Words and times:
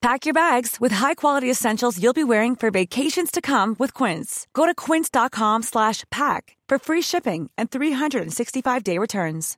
Pack 0.00 0.26
your 0.26 0.34
bags 0.34 0.76
with 0.80 0.92
high-quality 0.92 1.50
essentials 1.50 2.00
you'll 2.00 2.12
be 2.12 2.22
wearing 2.24 2.54
for 2.54 2.70
vacations 2.70 3.32
to 3.32 3.40
come 3.40 3.74
with 3.80 3.92
Quince. 3.94 4.46
Go 4.52 4.64
to 4.64 4.74
quince.com 4.74 5.62
slash 5.62 6.04
pack 6.10 6.56
for 6.68 6.78
free 6.78 7.02
shipping 7.02 7.50
and 7.58 7.68
365-day 7.70 8.96
returns. 8.98 9.56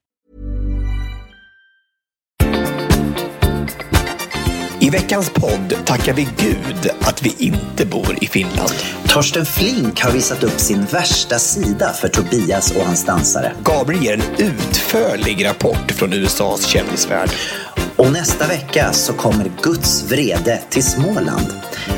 I 4.83 4.91
veckans 4.91 5.31
podd 5.31 5.87
tackar 5.87 6.13
vi 6.13 6.29
Gud 6.39 6.91
att 7.03 7.23
vi 7.23 7.37
inte 7.39 7.87
bor 7.87 8.19
i 8.21 8.27
Finland. 8.27 8.75
Torsten 9.09 9.47
Flink 9.47 10.01
har 10.01 10.13
visat 10.13 10.43
upp 10.43 10.61
sin 10.61 10.85
värsta 10.85 11.39
sida 11.39 11.93
för 11.93 12.09
Tobias 12.09 12.77
och 12.77 12.83
hans 12.83 13.05
dansare. 13.05 13.53
Gabriel 13.65 14.03
ger 14.03 14.15
en 14.15 14.47
utförlig 14.47 15.45
rapport 15.45 15.93
från 15.93 16.13
USAs 16.13 16.67
kändisvärld. 16.67 17.31
Och 18.01 18.13
nästa 18.13 18.47
vecka 18.47 18.93
så 18.93 19.13
kommer 19.13 19.53
Guds 19.63 20.03
vrede 20.03 20.61
till 20.71 20.83
Småland. 20.83 21.47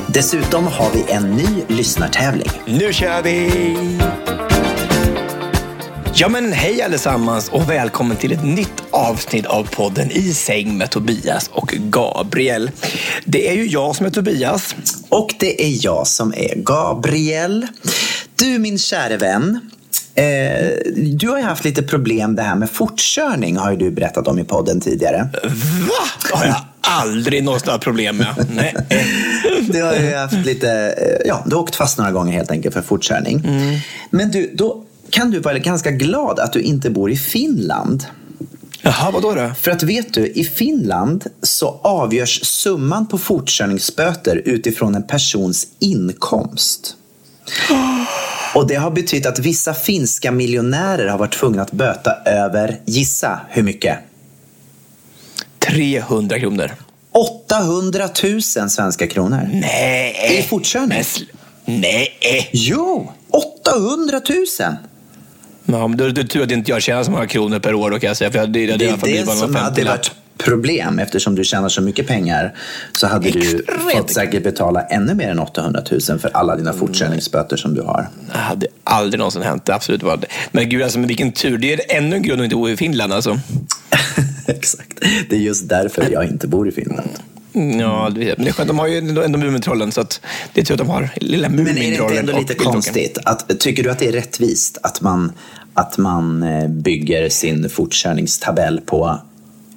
Dessutom 0.08 0.66
har 0.66 0.90
vi 0.94 1.12
en 1.12 1.36
ny 1.36 1.76
lyssnartävling. 1.76 2.50
Nu 2.66 2.92
kör 2.92 3.22
vi! 3.22 3.50
Ja 6.14 6.28
men 6.28 6.52
hej 6.52 6.82
allesammans 6.82 7.48
och 7.48 7.70
välkommen 7.70 8.16
till 8.16 8.32
ett 8.32 8.44
nytt 8.44 8.82
avsnitt 8.90 9.46
av 9.46 9.64
podden 9.64 10.10
I 10.10 10.34
säng 10.34 10.78
med 10.78 10.90
Tobias 10.90 11.50
och 11.52 11.68
Gabriel. 11.68 12.70
Det 13.24 13.48
är 13.48 13.54
ju 13.54 13.66
jag 13.66 13.96
som 13.96 14.06
är 14.06 14.10
Tobias. 14.10 14.74
Och 15.08 15.34
det 15.38 15.64
är 15.64 15.84
jag 15.84 16.06
som 16.06 16.34
är 16.36 16.54
Gabriel. 16.56 17.66
Du 18.36 18.58
min 18.58 18.78
käre 18.78 19.16
vän. 19.16 19.70
Eh, 20.14 20.92
du 21.14 21.28
har 21.28 21.38
ju 21.38 21.44
haft 21.44 21.64
lite 21.64 21.82
problem 21.82 22.36
det 22.36 22.42
här 22.42 22.54
med 22.54 22.70
fortkörning 22.70 23.56
har 23.56 23.70
ju 23.70 23.76
du 23.76 23.90
berättat 23.90 24.28
om 24.28 24.38
i 24.38 24.44
podden 24.44 24.80
tidigare. 24.80 25.28
Va? 25.88 26.34
Har 26.36 26.46
jag 26.46 26.56
aldrig 26.80 27.44
haft 27.44 27.80
problem 27.80 28.16
med. 28.16 28.46
Nej. 28.54 28.74
Du 29.68 29.82
har 29.82 29.94
ju 29.94 30.14
haft 30.14 30.46
lite, 30.46 30.70
eh, 30.70 31.28
ja, 31.28 31.42
du 31.46 31.54
har 31.54 31.62
åkt 31.62 31.74
fast 31.74 31.98
några 31.98 32.12
gånger 32.12 32.32
helt 32.32 32.50
enkelt 32.50 32.74
för 32.74 32.82
fortkörning. 32.82 33.42
Men 34.10 34.30
du, 34.30 34.50
då 34.54 34.84
kan 35.10 35.30
du 35.30 35.38
vara 35.38 35.58
ganska 35.58 35.90
glad 35.90 36.40
att 36.40 36.52
du 36.52 36.60
inte 36.60 36.90
bor 36.90 37.10
i 37.10 37.16
Finland. 37.16 38.04
Jaha, 38.82 39.10
vadå 39.10 39.34
då? 39.34 39.50
För 39.60 39.70
att 39.70 39.82
vet 39.82 40.14
du, 40.14 40.26
i 40.26 40.44
Finland 40.44 41.26
så 41.42 41.80
avgörs 41.82 42.44
summan 42.44 43.06
på 43.06 43.18
fortkörningsböter 43.18 44.42
utifrån 44.44 44.94
en 44.94 45.06
persons 45.06 45.66
inkomst. 45.78 46.96
Och 48.54 48.66
det 48.66 48.74
har 48.74 48.90
betytt 48.90 49.26
att 49.26 49.38
vissa 49.38 49.74
finska 49.74 50.32
miljonärer 50.32 51.06
har 51.08 51.18
varit 51.18 51.32
tvungna 51.32 51.62
att 51.62 51.72
böta 51.72 52.14
över, 52.26 52.80
gissa 52.84 53.40
hur 53.50 53.62
mycket? 53.62 53.98
300 55.58 56.38
kronor. 56.40 56.70
800 57.12 58.08
000 58.22 58.42
svenska 58.42 59.06
kronor. 59.06 59.48
Nej. 59.52 60.38
I 60.38 60.42
fortkörning. 60.42 61.02
Nej. 61.64 62.18
Jo, 62.52 63.12
800 63.30 64.20
000! 64.28 64.76
Ja, 65.64 65.88
men 65.88 65.96
då 65.96 66.04
är 66.04 66.10
det 66.10 66.24
tur 66.24 66.42
att 66.42 66.50
inte 66.50 66.70
jag 66.70 66.82
tjänar 66.82 67.04
så 67.04 67.10
många 67.10 67.26
kronor 67.26 67.58
per 67.58 67.74
år 67.74 67.90
då 67.90 67.98
kan 67.98 68.08
jag 68.08 68.16
säga. 68.16 68.30
För 68.30 68.38
jag, 68.38 68.52
det, 68.52 68.66
det, 68.66 68.76
Det 68.76 68.84
är 68.84 68.96
det 69.24 69.26
som 69.26 69.54
hade 69.54 69.74
50 69.74 69.84
varit 69.84 70.12
problem 70.44 70.98
eftersom 70.98 71.34
du 71.34 71.44
tjänar 71.44 71.68
så 71.68 71.82
mycket 71.82 72.06
pengar 72.06 72.54
så 72.92 73.06
hade 73.06 73.30
du 73.30 73.38
Extremt 73.38 73.92
fått 73.92 74.10
säkert 74.10 74.42
betala 74.42 74.82
ännu 74.82 75.14
mer 75.14 75.28
än 75.28 75.38
800 75.38 75.82
000 76.08 76.18
för 76.18 76.30
alla 76.34 76.56
dina 76.56 76.72
fortkörningsböter 76.72 77.56
som 77.56 77.74
du 77.74 77.82
har. 77.82 78.08
Det 78.32 78.38
hade 78.38 78.66
aldrig 78.84 79.18
någonsin 79.18 79.42
hänt. 79.42 79.68
Absolut 79.68 80.02
var 80.02 80.16
det. 80.16 80.26
Men 80.50 80.68
gud, 80.68 80.82
alltså, 80.82 80.98
men 80.98 81.08
vilken 81.08 81.32
tur. 81.32 81.58
Det 81.58 81.72
är 81.72 81.96
ännu 81.96 82.16
en 82.16 82.22
grund 82.22 82.40
att 82.40 82.44
inte 82.44 82.56
bo 82.56 82.68
i 82.68 82.76
Finland 82.76 83.12
alltså. 83.12 83.38
Exakt. 84.46 85.00
Det 85.28 85.36
är 85.36 85.40
just 85.40 85.68
därför 85.68 86.10
jag 86.12 86.24
inte 86.24 86.46
bor 86.48 86.68
i 86.68 86.72
Finland. 86.72 87.08
Mm, 87.54 87.80
Ja, 87.80 88.10
det 88.14 88.20
vet. 88.20 88.38
men 88.38 88.44
det 88.44 88.50
är 88.50 88.52
skönt. 88.52 88.68
De 88.68 88.78
har 88.78 88.86
ju 88.86 88.98
ändå, 88.98 89.38
Mumintrollen 89.38 89.92
så 89.92 90.00
att 90.00 90.20
det 90.52 90.60
är 90.60 90.64
tur 90.64 90.74
att 90.74 90.78
de 90.78 90.90
har 90.90 91.08
lilla 91.16 91.48
Men 91.48 91.58
är 91.60 91.64
det 91.64 91.70
inte 91.70 91.82
Mumintrollen 91.82 92.18
ändå 92.18 92.38
lite 92.38 92.54
konstigt? 92.54 93.18
Att, 93.24 93.60
tycker 93.60 93.82
du 93.82 93.90
att 93.90 93.98
det 93.98 94.08
är 94.08 94.12
rättvist 94.12 94.78
att 94.82 95.00
man, 95.00 95.32
att 95.74 95.98
man 95.98 96.42
eh, 96.42 96.68
bygger 96.68 97.28
sin 97.28 97.68
fortkörningstabell 97.70 98.80
på 98.80 99.20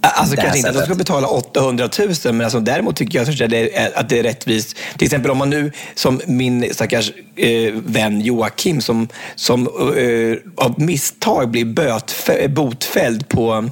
Alltså 0.09 0.35
kanske 0.35 0.57
inte 0.57 0.69
att 0.69 0.75
de 0.75 0.85
ska 0.85 0.95
betala 0.95 1.27
800 1.27 1.89
000, 1.99 2.09
men 2.23 2.41
alltså, 2.41 2.59
däremot 2.59 2.95
tycker 2.95 3.19
jag 3.19 3.29
att 3.29 3.49
det 3.49 3.77
är, 3.77 3.99
att 3.99 4.09
det 4.09 4.19
är 4.19 4.23
rättvist. 4.23 4.77
Till 4.97 5.05
exempel 5.05 5.31
om 5.31 5.37
man 5.37 5.49
nu, 5.49 5.71
som 5.95 6.21
min 6.25 6.73
stackars 6.73 7.11
eh, 7.35 7.73
vän 7.73 8.21
Joakim, 8.21 8.81
som, 8.81 9.07
som 9.35 9.61
eh, 9.97 10.65
av 10.65 10.79
misstag 10.81 11.49
blir 11.51 12.47
botfälld 12.47 13.29
på 13.29 13.69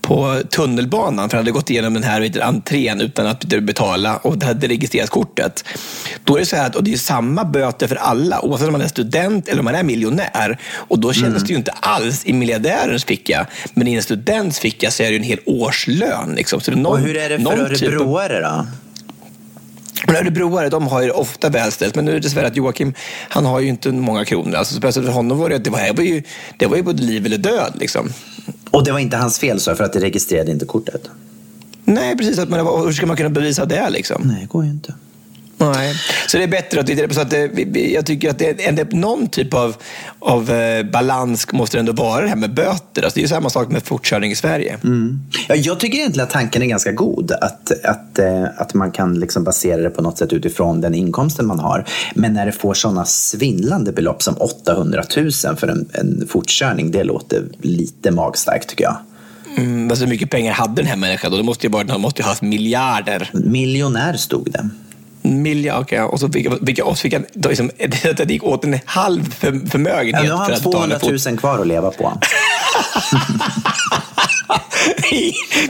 på 0.00 0.40
tunnelbanan 0.50 1.30
för 1.30 1.36
han 1.36 1.44
hade 1.44 1.52
gått 1.52 1.70
igenom 1.70 1.94
den 1.94 2.02
här 2.02 2.40
entrén 2.42 3.00
utan 3.00 3.26
att 3.26 3.44
betala 3.44 4.16
och 4.16 4.38
det 4.38 4.46
hade 4.46 4.68
registrerat 4.68 5.10
kortet. 5.10 5.64
Då 6.24 6.36
är 6.36 6.40
det 6.40 6.46
så 6.46 6.56
här 6.56 6.66
att 6.66 6.76
och 6.76 6.84
det 6.84 6.92
är 6.92 6.96
samma 6.96 7.44
böter 7.44 7.86
för 7.86 7.96
alla 7.96 8.40
oavsett 8.44 8.66
om 8.68 8.72
man 8.72 8.80
är 8.80 8.88
student 8.88 9.48
eller 9.48 9.58
om 9.58 9.64
man 9.64 9.74
är 9.74 9.82
miljonär. 9.82 10.58
Och 10.74 10.98
då 10.98 11.12
kändes 11.12 11.36
Mm. 11.36 11.46
det 11.46 11.50
ju 11.52 11.56
inte 11.56 11.70
alls 11.70 12.26
i 12.26 12.32
miljardärens 12.32 13.04
ficka. 13.04 13.46
Men 13.74 13.88
i 13.88 13.94
en 13.94 14.02
students 14.02 14.58
ficka 14.60 14.90
så 14.90 15.02
är 15.02 15.06
det 15.06 15.12
ju 15.12 15.18
en 15.18 15.22
hel 15.24 15.40
årslön. 15.46 16.34
Liksom. 16.36 16.60
Så 16.60 16.70
någon, 16.70 16.86
Och 16.92 16.98
hur 16.98 17.16
är 17.16 17.28
det 17.28 17.38
för 17.38 17.74
typ 17.74 17.88
av- 17.88 17.94
örebroare 17.94 18.40
då? 18.40 18.66
Men 20.06 20.16
örebroare, 20.16 20.68
de 20.68 20.86
har 20.86 21.02
ju 21.02 21.10
ofta 21.10 21.48
välställt. 21.48 21.94
Men 21.94 22.04
nu 22.04 22.10
är 22.10 22.14
det 22.14 22.20
dessvärre 22.20 22.46
att 22.46 22.56
Joakim, 22.56 22.94
han 23.28 23.44
har 23.44 23.60
ju 23.60 23.68
inte 23.68 23.92
många 23.92 24.24
kronor. 24.24 24.54
Alltså, 24.54 24.92
så 24.92 25.02
för 25.02 25.12
honom 25.12 25.38
var 25.38 25.48
det, 25.48 25.58
det 25.58 25.70
var, 25.70 25.80
det 25.80 25.92
var 25.92 26.04
ju, 26.04 26.22
det 26.56 26.66
var 26.66 26.76
ju 26.76 26.82
både 26.82 27.02
liv 27.02 27.26
eller 27.26 27.38
död. 27.38 27.72
Liksom. 27.74 28.12
Och 28.70 28.84
det 28.84 28.92
var 28.92 28.98
inte 28.98 29.16
hans 29.16 29.38
fel 29.38 29.60
så 29.60 29.74
för 29.74 29.84
att 29.84 29.92
det 29.92 30.00
registrerade 30.00 30.50
inte 30.50 30.64
kortet? 30.64 31.10
Nej, 31.84 32.16
precis. 32.16 32.38
Att 32.38 32.48
man, 32.48 32.84
hur 32.84 32.92
ska 32.92 33.06
man 33.06 33.16
kunna 33.16 33.30
bevisa 33.30 33.64
det? 33.64 33.90
Liksom? 33.90 34.22
Nej, 34.24 34.40
det 34.40 34.46
går 34.46 34.64
ju 34.64 34.70
inte. 34.70 34.94
Nej. 35.60 35.94
Så 36.28 36.36
det 36.36 36.42
är 36.42 36.48
bättre 36.48 36.80
att 36.80 36.86
det 36.86 37.14
så 37.14 37.20
att 37.20 37.30
det, 37.30 37.48
vi- 37.48 37.64
vi- 37.64 37.94
jag 37.94 38.06
tycker 38.06 38.30
att 38.30 38.38
det 38.38 38.64
är 38.66 38.94
någon 38.96 39.28
typ 39.28 39.54
av, 39.54 39.76
av 40.18 40.50
eh, 40.50 40.82
balans 40.82 41.46
måste 41.52 41.76
det 41.76 41.80
ändå 41.80 41.92
vara 41.92 42.22
det 42.22 42.28
här 42.28 42.36
med 42.36 42.54
böter. 42.54 43.02
Alltså 43.02 43.14
det 43.14 43.20
är 43.20 43.22
ju 43.22 43.28
samma 43.28 43.50
sak 43.50 43.68
med 43.70 43.82
fortkörning 43.82 44.30
i 44.30 44.36
Sverige. 44.36 44.78
Ja, 45.48 45.54
jag 45.54 45.80
tycker 45.80 45.98
egentligen 45.98 46.24
att 46.26 46.32
tanken 46.32 46.62
är 46.62 46.66
ganska 46.66 46.92
god. 46.92 47.32
Att, 47.32 47.84
att, 47.84 48.18
eh, 48.18 48.44
att 48.56 48.74
man 48.74 48.90
kan 48.92 49.20
liksom 49.20 49.44
basera 49.44 49.82
det 49.82 49.90
på 49.90 50.02
något 50.02 50.18
sätt 50.18 50.32
utifrån 50.32 50.80
den 50.80 50.94
inkomsten 50.94 51.46
man 51.46 51.58
har. 51.58 51.84
Men 52.14 52.32
när 52.34 52.46
det 52.46 52.52
får 52.52 52.74
sådana 52.74 53.04
svindlande 53.04 53.92
belopp 53.92 54.22
som 54.22 54.34
800 54.34 55.02
000 55.16 55.30
för 55.56 55.68
en, 55.68 55.88
en 55.92 56.26
fortkörning, 56.28 56.90
det 56.90 57.04
låter 57.04 57.44
lite 57.62 58.10
magstarkt 58.10 58.68
tycker 58.68 58.84
jag. 58.84 58.96
Mm, 59.58 59.90
alltså 59.90 60.04
hur 60.04 60.10
mycket 60.10 60.30
pengar 60.30 60.52
hade 60.52 60.74
den 60.74 60.86
här 60.86 60.96
människan 60.96 61.30
då? 61.30 61.36
Det 61.36 61.42
måste 61.42 61.66
ju, 61.66 61.72
vara, 61.72 61.86
han 61.88 62.00
måste 62.00 62.20
ju 62.20 62.24
ha 62.24 62.30
haft 62.30 62.42
miljarder. 62.42 63.30
Miljonär 63.32 64.14
stod 64.16 64.52
det. 64.52 64.68
Miljarder, 65.22 65.82
okej. 65.82 66.00
Och 66.00 66.20
så 66.20 66.28
fick, 66.28 66.66
fick, 66.66 66.84
och 66.84 66.98
så 66.98 67.02
fick 67.02 67.12
han, 67.12 67.24
då 67.32 67.48
liksom, 67.48 67.70
det 68.16 68.30
gick 68.30 68.44
åt 68.44 68.64
en 68.64 68.78
halv 68.84 69.34
för, 69.34 69.52
Ja, 69.52 69.60
förmögenhet 69.70 70.24
nu 70.24 70.30
har 70.30 70.38
han 70.38 70.52
att 70.52 70.62
betala 70.62 70.98
200 70.98 70.98
fot. 70.98 71.26
000 71.26 71.38
kvar 71.38 71.58
att 71.58 71.66
leva 71.66 71.90
på. 71.90 72.12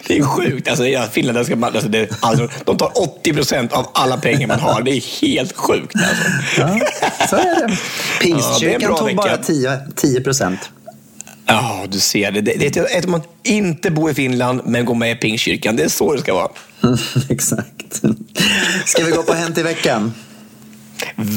det 0.07 0.19
är 0.19 0.23
sjukt. 0.23 0.69
Alltså, 0.69 0.87
ja, 0.87 1.03
finländare 1.13 1.57
man, 1.57 1.73
alltså, 1.75 1.89
det 1.89 2.11
alltså, 2.21 2.49
de 2.65 2.77
tar 2.77 2.99
80 2.99 3.33
procent 3.33 3.73
av 3.73 3.87
alla 3.95 4.17
pengar 4.17 4.49
man 4.49 4.61
har. 4.61 4.83
Det 4.83 4.91
är 4.91 5.21
helt 5.21 5.57
sjukt. 5.57 5.97
Alltså. 5.97 6.25
Ja, 6.61 6.81
så 7.29 7.37
är 7.37 7.69
det. 7.69 7.73
Ja, 7.73 7.77
Pingstkyrkan 8.21 8.89
bra 8.89 8.99
tog 8.99 9.17
bara 9.17 9.37
10, 9.37 9.79
10 9.97 10.21
procent. 10.21 10.71
Ja, 11.53 11.87
du 11.89 12.01
ser 12.01 12.31
det. 12.33 12.41
Det, 12.41 12.53
det 12.53 12.77
är 12.77 12.85
ett, 12.85 13.05
att 13.05 13.11
man 13.11 13.23
inte 13.43 13.91
bor 13.91 14.11
i 14.11 14.15
Finland, 14.15 14.61
men 14.65 14.85
går 14.85 14.95
med 14.95 15.13
i 15.13 15.15
Pingstkyrkan. 15.15 15.77
Det 15.77 15.83
är 15.83 15.89
så 15.89 16.15
det 16.15 16.21
ska 16.21 16.35
vara. 16.35 16.51
Exakt. 17.31 18.03
Ska 18.85 19.05
vi 19.05 19.11
gå 19.11 19.23
på 19.23 19.33
Hänt 19.33 19.59
i 19.59 19.63
veckan? 19.63 20.15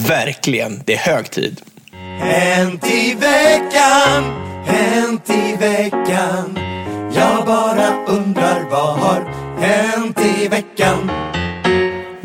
Verkligen. 0.07 0.81
Det 0.85 0.93
är 0.93 0.97
hög 0.97 1.31
tid. 1.31 1.61
Hänt 2.19 2.91
i 2.91 3.13
veckan, 3.13 4.23
hänt 4.65 5.29
i 5.29 5.55
veckan? 5.55 6.57
Jag 7.15 7.45
bara 7.45 8.05
undrar 8.07 8.69
vad 8.69 8.99
har 8.99 9.33
hänt 9.59 10.19
i 10.39 10.47
veckan? 10.47 11.11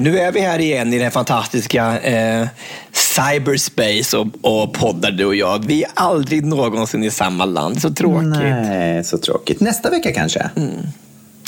Nu 0.00 0.18
är 0.18 0.32
vi 0.32 0.40
här 0.40 0.58
igen 0.58 0.92
i 0.92 0.98
den 0.98 1.10
fantastiska 1.10 2.00
eh, 2.00 2.48
cyberspace 2.92 4.16
och, 4.16 4.26
och 4.40 4.74
poddar 4.74 5.10
du 5.10 5.24
och 5.24 5.34
jag. 5.34 5.66
Vi 5.66 5.82
är 5.82 5.90
aldrig 5.94 6.44
någonsin 6.44 7.04
i 7.04 7.10
samma 7.10 7.44
land. 7.44 7.80
Så 7.80 7.90
tråkigt. 7.90 8.28
Nej, 8.28 9.04
så 9.04 9.18
tråkigt. 9.18 9.60
Nästa 9.60 9.90
vecka 9.90 10.12
kanske? 10.12 10.50
Mm. 10.56 10.70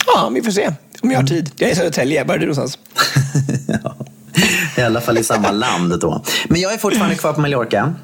Ja, 0.06 0.30
vi 0.34 0.42
får 0.42 0.50
se 0.50 0.70
om 1.02 1.10
jag 1.10 1.20
har 1.20 1.26
tid. 1.26 1.50
Jag 1.56 1.68
är 1.68 1.72
i 1.72 1.76
Södertälje. 1.76 2.24
Var 2.24 2.34
är 2.34 2.38
du 2.38 2.46
någonstans? 2.46 2.78
ja. 3.82 3.96
I 4.76 4.80
alla 4.80 5.00
fall 5.00 5.18
i 5.18 5.24
samma 5.24 5.50
land 5.50 6.00
då. 6.00 6.24
Men 6.48 6.60
jag 6.60 6.72
är 6.72 6.78
fortfarande 6.78 7.14
kvar 7.14 7.32
på 7.32 7.40
Mallorca. 7.40 7.94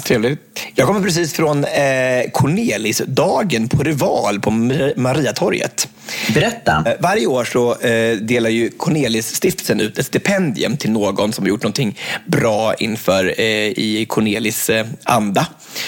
Trevligt. 0.00 0.60
Jag 0.74 0.86
kommer 0.86 1.00
precis 1.00 1.32
från 1.32 1.64
eh, 1.64 2.30
Cornelisdagen 2.32 3.68
på 3.68 3.82
Rival 3.82 4.40
på 4.40 4.50
Mariatorget. 4.96 5.88
Berätta. 6.34 6.84
Eh, 6.86 6.92
varje 7.00 7.26
år 7.26 7.44
så 7.44 7.78
eh, 7.80 8.16
delar 8.16 8.50
ju 8.50 8.70
Cornelis-stiftelsen 8.70 9.80
ut 9.80 9.98
ett 9.98 10.06
stipendium 10.06 10.76
till 10.76 10.90
någon 10.90 11.32
som 11.32 11.44
har 11.44 11.48
gjort 11.48 11.62
någonting 11.62 11.98
bra 12.26 12.74
inför 12.74 13.40
eh, 13.40 13.46
i 13.66 14.06
Cornelis 14.08 14.70
eh, 14.70 14.86
anda. 15.04 15.46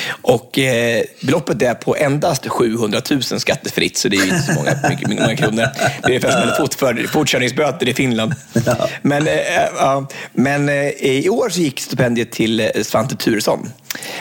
Och 0.08 0.58
eh, 0.58 1.02
beloppet 1.20 1.62
är 1.62 1.74
på 1.74 1.96
endast 1.96 2.46
700 2.48 3.00
000 3.10 3.22
skattefritt, 3.22 3.96
så 3.96 4.08
det 4.08 4.16
är 4.16 4.24
inte 4.24 4.42
så 4.42 4.52
många, 4.52 4.70
mycket, 4.90 5.08
många 5.08 5.36
kronor. 5.36 5.66
Det 6.02 6.02
är 6.02 6.08
ungefär 6.08 6.30
som 6.30 6.98
en 6.98 7.08
fortkörningsböter 7.08 7.88
i 7.88 7.94
Finland. 7.94 8.34
Ja. 8.66 8.88
Men, 9.02 9.28
eh, 9.28 10.02
men 10.32 10.68
i 10.98 11.28
år 11.28 11.48
så 11.48 11.60
gick 11.60 11.80
stipendiet 11.80 12.32
till 12.32 12.70
Svante 12.82 13.16
Thuresson. 13.16 13.70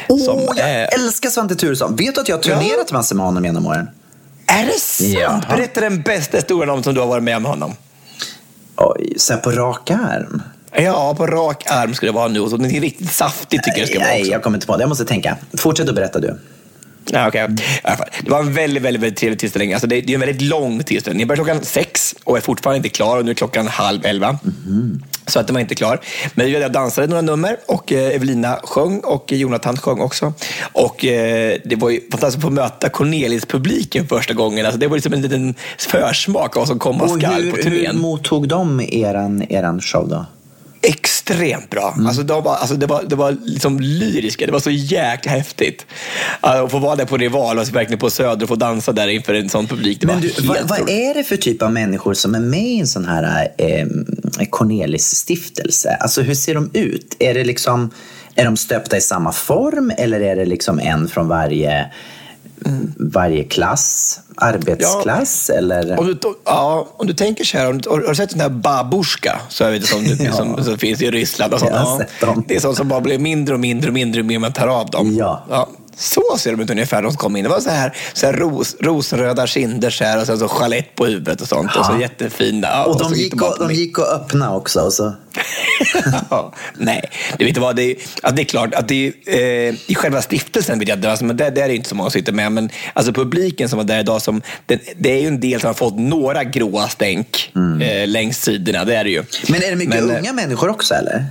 Oh, 0.09 0.57
jag 0.57 0.93
älskar 0.93 1.29
Svante 1.29 1.55
Thuresson. 1.55 1.95
Vet 1.95 2.15
du 2.15 2.21
att 2.21 2.29
jag 2.29 2.35
har 2.35 2.43
turnerat 2.43 2.87
ja. 2.89 2.97
massor 2.97 3.15
med 3.15 3.25
honom 3.25 3.45
genom 3.45 3.67
åren? 3.67 3.89
Är 4.47 4.65
det 4.65 4.79
sant? 4.79 5.13
Ja. 5.19 5.41
Berätta 5.49 5.81
den 5.81 6.01
bästa 6.01 6.37
historien 6.37 6.69
om 6.69 6.83
som 6.83 6.93
du 6.93 6.99
har 6.99 7.07
varit 7.07 7.23
med 7.23 7.37
om 7.37 7.45
honom. 7.45 7.75
Oj, 8.77 9.13
så 9.17 9.33
här 9.33 9.39
på 9.39 9.51
rak 9.51 9.91
arm? 9.91 10.41
Ja, 10.75 11.15
på 11.17 11.27
rak 11.27 11.63
arm 11.67 11.93
ska 11.93 12.05
det 12.05 12.11
vara 12.11 12.27
nu. 12.27 12.39
Och 12.39 12.49
så 12.49 12.57
någonting 12.57 12.81
riktigt 12.81 13.11
saftigt 13.11 13.63
tycker 13.63 13.79
jag 13.79 13.87
ska 13.87 13.99
vara 13.99 14.07
Nej, 14.07 14.27
jag 14.27 14.43
kommer 14.43 14.57
inte 14.57 14.67
på 14.67 14.77
det. 14.77 14.83
Jag 14.83 14.89
måste 14.89 15.05
tänka. 15.05 15.37
Fortsätt 15.57 15.89
att 15.89 15.95
berätta 15.95 16.19
du. 16.19 16.39
Ja, 17.05 17.27
okay. 17.27 17.47
Det 18.21 18.29
var 18.29 18.39
en 18.39 18.53
väldigt, 18.53 18.83
väldigt, 18.83 19.03
väldigt 19.03 19.19
trevlig 19.19 19.39
tillställning. 19.39 19.73
Alltså 19.73 19.87
det, 19.87 19.95
är 19.95 20.13
en 20.13 20.19
väldigt 20.19 20.41
lång 20.41 20.83
tillställning. 20.83 21.17
Ni 21.17 21.25
börjar 21.25 21.43
klockan 21.43 21.63
sex 21.63 22.15
och 22.23 22.37
är 22.37 22.41
fortfarande 22.41 22.77
inte 22.77 22.89
klar 22.89 23.17
och 23.17 23.25
nu 23.25 23.31
är 23.31 23.35
klockan 23.35 23.67
halv 23.67 24.05
elva. 24.05 24.39
Mm. 24.67 25.03
Så 25.27 25.39
att 25.39 25.47
den 25.47 25.53
var 25.53 25.61
inte 25.61 25.75
klar. 25.75 25.99
Men 26.33 26.51
jag 26.51 26.71
dansade 26.71 27.07
några 27.07 27.21
nummer 27.21 27.57
och 27.65 27.91
eh, 27.91 28.15
Evelina 28.15 28.59
sjöng 28.63 28.99
och 28.99 29.31
Jonathan 29.31 29.77
sjöng 29.77 29.99
också. 29.99 30.33
Och 30.71 31.05
eh, 31.05 31.57
det 31.65 31.75
var 31.75 31.89
ju 31.89 32.01
fantastiskt 32.11 32.37
att 32.37 32.41
få 32.41 32.49
möta 32.49 32.89
Cornelis-publiken 32.89 34.07
första 34.07 34.33
gången. 34.33 34.65
Alltså 34.65 34.79
det 34.79 34.87
var 34.87 34.95
liksom 34.95 35.13
en 35.13 35.21
liten 35.21 35.55
försmak 35.77 36.57
av 36.57 36.61
vad 36.61 36.67
som 36.67 36.79
komma 36.79 37.07
skall 37.07 37.51
på 37.51 37.57
turnén. 37.57 37.95
Hur 37.95 38.01
mottog 38.01 38.47
de 38.47 38.81
eran, 38.81 39.43
eran 39.49 39.81
show 39.81 40.09
då? 40.09 40.25
extremt 40.83 41.69
bra. 41.69 41.93
Mm. 41.95 42.07
Alltså, 42.07 42.23
de 42.23 42.47
alltså, 42.47 42.75
det 42.75 42.85
var, 42.85 43.03
det 43.03 43.15
var 43.15 43.37
liksom 43.43 43.79
lyriska, 43.79 44.45
det 44.45 44.51
var 44.51 44.59
så 44.59 44.71
jäkla 44.71 45.31
häftigt. 45.31 45.85
Att 46.41 46.71
få 46.71 46.79
vara 46.79 46.95
där 46.95 47.05
på 47.05 47.17
Rival, 47.17 47.59
alltså, 47.59 47.73
verkligen 47.73 47.99
på 47.99 48.09
Söder 48.09 48.43
och 48.43 48.49
få 48.49 48.55
dansa 48.55 48.91
där 48.91 49.07
inför 49.07 49.33
en 49.33 49.49
sån 49.49 49.67
publik. 49.67 50.01
Det 50.01 50.07
Men 50.07 50.21
du, 50.21 50.33
vad, 50.39 50.69
vad, 50.69 50.89
är 50.89 51.13
det 51.13 51.23
för 51.23 51.37
typ 51.37 51.61
av 51.61 51.73
människor 51.73 52.13
som 52.13 52.35
är 52.35 52.39
med 52.39 52.63
i 52.63 52.79
en 52.79 52.87
sån 52.87 53.05
här 53.05 53.51
eh, 53.57 53.85
Cornelis-stiftelse? 54.39 55.97
Alltså 55.99 56.21
hur 56.21 56.35
ser 56.35 56.55
de 56.55 56.69
ut? 56.73 57.15
Är 57.19 57.33
det 57.33 57.43
liksom, 57.43 57.89
är 58.35 58.45
de 58.45 58.57
stöpta 58.57 58.97
i 58.97 59.01
samma 59.01 59.31
form 59.31 59.91
eller 59.97 60.19
är 60.19 60.35
det 60.35 60.45
liksom 60.45 60.79
en 60.79 61.07
från 61.07 61.27
varje 61.27 61.91
varje 62.97 63.43
klass, 63.43 64.19
arbetsklass 64.35 65.49
ja, 65.53 65.57
eller? 65.57 65.99
Om 65.99 66.05
du, 66.07 66.17
ja, 66.45 66.87
om 66.97 67.07
du 67.07 67.13
tänker 67.13 67.43
så 67.43 67.57
här, 67.57 67.69
om 67.69 67.81
du, 67.81 67.89
har 67.89 67.99
du 67.99 68.15
sett 68.15 68.29
den 68.29 68.39
här 68.39 68.49
babushka 68.49 69.39
så 69.49 69.69
vet, 69.69 69.85
som, 69.85 70.05
ja. 70.19 70.31
som, 70.31 70.63
som, 70.63 70.77
finns 70.77 71.01
i 71.01 71.11
Ryssland? 71.11 71.53
Och 71.53 71.59
sånt, 71.59 71.71
ja, 72.21 72.35
det 72.47 72.55
är 72.55 72.59
sånt 72.59 72.77
som 72.77 72.87
bara 72.87 73.01
blir 73.01 73.19
mindre 73.19 73.53
och 73.53 73.59
mindre 73.59 73.87
och 73.87 73.93
mindre 73.93 74.21
ju 74.21 74.27
mer 74.27 74.39
man 74.39 74.53
tar 74.53 74.67
av 74.67 74.89
dem. 74.89 75.15
Ja. 75.15 75.69
Ja. 75.95 76.01
Så 76.01 76.37
ser 76.37 76.51
de 76.51 76.61
ut 76.61 76.69
ungefär 76.69 77.01
de 77.01 77.15
kom 77.15 77.35
in. 77.35 77.43
Det 77.43 77.49
var 77.49 77.59
så 77.59 77.69
här, 77.69 77.95
så 78.13 78.25
här 78.25 78.33
ros, 78.33 78.75
rosenröda 78.79 79.47
kinder 79.47 79.89
så 79.89 80.03
här, 80.03 80.21
och 80.21 80.27
sen 80.27 80.39
så 80.39 80.47
chalett 80.47 80.95
på 80.95 81.05
huvudet 81.05 81.41
och 81.41 81.47
sånt. 81.47 81.71
Ja. 81.75 81.79
Och 81.79 81.85
så 81.85 82.01
jättefina. 82.01 82.83
Och, 82.83 82.99
de, 82.99 83.05
och 83.05 83.17
gick, 83.17 83.41
och, 83.41 83.55
de 83.59 83.73
gick 83.73 83.97
och 83.97 84.07
öppnade 84.13 84.55
också. 84.55 84.81
Och 84.81 84.93
så. 84.93 85.13
Nej, 86.77 87.09
du 87.37 87.45
vet 87.45 87.57
vad, 87.57 87.75
det 87.75 87.83
är, 87.83 87.95
alltså 88.21 88.35
det 88.35 88.41
är 88.41 88.45
klart 88.45 88.73
att 88.73 88.87
det 88.87 89.13
eh, 89.25 89.75
i 89.87 89.95
själva 89.95 90.21
stiftelsen 90.21 90.79
vet 90.79 90.89
jag 90.89 91.05
alltså, 91.05 91.25
men 91.25 91.37
där, 91.37 91.51
där 91.51 91.63
är 91.63 91.67
det 91.67 91.75
inte 91.75 91.89
så 91.89 91.95
många 91.95 92.09
som 92.09 92.19
sitter 92.19 92.33
med. 92.33 92.51
Men 92.51 92.69
alltså 92.93 93.13
publiken 93.13 93.69
som 93.69 93.77
var 93.77 93.83
där 93.83 93.99
idag, 93.99 94.21
som, 94.21 94.41
det, 94.65 94.79
det 94.97 95.11
är 95.11 95.21
ju 95.21 95.27
en 95.27 95.39
del 95.39 95.59
som 95.59 95.67
har 95.67 95.73
fått 95.73 95.99
några 95.99 96.43
gråa 96.43 96.87
stänk 96.87 97.51
mm. 97.55 97.81
eh, 97.81 98.07
längs 98.07 98.41
sidorna. 98.41 98.85
Det 98.85 98.95
är 98.95 99.03
det 99.03 99.09
ju. 99.09 99.23
Men 99.47 99.63
är 99.63 99.69
det 99.69 99.75
mycket 99.75 99.95
men, 99.95 100.17
unga 100.17 100.29
eh, 100.29 100.35
människor 100.35 100.69
också 100.69 100.93
eller? 100.93 101.25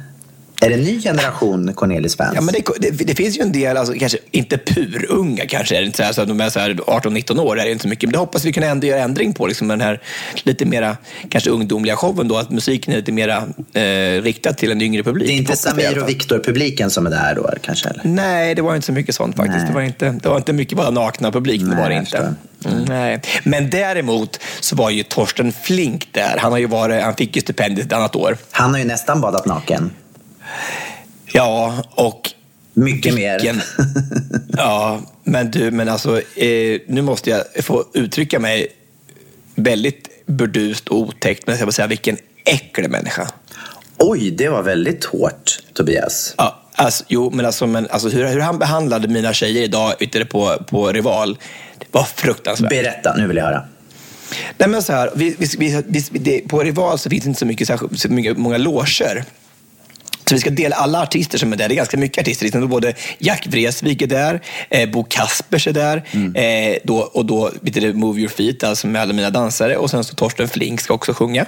Är 0.63 0.69
det 0.69 0.75
en 0.75 0.83
ny 0.83 1.01
generation 1.01 1.75
Cornelis-fans? 1.75 2.33
Ja, 2.35 2.41
men 2.41 2.55
det, 2.55 2.91
det, 2.91 3.05
det, 3.05 3.15
finns 3.15 3.39
ju 3.39 3.43
en 3.43 3.53
del, 3.53 3.77
alltså, 3.77 3.95
kanske 3.99 4.19
inte 4.31 4.59
purunga 4.59 5.47
kanske, 5.47 5.77
är 5.77 5.81
det 5.81 5.87
inte 5.87 5.97
så, 5.97 6.03
här, 6.03 6.13
så 6.13 6.23
att 6.23 6.29
de 6.29 6.41
är 6.41 6.49
18-19 6.49 7.41
år, 7.41 7.61
är 7.61 7.65
det 7.65 7.71
inte 7.71 7.83
så 7.83 7.89
mycket. 7.89 8.09
Men 8.09 8.13
det 8.13 8.19
hoppas 8.19 8.45
vi 8.45 8.53
kunna 8.53 8.67
ändå 8.67 8.87
göra 8.87 9.01
ändring 9.01 9.35
på, 9.35 9.47
liksom, 9.47 9.69
den 9.69 9.81
här 9.81 10.01
lite 10.43 10.65
mera 10.65 10.97
kanske 11.29 11.51
ungdomliga 11.51 11.97
showen 11.97 12.29
då, 12.29 12.37
att 12.37 12.51
musiken 12.51 12.93
är 12.93 12.97
lite 12.97 13.13
mera 13.13 13.45
eh, 13.73 14.23
riktad 14.23 14.53
till 14.53 14.73
en 14.73 14.83
yngre 14.83 15.03
publik. 15.03 15.29
Det 15.29 15.35
är 15.35 15.37
inte 15.37 15.57
Samir 15.57 16.03
och 16.03 16.09
Viktor-publiken 16.09 16.91
som 16.91 17.07
är 17.07 17.11
där 17.11 17.35
då 17.35 17.51
kanske? 17.63 17.89
Eller? 17.89 18.05
Nej, 18.05 18.55
det 18.55 18.63
var 18.63 18.75
inte 18.75 18.87
så 18.87 18.93
mycket 18.93 19.15
sånt 19.15 19.37
faktiskt. 19.37 19.67
Det 19.67 19.73
var, 19.73 19.83
inte, 19.83 20.11
det 20.23 20.29
var 20.29 20.37
inte 20.37 20.53
mycket 20.53 20.77
bara 20.77 20.91
nakna 20.91 21.33
publik, 21.33 21.61
det 21.61 21.77
var 21.77 21.89
det 21.89 21.95
inte. 21.95 22.35
Mm. 22.65 22.85
Nej. 22.85 23.21
Men 23.43 23.71
däremot 23.71 24.41
så 24.61 24.77
var 24.77 24.91
ju 24.91 25.03
Torsten 25.03 25.53
Flink 25.53 26.09
där. 26.13 26.39
Han, 26.39 26.53
har 26.53 26.59
ju 26.59 26.67
varit, 26.67 27.03
han 27.03 27.15
fick 27.15 27.37
ju 27.37 27.43
stipendiet 27.43 27.87
ett 27.87 27.93
annat 27.93 28.17
år. 28.17 28.37
Han 28.51 28.71
har 28.71 28.79
ju 28.79 28.85
nästan 28.85 29.21
badat 29.21 29.47
naken. 29.47 29.91
Ja, 31.33 31.83
och 31.91 32.31
mycket 32.73 33.15
vilken, 33.15 33.57
mer. 33.57 33.65
ja, 34.57 35.01
men 35.25 35.51
du, 35.51 35.71
men 35.71 35.89
alltså, 35.89 36.21
eh, 36.21 36.81
nu 36.87 37.03
måste 37.03 37.31
jag 37.31 37.65
få 37.65 37.85
uttrycka 37.95 38.39
mig 38.39 38.67
väldigt 39.55 40.27
burdust 40.27 40.89
och 40.89 40.99
otäckt, 40.99 41.47
men 41.47 41.53
jag 41.53 41.63
ska 41.63 41.73
säga 41.73 41.87
vilken 41.87 42.17
äcklig 42.45 42.91
människa. 42.91 43.29
Oj, 43.99 44.31
det 44.31 44.49
var 44.49 44.63
väldigt 44.63 45.05
hårt, 45.05 45.59
Tobias. 45.73 46.35
Ja, 46.39 46.63
alltså, 46.75 47.05
jo, 47.09 47.31
men 47.31 47.47
alltså, 47.47 47.67
men, 47.67 47.89
alltså 47.91 48.09
hur, 48.09 48.27
hur 48.27 48.41
han 48.41 48.59
behandlade 48.59 49.09
mina 49.09 49.33
tjejer 49.33 49.63
idag 49.63 49.95
ute 50.01 50.25
på, 50.25 50.57
på 50.69 50.93
Rival, 50.93 51.39
det 51.79 51.87
var 51.91 52.05
fruktansvärt. 52.05 52.71
Berätta, 52.71 53.15
nu 53.17 53.27
vill 53.27 53.37
jag 53.37 53.45
höra. 53.45 53.65
Nej, 54.59 54.69
men 54.69 54.83
så 54.83 54.93
här, 54.93 55.11
vi, 55.15 55.37
vi, 55.39 55.83
vi, 55.87 56.19
det, 56.19 56.41
på 56.49 56.61
Rival 56.61 56.99
så 56.99 57.11
finns 57.11 57.25
det 57.25 57.29
inte 57.29 57.39
så 57.39 57.47
mycket, 57.47 57.69
så 57.97 58.09
mycket 58.09 58.39
många 58.39 58.59
loger. 58.59 59.25
Så 60.33 60.37
vi 60.37 60.41
ska 60.41 60.51
dela 60.51 60.77
alla 60.77 61.03
artister 61.03 61.39
som 61.39 61.53
är 61.53 61.57
där. 61.57 61.69
Det 61.69 61.75
är 61.75 61.77
ganska 61.77 61.97
mycket 61.97 62.23
artister. 62.23 62.45
Liksom 62.45 62.69
både 62.69 62.95
Jack 63.19 63.47
Vreeswijk 63.47 64.03
är 64.03 64.07
där, 64.07 64.41
eh, 64.71 64.91
Bo 64.91 65.05
Kaspers 65.05 65.67
är 65.67 65.73
där 65.73 66.03
mm. 66.11 66.37
eh, 66.37 66.79
då, 66.85 66.97
och 66.97 67.27
då 67.27 67.51
det 67.63 67.93
Move 67.93 68.21
Your 68.21 68.31
Feet, 68.31 68.65
alltså 68.65 68.87
med 68.87 69.03
alla 69.03 69.13
mina 69.13 69.31
dansare. 69.31 69.77
Och 69.77 69.91
sen 69.91 70.05
så 70.05 70.15
Torsten 70.15 70.49
Flink 70.49 70.81
ska 70.81 70.95
också 70.95 71.13
sjunga. 71.13 71.47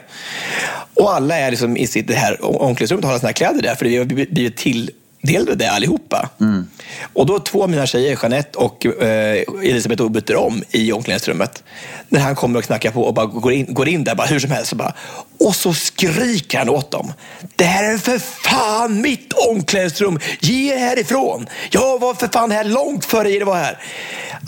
Och 0.94 1.14
alla 1.14 1.36
är 1.36 1.50
liksom 1.50 1.76
i 1.76 1.86
sitt 1.86 2.08
det 2.08 2.14
här 2.14 2.44
omklädningsrummet 2.44 3.04
och 3.04 3.10
har 3.10 3.18
här 3.20 3.32
kläder 3.32 3.62
där, 3.62 3.74
för 3.74 3.84
vi 3.84 3.96
har 3.96 4.04
blivit 4.04 4.56
till 4.56 4.90
delade 5.26 5.54
det 5.54 5.71
allihopa. 5.71 6.28
Mm. 6.40 6.69
Och 7.12 7.26
då 7.26 7.38
två 7.38 7.62
av 7.62 7.71
mina 7.71 7.87
tjejer, 7.87 8.19
Jeanette 8.23 8.59
och 8.59 8.87
eh, 8.87 9.45
Elisabeth, 9.62 10.09
byter 10.09 10.37
om 10.37 10.62
i 10.71 10.93
omklädningsrummet. 10.93 11.62
När 12.09 12.21
han 12.21 12.35
kommer 12.35 12.59
och 12.59 12.64
knackar 12.64 12.90
på 12.90 13.04
och 13.04 13.14
bara 13.14 13.26
går 13.26 13.52
in, 13.52 13.75
går 13.75 13.88
in 13.88 14.04
där 14.04 14.14
bara, 14.14 14.26
hur 14.26 14.38
som 14.38 14.50
helst. 14.50 14.73
Och, 14.73 14.78
bara, 14.78 14.95
och 15.40 15.57
så 15.57 15.75
skriker 15.75 16.59
han 16.59 16.69
åt 16.69 16.90
dem. 16.90 17.12
Det 17.57 17.64
här 17.64 17.95
är 17.95 17.99
för 17.99 18.19
fan 18.19 19.00
mitt 19.00 19.33
omklädningsrum. 19.33 20.19
Ge 20.40 20.73
er 20.75 20.78
härifrån. 20.78 21.47
Jag 21.71 21.99
var 21.99 22.14
för 22.14 22.28
fan 22.28 22.50
här 22.50 22.64
långt 22.64 23.04
före 23.04 23.31
er 23.31 23.40
var 23.40 23.57
här. 23.57 23.78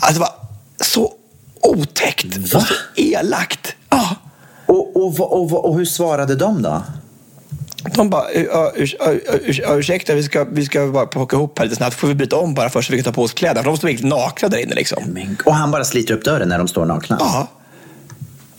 Alltså 0.01 0.19
var 0.19 0.31
så 0.81 1.13
otäckt 1.61 2.37
Va? 2.37 2.59
och 2.59 2.67
så 2.67 2.73
elakt. 2.95 3.75
Ja. 3.89 4.15
Och, 4.65 4.95
och, 4.95 5.19
och, 5.19 5.65
och, 5.65 5.77
hur 5.77 5.85
svarade 5.85 6.35
de 6.35 6.61
då? 6.61 6.83
De 7.95 8.09
bara, 8.09 8.25
ursäkta, 9.77 10.15
vi 10.15 10.23
ska, 10.23 10.43
vi 10.43 10.65
ska 10.65 10.87
bara 10.87 11.05
plocka 11.05 11.35
ihop 11.35 11.59
här 11.59 11.65
lite 11.65 11.75
snabbt. 11.75 11.95
Får 11.95 12.07
vi 12.07 12.15
byta 12.15 12.35
om 12.35 12.53
bara 12.53 12.69
först 12.69 12.87
så 12.87 12.91
vi 12.91 12.97
kan 12.97 13.13
ta 13.13 13.15
på 13.15 13.23
oss 13.23 13.33
kläderna? 13.33 13.63
För 13.63 13.69
de 13.69 13.77
står 13.77 13.87
helt 13.87 14.03
nakna 14.03 14.49
där 14.49 14.57
inne 14.57 14.75
liksom. 14.75 15.17
och 15.45 15.53
han 15.53 15.71
bara 15.71 15.83
sliter 15.83 16.13
upp 16.13 16.23
dörren 16.23 16.49
när 16.49 16.57
de 16.57 16.67
står 16.67 16.85
nakna? 16.85 17.17
Ja. 17.19 17.47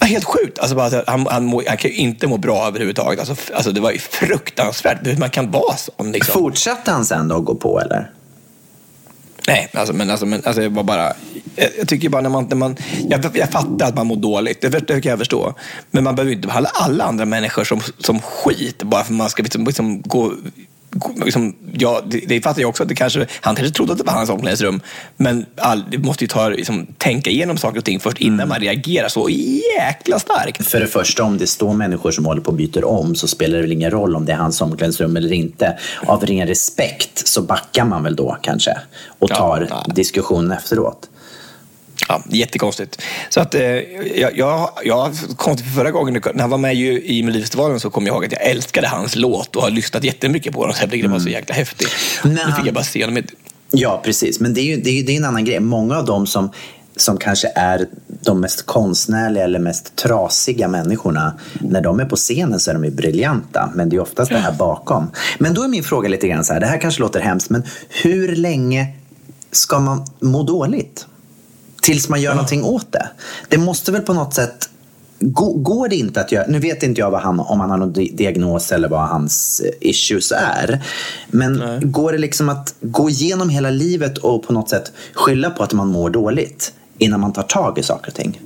Helt 0.01 0.25
sjukt. 0.25 0.59
Alltså 0.59 0.77
bara, 0.77 1.03
han, 1.07 1.27
han, 1.27 1.45
må, 1.45 1.63
han 1.69 1.77
kan 1.77 1.91
ju 1.91 1.97
inte 1.97 2.27
må 2.27 2.37
bra 2.37 2.67
överhuvudtaget. 2.67 3.29
Alltså, 3.29 3.53
alltså 3.55 3.73
det 3.73 3.81
var 3.81 3.91
ju 3.91 3.99
fruktansvärt 3.99 5.07
hur 5.07 5.17
man 5.17 5.31
kan 5.31 5.51
vara 5.51 5.77
sån. 5.77 6.13
Liksom. 6.13 6.33
Fortsatte 6.33 6.91
han 6.91 7.05
sen 7.05 7.29
då 7.29 7.37
att 7.37 7.45
gå 7.45 7.55
på 7.55 7.81
eller? 7.81 8.11
Nej, 9.49 9.69
alltså, 9.73 9.95
men, 9.95 10.11
alltså, 10.11 10.27
men 10.27 10.43
alltså, 10.45 10.63
jag 10.63 10.71
var 10.71 10.83
bara... 10.83 11.13
Jag, 11.57 11.69
jag, 11.79 11.89
tycker 11.89 12.09
bara 12.09 12.23
när 12.23 12.31
man... 12.31 12.45
När 12.45 12.57
man 12.57 12.77
jag, 13.09 13.37
jag 13.37 13.51
fattar 13.51 13.89
att 13.89 13.95
man 13.95 14.07
mår 14.07 14.17
dåligt, 14.17 14.61
det, 14.61 14.69
det 14.69 15.01
kan 15.01 15.11
jag 15.11 15.19
förstå. 15.19 15.55
Men 15.91 16.05
man 16.05 16.15
behöver 16.15 16.33
inte 16.33 16.49
behandla 16.49 16.71
alla 16.75 17.05
andra 17.05 17.25
människor 17.25 17.65
som, 17.65 17.81
som 17.99 18.21
skit 18.21 18.83
bara 18.83 19.05
för 19.05 19.13
att 19.13 19.19
man 19.19 19.31
ska 19.31 19.43
liksom, 19.43 19.65
liksom 19.65 20.03
gå 20.03 20.33
liksom, 21.25 21.57
ja, 21.73 22.03
det, 22.07 22.19
det 22.19 22.41
fattar 22.41 22.61
jag 22.61 22.69
också. 22.69 22.83
Att 22.83 22.89
det 22.89 22.95
kanske, 22.95 23.27
han 23.41 23.57
kanske 23.57 23.75
trodde 23.75 23.93
att 23.93 23.99
det 23.99 24.05
var 24.05 24.13
hans 24.13 24.31
omklädningsrum. 24.31 24.81
Men 25.17 25.47
all, 25.57 25.85
det 25.91 25.99
måste 25.99 26.25
ju 26.25 26.29
ta, 26.29 26.49
liksom, 26.49 26.87
tänka 26.99 27.31
igenom 27.31 27.57
saker 27.57 27.79
och 27.79 27.85
ting 27.85 28.01
först 28.01 28.19
innan 28.19 28.39
Mm. 28.39 28.49
man 28.49 28.61
reagerar 28.61 29.09
så 29.09 29.29
jäkla 29.79 30.19
starkt. 30.19 30.67
För 30.67 30.81
det 30.81 30.87
första, 30.87 31.25
om 31.25 31.39
det 31.39 31.47
står 31.47 31.75
människor 31.75 32.11
som 32.11 32.27
håller 32.27 32.43
på 32.43 32.51
och 32.51 32.57
byter 32.57 32.85
om 32.85 33.15
så 33.15 33.29
spelar 33.29 33.57
det 33.57 33.63
väl 33.63 33.73
ingen 33.73 33.91
roll 33.91 34.17
om 34.17 34.25
det 34.25 34.33
är 34.33 34.37
hans 34.37 34.61
omklädningsrum 34.61 35.17
eller 35.17 35.33
inte. 35.33 35.79
Av 36.07 36.27
ren 36.27 36.47
respekt 36.47 37.29
så 37.29 37.43
backar 37.43 37.85
man 37.85 38.03
väl 38.03 38.17
då 38.17 38.39
kanske 38.43 38.79
och 39.19 39.29
tar 39.29 39.67
ja. 39.71 39.85
diskussionen 39.95 40.53
efteråt. 40.53 41.09
Ja, 42.09 42.23
jättekonstigt. 42.31 43.03
Så 43.29 43.41
att, 43.41 43.55
eh, 43.55 43.63
jag, 43.63 44.39
jag, 44.39 44.71
jag, 44.85 45.15
konstigt 45.37 45.67
för 45.69 45.75
förra 45.75 45.91
gången, 45.91 46.23
när 46.35 46.41
han 46.41 46.51
var 46.51 46.59
med 46.59 46.75
ju 46.75 47.03
i 47.03 47.23
Melodifestivalen 47.23 47.81
så 47.81 47.91
kom 47.91 48.07
jag 48.07 48.15
ihåg 48.15 48.25
att 48.25 48.33
jag 48.33 48.43
älskade 48.43 48.89
hans 48.89 49.17
låt 49.17 49.57
och 49.57 49.63
har 49.63 49.71
lyssnat 49.71 50.05
jättemycket 50.05 50.53
på 50.53 50.67
den. 50.67 50.75
Så 50.75 50.83
jag 50.83 50.91
tyckte 50.91 51.09
det 51.09 51.13
var 51.13 51.21
så 51.21 51.29
jäkla 51.29 51.55
häftig. 51.55 51.89
Nej, 52.25 52.35
Nu 52.47 52.53
fick 52.53 52.67
jag 52.67 52.75
bara 52.75 52.85
se 52.85 53.05
honom. 53.05 53.23
Ja, 53.71 54.01
precis. 54.05 54.41
Men 54.41 54.55
det 54.55 54.61
är 54.61 54.65
ju 54.65 54.77
det 54.77 54.91
är, 54.91 55.03
det 55.03 55.13
är 55.13 55.17
en 55.17 55.25
annan 55.25 55.45
grej. 55.45 55.61
Många 55.61 55.99
av 55.99 56.05
dem 56.05 56.27
som, 56.27 56.51
som 56.97 57.19
kanske 57.19 57.53
är 57.55 57.87
de 58.09 58.41
mest 58.41 58.67
konstnärliga 58.67 59.45
eller 59.45 59.59
mest 59.59 59.97
trasiga 59.97 60.69
människorna, 60.69 61.39
när 61.61 61.81
de 61.81 62.01
är 62.01 62.05
på 62.05 62.17
scenen 62.17 62.61
så 62.61 62.71
är 62.71 62.75
de 62.75 62.85
ju 62.85 62.91
briljanta. 62.91 63.71
Men 63.75 63.89
det 63.89 63.97
är 63.97 64.01
oftast 64.01 64.31
det 64.31 64.39
här 64.39 64.53
bakom. 64.53 65.11
Men 65.39 65.55
då 65.55 65.63
är 65.63 65.69
min 65.69 65.85
fråga 65.85 66.09
lite 66.09 66.29
grann 66.29 66.45
så 66.45 66.53
här, 66.53 66.61
det 66.61 66.67
här 66.67 66.81
kanske 66.81 67.01
låter 67.01 67.21
hemskt, 67.21 67.51
men 67.51 67.63
hur 67.89 68.37
länge 68.37 68.87
ska 69.53 69.79
man 69.79 70.07
må 70.21 70.43
dåligt? 70.43 71.07
Tills 71.89 72.09
man 72.09 72.21
gör 72.23 72.35
någonting 72.35 72.65
åt 72.65 72.93
det. 72.93 73.09
Det 73.49 73.59
måste 73.59 73.93
väl 73.93 74.03
på 74.03 74.13
något 74.15 74.35
sätt 74.35 74.69
Gå- 75.21 75.53
Går 75.53 75.89
det 75.89 75.97
inte 75.97 76.21
att 76.21 76.33
göra, 76.33 76.47
nu 76.49 76.59
vet 76.59 76.83
inte 76.83 77.01
jag 77.01 77.11
vad 77.11 77.21
han, 77.21 77.41
om 77.41 77.61
han 77.61 77.71
har 77.71 77.77
någon 77.77 77.93
di- 77.93 78.13
diagnos 78.15 78.73
eller 78.73 78.89
vad 78.89 79.09
hans 79.09 79.61
eh, 79.61 79.89
issues 79.91 80.33
är. 80.33 80.83
Men 81.29 81.81
går 81.93 82.13
det 82.13 82.19
liksom 82.19 82.49
att 82.49 82.75
gå 82.81 83.11
igenom 83.11 83.49
hela 83.49 83.71
livet 83.71 84.19
och 84.19 84.43
på 84.47 84.53
något 84.53 84.71
sätt 84.71 84.93
skylla 85.15 85.51
på 85.51 85.63
att 85.63 85.73
man 85.73 85.89
mår 85.89 86.11
dåligt 86.11 86.73
innan 86.99 87.21
man 87.21 87.33
tar 87.33 87.43
tag 87.43 87.79
i 87.79 87.83
saker 87.83 88.09
och 88.11 88.15
ting? 88.15 88.41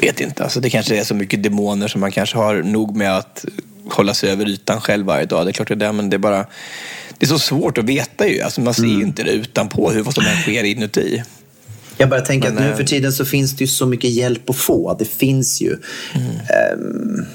Vet 0.00 0.20
inte. 0.20 0.42
Alltså, 0.44 0.60
det 0.60 0.70
kanske 0.70 0.96
är 1.00 1.04
så 1.04 1.14
mycket 1.14 1.42
demoner 1.42 1.88
som 1.88 2.00
man 2.00 2.12
kanske 2.12 2.36
har 2.38 2.54
nog 2.62 2.96
med 2.96 3.16
att 3.18 3.44
hålla 3.90 4.14
sig 4.14 4.30
över 4.30 4.48
ytan 4.48 4.80
själv 4.80 5.06
varje 5.06 5.26
dag. 5.26 5.46
Det 5.46 5.50
är 5.50 5.52
klart 5.52 5.68
det 5.68 5.74
är 5.74 5.76
det, 5.76 5.92
men 5.92 6.10
det 6.10 6.16
är 6.16 6.18
bara... 6.18 6.46
Det 7.18 7.26
är 7.26 7.28
så 7.28 7.38
svårt 7.38 7.78
att 7.78 7.84
veta 7.84 8.26
ju. 8.28 8.40
Alltså, 8.42 8.60
man 8.60 8.74
ser 8.74 8.84
Mm. 8.84 9.00
inte 9.02 9.22
det 9.22 9.30
utanpå, 9.32 9.90
hur, 9.90 10.02
vad 10.02 10.14
som 10.14 10.24
än 10.24 10.42
sker 10.42 10.64
inuti. 10.64 11.22
Jag 11.96 12.08
bara 12.08 12.20
tänker 12.20 12.48
Men, 12.48 12.58
att 12.58 12.64
nu 12.64 12.70
eh, 12.70 12.76
för 12.76 12.84
tiden 12.84 13.12
så 13.12 13.24
finns 13.24 13.56
det 13.56 13.64
ju 13.64 13.68
så 13.68 13.86
mycket 13.86 14.10
hjälp 14.10 14.50
att 14.50 14.56
få. 14.56 14.96
Det 14.98 15.04
finns 15.04 15.60
ju 15.60 15.76
ehm, 16.14 17.26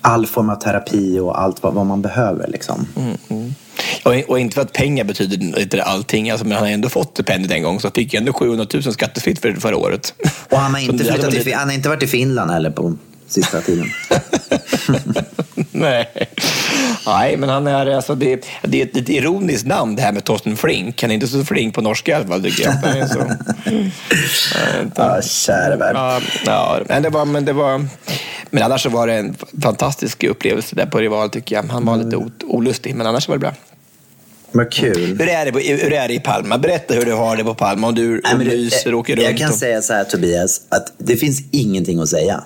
all 0.00 0.26
form 0.26 0.50
av 0.50 0.56
terapi 0.56 1.18
och 1.18 1.40
allt 1.40 1.62
vad, 1.62 1.74
vad 1.74 1.86
man 1.86 2.02
behöver. 2.02 2.48
Liksom. 2.48 2.86
Och, 4.02 4.14
och 4.28 4.40
inte 4.40 4.54
för 4.54 4.62
att 4.62 4.72
pengar 4.72 5.04
betyder 5.04 5.60
inte 5.60 5.82
allting. 5.82 6.30
Alltså, 6.30 6.46
men 6.46 6.56
han 6.56 6.66
har 6.66 6.72
ändå 6.72 6.88
fått 6.88 7.10
stipendiet 7.10 7.52
en 7.52 7.62
gång, 7.62 7.80
så 7.80 7.90
fick 7.90 8.14
jag 8.14 8.20
ändå 8.20 8.32
700 8.32 8.66
000 8.74 8.82
skattefritt 8.82 9.40
för 9.40 9.52
förra 9.52 9.76
året. 9.76 10.14
Och 10.50 10.58
han 10.58 10.74
har, 10.74 10.80
inte 10.80 11.04
flyttat 11.04 11.30
till, 11.30 11.54
han 11.54 11.68
har 11.68 11.74
inte 11.74 11.88
varit 11.88 12.02
i 12.02 12.06
Finland 12.06 12.50
heller 12.50 12.70
på 12.70 12.96
sista 13.28 13.60
tiden. 13.60 13.86
Nej. 15.70 16.08
Nej, 17.06 17.36
men 17.36 17.48
han 17.48 17.66
är, 17.66 17.86
alltså, 17.86 18.14
det, 18.14 18.46
det 18.62 18.82
är 18.82 18.86
ett 18.86 18.96
lite 18.96 19.12
ironiskt 19.12 19.66
namn 19.66 19.96
det 19.96 20.02
här 20.02 20.12
med 20.12 20.24
Torsten 20.24 20.56
Flink. 20.56 21.02
Han 21.02 21.10
är 21.10 21.14
inte 21.14 21.26
så 21.28 21.44
flink 21.44 21.74
på 21.74 21.80
norska 21.80 22.10
i 22.10 22.14
alla 22.14 22.26
fall 22.26 22.42
tycker 22.42 22.64
jag. 22.64 23.08
Så... 23.10 23.18
Ja, 24.94 25.22
käre 25.22 25.76
värld. 25.76 25.96
Ja, 25.96 26.20
ja 26.46 26.80
men, 26.88 27.02
det 27.02 27.10
var, 27.10 27.24
men 27.24 27.44
det 27.44 27.52
var... 27.52 27.86
Men 28.50 28.62
annars 28.62 28.82
så 28.82 28.88
var 28.88 29.06
det 29.06 29.14
en 29.14 29.36
fantastisk 29.62 30.24
upplevelse 30.24 30.76
där 30.76 30.86
på 30.86 30.98
Rival 30.98 31.30
tycker 31.30 31.54
jag. 31.56 31.62
Han 31.62 31.84
var 31.84 31.96
lite 31.96 32.16
o- 32.16 32.30
olustig, 32.46 32.94
men 32.94 33.06
annars 33.06 33.28
var 33.28 33.34
det 33.34 33.40
bra. 33.40 33.52
Vad 34.52 34.72
kul. 34.72 35.16
Hur 35.18 35.28
är 35.28 35.44
det, 35.44 35.52
på, 35.52 35.58
hur 35.58 35.92
är 35.92 36.08
det 36.08 36.14
i 36.14 36.20
Palma? 36.20 36.58
Berätta 36.58 36.94
hur 36.94 37.04
du 37.04 37.12
har 37.12 37.36
det 37.36 37.44
på 37.44 37.54
Palma. 37.54 37.86
Om 37.86 37.94
du 37.94 38.22
Nej, 38.38 38.68
och 38.86 38.92
åker 38.98 39.16
jag 39.16 39.28
runt. 39.28 39.38
kan 39.38 39.48
och... 39.50 39.54
säga 39.56 39.82
så 39.82 39.92
här 39.92 40.04
Tobias, 40.04 40.60
att 40.68 40.92
det 40.98 41.16
finns 41.16 41.42
ingenting 41.50 42.00
att 42.00 42.08
säga. 42.08 42.42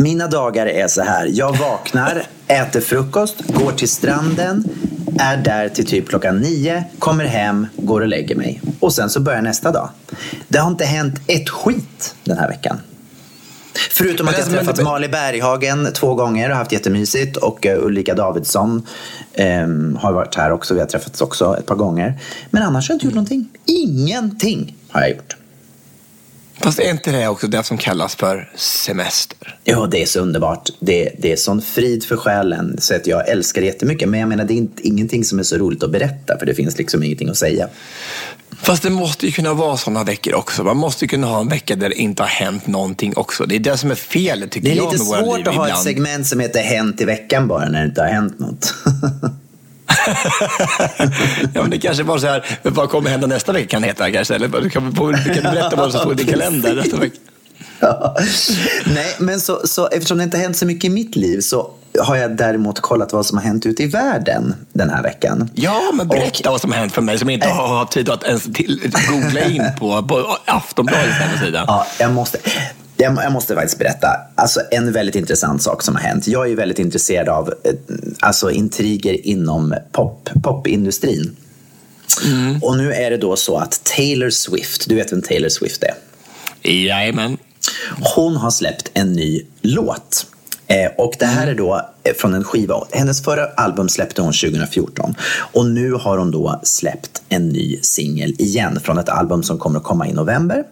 Mina 0.00 0.26
dagar 0.26 0.66
är 0.66 0.88
så 0.88 1.02
här. 1.02 1.30
Jag 1.32 1.56
vaknar, 1.56 2.22
äter 2.46 2.80
frukost, 2.80 3.36
går 3.46 3.72
till 3.72 3.88
stranden, 3.88 4.64
är 5.18 5.36
där 5.36 5.68
till 5.68 5.86
typ 5.86 6.08
klockan 6.08 6.38
nio, 6.38 6.84
kommer 6.98 7.24
hem, 7.24 7.66
går 7.76 8.00
och 8.00 8.08
lägger 8.08 8.36
mig. 8.36 8.62
Och 8.80 8.92
sen 8.92 9.10
så 9.10 9.20
börjar 9.20 9.42
nästa 9.42 9.72
dag. 9.72 9.88
Det 10.48 10.58
har 10.58 10.70
inte 10.70 10.84
hänt 10.84 11.14
ett 11.26 11.48
skit 11.48 12.14
den 12.24 12.38
här 12.38 12.48
veckan. 12.48 12.80
Förutom 13.90 14.28
att 14.28 14.32
jag 14.32 14.40
alltså, 14.40 14.56
men- 14.56 14.66
träffat 14.66 14.84
Mali 14.84 15.08
Berghagen 15.08 15.88
två 15.94 16.14
gånger 16.14 16.50
och 16.50 16.56
haft 16.56 16.72
jättemysigt 16.72 17.36
och 17.36 17.66
eh, 17.66 17.84
Ulrika 17.84 18.14
Davidsson 18.14 18.86
ehm, 19.34 19.98
har 20.00 20.12
varit 20.12 20.34
här 20.34 20.52
också. 20.52 20.74
Vi 20.74 20.80
har 20.80 20.86
träffats 20.86 21.20
också 21.20 21.56
ett 21.58 21.66
par 21.66 21.76
gånger. 21.76 22.20
Men 22.50 22.62
annars 22.62 22.88
har 22.88 22.92
jag 22.92 22.96
inte 22.96 23.06
gjort 23.06 23.14
någonting. 23.14 23.48
Ingenting 23.64 24.76
har 24.88 25.00
jag 25.00 25.10
gjort. 25.10 25.36
Fast 26.60 26.78
är 26.78 26.90
inte 26.90 27.12
det 27.12 27.28
också 27.28 27.46
det 27.46 27.62
som 27.62 27.78
kallas 27.78 28.14
för 28.14 28.52
semester? 28.56 29.58
Ja, 29.64 29.86
det 29.90 30.02
är 30.02 30.06
så 30.06 30.20
underbart. 30.20 30.68
Det, 30.80 31.12
det 31.18 31.32
är 31.32 31.36
sån 31.36 31.62
frid 31.62 32.04
för 32.04 32.16
själen 32.16 32.76
så 32.78 32.94
att 32.94 33.06
jag 33.06 33.28
älskar 33.28 33.60
det 33.60 33.66
jättemycket. 33.66 34.08
Men 34.08 34.20
jag 34.20 34.28
menar, 34.28 34.44
det 34.44 34.54
är 34.54 34.56
inte, 34.56 34.86
ingenting 34.86 35.24
som 35.24 35.38
är 35.38 35.42
så 35.42 35.56
roligt 35.56 35.82
att 35.82 35.90
berätta 35.90 36.38
för 36.38 36.46
det 36.46 36.54
finns 36.54 36.78
liksom 36.78 37.02
ingenting 37.02 37.28
att 37.28 37.36
säga. 37.36 37.68
Fast 38.62 38.82
det 38.82 38.90
måste 38.90 39.26
ju 39.26 39.32
kunna 39.32 39.54
vara 39.54 39.76
sådana 39.76 40.04
veckor 40.04 40.34
också. 40.34 40.64
Man 40.64 40.76
måste 40.76 41.04
ju 41.04 41.08
kunna 41.08 41.26
ha 41.26 41.40
en 41.40 41.48
vecka 41.48 41.76
där 41.76 41.88
det 41.88 41.94
inte 41.94 42.22
har 42.22 42.28
hänt 42.30 42.66
någonting 42.66 43.12
också. 43.16 43.46
Det 43.46 43.54
är 43.54 43.60
det 43.60 43.76
som 43.76 43.90
är 43.90 43.94
felet 43.94 44.50
tycker 44.50 44.68
Det 44.68 44.74
är 44.74 44.76
jag 44.76 44.92
lite 44.92 45.04
med 45.04 45.06
våra 45.06 45.20
svårt 45.20 45.38
liv 45.38 45.48
att 45.48 45.54
ha 45.54 45.64
ett 45.64 45.68
ibland. 45.68 45.84
segment 45.84 46.26
som 46.26 46.40
heter 46.40 46.60
Hänt 46.62 47.00
i 47.00 47.04
veckan 47.04 47.48
bara 47.48 47.68
när 47.68 47.80
det 47.80 47.88
inte 47.88 48.00
har 48.00 48.08
hänt 48.08 48.38
något. 48.38 48.74
ja, 51.54 51.62
men 51.62 51.70
det 51.70 51.78
kanske 51.78 52.02
var 52.02 52.18
så 52.18 52.26
här, 52.26 52.44
vad 52.62 52.90
kommer 52.90 53.10
hända 53.10 53.26
nästa 53.26 53.52
vecka 53.52 53.68
kan 53.68 53.82
heta 53.82 54.12
kanske? 54.12 54.34
Eller 54.34 54.48
du 54.48 54.70
kan, 54.70 54.94
kan 54.94 55.12
du 55.12 55.42
berätta 55.42 55.76
vad 55.76 55.92
som 55.92 56.00
står 56.00 56.12
i 56.12 56.16
din 56.16 56.26
kalender 56.26 56.74
nästa 56.82 56.96
vecka? 56.96 57.16
Ja. 57.80 58.16
Nej, 58.86 59.14
men 59.18 59.40
så, 59.40 59.60
så, 59.64 59.86
eftersom 59.88 60.18
det 60.18 60.24
inte 60.24 60.38
hänt 60.38 60.56
så 60.56 60.66
mycket 60.66 60.84
i 60.84 60.88
mitt 60.88 61.16
liv 61.16 61.40
så 61.40 61.70
har 62.00 62.16
jag 62.16 62.36
däremot 62.36 62.80
kollat 62.80 63.12
vad 63.12 63.26
som 63.26 63.38
har 63.38 63.44
hänt 63.44 63.66
ute 63.66 63.82
i 63.82 63.86
världen 63.86 64.54
den 64.72 64.90
här 64.90 65.02
veckan. 65.02 65.50
Ja, 65.54 65.82
men 65.94 66.08
berätta 66.08 66.50
vad 66.50 66.60
som 66.60 66.72
har 66.72 66.78
hänt 66.78 66.92
för 66.92 67.02
mig 67.02 67.18
som 67.18 67.30
inte 67.30 67.48
har 67.48 67.84
tid 67.84 68.08
att 68.08 68.24
ens 68.24 68.42
till, 68.42 68.92
googla 69.08 69.40
in 69.40 69.64
på, 69.78 70.02
på 70.02 70.36
Aftonbladets 70.44 71.16
hemsida. 71.18 71.64
Ja, 71.66 71.86
jag 71.98 72.12
måste, 72.12 72.38
jag, 72.98 73.32
måste 73.32 73.54
faktiskt 73.54 73.78
berätta. 73.78 74.08
Alltså, 74.34 74.60
en 74.70 74.92
väldigt 74.92 75.16
intressant 75.16 75.62
sak 75.62 75.82
som 75.82 75.94
har 75.94 76.02
hänt. 76.02 76.26
Jag 76.26 76.50
är 76.50 76.56
väldigt 76.56 76.78
intresserad 76.78 77.28
av 77.28 77.48
eh, 77.64 77.72
alltså, 78.20 78.50
intriger 78.50 79.26
inom 79.26 79.74
pop, 79.92 80.28
popindustrin. 80.42 81.36
Och 82.62 82.76
nu 82.76 82.92
är 82.92 83.10
det 83.10 83.16
då 83.16 83.36
så 83.36 83.56
att 83.56 83.84
Taylor 83.84 84.30
Swift, 84.30 84.88
du 84.88 84.94
vet 84.94 85.12
vem 85.12 85.22
Taylor 85.22 85.48
Swift 85.48 85.82
är? 85.82 85.94
Jajamän. 86.70 87.36
Hon 88.14 88.36
har 88.36 88.50
släppt 88.50 88.90
en 88.94 89.12
ny 89.12 89.42
låt. 89.62 90.26
Eh, 90.66 90.90
och 90.98 91.14
det 91.18 91.26
här 91.26 91.46
är 91.46 91.54
då 91.54 91.90
eh, 92.02 92.14
från 92.14 92.34
en 92.34 92.44
skiva. 92.44 92.84
Hennes 92.92 93.24
förra 93.24 93.46
album 93.46 93.88
släppte 93.88 94.22
hon 94.22 94.32
2014. 94.32 95.14
Och 95.52 95.66
nu 95.66 95.92
har 95.92 96.18
hon 96.18 96.30
då 96.30 96.60
släppt 96.62 97.22
en 97.28 97.48
ny 97.48 97.78
singel 97.82 98.34
igen 98.38 98.80
från 98.84 98.98
ett 98.98 99.08
album 99.08 99.42
som 99.42 99.58
kommer 99.58 99.78
att 99.78 99.84
komma 99.84 100.08
i 100.08 100.12
november. 100.12 100.64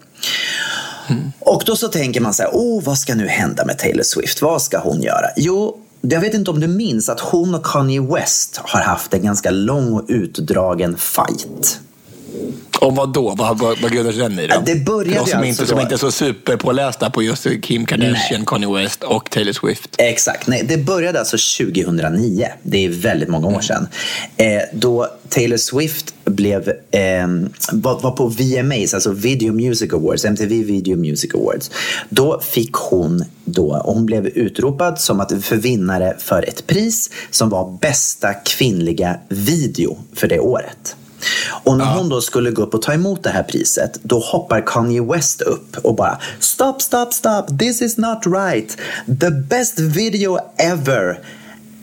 Och 1.38 1.62
då 1.66 1.76
så 1.76 1.88
tänker 1.88 2.20
man 2.20 2.34
så 2.34 2.42
här, 2.42 2.50
oh, 2.52 2.82
vad 2.84 2.98
ska 2.98 3.14
nu 3.14 3.26
hända 3.28 3.64
med 3.64 3.78
Taylor 3.78 4.02
Swift? 4.02 4.42
Vad 4.42 4.62
ska 4.62 4.78
hon 4.78 5.02
göra? 5.02 5.26
Jo, 5.36 5.78
jag 6.00 6.20
vet 6.20 6.34
inte 6.34 6.50
om 6.50 6.60
du 6.60 6.66
minns 6.66 7.08
att 7.08 7.20
hon 7.20 7.54
och 7.54 7.66
Kanye 7.66 8.00
West 8.00 8.60
har 8.64 8.80
haft 8.80 9.14
en 9.14 9.22
ganska 9.22 9.50
lång 9.50 9.92
och 9.92 10.04
utdragen 10.08 10.96
fight. 10.96 11.80
Och 12.80 12.96
vad 12.96 13.12
då? 13.12 13.34
Vad, 13.38 13.58
vad, 13.58 13.80
vad 13.82 13.92
grundar 13.92 14.12
sig 14.12 14.20
den 14.20 14.38
i 14.38 14.46
då? 14.46 14.62
Det 14.66 14.74
började 14.84 15.20
oss 15.20 15.30
som, 15.30 15.38
alltså 15.38 15.48
inte, 15.48 15.66
som 15.66 15.76
då- 15.76 15.82
inte 15.82 15.94
är 15.94 15.98
så 15.98 16.10
superpålästa 16.10 17.10
på 17.10 17.22
just 17.22 17.46
Kim 17.62 17.86
Kardashian, 17.86 18.44
Kanye 18.46 18.74
West 18.82 19.02
och 19.02 19.30
Taylor 19.30 19.52
Swift. 19.52 19.94
Exakt. 19.98 20.46
Nej, 20.46 20.64
det 20.68 20.76
började 20.76 21.18
alltså 21.18 21.36
2009. 21.64 22.48
Det 22.62 22.84
är 22.84 22.88
väldigt 22.88 23.28
många 23.28 23.46
år 23.46 23.60
sedan. 23.60 23.88
Eh, 24.36 24.46
då 24.72 25.08
Taylor 25.28 25.56
Swift 25.56 26.14
blev, 26.26 26.68
eh, 26.90 27.26
var, 27.72 28.00
var 28.00 28.10
på 28.10 28.26
VMAs, 28.26 28.94
alltså 28.94 29.12
Video 29.12 29.52
Music 29.52 29.92
Awards, 29.92 30.24
MTV 30.24 30.62
Video 30.62 30.96
Music 30.96 31.34
Awards. 31.34 31.70
Då 32.08 32.40
fick 32.40 32.72
hon 32.72 33.24
då, 33.44 33.82
hon 33.84 34.06
blev 34.06 34.26
utropad 34.26 35.00
som 35.00 35.20
att 35.20 35.44
för 35.44 35.56
vinnare 35.56 36.16
för 36.18 36.48
ett 36.48 36.66
pris 36.66 37.10
som 37.30 37.48
var 37.48 37.78
bästa 37.80 38.34
kvinnliga 38.34 39.16
video 39.28 39.98
för 40.14 40.28
det 40.28 40.40
året. 40.40 40.96
Och 41.64 41.78
när 41.78 41.84
hon 41.84 42.08
då 42.08 42.20
skulle 42.20 42.50
gå 42.50 42.62
upp 42.62 42.74
och 42.74 42.82
ta 42.82 42.92
emot 42.92 43.22
det 43.22 43.30
här 43.30 43.42
priset, 43.42 44.00
då 44.02 44.18
hoppar 44.18 44.66
Kanye 44.66 45.02
West 45.02 45.40
upp 45.40 45.76
och 45.82 45.94
bara 45.94 46.18
Stop, 46.38 46.74
stop, 46.80 47.12
stop, 47.12 47.42
this 47.58 47.82
is 47.82 47.96
not 47.96 48.18
right. 48.26 48.76
The 49.20 49.30
best 49.30 49.78
video 49.78 50.38
ever 50.56 51.18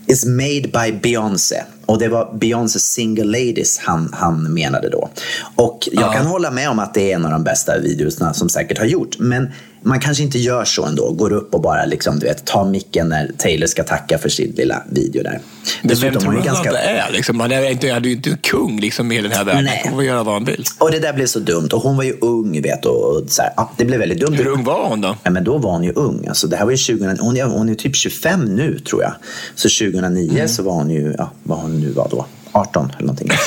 is 0.06 0.24
made 0.24 0.62
by 0.62 0.92
Beyoncé. 1.02 1.62
Och 1.86 1.98
det 1.98 2.08
var 2.08 2.34
Beyoncé 2.34 2.78
Single 2.78 3.24
Ladies 3.24 3.78
han, 3.78 4.10
han 4.12 4.54
menade 4.54 4.88
då. 4.88 5.10
Och 5.56 5.88
jag 5.92 6.12
kan 6.12 6.26
hålla 6.26 6.50
med 6.50 6.70
om 6.70 6.78
att 6.78 6.94
det 6.94 7.12
är 7.12 7.16
en 7.16 7.24
av 7.24 7.30
de 7.30 7.44
bästa 7.44 7.78
videorna 7.78 8.34
som 8.34 8.48
säkert 8.48 8.78
har 8.78 8.86
gjort. 8.86 9.18
Men 9.18 9.52
man 9.84 10.00
kanske 10.00 10.22
inte 10.22 10.38
gör 10.38 10.64
så 10.64 10.84
ändå. 10.84 11.12
Går 11.12 11.32
upp 11.32 11.54
och 11.54 11.60
bara 11.60 11.84
liksom, 11.84 12.18
du 12.18 12.26
vet, 12.26 12.44
tar 12.44 12.64
micken 12.64 13.08
när 13.08 13.30
Taylor 13.38 13.66
ska 13.66 13.84
tacka 13.84 14.18
för 14.18 14.28
sin 14.28 14.52
lilla 14.56 14.82
video 14.90 15.22
där. 15.22 15.40
Men 15.82 15.96
vem 15.96 16.14
tror 16.14 16.32
du 16.32 16.42
ganska... 16.42 16.70
att 16.70 16.76
det 16.76 16.80
är? 16.80 17.12
Liksom? 17.12 17.40
Han 17.40 17.52
är 17.52 17.70
inte, 17.70 17.88
är 17.88 18.00
ju 18.00 18.12
inte 18.12 18.38
kung 18.40 18.80
liksom, 18.80 19.12
i 19.12 19.20
den 19.20 19.32
här 19.32 19.44
världen. 19.44 19.64
Nej. 19.64 19.82
Han 19.84 19.94
får 19.94 20.04
göra 20.04 20.22
vad 20.22 20.34
han 20.34 20.44
vill. 20.44 20.64
Och 20.78 20.90
det 20.90 20.98
där 20.98 21.12
blev 21.12 21.26
så 21.26 21.38
dumt. 21.38 21.68
Och 21.72 21.80
hon 21.80 21.96
var 21.96 22.04
ju 22.04 22.16
ung, 22.20 22.62
vet 22.62 22.84
och, 22.84 23.16
och 23.16 23.22
så 23.28 23.42
här, 23.42 23.52
ja, 23.56 23.72
det 23.76 23.84
blev 23.84 24.00
väldigt 24.00 24.20
dumt. 24.20 24.34
Hur 24.34 24.46
ung 24.46 24.64
var 24.64 24.88
hon 24.88 25.00
då? 25.00 25.16
Ja, 25.22 25.30
men 25.30 25.44
då 25.44 25.58
var 25.58 25.70
hon 25.70 25.84
ju 25.84 25.92
ung. 25.92 26.26
Alltså, 26.28 26.46
det 26.46 26.56
här 26.56 26.64
var 26.64 26.72
ju 26.72 26.76
2000, 26.76 27.18
hon, 27.20 27.36
är, 27.36 27.44
hon 27.44 27.68
är 27.68 27.74
typ 27.74 27.96
25 27.96 28.44
nu, 28.44 28.78
tror 28.78 29.02
jag. 29.02 29.12
Så 29.54 29.68
2009 29.68 30.30
mm. 30.30 30.48
så 30.48 30.62
var 30.62 30.72
hon 30.72 30.90
ju, 30.90 31.14
ja, 31.18 31.30
vad 31.42 31.58
hon 31.58 31.80
nu 31.80 31.90
var 31.90 32.08
då. 32.10 32.26
18 32.54 32.90
eller 32.90 33.06
någonting. 33.06 33.28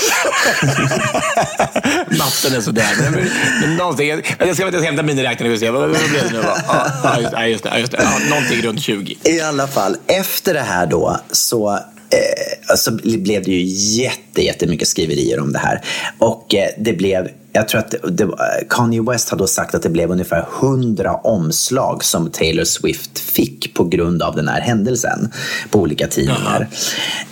Matten 2.18 2.54
är 2.56 2.62
sådär. 2.62 3.12
Men, 3.12 3.30
men 3.62 3.76
någonting, 3.76 4.10
jag 4.10 4.26
ska, 4.26 4.46
jag 4.48 4.56
ska 4.56 4.80
hämta 4.80 5.04
miniräknaren 5.04 5.54
och 5.54 5.60
se. 5.60 5.70
Vad, 5.70 5.82
vad 5.82 6.10
blev 6.10 6.24
det 6.24 6.32
nu? 6.32 6.44
Ja, 7.34 7.46
just, 7.48 7.64
just, 7.64 7.66
just, 7.78 7.94
ja, 7.94 8.20
någonting 8.30 8.62
runt 8.62 8.82
20. 8.82 9.18
I 9.24 9.42
alla 9.42 9.68
fall, 9.68 9.98
efter 10.08 10.54
det 10.54 10.62
här 10.62 10.86
då 10.86 11.20
så 11.32 11.80
eh, 12.10 12.76
så 12.76 12.92
blev 12.92 13.44
det 13.44 13.52
ju 13.52 13.64
jätte, 14.02 14.42
jättemycket 14.42 14.88
skriverier 14.88 15.40
om 15.40 15.54
det 15.54 15.60
här. 15.60 15.82
Och 16.18 16.56
eh, 16.56 16.70
det 16.78 16.94
blev 16.94 17.28
jag 17.58 17.68
tror 17.68 17.80
att 17.80 17.96
det, 18.18 18.30
Kanye 18.70 19.02
West 19.02 19.30
har 19.30 19.38
då 19.38 19.48
sagt 19.48 19.76
att 19.76 19.82
det 19.82 19.90
blev 19.90 20.12
ungefär 20.12 20.48
100 20.62 21.16
omslag 21.16 22.04
som 22.04 22.32
Taylor 22.32 22.64
Swift 22.64 23.20
fick 23.20 23.74
på 23.74 23.84
grund 23.84 24.22
av 24.22 24.36
den 24.36 24.48
här 24.48 24.62
händelsen 24.62 25.32
på 25.70 25.80
olika 25.80 26.08
tidningar. 26.08 26.68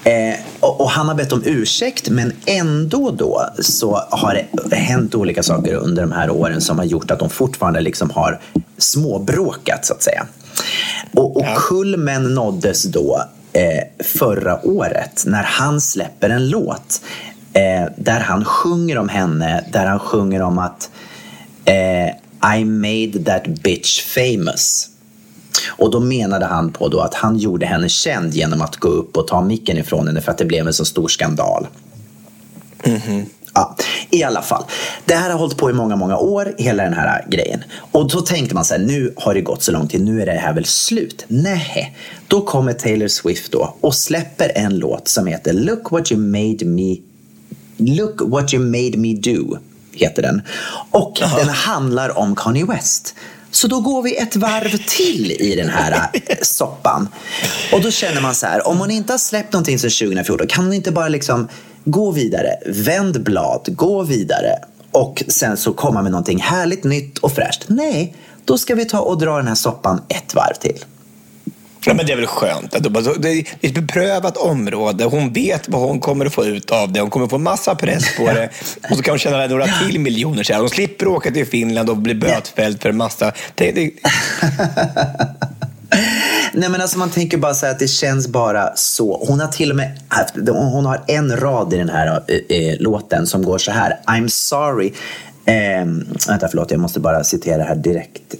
Eh, 0.03 0.35
och, 0.59 0.81
och, 0.81 0.89
han 0.89 1.07
har 1.07 1.15
bett 1.15 1.31
om 1.31 1.41
ursäkt 1.45 2.09
men 2.09 2.33
ändå 2.45 3.11
då 3.11 3.45
så 3.59 4.01
har 4.09 4.41
det 4.69 4.75
hänt 4.75 5.15
olika 5.15 5.43
saker 5.43 5.73
under 5.73 6.01
de 6.01 6.11
här 6.11 6.29
åren 6.29 6.61
som 6.61 6.77
har 6.77 6.85
gjort 6.85 7.11
att 7.11 7.19
de 7.19 7.29
fortfarande 7.29 7.81
liksom 7.81 8.09
har 8.09 8.41
småbråkat 8.77 9.85
så 9.85 9.93
att 9.93 10.03
säga. 10.03 10.27
Och, 11.13 11.37
och 11.37 11.45
kulmen 11.55 12.33
nåddes 12.33 12.83
då 12.83 13.23
eh, 13.55 14.03
förra 14.03 14.65
året 14.65 15.23
när 15.25 15.43
han 15.43 15.81
släpper 15.81 16.29
en 16.29 16.49
låt 16.49 17.01
eh, 17.53 17.91
där 17.97 18.19
han 18.19 18.45
sjunger 18.45 18.97
om 18.97 19.09
henne, 19.09 19.65
där 19.71 19.85
han 19.85 19.99
sjunger 19.99 20.41
om 20.41 20.57
att 20.57 20.89
eh, 21.65 22.07
I 22.57 22.65
made 22.65 23.23
that 23.23 23.47
bitch 23.47 24.01
famous. 24.01 24.89
Och 25.67 25.91
då 25.91 25.99
menade 25.99 26.45
han 26.45 26.71
på 26.71 26.87
då 26.87 26.99
att 26.99 27.13
han 27.13 27.37
gjorde 27.37 27.65
henne 27.65 27.89
känd 27.89 28.33
genom 28.33 28.61
att 28.61 28.75
gå 28.75 28.87
upp 28.87 29.17
och 29.17 29.27
ta 29.27 29.41
micken 29.41 29.77
ifrån 29.77 30.07
henne 30.07 30.21
för 30.21 30.31
att 30.31 30.37
det 30.37 30.45
blev 30.45 30.67
en 30.67 30.73
så 30.73 30.85
stor 30.85 31.07
skandal. 31.07 31.67
Mm 32.83 32.99
-hmm. 32.99 33.25
Ja, 33.55 33.75
I 34.09 34.23
alla 34.23 34.41
fall, 34.41 34.63
det 35.05 35.15
här 35.15 35.29
har 35.29 35.39
hållit 35.39 35.57
på 35.57 35.69
i 35.69 35.73
många, 35.73 35.95
många 35.95 36.17
år, 36.17 36.55
hela 36.57 36.83
den 36.83 36.93
här 36.93 37.25
grejen. 37.29 37.63
Och 37.91 38.09
då 38.11 38.21
tänkte 38.21 38.55
man 38.55 38.65
så 38.65 38.73
här, 38.73 38.81
nu 38.81 39.13
har 39.17 39.33
det 39.33 39.41
gått 39.41 39.63
så 39.63 39.71
lång 39.71 39.87
tid, 39.87 40.01
nu 40.01 40.21
är 40.21 40.25
det 40.25 40.31
här 40.31 40.53
väl 40.53 40.65
slut? 40.65 41.25
Nej, 41.27 41.97
då 42.27 42.41
kommer 42.41 42.73
Taylor 42.73 43.07
Swift 43.07 43.51
då 43.51 43.75
och 43.81 43.95
släpper 43.95 44.51
en 44.55 44.77
låt 44.77 45.07
som 45.07 45.27
heter 45.27 45.53
Look 45.53 45.91
what 45.91 46.11
you 46.11 46.21
made 46.21 46.65
me 46.65 46.97
Look 47.77 48.21
what 48.21 48.53
you 48.53 48.63
made 48.63 48.97
me 48.97 49.13
do, 49.13 49.57
heter 49.91 50.21
den. 50.21 50.41
Och 50.91 51.21
Aha. 51.21 51.37
den 51.37 51.49
handlar 51.49 52.17
om 52.17 52.35
Kanye 52.35 52.65
West. 52.65 53.15
Så 53.51 53.67
då 53.67 53.79
går 53.79 54.01
vi 54.01 54.17
ett 54.17 54.35
varv 54.35 54.77
till 54.87 55.31
i 55.31 55.55
den 55.55 55.69
här 55.69 56.09
äh, 56.13 56.37
soppan. 56.41 57.07
Och 57.71 57.81
då 57.81 57.91
känner 57.91 58.21
man 58.21 58.35
så 58.35 58.45
här, 58.45 58.67
om 58.67 58.77
hon 58.77 58.91
inte 58.91 59.13
har 59.13 59.17
släppt 59.17 59.53
någonting 59.53 59.79
sedan 59.79 59.89
2014, 59.89 60.47
kan 60.47 60.63
hon 60.63 60.73
inte 60.73 60.91
bara 60.91 61.07
liksom 61.07 61.47
gå 61.85 62.11
vidare, 62.11 62.49
vänd 62.65 63.23
blad, 63.23 63.61
gå 63.67 64.03
vidare 64.03 64.59
och 64.91 65.23
sen 65.27 65.57
så 65.57 65.73
komma 65.73 66.01
med 66.01 66.11
någonting 66.11 66.39
härligt 66.39 66.83
nytt 66.83 67.17
och 67.17 67.31
fräscht? 67.31 67.65
Nej, 67.67 68.15
då 68.45 68.57
ska 68.57 68.75
vi 68.75 68.85
ta 68.85 68.99
och 68.99 69.17
dra 69.17 69.37
den 69.37 69.47
här 69.47 69.55
soppan 69.55 70.01
ett 70.09 70.35
varv 70.35 70.53
till. 70.53 70.85
Ja, 71.85 71.93
men 71.93 72.05
det 72.05 72.11
är 72.11 72.15
väl 72.15 72.27
skönt. 72.27 72.75
Att 72.75 72.83
det 73.21 73.29
är 73.29 73.45
ett 73.61 73.73
beprövat 73.73 74.37
område. 74.37 75.03
Hon 75.03 75.33
vet 75.33 75.69
vad 75.69 75.81
hon 75.81 75.99
kommer 75.99 76.25
att 76.25 76.33
få 76.33 76.45
ut 76.45 76.71
av 76.71 76.91
det. 76.91 77.01
Hon 77.01 77.09
kommer 77.09 77.25
att 77.25 77.29
få 77.29 77.37
massa 77.37 77.75
press 77.75 78.17
på 78.17 78.25
det. 78.25 78.49
Och 78.89 78.97
så 78.97 79.03
kan 79.03 79.11
hon 79.11 79.19
tjäna 79.19 79.47
några 79.47 79.67
till 79.67 79.99
miljoner. 79.99 80.59
Hon 80.59 80.69
slipper 80.69 81.07
åka 81.07 81.31
till 81.31 81.45
Finland 81.45 81.89
och 81.89 81.97
bli 81.97 82.15
bötfälld 82.15 82.81
för 82.81 82.91
massa... 82.91 83.31
Det, 83.55 83.71
det... 83.71 83.91
Nej 86.53 86.69
men 86.69 86.81
alltså 86.81 86.97
man 86.97 87.09
tänker 87.09 87.37
bara 87.37 87.53
så 87.53 87.65
att 87.65 87.79
det 87.79 87.87
känns 87.87 88.27
bara 88.27 88.75
så. 88.75 89.25
Hon 89.27 89.39
har 89.39 89.47
till 89.47 89.69
och 89.69 89.75
med 89.75 89.99
haft, 90.07 90.35
hon 90.47 90.85
har 90.85 91.03
en 91.07 91.37
rad 91.37 91.73
i 91.73 91.77
den 91.77 91.89
här 91.89 92.23
äh, 92.49 92.75
låten 92.79 93.27
som 93.27 93.43
går 93.43 93.57
så 93.57 93.71
här. 93.71 93.99
I'm 94.07 94.27
sorry. 94.27 94.93
Eh, 95.45 95.85
vänta 96.27 96.47
förlåt, 96.47 96.71
jag 96.71 96.79
måste 96.79 96.99
bara 96.99 97.23
citera 97.23 97.63
här 97.63 97.75
direkt. 97.75 98.35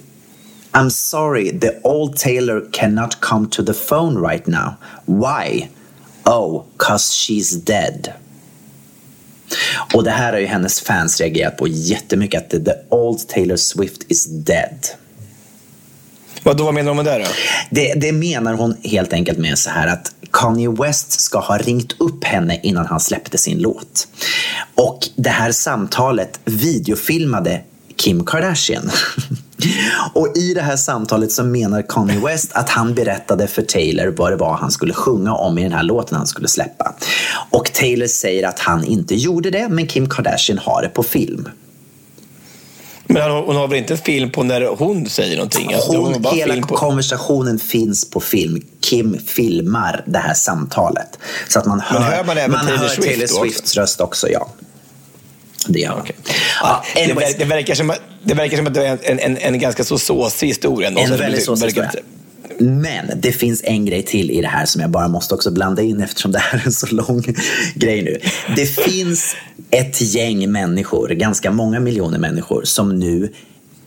I'm 0.72 0.90
sorry, 0.90 1.60
the 1.60 1.70
old 1.82 2.16
Taylor 2.16 2.68
cannot 2.72 3.20
come 3.20 3.48
to 3.50 3.64
the 3.64 3.72
phone 3.72 4.28
right 4.28 4.46
now. 4.46 4.74
Why? 5.06 5.68
Oh, 6.24 6.64
cause 6.76 7.12
she's 7.12 7.64
dead. 7.64 8.12
Och 9.94 10.04
det 10.04 10.10
här 10.10 10.32
har 10.32 10.40
ju 10.40 10.46
hennes 10.46 10.80
fans 10.80 11.20
reagerat 11.20 11.56
på 11.56 11.68
jättemycket, 11.68 12.54
att 12.54 12.64
the 12.64 12.74
old 12.88 13.28
Taylor 13.28 13.56
Swift 13.56 14.02
is 14.08 14.26
dead. 14.26 14.86
Vad, 16.46 16.60
vad 16.60 16.74
menar 16.74 16.88
hon 16.88 16.96
med 16.96 17.04
det 17.04 17.18
då? 17.18 17.30
Det, 17.70 17.94
det 17.94 18.12
menar 18.12 18.54
hon 18.54 18.76
helt 18.82 19.12
enkelt 19.12 19.38
med 19.38 19.58
så 19.58 19.70
här 19.70 19.86
att 19.86 20.12
Kanye 20.32 20.70
West 20.70 21.20
ska 21.20 21.38
ha 21.38 21.58
ringt 21.58 22.00
upp 22.00 22.24
henne 22.24 22.60
innan 22.62 22.86
han 22.86 23.00
släppte 23.00 23.38
sin 23.38 23.58
låt. 23.58 24.08
Och 24.74 24.98
det 25.16 25.30
här 25.30 25.52
samtalet 25.52 26.40
videofilmade 26.44 27.60
Kim 27.96 28.24
Kardashian. 28.24 28.90
Och 30.12 30.36
i 30.36 30.54
det 30.54 30.60
här 30.60 30.76
samtalet 30.76 31.32
så 31.32 31.44
menar 31.44 31.82
Kanye 31.88 32.20
West 32.20 32.52
att 32.52 32.68
han 32.68 32.94
berättade 32.94 33.46
för 33.46 33.62
Taylor 33.62 34.14
vad 34.16 34.32
det 34.32 34.36
var 34.36 34.56
han 34.56 34.70
skulle 34.70 34.94
sjunga 34.94 35.34
om 35.34 35.58
i 35.58 35.62
den 35.62 35.72
här 35.72 35.82
låten 35.82 36.16
han 36.16 36.26
skulle 36.26 36.48
släppa. 36.48 36.94
Och 37.50 37.72
Taylor 37.72 38.06
säger 38.06 38.48
att 38.48 38.58
han 38.58 38.84
inte 38.84 39.14
gjorde 39.14 39.50
det, 39.50 39.68
men 39.68 39.86
Kim 39.86 40.08
Kardashian 40.08 40.58
har 40.58 40.82
det 40.82 40.88
på 40.88 41.02
film. 41.02 41.48
Men 43.06 43.30
hon 43.30 43.56
har 43.56 43.68
väl 43.68 43.78
inte 43.78 43.96
film 43.96 44.30
på 44.30 44.42
när 44.42 44.66
hon 44.66 45.06
säger 45.08 45.36
någonting? 45.36 45.74
Hon, 45.88 45.96
hon 45.96 46.24
hela 46.34 46.66
på... 46.66 46.74
konversationen 46.74 47.58
finns 47.58 48.10
på 48.10 48.20
film. 48.20 48.62
Kim 48.80 49.18
filmar 49.26 50.04
det 50.06 50.18
här 50.18 50.34
samtalet. 50.34 51.18
Så 51.48 51.58
att 51.58 51.66
man 51.66 51.80
hör, 51.80 52.00
hör 52.00 52.24
man 52.24 52.38
även 52.38 52.50
man 52.50 52.66
Taylor, 52.66 52.78
hör 52.78 52.88
Swift, 52.88 53.08
Taylor 53.08 53.26
Swifts 53.26 53.76
röst 53.76 54.00
också, 54.00 54.28
ja. 54.28 54.48
Det 55.68 55.80
gör 55.80 56.00
okay. 56.00 56.16
ja, 56.62 56.84
det, 56.94 57.38
det, 57.38 57.44
verkar 57.44 57.74
som, 57.74 57.92
det 58.22 58.34
verkar 58.34 58.56
som 58.56 58.66
att 58.66 58.74
det 58.74 58.86
är 58.86 58.98
en, 59.02 59.18
en, 59.18 59.38
en 59.38 59.58
ganska 59.58 59.84
så 59.84 59.98
såsig 59.98 60.46
historia. 60.46 60.88
En 60.88 61.16
väldigt 61.16 61.44
såsig 61.44 61.66
historia. 61.66 62.02
Men 62.58 63.10
det 63.16 63.32
finns 63.32 63.62
en 63.64 63.86
grej 63.86 64.02
till 64.02 64.30
i 64.30 64.40
det 64.40 64.48
här 64.48 64.66
som 64.66 64.80
jag 64.80 64.90
bara 64.90 65.08
måste 65.08 65.34
också 65.34 65.50
blanda 65.50 65.82
in 65.82 66.00
eftersom 66.00 66.32
det 66.32 66.38
här 66.38 66.58
är 66.58 66.66
en 66.66 66.72
så 66.72 66.86
lång 66.86 67.22
grej 67.74 68.02
nu. 68.02 68.18
Det 68.56 68.66
finns 68.66 69.36
ett 69.70 70.00
gäng 70.00 70.52
människor, 70.52 71.08
ganska 71.08 71.50
många 71.50 71.80
miljoner 71.80 72.18
människor, 72.18 72.62
som 72.64 72.98
nu 72.98 73.32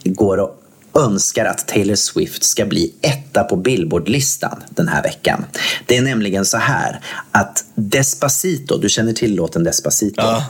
går 0.04 0.38
och 0.38 0.56
önskar 0.93 1.45
att 1.45 1.67
Taylor 1.67 1.95
Swift 1.95 2.43
ska 2.43 2.65
bli 2.65 2.93
etta 3.02 3.43
på 3.43 3.56
Billboardlistan 3.56 4.63
den 4.69 4.88
här 4.88 5.04
veckan. 5.04 5.45
Det 5.86 5.98
är 5.98 6.02
nämligen 6.02 6.45
så 6.45 6.58
här 6.58 7.00
att 7.32 7.65
Despacito, 7.76 8.78
du 8.78 8.89
känner 8.89 9.13
till 9.13 9.36
låten 9.36 9.63
Despacito? 9.63 10.22
Ja. 10.22 10.45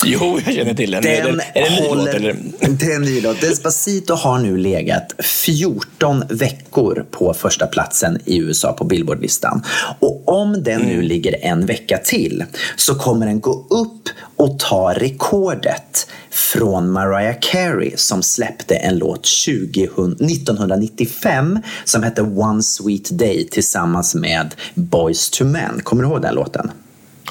Jo, 0.04 0.40
jag 0.44 0.54
känner 0.54 0.74
till 0.74 0.90
den. 0.90 1.02
den 1.02 1.12
är 1.12 1.22
det, 1.22 1.60
är 1.60 1.70
det 1.70 1.94
låt? 1.94 2.08
Eller? 2.08 2.36
Det 2.60 2.86
är 2.86 2.96
en 2.96 3.02
ny 3.02 3.20
låt. 3.20 3.40
Despacito 3.40 4.14
har 4.14 4.38
nu 4.38 4.56
legat 4.56 5.14
14 5.18 6.24
veckor 6.30 7.06
på 7.10 7.34
första 7.34 7.66
platsen 7.66 8.18
i 8.24 8.38
USA 8.38 8.72
på 8.72 8.84
Billboardlistan. 8.84 9.62
Och 10.00 10.28
om 10.28 10.62
den 10.62 10.80
nu 10.80 10.92
mm. 10.92 11.04
ligger 11.04 11.44
en 11.44 11.66
vecka 11.66 11.98
till 11.98 12.44
så 12.76 12.94
kommer 12.94 13.26
den 13.26 13.40
gå 13.40 13.66
upp 13.70 14.08
och 14.36 14.58
ta 14.58 14.92
rekordet 14.92 16.06
från 16.30 16.90
Mariah 16.90 17.36
Carey 17.40 17.92
som 17.96 18.22
släppte 18.22 18.74
en 18.74 18.98
låt 18.98 19.26
20, 19.26 19.84
1995 19.84 21.58
som 21.84 22.02
hette 22.02 22.22
One 22.22 22.62
Sweet 22.62 23.10
Day 23.10 23.48
tillsammans 23.50 24.14
med 24.14 24.54
Boys 24.74 25.30
to 25.30 25.44
Men. 25.44 25.80
Kommer 25.82 26.02
du 26.02 26.08
ihåg 26.08 26.22
den 26.22 26.34
låten? 26.34 26.70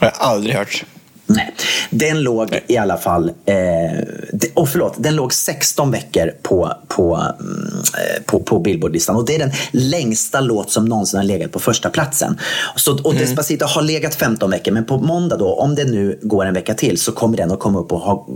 Jag 0.02 0.12
har 0.12 0.32
aldrig 0.32 0.56
hört. 0.56 0.86
Nej, 1.28 1.54
den 1.90 2.22
låg 2.22 2.52
Nej. 2.52 2.64
i 2.68 2.78
alla 2.78 2.98
fall, 2.98 3.32
eh, 3.46 3.56
oh, 4.56 4.66
förlåt, 4.66 4.94
den 4.98 5.16
låg 5.16 5.34
16 5.34 5.92
veckor 5.92 6.34
på, 6.42 6.74
på, 6.88 7.16
mm, 7.16 7.68
eh, 7.78 8.24
på, 8.26 8.40
på 8.40 8.60
Billboardlistan 8.60 9.16
och 9.16 9.26
det 9.26 9.36
är 9.36 9.40
den 9.40 9.52
längsta 9.72 10.40
låt 10.40 10.72
som 10.72 10.86
någonsin 10.86 11.18
har 11.18 11.24
legat 11.24 11.52
på 11.52 11.60
första 11.60 11.90
platsen. 11.90 12.40
Så, 12.76 12.92
och 12.92 13.14
mm. 13.14 13.24
Despacito 13.24 13.66
har 13.66 13.82
legat 13.82 14.16
15 14.16 14.52
veckor 14.52 14.72
men 14.72 14.86
på 14.86 14.98
måndag 14.98 15.38
då, 15.38 15.54
om 15.54 15.76
det 15.76 15.86
nu 15.86 16.20
går 16.22 16.46
en 16.46 16.54
vecka 16.54 16.74
till 16.74 16.98
så 16.98 17.12
kommer 17.12 17.38
den 17.38 17.52
att 17.52 17.60
komma 17.60 17.80
upp 17.80 17.92
och 17.92 18.00
ha 18.00 18.28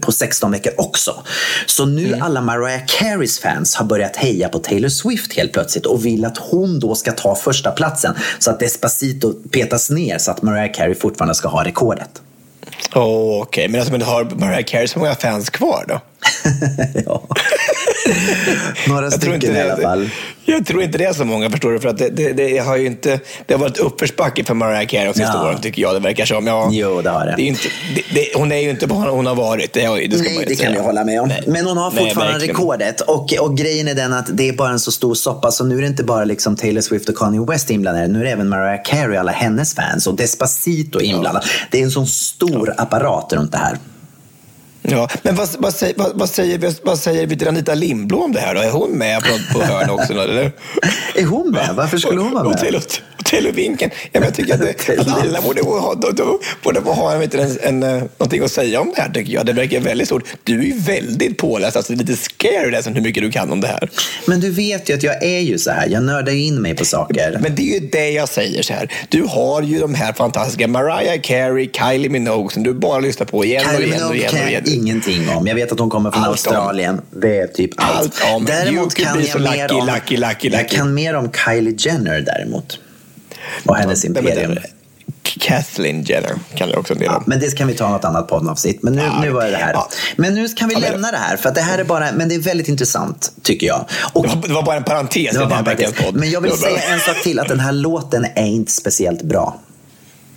på 0.00 0.12
16 0.12 0.50
veckor 0.50 0.72
också. 0.78 1.22
Så 1.66 1.86
nu 1.86 2.06
Mm. 2.06 2.22
alla 2.22 2.40
Mariah 2.40 2.80
Careys 2.86 3.38
fans 3.38 3.74
har 3.74 3.84
börjat 3.84 4.16
heja 4.16 4.48
på 4.48 4.58
Taylor 4.58 4.88
Swift 4.88 5.32
helt 5.36 5.52
plötsligt 5.52 5.86
och 5.86 6.06
vill 6.06 6.24
att 6.24 6.38
hon 6.38 6.80
då 6.80 6.94
ska 6.94 7.12
ta 7.12 7.34
första 7.34 7.70
platsen 7.70 8.14
så 8.38 8.50
att 8.50 8.60
Despacito 8.60 9.32
petas 9.32 9.90
ner 9.90 10.18
så 10.18 10.30
att 10.30 10.42
Mariah 10.42 10.72
Carey 10.72 10.94
fortfarande 10.94 11.34
ska 11.34 11.48
ha 11.48 11.64
rekordet. 11.64 12.22
Åh, 12.94 13.42
Okej, 13.42 13.68
men 13.68 13.80
alltså, 13.80 13.92
men 13.92 14.02
har 14.02 14.24
Mariah 14.24 14.64
Carey 14.64 14.88
så 14.88 14.98
många 14.98 15.14
fans 15.14 15.50
kvar 15.50 15.84
då? 15.88 16.00
ja. 17.06 17.22
Några 18.88 19.04
Jag 19.06 19.20
tror, 19.20 19.34
inte 19.34 19.46
stycken 19.46 19.56
i 19.56 19.60
alla 19.60 19.76
det, 19.76 19.82
fall. 19.82 20.10
jag 20.44 20.66
tror 20.66 20.82
inte 20.82 20.98
det 20.98 21.04
är 21.04 21.12
så 21.12 21.24
många, 21.24 21.50
förstår 21.50 21.70
du. 21.72 21.80
För 21.80 21.88
att 21.88 21.98
det, 21.98 22.08
det, 22.08 22.32
det, 22.32 22.58
har 22.58 22.76
ju 22.76 22.86
inte, 22.86 23.20
det 23.46 23.54
har 23.54 23.60
varit 23.60 23.78
uppförsbacke 23.78 24.44
för 24.44 24.54
Mariah 24.54 24.86
Carey 24.86 25.04
de 25.06 25.12
sista 25.14 25.32
Ja. 25.34 25.48
åren, 25.48 25.60
tycker 25.60 25.82
jag. 25.82 25.94
Det 25.94 26.00
verkar 26.00 26.24
som. 26.24 26.46
Ja, 26.46 26.68
Jo, 26.72 27.02
det 27.02 27.10
har 27.10 27.26
det. 27.26 27.32
är 27.32 27.38
ju 27.38 27.46
inte, 27.46 27.68
det, 27.94 28.02
det. 28.14 28.28
Hon 28.34 28.52
är 28.52 28.56
ju 28.56 28.70
inte 28.70 28.86
vad 28.86 28.98
hon 29.10 29.26
har 29.26 29.34
varit. 29.34 29.72
Det, 29.72 29.84
har- 29.84 29.96
det 30.08 30.18
ska 30.18 30.28
Nej, 30.28 30.44
det 30.48 30.56
säga. 30.56 30.68
kan 30.68 30.76
jag 30.76 30.82
hålla 30.82 31.04
med 31.04 31.20
om. 31.20 31.28
Nej. 31.28 31.42
Men 31.46 31.66
hon 31.66 31.76
har 31.76 31.90
Nej, 31.90 32.04
fortfarande 32.04 32.32
verkligen. 32.32 32.56
rekordet. 32.56 33.00
Och, 33.00 33.32
och 33.40 33.56
grejen 33.56 33.88
är 33.88 33.94
den 33.94 34.12
att 34.12 34.26
det 34.32 34.48
är 34.48 34.52
bara 34.52 34.70
en 34.70 34.80
så 34.80 34.92
stor 34.92 35.14
soppa 35.14 35.50
så 35.50 35.64
nu 35.64 35.76
är 35.78 35.80
det 35.82 35.86
inte 35.88 36.04
bara 36.04 36.24
liksom 36.24 36.56
Taylor 36.56 36.80
Swift 36.80 37.08
och 37.08 37.16
Kanye 37.16 37.40
West 37.40 37.70
inblandade. 37.70 38.08
Nu 38.08 38.20
är 38.20 38.24
det 38.24 38.30
även 38.30 38.48
Mariah 38.48 38.82
Carey 38.84 39.14
och 39.14 39.20
alla 39.20 39.32
hennes 39.32 39.74
fans 39.74 40.06
och 40.06 40.16
Despacito 40.16 41.00
inblandad. 41.00 41.44
Det 41.70 41.78
är 41.80 41.82
en 41.84 41.90
sån 41.90 42.06
stor 42.06 42.74
apparat 42.76 43.32
runt 43.32 43.52
det 43.52 43.58
här. 43.58 43.76
Ja, 44.90 45.08
men 45.22 45.34
vad, 45.34 45.48
vad, 45.58 45.74
säger, 45.74 45.94
vad, 45.96 46.10
vad 46.14 46.30
säger, 46.30 46.74
vad 46.82 46.98
säger 46.98 47.26
vi 47.26 47.36
till 47.36 47.48
Anita 47.48 47.74
Lindblom 47.74 48.22
om 48.22 48.32
det 48.32 48.40
här 48.40 48.54
då? 48.54 48.60
Är 48.60 48.70
hon 48.70 48.90
med 48.90 49.22
på, 49.22 49.58
på 49.58 49.64
hörn 49.64 49.90
också? 49.90 50.12
Eller? 50.12 50.52
Är 51.14 51.24
hon 51.24 51.50
med? 51.50 51.70
Varför 51.74 51.98
skulle 51.98 52.20
hon 52.20 52.32
vara 52.32 52.44
Och 52.44 52.50
med? 52.50 52.58
Taylor, 52.58 52.82
Taylor 53.24 53.52
Vinken. 53.52 53.90
Ja, 54.02 54.08
men 54.12 54.22
jag 54.22 54.34
tycker 54.34 54.54
att, 54.54 54.60
det, 54.60 54.98
att 55.00 55.22
alla 55.22 55.40
borde 55.40 55.62
ha, 55.62 55.94
då, 55.94 56.10
då, 56.10 56.40
borde 56.62 56.80
ha 56.80 57.26
du, 57.26 57.40
en, 57.40 57.58
en, 57.62 57.82
eh, 57.82 58.02
någonting 58.18 58.44
att 58.44 58.50
säga 58.50 58.80
om 58.80 58.92
det 58.96 59.02
här, 59.02 59.10
tycker 59.10 59.32
jag. 59.32 59.46
Det 59.46 59.52
verkar 59.52 59.80
väldigt 59.80 60.08
stort. 60.08 60.24
Du 60.44 60.58
är 60.58 60.64
ju 60.64 60.78
väldigt 60.78 61.38
påläst, 61.38 61.76
alltså 61.76 61.92
lite 61.92 62.16
scary 62.16 62.70
nästan 62.70 62.94
hur 62.94 63.02
mycket 63.02 63.22
du 63.22 63.30
kan 63.30 63.52
om 63.52 63.60
det 63.60 63.68
här. 63.68 63.90
Men 64.26 64.40
du 64.40 64.50
vet 64.50 64.90
ju 64.90 64.94
att 64.94 65.02
jag 65.02 65.22
är 65.22 65.38
ju 65.38 65.58
så 65.58 65.70
här. 65.70 65.88
Jag 65.88 66.02
nördar 66.02 66.32
ju 66.32 66.44
in 66.44 66.62
mig 66.62 66.74
på 66.74 66.84
saker. 66.84 67.38
Men 67.40 67.54
det 67.54 67.62
är 67.62 67.80
ju 67.80 67.88
det 67.88 68.10
jag 68.10 68.28
säger 68.28 68.62
så 68.62 68.72
här. 68.72 68.92
Du 69.08 69.22
har 69.22 69.62
ju 69.62 69.78
de 69.78 69.94
här 69.94 70.12
fantastiska 70.12 70.68
Mariah 70.68 71.20
Carey, 71.20 71.70
Kylie 71.72 72.08
Minogue 72.08 72.50
som 72.50 72.62
du 72.62 72.74
bara 72.74 73.00
lyssnar 73.00 73.26
på 73.26 73.44
igen 73.44 73.62
och 73.66 73.72
Kylie 73.72 73.86
igen 73.86 74.08
och 74.08 74.16
igen. 74.16 74.30
Och 74.44 74.50
igen. 74.50 74.64
Ingenting 74.78 75.28
om. 75.28 75.46
Jag 75.46 75.54
vet 75.54 75.72
att 75.72 75.78
hon 75.78 75.90
kommer 75.90 76.10
från 76.10 76.22
Allt 76.24 76.46
om. 76.46 76.54
Australien. 76.56 77.00
Det 77.10 77.38
är 77.38 77.46
typ 77.46 77.70
allt. 77.76 77.98
Allt 77.98 78.34
om. 78.34 78.44
Däremot 78.44 78.94
kan 78.94 79.20
jag 79.20 79.28
so 79.28 79.38
mer 79.38 79.62
lucky, 79.68 79.74
om... 79.74 79.86
lucky, 79.86 80.16
lucky, 80.16 80.48
Jag 80.48 80.62
lucky. 80.62 80.76
kan 80.76 80.94
mer 80.94 81.14
om 81.14 81.30
Kylie 81.44 81.74
Jenner 81.78 82.20
däremot. 82.20 82.78
Och 83.66 83.76
hennes 83.76 84.02
det? 84.02 84.08
imperium. 84.08 84.58
Kathleen 85.40 86.02
Jenner 86.02 86.34
kan 86.54 86.68
jag 86.70 86.78
också 86.78 86.92
en 86.92 86.98
del 86.98 87.06
Ja, 87.10 87.16
om. 87.16 87.24
men 87.26 87.40
det 87.40 87.56
kan 87.56 87.66
vi 87.68 87.74
ta 87.74 87.88
något 87.90 88.04
annat 88.04 88.28
poddavsnitt. 88.28 88.82
Men 88.82 88.92
nu, 88.92 89.02
Ja, 89.02 89.20
nu 89.20 89.30
var 89.30 89.44
det 89.44 89.50
det 89.50 89.56
här. 89.56 89.72
ja. 89.72 89.88
Men 90.16 90.34
nu 90.34 90.48
kan 90.48 90.68
vi 90.68 90.74
Ja, 90.74 90.80
lämna 90.80 91.10
det 91.10 91.16
här. 91.16 91.36
För 91.36 91.48
att 91.48 91.54
det 91.54 91.60
här 91.60 91.78
är 91.78 91.84
bara, 91.84 92.12
men 92.12 92.28
det 92.28 92.34
är 92.34 92.38
väldigt 92.38 92.68
intressant 92.68 93.32
tycker 93.42 93.66
jag. 93.66 93.84
Och, 94.12 94.22
Det 94.22 94.28
var, 94.34 94.42
det 94.48 94.54
var 94.54 94.62
bara 94.62 94.76
en 94.76 94.84
parentes 94.84 95.32
det 95.32 95.38
var 95.38 95.46
bara 95.46 95.58
en 95.58 95.64
parentes. 95.64 95.94
Men 96.12 96.30
jag 96.30 96.40
vill 96.40 96.50
var 96.50 96.58
bara- 96.58 96.70
säga 96.80 96.94
en 96.94 97.00
sak 97.00 97.22
till. 97.22 97.38
Att 97.38 97.48
den 97.48 97.60
här 97.60 97.72
låten 97.72 98.26
är 98.34 98.46
inte 98.46 98.72
speciellt 98.72 99.22
bra. 99.22 99.60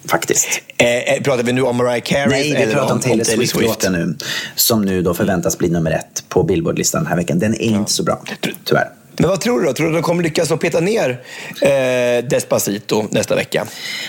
Faktiskt. 0.06 0.62
Eh, 0.78 0.88
eh, 0.88 1.22
pratar 1.22 1.44
vi 1.44 1.54
nu 1.54 1.62
om 1.62 1.78
Mariah 1.78 2.02
Carey? 2.02 2.28
Nej, 2.28 2.66
vi 2.66 2.74
pratar 2.74 2.94
om 2.94 3.00
Taylor 3.00 3.24
Swift-låten 3.24 3.94
nu. 3.94 4.16
Som 4.56 4.82
nu 4.82 5.02
då 5.02 5.14
förväntas 5.14 5.58
bli 5.58 5.70
nummer 5.70 5.92
ett 5.92 6.24
på 6.30 6.44
Billboard-listan 6.44 7.04
den 7.04 7.10
här 7.10 7.18
veckan. 7.18 7.40
Den 7.40 7.54
är 7.54 7.62
inte 7.62 7.92
så 7.92 8.04
bra, 8.04 8.24
tyvärr. 8.66 8.90
Men 9.18 9.30
vad 9.30 9.42
tror 9.42 9.60
du 9.60 9.66
då? 9.66 9.74
Tror 9.74 9.88
du 9.88 9.94
att 9.94 10.04
de 10.04 10.06
kommer 10.06 10.24
lyckas 10.24 10.52
att 10.52 10.60
peta 10.60 10.80
ner 10.80 11.22
eh, 11.62 12.26
Despacito 12.30 13.08
nästa 13.12 13.36
vecka? 13.36 13.68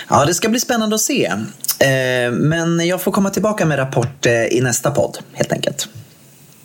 Ja, 0.08 0.24
det 0.24 0.34
ska 0.34 0.48
bli 0.48 0.60
spännande 0.60 0.94
att 0.94 1.00
se. 1.00 1.24
Eh, 1.78 2.32
men 2.32 2.86
jag 2.86 3.02
får 3.02 3.12
komma 3.12 3.30
tillbaka 3.30 3.66
med 3.66 3.78
rapport 3.78 4.26
eh, 4.26 4.44
i 4.44 4.60
nästa 4.60 4.90
podd, 4.90 5.18
helt 5.32 5.52
enkelt. 5.52 5.88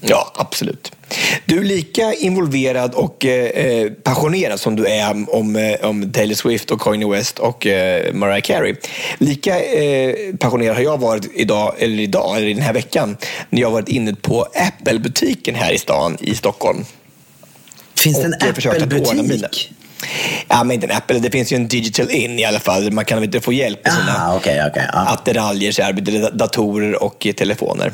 Ja, 0.02 0.32
absolut. 0.36 0.92
Du 1.46 1.60
är 1.60 1.64
lika 1.64 2.14
involverad 2.14 2.94
och 2.94 3.26
eh, 3.26 3.92
passionerad 3.92 4.60
som 4.60 4.76
du 4.76 4.88
är 4.88 5.36
om, 5.36 5.56
eh, 5.56 5.90
om 5.90 6.12
Taylor 6.12 6.36
Swift 6.36 6.72
och 6.72 6.82
Kanye 6.82 7.08
West 7.08 7.40
och 7.40 7.68
eh, 7.68 8.14
Mariah 8.14 8.42
Carey. 8.42 8.76
Lika 9.18 9.60
eh, 9.64 10.16
passionerad 10.40 10.76
har 10.76 10.84
jag 10.84 10.98
varit 11.00 11.30
idag, 11.36 11.74
eller 11.80 12.00
idag, 12.04 12.38
eller 12.38 12.48
den 12.54 12.62
här 12.64 12.74
veckan, 12.74 13.18
när 13.50 13.62
jag 13.62 13.72
varit 13.72 13.90
inne 13.90 14.14
på 14.16 14.42
Apple-butiken 14.56 15.56
här 15.56 15.72
i 15.72 15.78
stan 15.78 16.18
i 16.22 16.36
Stockholm. 16.36 16.86
Finns 17.98 18.18
det 18.18 18.24
en 18.24 18.30
mina- 18.30 18.50
Apple-butik? 18.86 19.72
Ja, 20.48 20.64
men 20.64 20.72
inte 20.76 20.88
en 20.88 20.98
Apple, 20.98 21.20
det 21.20 21.32
finns 21.32 21.52
ju 21.52 21.56
en 21.56 21.68
Digital 21.68 22.12
In 22.12 22.40
i 22.40 22.46
alla 22.46 22.60
fall. 22.60 22.92
Man 22.92 23.06
kan 23.06 23.18
väl 23.18 23.24
inte 23.26 23.42
få 23.42 23.54
hjälp 23.54 23.80
med 23.84 23.94
sina 23.94 24.16
Ah, 24.18 24.36
okej, 24.36 24.64
okej. 24.72 24.90
ja. 24.94 25.00
attiraljer, 25.08 25.72
så 25.72 25.82
här, 25.82 25.94
med 25.94 26.30
datorer 26.34 27.04
och 27.04 27.28
eh, 27.28 27.34
telefoner. 27.34 27.92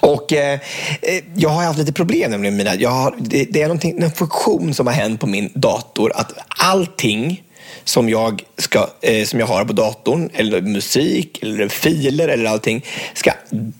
Och 0.00 0.32
eh, 0.32 0.60
eh, 1.02 1.24
jag 1.34 1.48
har 1.48 1.64
haft 1.64 1.78
lite 1.78 1.92
problem 1.92 2.30
nämligen 2.30 2.56
med 2.56 2.66
mina. 2.66 2.80
Jag 2.82 2.90
har, 2.90 3.14
det, 3.18 3.44
det 3.44 3.62
är 3.62 3.66
någonting, 3.66 4.02
en 4.02 4.10
funktion 4.10 4.74
som 4.74 4.86
har 4.86 4.94
hänt 4.94 5.20
på 5.20 5.26
min 5.26 5.52
dator 5.54 6.12
att 6.14 6.32
allting 6.48 7.42
som 7.84 8.08
jag, 8.08 8.42
ska, 8.58 8.88
eh, 9.00 9.24
som 9.24 9.40
jag 9.40 9.46
har 9.46 9.64
på 9.64 9.72
datorn, 9.72 10.30
eller 10.34 10.60
musik, 10.60 11.42
eller 11.42 11.68
filer 11.68 12.28
eller 12.28 12.50
allting, 12.50 12.84
ska, 13.14 13.32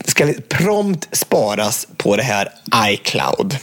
ska 0.04 0.32
prompt 0.48 1.08
sparas 1.16 1.88
på 1.96 2.16
det 2.16 2.22
här 2.22 2.48
iCloud. 2.76 3.56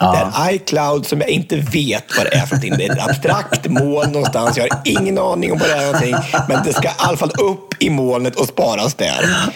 Det 0.00 0.04
är 0.06 0.52
iCloud 0.52 1.06
som 1.06 1.20
jag 1.20 1.30
inte 1.30 1.56
vet 1.56 2.04
vad 2.16 2.26
det 2.26 2.34
är 2.34 2.46
för 2.46 2.56
någonting. 2.56 2.74
Det 2.78 2.86
är 2.86 2.92
ett 2.92 3.08
abstrakt 3.08 3.68
moln 3.68 4.12
någonstans. 4.12 4.56
Jag 4.56 4.64
har 4.70 4.80
ingen 4.84 5.18
aning 5.18 5.52
om 5.52 5.58
vad 5.58 5.68
det 5.68 5.74
är 5.74 5.86
någonting. 5.86 6.14
Men 6.48 6.64
det 6.64 6.72
ska 6.72 6.88
i 6.88 6.92
alla 6.96 7.16
fall 7.16 7.32
upp 7.38 7.82
i 7.82 7.90
molnet 7.90 8.36
och 8.36 8.46
sparas 8.46 8.94
där. 8.94 9.50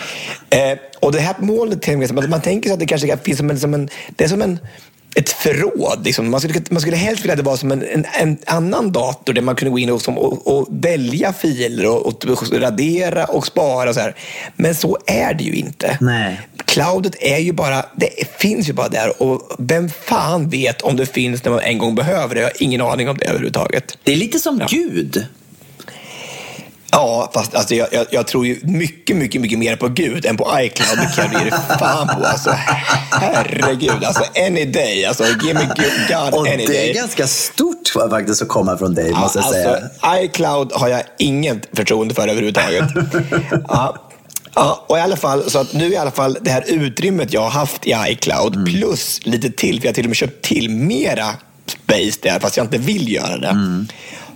Eh, 0.51 0.79
och 1.01 1.13
det 1.13 1.21
här 1.21 1.35
molnet, 1.39 2.29
man 2.29 2.41
tänker 2.41 2.69
sig 2.69 2.75
att 2.75 2.81
det 2.81 2.87
kanske 2.87 3.17
finns 3.17 3.39
som 3.39 3.51
en, 3.51 3.61
som 3.61 3.75
en, 3.75 3.89
det 4.17 4.25
är 4.25 4.29
som 4.29 4.43
en 4.43 4.59
ett 5.17 5.31
förråd. 5.31 6.05
Liksom. 6.05 6.31
Man, 6.31 6.41
skulle, 6.41 6.61
man 6.71 6.81
skulle 6.81 6.97
helst 6.97 7.23
vilja 7.23 7.33
att 7.33 7.39
det 7.39 7.45
var 7.45 7.57
som 7.57 7.73
en, 7.73 7.83
en, 7.83 8.07
en 8.21 8.39
annan 8.47 8.93
dator 8.93 9.33
där 9.33 9.43
man 9.43 9.57
kunde 9.57 9.71
gå 9.71 9.79
in 9.79 9.91
och, 9.91 10.03
som, 10.03 10.19
och, 10.19 10.59
och 10.59 10.69
välja 10.71 11.33
filer 11.33 11.87
och, 11.87 12.07
och 12.07 12.53
radera 12.53 13.25
och 13.25 13.47
spara. 13.47 13.89
Och 13.89 13.95
så 13.95 14.01
här. 14.01 14.17
Men 14.57 14.75
så 14.75 14.99
är 15.07 15.35
det 15.35 15.45
ju 15.45 15.53
inte. 15.53 15.99
Nej. 16.01 16.41
Cloudet 16.65 17.17
är 17.21 17.39
ju 17.39 17.53
bara, 17.53 17.87
det 17.97 18.39
finns 18.39 18.69
ju 18.69 18.73
bara 18.73 18.89
där 18.89 19.23
och 19.23 19.57
vem 19.59 19.89
fan 19.89 20.49
vet 20.49 20.83
om 20.83 20.97
det 20.97 21.07
finns 21.07 21.45
när 21.45 21.53
man 21.53 21.61
en 21.61 21.79
gång 21.79 21.95
behöver 21.95 22.35
det? 22.35 22.41
Jag 22.41 22.49
har 22.49 22.63
ingen 22.63 22.81
aning 22.81 23.09
om 23.09 23.19
det 23.19 23.25
överhuvudtaget. 23.25 23.99
Det 24.03 24.13
är 24.13 24.17
lite 24.17 24.39
som 24.39 24.63
Gud. 24.69 25.27
Ja, 26.93 27.31
fast 27.35 27.55
alltså, 27.55 27.75
jag, 27.75 27.89
jag, 27.93 28.07
jag 28.11 28.27
tror 28.27 28.47
ju 28.47 28.61
mycket, 28.63 29.17
mycket, 29.17 29.41
mycket 29.41 29.59
mer 29.59 29.77
på 29.77 29.89
Gud 29.89 30.27
än 30.27 30.37
på 30.37 30.49
iCloud. 30.61 30.99
Det 30.99 31.23
kan 31.23 31.33
jag 31.33 31.45
ge 31.45 31.51
fan 31.79 32.07
på. 32.09 32.27
Alltså, 32.27 32.51
herregud, 33.11 34.05
alltså 34.05 34.25
any 34.47 34.65
day. 34.65 35.05
Alltså, 35.05 35.25
give 35.43 35.55
me 35.55 35.69
God 36.09 36.35
Och 36.35 36.47
any 36.47 36.57
det 36.57 36.73
day. 36.73 36.91
är 36.91 36.95
ganska 36.95 37.27
stort 37.27 37.89
faktiskt 38.11 38.43
att 38.43 38.49
komma 38.49 38.77
från 38.79 38.95
dig, 38.95 39.13
måste 39.13 39.39
jag 39.39 39.47
Ja, 39.49 39.53
säga. 39.53 39.75
alltså, 40.01 40.25
iCloud 40.25 40.73
har 40.73 40.89
jag 40.89 41.03
inget 41.19 41.69
förtroende 41.77 42.15
för 42.15 42.29
överhuvudtaget. 42.29 42.85
ja. 43.69 43.97
Ja, 44.55 44.85
och 44.89 44.99
i 44.99 45.01
alla 45.01 45.17
fall, 45.17 45.51
så 45.51 45.59
att 45.59 45.73
nu 45.73 45.89
i 45.93 45.97
alla 45.97 46.11
fall 46.11 46.39
det 46.41 46.51
här 46.51 46.65
utrymmet 46.69 47.33
jag 47.33 47.41
har 47.41 47.51
haft 47.51 47.87
i 47.87 47.95
iCloud 48.09 48.55
Mm. 48.57 48.65
plus 48.67 49.21
lite 49.23 49.51
till, 49.51 49.81
för 49.81 49.87
jag 49.87 49.91
har 49.91 49.95
till 49.95 50.05
och 50.05 50.09
med 50.11 50.17
köpt 50.17 50.45
till 50.45 50.71
mera 50.71 51.27
space 51.67 52.19
där 52.23 52.41
fast 52.41 52.57
jag 52.57 52.65
inte 52.67 52.79
vill 52.79 53.13
göra 53.13 53.37
det. 53.39 53.49
Mm. 53.49 53.89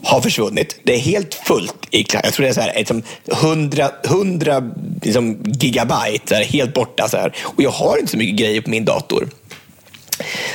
Har 0.04 0.20
försvunnit. 0.20 0.80
Det 0.82 0.94
är 0.94 0.98
helt 0.98 1.34
fullt 1.34 1.74
i. 1.90 2.04
Jag 2.12 2.32
tror 2.32 2.44
det 2.44 2.48
är 2.50 2.54
så 2.54 2.60
här, 2.60 2.72
liksom 2.76 3.02
100, 3.32 3.90
100 4.04 4.70
liksom 5.02 5.38
gigabyte, 5.46 6.34
här, 6.34 6.44
helt 6.44 6.74
borta. 6.74 7.08
Så 7.08 7.16
här. 7.16 7.34
Och 7.42 7.62
jag 7.62 7.70
har 7.70 7.98
inte 7.98 8.10
så 8.10 8.16
mycket 8.18 8.36
grejer 8.36 8.60
på 8.60 8.70
min 8.70 8.84
dator. 8.84 9.28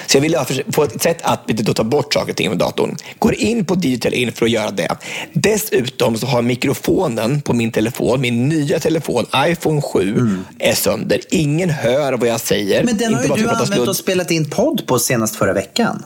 Så 0.07 0.17
jag 0.17 0.21
vill 0.21 0.35
ha 0.35 0.45
för- 0.45 0.71
få 0.71 0.83
ett 0.83 1.01
sätt 1.01 1.17
att 1.21 1.47
då 1.47 1.73
ta 1.73 1.83
bort 1.83 2.13
saker 2.13 2.31
och 2.31 2.35
ting 2.37 2.47
från 2.49 2.57
datorn. 2.57 2.95
Går 3.19 3.35
in 3.35 3.65
på 3.65 3.75
Digital 3.75 4.13
In 4.13 4.31
för 4.31 4.45
att 4.45 4.51
göra 4.51 4.71
det. 4.71 4.95
Dessutom 5.33 6.17
så 6.17 6.25
har 6.27 6.41
mikrofonen 6.41 7.41
på 7.41 7.53
min 7.53 7.71
telefon, 7.71 8.21
min 8.21 8.49
nya 8.49 8.79
telefon, 8.79 9.25
iPhone 9.47 9.81
7, 9.81 10.37
är 10.59 10.73
sönder. 10.73 11.19
Ingen 11.31 11.69
hör 11.69 12.13
vad 12.13 12.29
jag 12.29 12.39
säger. 12.39 12.81
Mm. 12.81 12.85
Men 12.85 12.97
den 12.97 13.13
har 13.13 13.37
ju 13.37 13.43
du 13.43 13.49
använt 13.49 13.87
och 13.87 13.95
spelat 13.95 14.31
in 14.31 14.49
podd 14.49 14.87
på 14.87 14.99
senast 14.99 15.35
förra 15.35 15.53
veckan. 15.53 16.03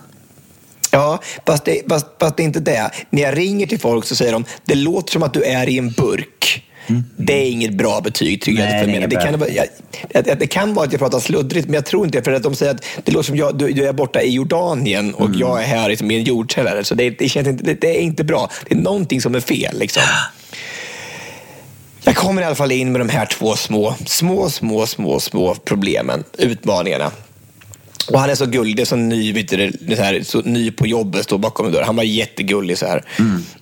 Ja, 0.94 1.20
fast 1.46 1.66
det, 1.66 1.82
fast, 1.90 2.06
fast 2.20 2.38
det 2.38 2.44
är 2.44 2.46
inte 2.46 2.60
det. 2.60 2.92
När 3.10 3.22
jag 3.22 3.38
ringer 3.38 3.68
till 3.68 3.80
folk 3.80 4.06
så 4.06 4.16
säger 4.16 4.32
de 4.32 4.46
det 4.66 4.76
låter 4.76 5.12
som 5.12 5.24
att 5.24 5.34
du 5.34 5.44
är 5.44 5.70
i 5.70 5.78
en 5.78 5.92
burk. 5.92 6.64
Det 7.18 7.34
är 7.34 7.52
inget 7.52 7.74
bra 7.74 8.02
betyg 8.02 8.42
tycker 8.42 8.64
Nej, 8.64 8.94
jag. 8.94 9.02
Det 9.02 9.16
det, 9.16 9.26
kan, 9.26 9.40
vara- 9.40 9.50
jag, 9.50 9.66
det, 10.26 10.40
det 10.40 10.48
kan 10.48 10.74
vara 10.74 10.86
att 10.86 10.92
jag 10.92 11.00
pratar 11.00 11.20
sluddrigt, 11.20 11.68
men 11.68 11.74
jag 11.74 11.86
tror 11.86 12.06
inte. 12.06 12.22
För 12.22 12.32
att 12.32 12.44
de 12.44 12.56
säger 12.56 12.72
att 12.72 12.84
det 13.04 13.12
låter 13.12 13.28
som 13.28 13.36
jag, 13.36 13.58
du, 13.58 13.72
du 13.72 13.88
är 13.88 13.94
borta 13.94 14.22
i 14.22 14.30
Jordanien 14.34 15.14
och 15.14 15.30
jag 15.36 15.62
är 15.62 15.66
här 15.66 15.90
liksom, 15.90 16.12
i 16.12 16.16
en 16.16 16.24
jordkällare. 16.24 16.84
Så 16.84 16.96
det, 16.96 17.10
det, 17.10 17.30
känns 17.30 17.48
inte, 17.48 17.64
det, 17.64 17.82
det 17.82 17.98
är 17.98 18.02
inte 18.02 18.24
bra. 18.24 18.50
Det 18.70 18.76
är 18.76 18.80
någonting 18.80 19.22
som 19.22 19.36
är 19.36 19.40
fel. 19.40 19.80
Liksom. 19.80 20.04
Jag 22.04 22.16
kommer 22.16 22.42
i 22.42 22.46
alla 22.46 22.56
fall 22.56 22.72
in 22.72 22.92
med 22.92 23.02
de 23.02 23.10
här 23.10 23.26
två 23.26 23.56
små, 23.56 23.96
små, 24.06 24.50
små, 24.50 24.86
små, 24.86 25.20
små 25.20 25.56
problemen, 25.56 26.24
utmaningarna. 26.38 27.12
Och 28.12 28.20
han 28.20 28.30
är 28.30 28.36
så 28.36 28.46
gullig, 28.46 28.88
så 28.88 28.96
ny, 28.96 29.34
vet 29.34 29.48
du, 29.48 29.70
det 29.70 29.96
så, 29.96 30.02
här, 30.02 30.24
så 30.24 30.42
ny 30.42 30.72
på 30.72 30.88
jobbet, 30.88 31.24
står 31.24 31.38
bakom 31.38 31.66
en 31.66 31.72
dörr. 31.72 31.82
Han 31.82 31.96
var 31.96 32.04
jättegullig 32.04 32.78
så 32.78 32.86
här. 32.86 33.04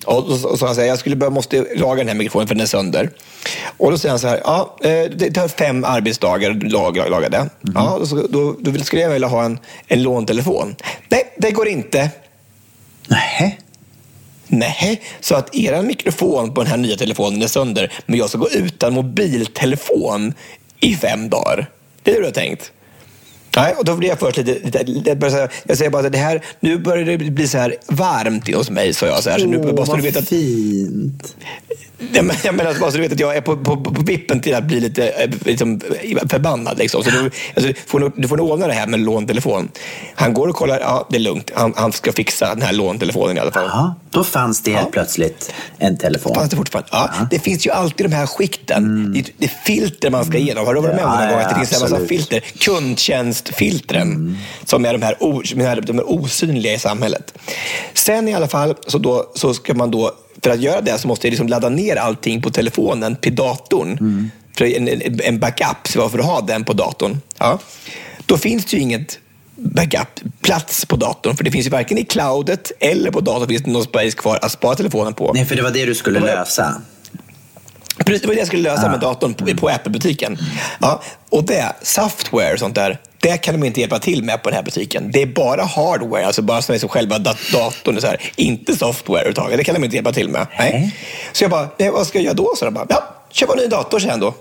Och, 0.04 0.30
och, 0.30 0.44
och 0.44 0.58
så 0.58 0.66
han 0.66 0.74
säger, 0.74 0.88
jag 0.88 0.98
skulle 0.98 1.16
bara, 1.16 1.30
måste 1.30 1.66
laga 1.76 1.98
den 1.98 2.08
här 2.08 2.14
mikrofonen 2.14 2.48
för 2.48 2.54
den 2.54 2.62
är 2.62 2.66
sönder. 2.66 3.10
Och 3.76 3.90
då 3.90 3.98
säger 3.98 4.10
han 4.10 4.18
så 4.18 4.28
här, 4.28 4.40
ja, 4.44 4.76
eh, 4.82 5.10
det 5.16 5.30
tar 5.30 5.48
fem 5.48 5.84
arbetsdagar 5.84 6.50
att 6.50 6.72
laga, 6.72 7.08
laga 7.08 7.28
det. 7.28 7.48
Ja, 7.74 7.90
och 7.90 8.08
så, 8.08 8.26
då, 8.26 8.56
då 8.60 8.84
skulle 8.84 9.02
jag 9.02 9.10
vilja 9.10 9.28
ha 9.28 9.44
en, 9.44 9.58
en 9.88 10.02
låntelefon. 10.02 10.76
Nej, 11.08 11.34
det 11.38 11.50
går 11.50 11.68
inte. 11.68 12.10
Nej. 13.08 13.58
Nej, 14.46 15.02
så 15.20 15.34
att 15.34 15.54
er 15.54 15.82
mikrofon 15.82 16.54
på 16.54 16.62
den 16.62 16.70
här 16.70 16.76
nya 16.76 16.96
telefonen 16.96 17.42
är 17.42 17.46
sönder, 17.46 17.92
men 18.06 18.18
jag 18.18 18.28
ska 18.28 18.38
gå 18.38 18.50
utan 18.50 18.92
mobiltelefon 18.92 20.34
i 20.80 20.96
fem 20.96 21.28
dagar. 21.28 21.70
Det 22.02 22.10
är 22.10 22.14
det 22.14 22.20
du 22.20 22.24
har 22.24 22.32
tänkt? 22.32 22.72
Nej, 23.56 23.74
och 23.78 23.84
då 23.84 23.96
blir 23.96 24.08
jag 24.08 24.18
först 24.18 24.36
lite... 24.36 24.82
lite, 24.84 25.50
jag 25.66 25.78
säger 25.78 25.90
bara 25.90 26.06
att 26.06 26.12
det 26.12 26.18
här, 26.18 26.44
nu 26.60 26.78
börjar 26.78 27.04
det 27.04 27.18
bli 27.18 27.48
så 27.48 27.58
här 27.58 27.76
varmt 27.86 28.54
hos 28.54 28.70
mig, 28.70 28.94
sa 28.94 29.06
jag. 29.06 29.22
Så 29.22 29.30
här, 29.30 29.38
så 29.38 29.46
nu 29.46 29.58
Åh, 29.58 29.74
måste 29.74 29.96
du 29.96 30.02
veta 30.02 30.18
att, 30.18 30.28
fint. 30.28 31.36
jag 32.12 32.24
menar, 32.24 32.40
jag 32.44 32.54
menar, 32.54 32.74
så 32.74 32.90
du 32.96 33.00
vet 33.02 33.12
att 33.12 33.20
jag 33.20 33.36
är 33.36 33.40
på, 33.40 33.56
på, 33.56 33.76
på 33.76 34.02
vippen 34.02 34.40
till 34.40 34.54
att 34.54 34.64
bli 34.64 34.80
lite 34.80 35.08
eh, 35.08 35.30
liksom, 35.44 35.80
förbannad. 36.30 36.78
Liksom. 36.78 37.04
Så 37.04 37.10
du, 37.10 37.30
alltså, 37.56 37.72
får 37.86 38.00
nog, 38.00 38.12
du 38.16 38.28
får 38.28 38.36
nog 38.36 38.50
ordna 38.50 38.66
det 38.66 38.72
här 38.72 38.86
med 38.86 39.00
låntelefon. 39.00 39.68
Han 40.14 40.34
går 40.34 40.48
och 40.48 40.56
kollar, 40.56 40.80
ja 40.80 41.06
det 41.10 41.16
är 41.16 41.20
lugnt. 41.20 41.50
Han, 41.54 41.72
han 41.76 41.92
ska 41.92 42.12
fixa 42.12 42.54
den 42.54 42.62
här 42.62 42.72
låntelefonen 42.72 43.36
i 43.36 43.40
alla 43.40 43.52
fall. 43.52 43.64
Ja, 43.72 43.94
då 44.10 44.24
fanns 44.24 44.62
det 44.62 44.70
helt 44.70 44.82
Ja. 44.84 44.90
plötsligt 44.92 45.52
en 45.78 45.96
telefon. 45.98 46.34
Fanns 46.34 46.50
det 46.50 46.56
fortfarande? 46.56 46.88
Ja, 46.92 47.10
Det 47.30 47.38
finns 47.38 47.66
ju 47.66 47.70
alltid 47.70 48.06
de 48.10 48.12
här 48.16 48.26
skikten. 48.26 49.12
Det, 49.12 49.24
det 49.38 49.44
är 49.44 49.52
filter 49.66 50.10
man 50.10 50.24
ska 50.24 50.38
igenom. 50.38 50.66
Har 50.66 50.74
du 50.74 50.80
varit 50.80 50.94
med 50.94 51.04
om 51.04 51.12
Mm. 51.12 51.24
Ja, 51.24 51.26
någon 51.26 51.34
gång 51.34 51.44
att 51.44 51.48
det 51.48 51.54
finns 51.56 51.72
en 51.72 51.80
massa 51.80 51.94
absolut. 51.96 52.08
Filter? 53.48 54.00
Kundtjänstfiltren. 54.00 54.38
Som 54.64 54.84
är 54.84 54.92
de 54.92 55.02
här, 55.02 55.16
o, 55.20 55.42
de 55.82 55.94
här 55.94 56.10
osynliga 56.10 56.72
i 56.74 56.78
samhället. 56.78 57.34
Sen 57.94 58.28
i 58.28 58.34
alla 58.34 58.48
fall 58.48 58.74
så, 58.86 58.98
då, 58.98 59.32
så 59.34 59.54
ska 59.54 59.74
man 59.74 59.90
då, 59.90 60.12
för 60.42 60.50
att 60.50 60.60
göra 60.60 60.80
det 60.80 60.98
så 60.98 61.08
måste 61.08 61.26
jag 61.26 61.30
liksom 61.30 61.48
ladda 61.48 61.68
ner 61.68 61.96
allting 61.96 62.42
på 62.42 62.50
telefonen 62.50 63.16
till 63.16 63.34
datorn. 63.34 63.90
Mm. 63.90 64.30
För 64.56 64.64
en, 64.64 65.20
en, 65.20 65.38
backup, 65.38 65.88
så 65.88 66.08
för 66.08 66.18
att 66.18 66.24
ha 66.24 66.40
den 66.40 66.64
på 66.64 66.72
datorn. 66.72 67.20
Ja. 67.38 67.58
Då 68.26 68.36
finns 68.36 68.64
det 68.64 68.76
ju 68.76 68.82
inget 68.82 69.18
backup-plats 69.56 70.86
på 70.86 70.96
datorn. 70.96 71.36
För 71.36 71.44
det 71.44 71.50
finns 71.50 71.66
ju 71.66 71.70
varken 71.70 71.98
i 71.98 72.04
cloudet 72.04 72.72
eller 72.80 73.10
på 73.10 73.20
datorn 73.20 73.48
finns 73.48 73.62
det 73.62 73.70
någon 73.70 73.84
space 73.84 74.10
kvar 74.10 74.38
att 74.42 74.52
spara 74.52 74.74
telefonen 74.74 75.14
på. 75.14 75.32
Nej, 75.34 75.44
för 75.44 75.56
det 75.56 75.62
var 75.62 75.70
det 75.70 75.84
du 75.84 75.94
skulle 75.94 76.20
Det 76.20 76.26
var- 76.26 76.34
lösa. 76.34 76.82
Precis, 78.06 78.22
det 78.22 78.28
var 78.28 78.34
det 78.34 78.38
jag 78.40 78.46
skulle 78.46 78.62
lösa 78.62 78.90
med 78.90 79.00
datorn 79.00 79.34
på, 79.34 79.46
på 79.56 79.68
Apple-butiken. 79.68 80.38
Ja, 80.80 81.02
och 81.30 81.44
det, 81.44 81.72
software 81.82 82.52
och 82.52 82.58
sånt 82.58 82.74
där, 82.74 82.98
det 83.22 83.36
kan 83.38 83.60
de 83.60 83.66
inte 83.66 83.80
hjälpa 83.80 83.98
till 83.98 84.22
med 84.24 84.42
på 84.42 84.48
den 84.50 84.56
här 84.56 84.62
butiken. 84.62 85.10
Det 85.12 85.22
är 85.22 85.26
bara 85.26 85.64
hardware, 85.64 86.26
alltså 86.26 86.42
bara 86.42 86.62
som 86.62 86.74
är 86.74 86.78
som 86.78 86.88
själva 86.88 87.18
dat- 87.18 87.52
datorn, 87.52 87.96
och 87.96 88.02
så 88.02 88.06
här. 88.08 88.20
inte 88.36 88.76
software 88.76 89.18
överhuvudtaget. 89.20 89.58
Det 89.58 89.64
kan 89.64 89.74
de 89.74 89.84
inte 89.84 89.96
hjälpa 89.96 90.12
till 90.12 90.28
med. 90.28 90.46
Nej. 90.58 90.96
Så 91.32 91.44
jag 91.44 91.50
bara, 91.50 91.68
nej, 91.78 91.90
vad 91.90 92.06
ska 92.06 92.18
jag 92.18 92.24
göra 92.24 92.34
då? 92.34 92.52
Så 92.58 92.64
de 92.64 92.74
bara, 92.74 92.86
ja, 92.88 93.14
köpa 93.30 93.52
en 93.52 93.58
ny 93.58 93.66
dator 93.66 93.98
sen 93.98 94.20
då. 94.20 94.34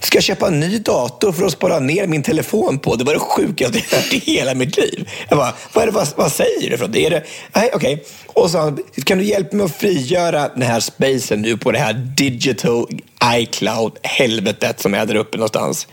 Ska 0.00 0.16
jag 0.16 0.22
köpa 0.24 0.46
en 0.46 0.60
ny 0.60 0.78
dator 0.78 1.32
för 1.32 1.44
att 1.46 1.52
spara 1.52 1.78
ner 1.78 2.06
min 2.06 2.22
telefon 2.22 2.78
på? 2.78 2.96
Det 2.96 3.04
var 3.04 3.12
det 3.14 3.18
sjukaste 3.20 3.78
jag 3.90 3.96
hört 3.96 4.12
i 4.12 4.18
hela 4.18 4.54
mitt 4.54 4.76
liv. 4.76 5.08
Jag 5.28 5.38
bara, 5.38 5.52
vad, 5.72 5.82
är 5.82 5.86
det, 5.86 5.92
vad, 5.92 6.08
vad 6.16 6.32
säger 6.32 6.70
du? 6.70 6.78
För 6.78 6.86
något? 6.88 6.96
är 6.96 7.10
det, 7.10 7.24
nej, 7.54 7.70
okej. 7.74 8.04
Och 8.26 8.50
så 8.50 8.76
kan 9.04 9.18
du 9.18 9.24
hjälpa 9.24 9.56
mig 9.56 9.64
att 9.66 9.76
frigöra 9.76 10.48
den 10.48 10.62
här 10.62 10.80
spacen 10.80 11.42
nu 11.42 11.56
på 11.56 11.72
det 11.72 11.78
här 11.78 11.92
digital 12.16 12.86
iCloud-helvetet 13.34 14.80
som 14.80 14.94
är 14.94 15.06
där 15.06 15.14
uppe 15.14 15.36
någonstans? 15.36 15.86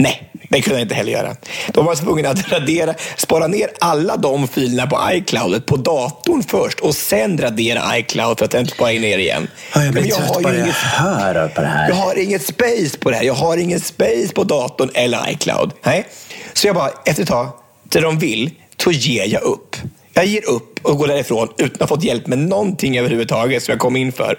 Nej, 0.00 0.30
det 0.48 0.60
kunde 0.60 0.78
jag 0.78 0.84
inte 0.84 0.94
heller 0.94 1.12
göra. 1.12 1.36
De 1.72 1.84
var 1.86 1.94
tvungna 1.94 2.28
att 2.28 2.52
radera, 2.52 2.94
spara 3.16 3.46
ner 3.46 3.70
alla 3.80 4.16
de 4.16 4.48
filerna 4.48 4.86
på 4.86 4.98
iCloud 5.12 5.66
på 5.66 5.76
datorn 5.76 6.42
först 6.42 6.80
och 6.80 6.94
sen 6.94 7.38
radera 7.38 7.98
iCloud 7.98 8.38
för 8.38 8.44
att 8.44 8.52
sen 8.52 8.66
spara 8.66 8.90
ner 8.90 9.18
igen. 9.18 9.48
Ja, 9.74 9.84
jag 9.84 9.92
blir 9.92 10.02
Men 10.02 10.10
trött 10.10 10.28
har 10.34 10.42
bara 10.42 10.54
jag 10.54 10.62
inget- 10.64 10.74
hör 10.74 11.48
på 11.48 11.60
det 11.60 11.66
här. 11.66 11.88
jag 11.88 11.94
har 11.96 12.18
inget 12.18 12.42
space 12.46 12.98
på 13.00 13.10
det 13.10 13.16
här. 13.16 13.22
Jag 13.24 13.34
har 13.34 13.56
ingen 13.56 13.80
space 13.80 14.28
på 14.34 14.44
datorn 14.44 14.90
eller 14.94 15.30
iCloud. 15.30 15.72
Nej. 15.82 16.06
Så 16.52 16.66
jag 16.66 16.76
bara, 16.76 16.90
efter 17.04 17.22
ett 17.22 17.28
tag, 17.28 17.48
det 17.82 18.00
de 18.00 18.18
vill, 18.18 18.50
så 18.82 18.90
ger 18.92 19.26
jag 19.26 19.42
upp. 19.42 19.76
Jag 20.14 20.24
ger 20.26 20.48
upp 20.48 20.78
och 20.82 20.98
går 20.98 21.06
därifrån 21.08 21.48
utan 21.58 21.74
att 21.74 21.80
ha 21.80 21.86
fått 21.96 22.04
hjälp 22.04 22.26
med 22.26 22.38
någonting 22.38 22.98
överhuvudtaget 22.98 23.62
som 23.62 23.72
jag 23.72 23.78
kom 23.80 23.96
in 23.96 24.12
för. 24.12 24.38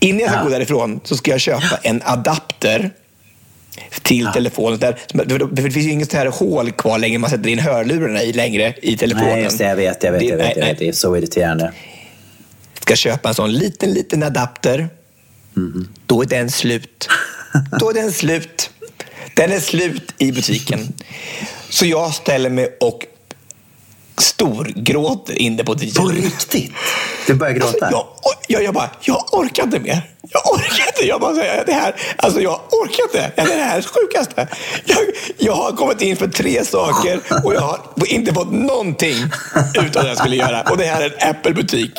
Innan 0.00 0.20
jag 0.20 0.28
ska 0.28 0.38
Ja. 0.38 0.44
gå 0.44 0.50
därifrån 0.50 1.00
så 1.04 1.16
ska 1.16 1.30
jag 1.30 1.40
köpa 1.40 1.78
en 1.82 2.02
adapter 2.04 2.90
till 4.02 4.26
telefonen. 4.34 4.78
Där, 4.78 4.98
det 5.52 5.62
finns 5.62 5.76
ju 5.76 5.90
inget 5.90 6.10
så 6.10 6.16
här 6.16 6.26
hål 6.26 6.72
kvar 6.72 6.98
längre 6.98 7.18
man 7.18 7.30
sätter 7.30 7.48
in 7.50 7.58
hörlurarna 7.58 8.22
i 8.22 8.32
längre 8.32 8.74
i 8.82 8.96
telefonen. 8.96 9.28
Nej, 9.28 9.42
just 9.42 9.58
det. 9.58 9.64
Jag 9.64 9.76
vet, 9.76 10.02
jag 10.04 10.12
vet, 10.12 10.20
Det- 10.20 10.26
jag 10.26 10.36
vet. 10.36 10.46
nej, 10.46 10.54
Jag 10.58 10.66
vet. 10.66 10.78
Det 10.78 10.88
är 10.88 10.92
så 10.92 11.16
irriterande. 11.16 11.72
ska 12.80 12.96
köpa 12.96 13.28
en 13.28 13.34
sån 13.34 13.52
liten, 13.52 13.90
liten 13.94 14.22
adapter, 14.22 14.88
då 16.06 16.22
är 16.22 16.26
den 16.26 16.50
slut. 16.50 17.08
Då 17.80 17.90
är 17.90 17.94
den 17.94 18.12
slut. 18.12 18.70
Den 19.34 19.52
är 19.52 19.60
slut 19.60 20.14
i 20.18 20.32
butiken. 20.32 20.92
Så 21.70 21.86
jag 21.86 22.14
ställer 22.14 22.50
mig 22.50 22.76
och 22.80 23.06
storgråter 24.22 25.34
inne 25.42 25.64
på 25.64 25.74
DJ. 25.74 25.94
På 25.94 26.08
riktigt? 26.08 26.72
Du 27.26 27.34
börjar 27.34 27.54
gråta? 27.54 27.88
Jag, 27.90 28.06
jag, 28.48 28.62
jag 28.62 28.74
bara, 28.74 28.90
jag 29.00 29.34
orkar 29.34 29.62
inte 29.62 29.80
mer. 29.80 30.02
Jag 30.28 30.54
orkar 30.54 30.86
inte. 30.86 31.06
Jag 31.06 31.20
bara 31.20 31.34
säger 31.34 31.64
det 31.66 31.72
här. 31.72 31.94
Alltså 32.16 32.40
jag 32.40 32.60
orkar 32.70 33.04
inte. 33.04 33.32
Det 33.36 33.42
här 33.42 33.72
är 33.72 33.76
det 33.76 33.82
sjukaste. 33.82 34.48
Jag, 34.84 34.98
jag 35.38 35.52
har 35.52 35.72
kommit 35.72 36.02
in 36.02 36.16
för 36.16 36.28
tre 36.28 36.64
saker 36.64 37.20
och 37.44 37.54
jag 37.54 37.60
har 37.60 37.80
inte 38.06 38.34
fått 38.34 38.52
någonting 38.52 39.16
utan 39.74 40.02
det 40.02 40.08
jag 40.08 40.18
skulle 40.18 40.36
göra. 40.36 40.62
Och 40.62 40.76
det 40.76 40.84
här 40.84 41.00
är 41.02 41.14
en 41.18 41.30
Apple-butik. 41.30 41.90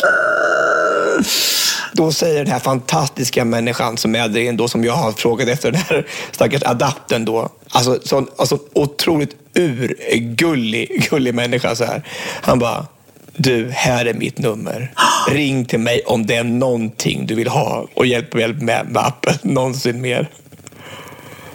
Då 1.94 2.12
säger 2.12 2.44
den 2.44 2.54
här 2.54 2.60
fantastiska 2.60 3.46
människan 3.46 3.98
som 3.98 4.16
är 4.16 4.28
där 4.28 4.54
då 4.54 4.68
som 4.68 4.84
jag 4.84 4.94
har 4.94 5.12
frågat 5.12 5.48
efter 5.48 5.72
den 5.72 5.82
här 5.82 6.08
stackars 6.32 6.64
adaptern 6.64 7.26
då. 7.26 7.50
Alltså 7.70 8.00
sån 8.04 8.28
alltså, 8.38 8.60
otroligt 8.74 9.36
urgullig 9.56 11.08
gullig 11.10 11.36
människa 11.36 11.76
så 11.76 11.86
här. 11.86 12.04
Han 12.42 12.60
bara, 12.60 12.88
du, 13.36 13.70
här 13.72 14.06
är 14.06 14.14
mitt 14.14 14.38
nummer. 14.38 14.94
Ring 15.30 15.66
till 15.66 15.80
mig 15.80 16.02
om 16.06 16.26
det 16.26 16.36
är 16.36 16.44
någonting 16.44 17.26
du 17.26 17.36
vill 17.36 17.48
ha 17.48 17.88
och 17.94 18.06
hjälp, 18.06 18.36
hjälp 18.36 18.62
med, 18.62 18.86
med 18.90 19.06
appen 19.06 19.36
någonsin 19.54 20.02
mer. 20.02 20.30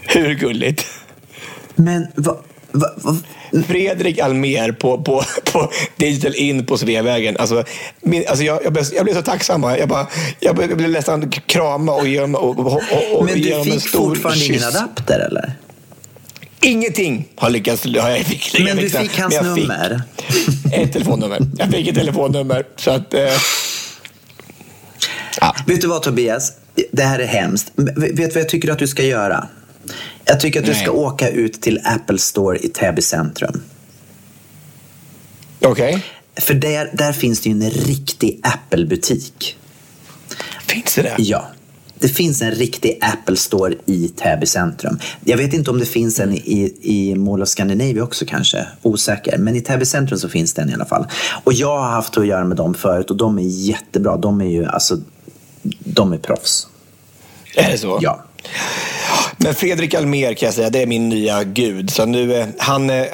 Hur 0.00 0.34
gulligt? 0.34 0.86
Men 1.74 2.06
vad... 2.14 2.36
Va, 2.70 2.88
va, 2.96 3.16
Fredrik 3.66 4.18
Almer 4.18 4.72
på, 4.72 5.02
på, 5.02 5.22
på 5.52 5.70
Digital 5.96 6.34
In 6.34 6.66
på 6.66 6.78
Sveavägen. 6.78 7.36
Alltså, 7.36 7.64
min, 8.00 8.24
alltså 8.28 8.44
jag, 8.44 8.64
jag, 8.64 8.72
blev, 8.72 8.84
jag 8.94 9.04
blev 9.04 9.14
så 9.14 9.22
tacksam. 9.22 9.62
Jag, 9.62 9.88
bara, 9.88 10.06
jag 10.40 10.56
blev, 10.56 10.68
jag 10.68 10.78
blev 10.78 10.90
nästan 10.90 11.30
krama 11.30 11.92
och 11.92 12.08
ge 12.08 12.20
dem, 12.20 12.34
och, 12.34 12.58
och, 12.58 12.66
och, 12.66 13.18
och 13.18 13.24
men 13.24 13.40
du 13.40 13.52
en 13.52 13.64
fick 13.64 13.88
stor 13.88 14.08
fortfarande 14.08 14.40
kyss. 14.40 14.56
ingen 14.56 14.76
adapter, 14.76 15.18
eller? 15.18 15.52
Ingenting 16.60 17.28
har 17.36 17.50
lyckats 17.50 17.84
har 17.84 18.10
jag 18.10 18.26
fick, 18.26 18.60
Men 18.64 18.76
du 18.76 18.90
fick 18.90 19.18
hans 19.18 19.40
nummer? 19.42 20.02
Ett 20.72 20.92
telefonnummer. 20.92 21.40
Jag 21.58 21.70
fick 21.70 21.88
ett 21.88 21.94
telefonnummer. 21.94 22.66
Så 22.76 22.90
att, 22.90 23.14
eh, 23.14 23.20
ja. 25.40 25.56
Vet 25.66 25.80
du 25.80 25.86
vad, 25.86 26.02
Tobias? 26.02 26.52
Det 26.92 27.02
här 27.02 27.18
är 27.18 27.26
hemskt. 27.26 27.72
Vet 27.76 28.16
du 28.16 28.28
vad 28.28 28.36
jag 28.36 28.48
tycker 28.48 28.72
att 28.72 28.78
du 28.78 28.88
ska 28.88 29.02
göra? 29.02 29.48
Jag 30.24 30.40
tycker 30.40 30.60
att 30.60 30.66
du 30.66 30.72
Nej. 30.72 30.82
ska 30.82 30.90
åka 30.90 31.28
ut 31.28 31.60
till 31.60 31.80
Apple 31.84 32.18
Store 32.18 32.58
i 32.58 32.68
Täby 32.68 33.02
centrum. 33.02 33.62
Okej. 35.60 36.04
För 36.36 36.54
där, 36.54 36.90
där 36.92 37.12
finns 37.12 37.40
det 37.40 37.50
ju 37.50 37.54
en 37.54 37.70
riktig 37.70 38.40
Apple-butik. 38.42 39.56
Finns 40.66 40.94
det 40.94 41.02
det? 41.02 41.14
Ja. 41.18 41.48
Det 42.00 42.08
finns 42.08 42.42
en 42.42 42.50
riktig 42.50 42.98
Apple 43.00 43.36
Store 43.36 43.74
i 43.86 44.08
Täby 44.08 44.46
centrum. 44.46 44.98
Jag 45.24 45.36
vet 45.36 45.52
inte 45.52 45.70
om 45.70 45.78
det 45.78 45.86
finns 45.86 46.20
en 46.20 46.34
i, 46.34 46.74
i 46.80 47.14
Mall 47.14 47.42
of 47.42 47.48
Scandinavia 47.48 48.02
också 48.02 48.24
kanske. 48.28 48.66
Osäker. 48.82 49.38
Men 49.38 49.56
i 49.56 49.60
Täby 49.60 49.84
centrum 49.84 50.18
så 50.18 50.28
finns 50.28 50.54
den 50.54 50.70
i 50.70 50.74
alla 50.74 50.84
fall. 50.84 51.06
Och 51.44 51.52
jag 51.52 51.78
har 51.78 51.88
haft 51.88 52.18
att 52.18 52.26
göra 52.26 52.44
med 52.44 52.56
dem 52.56 52.74
förut 52.74 53.10
och 53.10 53.16
de 53.16 53.38
är 53.38 53.42
jättebra. 53.42 54.16
De 54.16 54.40
är 54.40 54.50
ju 54.50 54.64
alltså, 54.64 54.98
de 55.78 56.12
är 56.12 56.18
proffs. 56.18 56.66
Är 57.56 57.70
det 57.72 57.78
så? 57.78 57.98
Ja. 58.02 58.24
Men 59.36 59.54
Fredrik 59.54 59.94
Almer 59.94 60.34
kan 60.34 60.46
jag 60.46 60.54
säga, 60.54 60.70
det 60.70 60.82
är 60.82 60.86
min 60.86 61.08
nya 61.08 61.44
gud. 61.44 61.90
Så 61.90 62.06
nu, 62.06 62.34
eh, 62.34 62.46
han, 62.58 62.90
eh, 62.90 63.06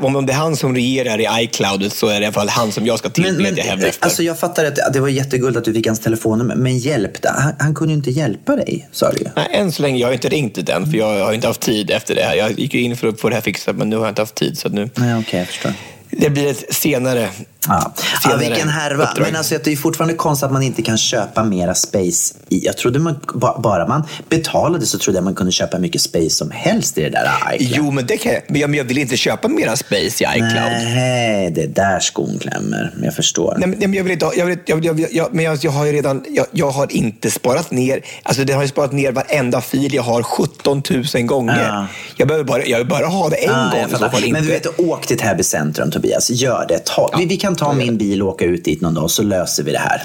om 0.00 0.26
det 0.26 0.32
är 0.32 0.36
han 0.36 0.56
som 0.56 0.74
regerar 0.74 1.20
i 1.20 1.44
iCloudet 1.44 1.92
så 1.92 2.06
är 2.08 2.14
det 2.14 2.20
i 2.22 2.26
alla 2.26 2.32
fall 2.32 2.48
han 2.48 2.72
som 2.72 2.86
jag 2.86 2.98
ska 2.98 3.08
Men, 3.08 3.12
tillbe 3.12 3.42
men 3.42 3.52
att 3.52 3.58
jag 3.58 3.64
hävdar 3.64 3.88
efter. 3.88 4.04
alltså 4.04 4.22
jag 4.22 4.38
fattar 4.38 4.64
att 4.64 4.92
det 4.92 5.00
var 5.00 5.08
jättegulligt 5.08 5.58
att 5.58 5.64
du 5.64 5.74
fick 5.74 5.86
hans 5.86 6.00
telefonnummer. 6.00 6.54
Men 6.54 6.78
hjälp, 6.78 7.12
han, 7.24 7.52
han 7.58 7.74
kunde 7.74 7.92
ju 7.92 7.96
inte 7.98 8.10
hjälpa 8.10 8.56
dig, 8.56 8.88
sa 8.92 9.12
du. 9.12 9.24
Nej, 9.36 9.48
än 9.52 9.72
så 9.72 9.82
länge. 9.82 9.98
Jag 9.98 10.08
har 10.08 10.12
inte 10.14 10.28
ringt 10.28 10.54
till 10.54 10.64
den, 10.64 10.90
för 10.90 10.98
jag 10.98 11.24
har 11.24 11.32
inte 11.32 11.46
haft 11.46 11.60
tid 11.60 11.90
efter 11.90 12.14
det 12.14 12.22
här. 12.22 12.34
Jag 12.34 12.58
gick 12.58 12.74
ju 12.74 12.80
in 12.80 12.96
för 12.96 13.08
att 13.08 13.20
få 13.20 13.28
det 13.28 13.34
här 13.34 13.42
fixat, 13.42 13.76
men 13.76 13.90
nu 13.90 13.96
har 13.96 14.04
jag 14.04 14.10
inte 14.10 14.22
haft 14.22 14.34
tid. 14.34 14.58
Så 14.58 14.68
nu, 14.68 14.90
Nej, 14.94 15.14
okej, 15.18 15.38
jag 15.38 15.48
förstår. 15.48 15.72
Det 16.18 16.30
blir 16.30 16.50
ett 16.50 16.74
senare 16.74 17.28
Ja. 17.68 17.92
Ja, 18.24 18.36
vilken 18.36 18.68
härva. 18.68 19.04
uppdrag. 19.04 19.26
Men 19.26 19.36
alltså, 19.36 19.58
det 19.64 19.72
är 19.72 19.76
fortfarande 19.76 20.14
konstigt 20.14 20.46
att 20.46 20.52
man 20.52 20.62
inte 20.62 20.82
kan 20.82 20.98
köpa 20.98 21.44
mera 21.44 21.74
space. 21.74 22.34
I, 22.48 22.64
jag 22.66 22.76
trodde 22.76 22.98
man, 22.98 23.20
ba- 23.34 23.58
bara 23.60 23.86
man 23.86 24.02
betalade 24.28 24.86
så 24.86 24.98
trodde 24.98 25.16
jag 25.18 25.24
man 25.24 25.34
kunde 25.34 25.52
köpa 25.52 25.78
mycket 25.78 26.00
space 26.00 26.30
som 26.30 26.50
helst 26.50 26.98
i 26.98 27.02
det 27.02 27.10
där 27.10 27.30
iCloud. 27.54 27.72
Jo, 27.76 27.90
men 27.90 28.06
det 28.06 28.16
kan 28.16 28.32
jag. 28.32 28.42
Men 28.48 28.74
jag, 28.74 28.84
vill 28.84 28.98
inte 28.98 29.16
köpa 29.16 29.48
mera 29.48 29.76
space 29.76 30.24
i 30.24 30.26
iCloud. 30.36 30.52
Nej, 30.84 31.50
det 31.50 31.62
är 31.62 31.66
där 31.68 32.00
skon 32.00 32.38
klämmer. 32.38 32.94
Jag 33.02 33.14
förstår. 33.14 33.56
Nej, 33.58 33.68
men, 33.68 33.92
jag 33.94 34.04
vill 34.04 34.12
inte 34.12 34.24
ha, 34.24 34.34
jag 34.34 34.46
vill, 34.46 34.58
jag, 34.66 34.84
jag, 34.84 35.00
jag, 35.00 35.12
jag, 35.12 35.34
men 35.34 35.44
jag, 35.44 35.58
jag 35.64 35.70
har 35.70 35.84
ju 35.86 35.92
redan, 35.92 36.24
jag, 36.28 36.46
jag 36.52 36.70
har 36.70 36.92
inte 36.92 37.30
sparat 37.30 37.70
ner, 37.70 38.00
alltså 38.22 38.44
det 38.44 38.52
har 38.52 38.62
ju 38.62 38.68
sparat 38.68 38.92
ner 38.92 39.12
varenda 39.12 39.60
fil 39.60 39.94
jag 39.94 40.02
har 40.02 40.22
17 40.22 40.82
000 41.14 41.22
gånger. 41.22 41.62
Ja. 41.68 41.86
Jag 42.16 42.28
behöver 42.28 42.44
bara, 42.44 42.64
jag 42.64 42.88
bara 42.88 43.06
ha 43.06 43.28
det 43.28 43.36
en 43.36 43.54
Ah, 43.54 43.70
gång. 43.70 44.32
Men 44.32 44.42
du 44.42 44.48
vet, 44.48 44.80
åk 44.80 45.06
till 45.06 45.18
Täby 45.18 45.42
centrum 45.42 45.90
Tobias. 45.90 46.05
Gör 46.30 46.66
det. 46.68 46.84
Ta, 46.84 47.14
vi, 47.18 47.26
vi 47.26 47.36
kan 47.36 47.56
ta 47.56 47.72
min 47.72 47.98
bil 47.98 48.22
och 48.22 48.28
åka 48.28 48.44
ut 48.44 48.64
dit 48.64 48.80
någon 48.80 48.94
dag 48.94 49.10
så 49.10 49.22
löser 49.22 49.62
vi 49.62 49.72
det 49.72 49.78
här. 49.78 50.02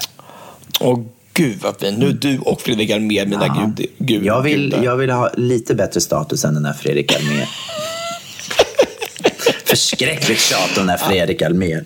Åh 0.80 0.98
gud 1.34 1.58
vad 1.62 1.80
fint. 1.80 1.98
Nu 1.98 2.08
är 2.08 2.12
du 2.12 2.38
och 2.38 2.60
Fredrik 2.60 2.90
Almér 2.90 3.26
mina 3.26 3.48
gud, 3.76 3.86
gud, 3.98 4.24
Jag 4.24 4.42
vill, 4.42 4.70
gudar. 4.70 4.84
jag 4.84 4.96
vill 4.96 5.10
ha 5.10 5.30
lite 5.36 5.74
bättre 5.74 6.00
status 6.00 6.44
än 6.44 6.54
den 6.54 6.64
här 6.64 6.72
Fredrik 6.72 7.12
Almér. 7.16 7.48
Förskräckligt 9.64 10.40
tjat 10.40 10.78
om 10.78 10.86
den 10.86 10.88
här 10.88 11.08
Fredrik 11.08 11.42
Almér. 11.42 11.84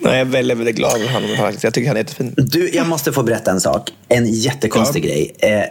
Nej, 0.00 0.12
jag 0.12 0.20
är 0.20 0.24
väldigt, 0.24 0.58
väldigt 0.58 0.76
glad 0.76 0.96
över 0.96 1.08
honom 1.12 1.36
faktiskt. 1.36 1.64
Jag 1.64 1.74
tycker 1.74 1.88
han 1.88 1.96
är 1.96 2.00
jättefin. 2.00 2.34
Du, 2.36 2.70
jag 2.74 2.86
måste 2.86 3.12
få 3.12 3.22
berätta 3.22 3.50
en 3.50 3.60
sak. 3.60 3.90
En 4.08 4.26
jättekonstig 4.32 5.04
Ja. 5.04 5.08
grej. 5.08 5.34
Eh, 5.38 5.64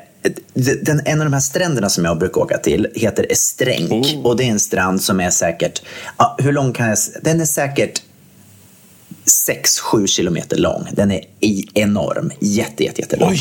den, 0.81 1.01
en 1.05 1.19
av 1.21 1.25
de 1.25 1.33
här 1.33 1.39
stränderna 1.39 1.89
som 1.89 2.05
jag 2.05 2.19
brukar 2.19 2.41
åka 2.41 2.57
till 2.57 2.87
heter 2.95 3.31
Estränk. 3.31 3.91
Oh. 3.91 4.25
Och 4.25 4.37
det 4.37 4.43
är 4.43 4.47
en 4.47 4.59
strand 4.59 5.01
som 5.01 5.19
är 5.19 5.29
säkert, 5.29 5.81
hur 6.37 6.51
lång 6.51 6.73
kan 6.73 6.87
jag 6.87 6.97
Den 7.21 7.41
är 7.41 7.45
säkert 7.45 8.01
6-7 9.27 10.07
kilometer 10.07 10.57
lång. 10.57 10.87
Den 10.91 11.11
är 11.11 11.21
enorm. 11.73 12.31
Jätte, 12.39 12.83
jätte, 12.83 13.01
jättelång. 13.01 13.29
Oj, 13.29 13.39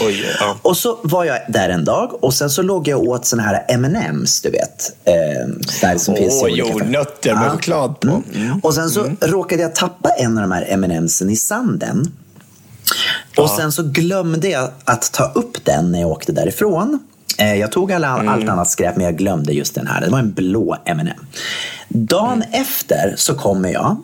oj, 0.00 0.24
ja. 0.40 0.56
Och 0.62 0.76
så 0.76 0.98
var 1.02 1.24
jag 1.24 1.38
där 1.48 1.68
en 1.68 1.84
dag 1.84 2.24
och 2.24 2.34
sen 2.34 2.50
så 2.50 2.62
låg 2.62 2.88
jag 2.88 3.02
åt 3.02 3.26
såna 3.26 3.42
här 3.42 3.64
M&M's 3.68 4.42
du 4.42 4.50
vet. 4.50 4.96
Eh, 5.04 5.14
där 5.80 5.98
som 5.98 6.14
finns 6.16 6.34
i 6.34 6.38
Åh, 6.38 6.42
olika 6.44 6.68
jordnötter 6.68 7.34
med 7.34 7.44
Ja. 7.46 7.50
choklad 7.50 8.00
på. 8.00 8.22
Mm. 8.34 8.60
Och 8.62 8.74
sen 8.74 8.90
så 8.90 9.06
råkade 9.20 9.62
jag 9.62 9.74
tappa 9.74 10.08
en 10.10 10.38
av 10.38 10.42
de 10.42 10.52
här 10.52 10.66
M&M'sen 10.68 11.30
i 11.30 11.36
sanden. 11.36 12.12
Och 13.36 13.50
sen 13.50 13.72
så 13.72 13.82
glömde 13.82 14.48
jag 14.48 14.70
att 14.84 15.12
ta 15.12 15.24
upp 15.34 15.64
den 15.64 15.92
när 15.92 16.00
jag 16.00 16.10
åkte 16.10 16.32
därifrån. 16.32 16.98
Eh, 17.38 17.54
Jag 17.54 17.72
tog 17.72 17.92
alla, 17.92 18.08
allt 18.08 18.48
annat 18.48 18.70
skräp 18.70 18.96
men 18.96 19.04
jag 19.04 19.16
glömde 19.16 19.52
just 19.52 19.74
den 19.74 19.86
här. 19.86 20.00
Det 20.00 20.08
var 20.10 20.18
en 20.18 20.32
blå 20.32 20.76
M&M. 20.84 21.26
Dagen 21.88 22.42
efter 22.52 23.14
så 23.16 23.34
kommer 23.34 23.68
jag 23.72 23.96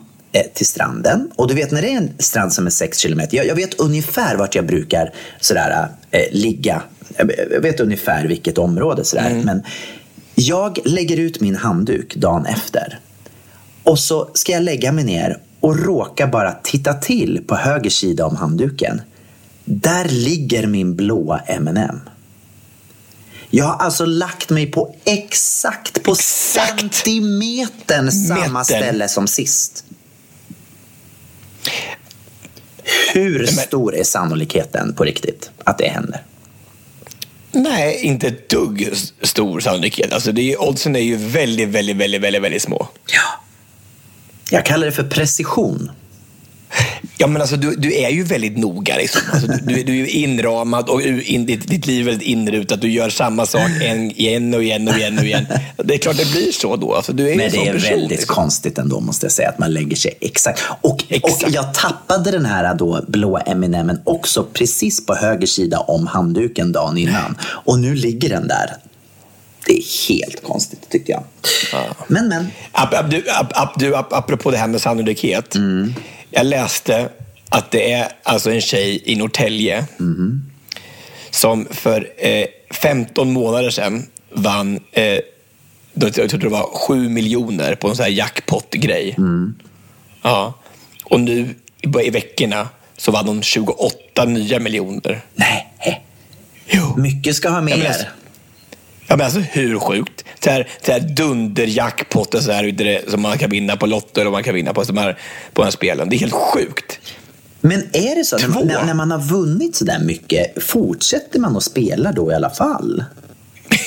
till 0.53 0.65
stranden. 0.65 1.31
Och 1.35 1.47
du 1.47 1.53
vet 1.53 1.71
när 1.71 1.81
det 1.81 1.87
är 1.93 1.97
en 1.97 2.11
strand 2.19 2.53
som 2.53 2.65
är 2.65 2.69
6 2.69 2.97
kilometer. 2.97 3.37
Jag, 3.37 3.45
jag 3.47 3.55
vet 3.55 3.73
ungefär 3.79 4.35
vart 4.35 4.55
jag 4.55 4.65
brukar 4.65 5.13
sådär, 5.39 5.87
eh, 6.11 6.21
ligga. 6.31 6.81
Jag 7.51 7.61
vet 7.61 7.79
ungefär 7.79 8.27
vilket 8.27 8.57
område 8.57 9.05
sådär. 9.05 9.41
Men 9.45 9.63
jag 10.35 10.79
lägger 10.85 11.17
ut 11.17 11.41
min 11.41 11.55
handduk 11.55 12.15
dagen 12.15 12.45
efter. 12.45 12.99
Och 13.83 13.99
så 13.99 14.29
ska 14.33 14.51
jag 14.51 14.63
lägga 14.63 14.91
mig 14.91 15.03
ner 15.03 15.37
och 15.59 15.79
råka 15.85 16.27
bara 16.27 16.51
titta 16.63 16.93
till 16.93 17.43
på 17.47 17.55
höger 17.55 17.89
sida 17.89 18.25
om 18.25 18.35
handduken. 18.35 19.01
Där 19.65 20.05
ligger 20.05 20.67
min 20.67 20.95
blåa 20.95 21.39
M&M. 21.39 21.99
Jag 23.49 23.65
har 23.65 23.85
alltså 23.85 24.05
lagt 24.05 24.49
mig 24.49 24.71
på 24.71 24.95
exakt 25.05 26.03
på 26.03 26.11
Exakt. 26.11 26.79
centimetern 26.79 28.11
samma 28.11 28.47
Metern. 28.47 28.63
ställe 28.63 29.07
som 29.07 29.27
sist. 29.27 29.83
Hur 33.13 33.45
stor 33.45 33.95
är 33.95 34.03
sannolikheten 34.03 34.93
på 34.93 35.03
riktigt 35.03 35.51
att 35.63 35.77
det 35.77 35.87
händer? 35.87 36.23
Nej, 37.51 37.99
inte 38.01 38.27
ett 38.27 38.49
dugg 38.49 38.89
stor 39.21 39.59
sannolikhet. 39.59 40.13
Alltså 40.13 40.31
det 40.31 40.53
är, 40.53 40.61
oddsen 40.61 40.95
är 40.95 40.99
ju 40.99 41.15
väldigt, 41.15 41.69
väldigt, 41.69 41.95
väldigt, 41.95 42.21
väldigt, 42.21 42.41
väldigt 42.41 42.61
små. 42.61 42.87
Ja. 43.07 43.43
Jag 44.51 44.65
kallar 44.65 44.85
det 44.85 44.91
för 44.91 45.03
precision. 45.03 45.91
Ja, 47.21 47.27
men 47.27 47.41
alltså, 47.41 47.57
du, 47.57 47.75
du 47.75 47.93
är 47.93 48.09
ju 48.09 48.23
väldigt 48.23 48.57
noga. 48.57 48.95
Liksom. 48.97 49.21
Alltså, 49.33 49.47
du, 49.47 49.83
du, 49.83 49.91
är 49.91 49.97
ju 49.97 50.07
inramad 50.09 50.89
och 50.89 51.01
in, 51.01 51.45
ditt, 51.45 51.67
ditt 51.67 51.85
liv 51.85 52.01
är 52.01 52.05
väldigt 52.11 52.27
inrutat. 52.27 52.81
Du 52.81 52.91
gör 52.91 53.09
samma 53.09 53.45
sak 53.45 53.69
en, 53.83 54.11
igen 54.11 54.53
och 54.53 54.63
igen 54.63 54.87
och 54.87 54.97
igen 54.97 55.17
och 55.17 55.25
igen. 55.25 55.45
Det 55.77 55.93
är 55.93 55.97
klart 55.97 56.17
det 56.17 56.31
blir 56.31 56.51
så 56.51 56.75
då. 56.75 56.95
Alltså, 56.95 57.13
du 57.13 57.29
är 57.29 57.35
Men 57.35 57.45
en 57.45 57.51
det 57.51 57.67
är 57.67 57.73
person, 57.73 57.89
väldigt 57.89 58.09
liksom. 58.09 58.35
konstigt 58.35 58.77
ändå 58.77 58.99
måste 58.99 59.25
jag 59.25 59.31
säga 59.31 59.49
att 59.49 59.59
man 59.59 59.73
lägger 59.73 59.95
sig 59.95 60.13
exakt. 60.21 60.61
Och, 60.81 61.03
Exakt. 61.09 61.43
och 61.43 61.49
jag 61.49 61.73
tappade 61.73 62.31
den 62.31 62.45
här 62.45 62.75
då 62.75 63.05
blå 63.07 63.39
M&M'n 63.45 63.97
också 64.03 64.43
precis 64.53 65.05
på 65.05 65.15
höger 65.15 65.47
sida 65.47 65.79
om 65.79 66.07
handduken 66.07 66.71
dagen 66.71 66.97
innan. 66.97 67.37
Och 67.43 67.79
nu 67.79 67.95
ligger 67.95 68.29
den 68.29 68.47
där. 68.47 68.75
Det 69.65 69.73
är 69.73 70.09
helt 70.09 70.43
konstigt 70.43 70.89
tyckte 70.89 71.11
jag. 71.11 71.23
Men 72.07 72.27
men. 72.27 72.47
Ap, 72.71 72.93
ap, 72.93 73.11
du, 73.11 73.23
ap, 73.29 73.57
ap, 73.57 73.79
du, 73.79 73.95
ap, 73.95 74.13
apropå 74.13 74.51
det 74.51 74.57
här 74.57 74.67
med 74.67 74.81
sannolikhet. 74.81 75.55
Mm. 75.55 75.93
Jag 76.31 76.45
läste 76.45 77.09
att 77.49 77.71
det 77.71 77.91
är 77.91 78.07
alltså 78.23 78.51
en 78.51 78.61
tjej 78.61 79.01
i 79.05 79.15
Norrtälje 79.15 79.85
Mm-hmm. 79.97 80.39
som 81.29 81.67
för 81.71 82.07
eh, 82.17 82.45
15 82.71 83.33
månader 83.33 83.69
sedan 83.69 84.05
vann, 84.31 84.79
eh, 84.91 85.19
jag 85.93 86.13
tror 86.13 86.37
det 86.37 86.49
var 86.49 86.69
7 86.87 87.09
miljoner 87.09 87.75
på 87.75 87.87
en 87.87 87.95
sån 87.95 88.03
här 88.03 88.11
jackpot-grej. 88.11 89.15
Mm. 89.17 89.55
Ja. 90.21 90.53
Och 91.03 91.19
nu 91.19 91.55
i, 91.81 92.09
veckorna 92.09 92.69
så 92.97 93.11
vann 93.11 93.27
hon 93.27 93.41
28 93.41 94.25
nya 94.25 94.59
miljoner. 94.59 95.21
Nej. 95.35 95.67
Jo. 96.67 96.97
Mycket 96.97 97.35
ska 97.35 97.49
ha 97.49 97.61
mer. 97.61 98.09
Ja, 99.11 99.17
men 99.17 99.25
alltså 99.25 99.39
hur 99.39 99.79
sjukt? 99.79 100.25
Så 100.43 100.49
här, 100.49 100.67
så 100.85 100.91
här 100.91 100.99
dunderjackpot 100.99 102.33
och 102.33 102.41
så 102.41 102.51
här, 102.51 102.63
det, 102.63 103.11
som 103.11 103.21
man 103.21 103.37
kan 103.37 103.49
vinna 103.49 103.77
på 103.77 103.85
Lotto 103.85 104.21
eller 104.21 104.31
man 104.31 104.43
kan 104.43 104.55
vinna 104.55 104.73
på, 104.73 104.83
de 104.83 104.97
här, 104.97 105.13
på 105.53 105.61
de 105.61 105.63
här 105.63 105.71
spelen. 105.71 106.09
Det 106.09 106.15
är 106.15 106.19
helt 106.19 106.33
sjukt. 106.33 106.99
Men 107.61 107.83
är 107.93 108.15
det 108.15 108.23
så? 108.23 108.37
Två. 108.37 108.59
När, 108.59 108.85
när 108.85 108.93
man 108.93 109.11
har 109.11 109.19
vunnit 109.19 109.75
så 109.75 109.85
där 109.85 109.99
mycket, 109.99 110.63
fortsätter 110.63 111.39
man 111.39 111.57
att 111.57 111.63
spela 111.63 112.11
då 112.11 112.31
i 112.31 112.35
alla 112.35 112.49
fall? 112.49 113.03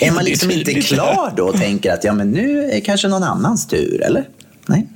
Är 0.01 0.11
man 0.11 0.25
liksom 0.31 0.51
inte 0.51 0.75
klar 0.75 1.33
då 1.37 1.49
och 1.49 1.61
tänker 1.61 1.93
att 1.93 2.05
ja, 2.05 2.13
men 2.13 2.31
nu 2.31 2.71
är 2.71 2.81
kanske 2.81 3.09
någon 3.09 3.23
annans 3.23 3.67
tur, 3.67 4.03
eller? 4.03 4.29
Nej. 4.67 4.87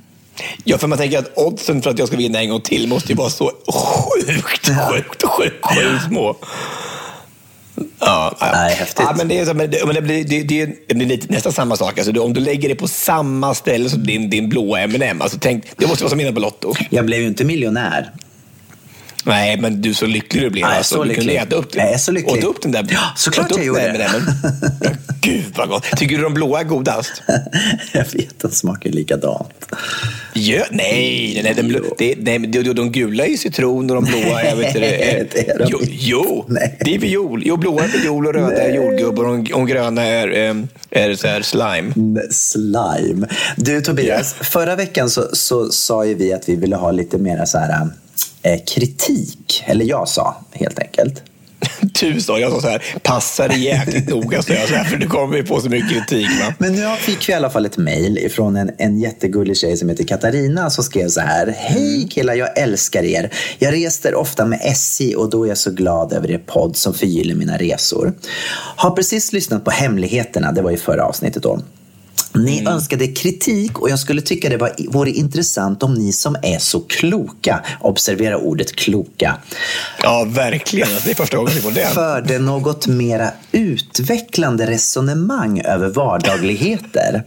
Ja, 0.63 0.77
för 0.77 0.87
man 0.87 0.97
tänker 0.97 1.19
att 1.19 1.37
oddsen 1.37 1.81
för 1.81 1.89
att 1.89 1.99
jag 1.99 2.07
ska 2.07 2.17
vinna 2.17 2.41
en 2.41 2.49
gång 2.49 2.61
till 2.61 2.87
måste 2.87 3.09
ju 3.09 3.15
vara 3.15 3.29
så 3.29 3.51
sjukt, 3.67 4.67
sjukt, 4.67 5.23
sjukt, 5.23 5.63
sjukt 5.63 6.05
små. 6.07 6.35
Ja, 7.99 8.35
ja. 8.39 8.51
Nej, 8.51 8.75
häftigt. 8.75 9.05
Ja, 9.09 9.13
men 9.17 9.27
det 9.27 9.39
är, 9.39 9.45
så, 9.45 9.53
men 9.53 9.71
det, 9.71 9.85
men 9.85 9.95
det, 9.95 10.01
blir, 10.01 10.23
det, 10.23 10.43
det, 10.43 10.61
är, 10.61 10.75
det 10.87 11.03
är 11.03 11.07
lite, 11.07 11.33
nästan 11.33 11.53
samma 11.53 11.75
sak. 11.75 11.97
Alltså, 11.97 12.11
du, 12.11 12.19
om 12.19 12.33
du 12.33 12.41
lägger 12.41 12.69
det 12.69 12.75
på 12.75 12.87
samma 12.87 13.53
ställe 13.53 13.89
som 13.89 14.03
din, 14.03 14.29
din 14.29 14.49
blåa 14.49 14.79
M&M, 14.79 15.21
alltså 15.21 15.37
tänk, 15.41 15.63
det 15.77 15.87
måste 15.87 16.03
vara 16.03 16.09
som 16.09 16.19
vinna 16.19 16.31
på 16.31 16.39
Lotto. 16.39 16.73
Jag 16.89 17.05
blev 17.05 17.21
ju 17.21 17.27
inte 17.27 17.45
miljonär. 17.45 18.11
Nej, 19.25 19.57
men 19.57 19.81
du 19.81 19.93
så 19.93 20.05
lycklig 20.05 20.43
du 20.43 20.49
blir. 20.49 20.63
Nej, 20.63 20.77
alltså. 20.77 20.95
så 20.95 21.03
du 21.03 21.13
kunde 21.13 21.21
lycklig. 21.21 21.41
äta 21.41 21.55
upp, 21.55 21.75
är 21.75 21.97
så 21.97 22.11
lycklig. 22.11 22.37
Åt 22.37 22.43
upp 22.43 22.61
den 22.61 22.71
där. 22.71 22.87
Ja, 22.89 22.99
såklart 23.15 23.51
jag 23.55 23.65
gjorde 23.65 23.81
det. 23.81 23.87
M&M. 23.87 24.21
Ja, 24.81 24.89
Gud 25.21 25.43
vad 25.55 25.69
gott. 25.69 25.83
Tycker 25.97 26.17
du 26.17 26.23
de 26.23 26.33
blåa 26.33 26.59
är 26.59 26.63
godast? 26.63 27.21
jag 27.93 28.05
vet 28.13 28.45
att 28.45 28.51
det 28.51 28.57
smakar 28.57 28.89
likadant. 28.89 29.65
Ja, 30.33 30.63
nej, 30.71 31.31
nej, 31.33 31.41
nej, 31.43 31.53
de, 31.53 31.63
blå, 31.63 31.79
nej 31.99 32.39
men 32.39 32.51
de, 32.51 32.63
de, 32.63 32.73
de 32.73 32.91
gula 32.91 33.25
är 33.25 33.37
citron 33.37 33.89
och 33.89 33.95
de 33.95 34.05
blåa 34.05 34.41
är... 34.41 34.55
Vet 34.55 34.73
du, 34.73 34.79
Nej, 34.79 35.29
det 35.31 35.49
är 35.49 35.59
de 35.59 35.67
jo, 35.71 35.79
jo 35.83 36.45
Nej. 36.47 36.77
det 36.85 36.95
är 36.95 36.99
viol. 36.99 37.41
Jo, 37.45 37.57
blåa 37.57 37.83
är 37.83 37.87
viol 37.87 38.27
och 38.27 38.33
röda 38.33 38.63
är 38.63 38.75
jordgubb 38.75 39.19
och 39.19 39.25
de, 39.25 39.65
gröna 39.65 40.03
är, 40.03 40.27
är 40.89 41.15
så 41.15 41.27
här 41.27 41.41
slime. 41.41 42.21
Slime. 42.31 43.27
Du 43.57 43.81
Tobias, 43.81 44.33
förra 44.33 44.75
veckan 44.75 45.09
så, 45.09 45.29
så 45.33 45.69
sa 45.69 46.05
ju 46.05 46.13
vi 46.13 46.33
att 46.33 46.49
vi 46.49 46.55
ville 46.55 46.75
ha 46.75 46.91
lite 46.91 47.17
mera 47.17 47.45
så 47.45 47.57
här, 47.57 47.87
kritik. 48.67 49.63
Eller 49.65 49.85
jag 49.85 50.07
sa 50.07 50.35
helt 50.51 50.79
enkelt. 50.79 51.23
Du 51.99 52.21
sa, 52.21 52.39
jag 52.39 52.51
sa 52.51 52.61
så 52.61 52.67
här, 52.67 52.83
passa 53.03 53.47
dig 53.47 53.63
jäkligt 53.63 54.09
noga, 54.09 54.41
så 54.41 54.53
jag 54.53 54.69
så 54.69 54.75
här, 54.75 54.83
för 54.83 54.97
du 54.97 55.07
kommer 55.07 55.37
ju 55.37 55.43
på 55.43 55.61
så 55.61 55.69
mycket 55.69 55.89
kritik. 55.89 56.27
Va? 56.41 56.53
Men 56.57 56.73
nu 56.73 56.95
fick 56.99 57.29
i 57.29 57.33
alla 57.33 57.49
fall 57.49 57.65
ett 57.65 57.77
mejl 57.77 58.29
från 58.31 58.55
en, 58.55 58.71
en 58.77 58.99
jättegullig 58.99 59.57
tjej 59.57 59.77
som 59.77 59.89
heter 59.89 60.03
Katarina 60.03 60.69
som 60.69 60.83
skrev 60.83 61.07
så 61.07 61.21
här. 61.21 61.55
Hej 61.57 62.07
killar, 62.11 62.33
jag 62.33 62.57
älskar 62.57 63.03
er. 63.03 63.33
Jag 63.59 63.73
reser 63.73 64.15
ofta 64.15 64.45
med 64.45 64.59
SJ 64.63 65.15
och 65.15 65.29
då 65.29 65.43
är 65.43 65.47
jag 65.47 65.57
så 65.57 65.71
glad 65.71 66.13
över 66.13 66.31
er 66.31 66.41
podd 66.45 66.77
som 66.77 66.93
förgyller 66.93 67.35
mina 67.35 67.57
resor. 67.57 68.13
Har 68.75 68.91
precis 68.91 69.33
lyssnat 69.33 69.65
på 69.65 69.71
Hemligheterna, 69.71 70.51
det 70.51 70.61
var 70.61 70.71
i 70.71 70.77
förra 70.77 71.05
avsnittet 71.05 71.43
då. 71.43 71.59
Ni 72.33 72.65
önskade 72.67 73.07
kritik 73.07 73.79
och 73.79 73.89
jag 73.89 73.99
skulle 73.99 74.21
tycka 74.21 74.49
det 74.49 74.57
var, 74.57 74.71
vore 74.89 75.11
intressant 75.11 75.83
om 75.83 75.93
ni 75.93 76.11
som 76.11 76.35
är 76.41 76.59
så 76.59 76.79
kloka, 76.79 77.63
observera 77.79 78.37
ordet 78.37 78.75
kloka, 78.75 79.37
Ja, 80.03 80.25
verkligen. 80.29 80.87
Det 81.05 81.11
är 81.11 81.15
första 81.15 81.37
gången 81.37 81.51
vi 81.55 81.61
får 81.61 81.71
det. 81.71 81.85
förde 81.85 82.39
något 82.39 82.87
mera 82.87 83.31
utvecklande 83.51 84.67
resonemang 84.67 85.61
över 85.61 85.89
vardagligheter. 85.89 87.23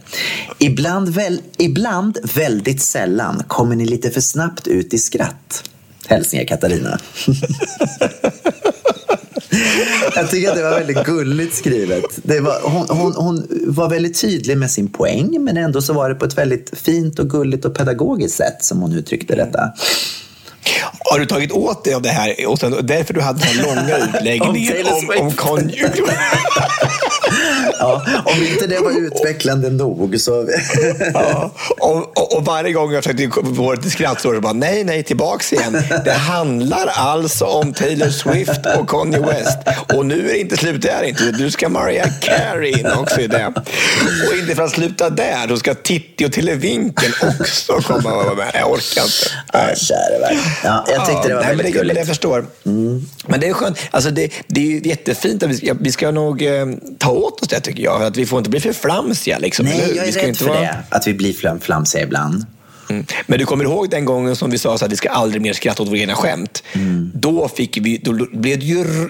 Ibland, 0.59 1.09
väl, 1.09 1.41
ibland, 1.57 2.17
väldigt 2.35 2.81
sällan, 2.81 3.43
kommer 3.47 3.75
ni 3.75 3.85
lite 3.85 4.11
för 4.11 4.21
snabbt 4.21 4.67
ut 4.67 4.93
i 4.93 4.97
skratt. 4.97 5.63
Hälsningar 6.07 6.45
Katarina. 6.45 6.99
Jag 10.15 10.31
tycker 10.31 10.49
att 10.49 10.55
det 10.55 10.63
var 10.63 10.79
väldigt 10.79 11.03
gulligt 11.03 11.55
skrivet. 11.55 12.03
Det 12.23 12.39
var, 12.39 12.59
hon, 12.63 12.87
hon, 12.89 13.13
hon 13.15 13.47
var 13.67 13.89
väldigt 13.89 14.21
tydlig 14.21 14.57
med 14.57 14.71
sin 14.71 14.91
poäng 14.91 15.43
men 15.43 15.57
ändå 15.57 15.81
så 15.81 15.93
var 15.93 16.09
det 16.09 16.15
på 16.15 16.25
ett 16.25 16.37
väldigt 16.37 16.71
fint 16.77 17.19
och 17.19 17.29
gulligt 17.29 17.65
och 17.65 17.75
pedagogiskt 17.75 18.35
sätt 18.35 18.57
som 18.63 18.81
hon 18.81 18.93
uttryckte 18.93 19.35
detta. 19.35 19.73
Har 20.99 21.19
du 21.19 21.25
tagit 21.25 21.51
åt 21.51 21.83
dig 21.83 21.93
av 21.93 22.01
det 22.01 22.09
här? 22.09 22.47
Och 22.47 22.59
sen, 22.59 22.75
därför 22.81 23.13
du 23.13 23.21
hade 23.21 23.39
den 23.39 23.47
här 23.47 23.63
långa 23.63 23.97
utläggningen 24.17 24.85
Om 24.85 25.09
om, 25.19 25.25
om 25.25 25.31
konjunktur. 25.31 26.05
Ja, 27.79 28.05
om 28.25 28.43
inte 28.43 28.67
det 28.67 28.79
var 28.79 28.91
utvecklande 28.91 29.69
nog 29.69 30.19
så... 30.19 30.47
Ja, 31.13 31.51
och, 31.79 32.17
och, 32.17 32.37
och 32.37 32.45
varje 32.45 32.73
gång 32.73 32.93
jag 32.93 33.03
försökte 33.03 33.53
få 33.55 33.73
det 33.73 33.81
till 33.81 33.91
skratt 33.91 34.21
så 34.21 34.27
var 34.27 34.35
det 34.35 34.41
bara 34.41 34.53
nej, 34.53 34.83
nej, 34.83 35.03
tillbaks 35.03 35.53
igen. 35.53 35.83
Det 36.05 36.11
handlar 36.11 36.87
alltså 36.87 37.45
om 37.45 37.73
Taylor 37.73 38.09
Swift 38.09 38.65
och 38.79 38.89
Kanye 38.89 39.19
West. 39.19 39.57
Och 39.95 40.05
nu 40.05 40.29
är 40.29 40.33
det 40.33 40.39
inte 40.39 40.57
slut 40.57 40.81
där 40.81 41.03
inte. 41.03 41.31
Du 41.31 41.51
ska 41.51 41.69
Mariah 41.69 42.09
Carey 42.21 42.79
in 42.79 42.87
också 42.91 43.21
i 43.21 43.27
det. 43.27 43.53
Och 44.27 44.37
inte 44.37 44.55
för 44.55 44.63
att 44.63 44.71
sluta 44.71 45.09
där, 45.09 45.47
då 45.47 45.57
ska 45.57 45.73
Titti 45.73 46.25
och 46.25 46.31
Televinken 46.31 47.11
också 47.39 47.73
komma 47.73 48.13
och 48.13 48.25
vara 48.25 48.35
med. 48.35 48.51
Jag 48.53 48.71
orkar 48.71 49.03
inte. 49.03 49.29
Ja, 49.53 49.75
käre 49.75 50.19
värld. 50.19 50.37
Ja, 50.63 50.85
jag 50.87 51.05
tyckte 51.05 51.27
det 51.27 51.35
var 51.35 51.41
nej, 51.41 51.49
men 51.49 51.57
väldigt 51.57 51.73
det, 51.73 51.79
gulligt. 51.79 51.97
Jag 51.97 52.07
förstår. 52.07 52.45
Men 53.27 53.39
det 53.39 53.47
är 53.47 53.53
skönt. 53.53 53.79
Alltså 53.91 54.11
det, 54.11 54.31
det 54.47 54.77
är 54.77 54.87
jättefint. 54.87 55.43
Att 55.43 55.49
vi, 55.49 55.57
ska, 55.57 55.73
vi 55.79 55.91
ska 55.91 56.11
nog 56.11 56.41
eh, 56.41 56.65
ta 56.97 57.11
åt 57.11 57.41
oss 57.41 57.47
det 57.47 57.61
tycker 57.75 57.83
jag. 57.83 58.03
Att 58.03 58.17
vi 58.17 58.25
får 58.25 58.37
inte 58.39 58.49
bli 58.49 58.59
för 58.59 58.73
flamsiga. 58.73 59.37
Liksom, 59.39 59.65
Nej, 59.65 59.79
jag 59.95 60.03
Vi 60.03 60.07
är 60.07 60.11
ska 60.11 60.21
rädd 60.21 60.27
inte 60.27 60.39
för 60.39 60.49
vara- 60.49 60.59
det. 60.61 60.83
Att 60.89 61.07
vi 61.07 61.13
blir 61.13 61.33
flam- 61.33 61.59
flamsiga 61.59 62.03
ibland. 62.03 62.45
Mm. 62.89 63.05
Men 63.27 63.39
du 63.39 63.45
kommer 63.45 63.63
ihåg 63.63 63.89
den 63.89 64.05
gången 64.05 64.35
som 64.35 64.51
vi 64.51 64.57
sa 64.57 64.73
att 64.75 64.91
vi 64.91 64.95
ska 64.95 65.09
aldrig 65.09 65.41
mer 65.41 65.53
skratta 65.53 65.83
åt 65.83 65.89
våra 65.89 65.97
egna 65.97 66.15
skämt? 66.15 66.63
Då, 67.13 67.47
fick 67.47 67.77
vi, 67.77 67.97
då 67.97 68.27
blev 68.33 68.59
det 68.59 68.65
ju 68.65 68.81
r- 68.81 69.09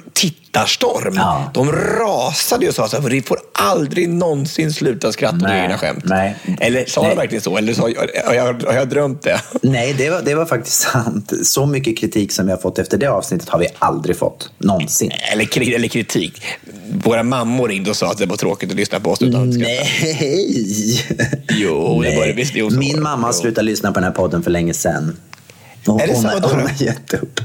tittarstorm. 0.54 1.14
Ja. 1.16 1.52
De 1.54 1.72
rasade 1.72 2.68
och 2.68 2.76
sa 2.76 2.88
så 2.88 3.02
här, 3.02 3.10
vi 3.10 3.22
får 3.22 3.38
aldrig 3.54 4.10
någonsin 4.10 4.74
sluta 4.74 5.12
skratta 5.12 5.36
åt 5.36 5.42
Nej, 5.42 5.64
egna 5.64 5.78
skämt. 5.78 6.04
nej. 6.04 6.36
Eller 6.60 6.86
sa 6.86 7.02
Nej. 7.02 7.10
de 7.10 7.16
verkligen 7.16 7.42
så? 7.42 7.58
Eller 7.58 7.74
så, 7.74 7.82
har, 7.82 8.34
jag, 8.34 8.64
har 8.68 8.74
jag 8.74 8.90
drömt 8.90 9.22
det? 9.22 9.42
Nej, 9.62 9.94
det 9.98 10.10
var, 10.10 10.22
det 10.22 10.36
var 10.36 10.46
faktiskt 10.46 10.82
sant. 10.82 11.32
Så 11.44 11.66
mycket 11.66 11.98
kritik 11.98 12.32
som 12.32 12.50
har 12.50 12.58
fått 12.58 12.80
efter 12.80 12.98
det 12.98 13.08
avsnittet 13.08 13.50
har 13.50 13.60
vi 13.60 13.68
aldrig 13.80 14.18
fått. 14.18 14.52
Någonsin. 14.58 15.12
Eller, 15.32 15.76
eller 15.76 15.88
kritik. 15.88 16.42
Våra 17.04 17.24
mammor 17.24 17.68
ringde 17.68 17.90
och 17.90 17.96
sa 17.96 18.12
att 18.12 18.18
det 18.18 18.26
var 18.26 18.38
tråkigt 18.38 18.70
att 18.70 18.76
lyssna 18.76 19.00
på 19.00 19.12
oss 19.12 19.22
utan 19.22 19.50
att 19.50 19.54
skratta. 19.56 19.72
Nej! 19.72 21.06
Jo, 21.50 22.02
det 22.02 22.16
var 22.18 22.28
det 22.28 22.34
visst. 22.34 22.54
Jo, 22.56 22.70
Min 22.70 23.02
mamma 23.02 23.34
slutat 23.34 23.66
lyssna 23.66 23.92
på 23.92 24.00
den 24.00 24.04
här 24.04 24.12
podden 24.12 24.44
för 24.44 24.52
länge 24.52 24.74
sedan. 24.74 25.18
Hon, 25.86 26.00
Är 26.02 26.08
det 26.08 26.14
hon, 26.14 26.22
så? 26.22 26.28
Hon 26.30 26.42
då? 26.42 26.48
har 26.48 26.72
gett 26.84 27.14
upp. 27.14 27.40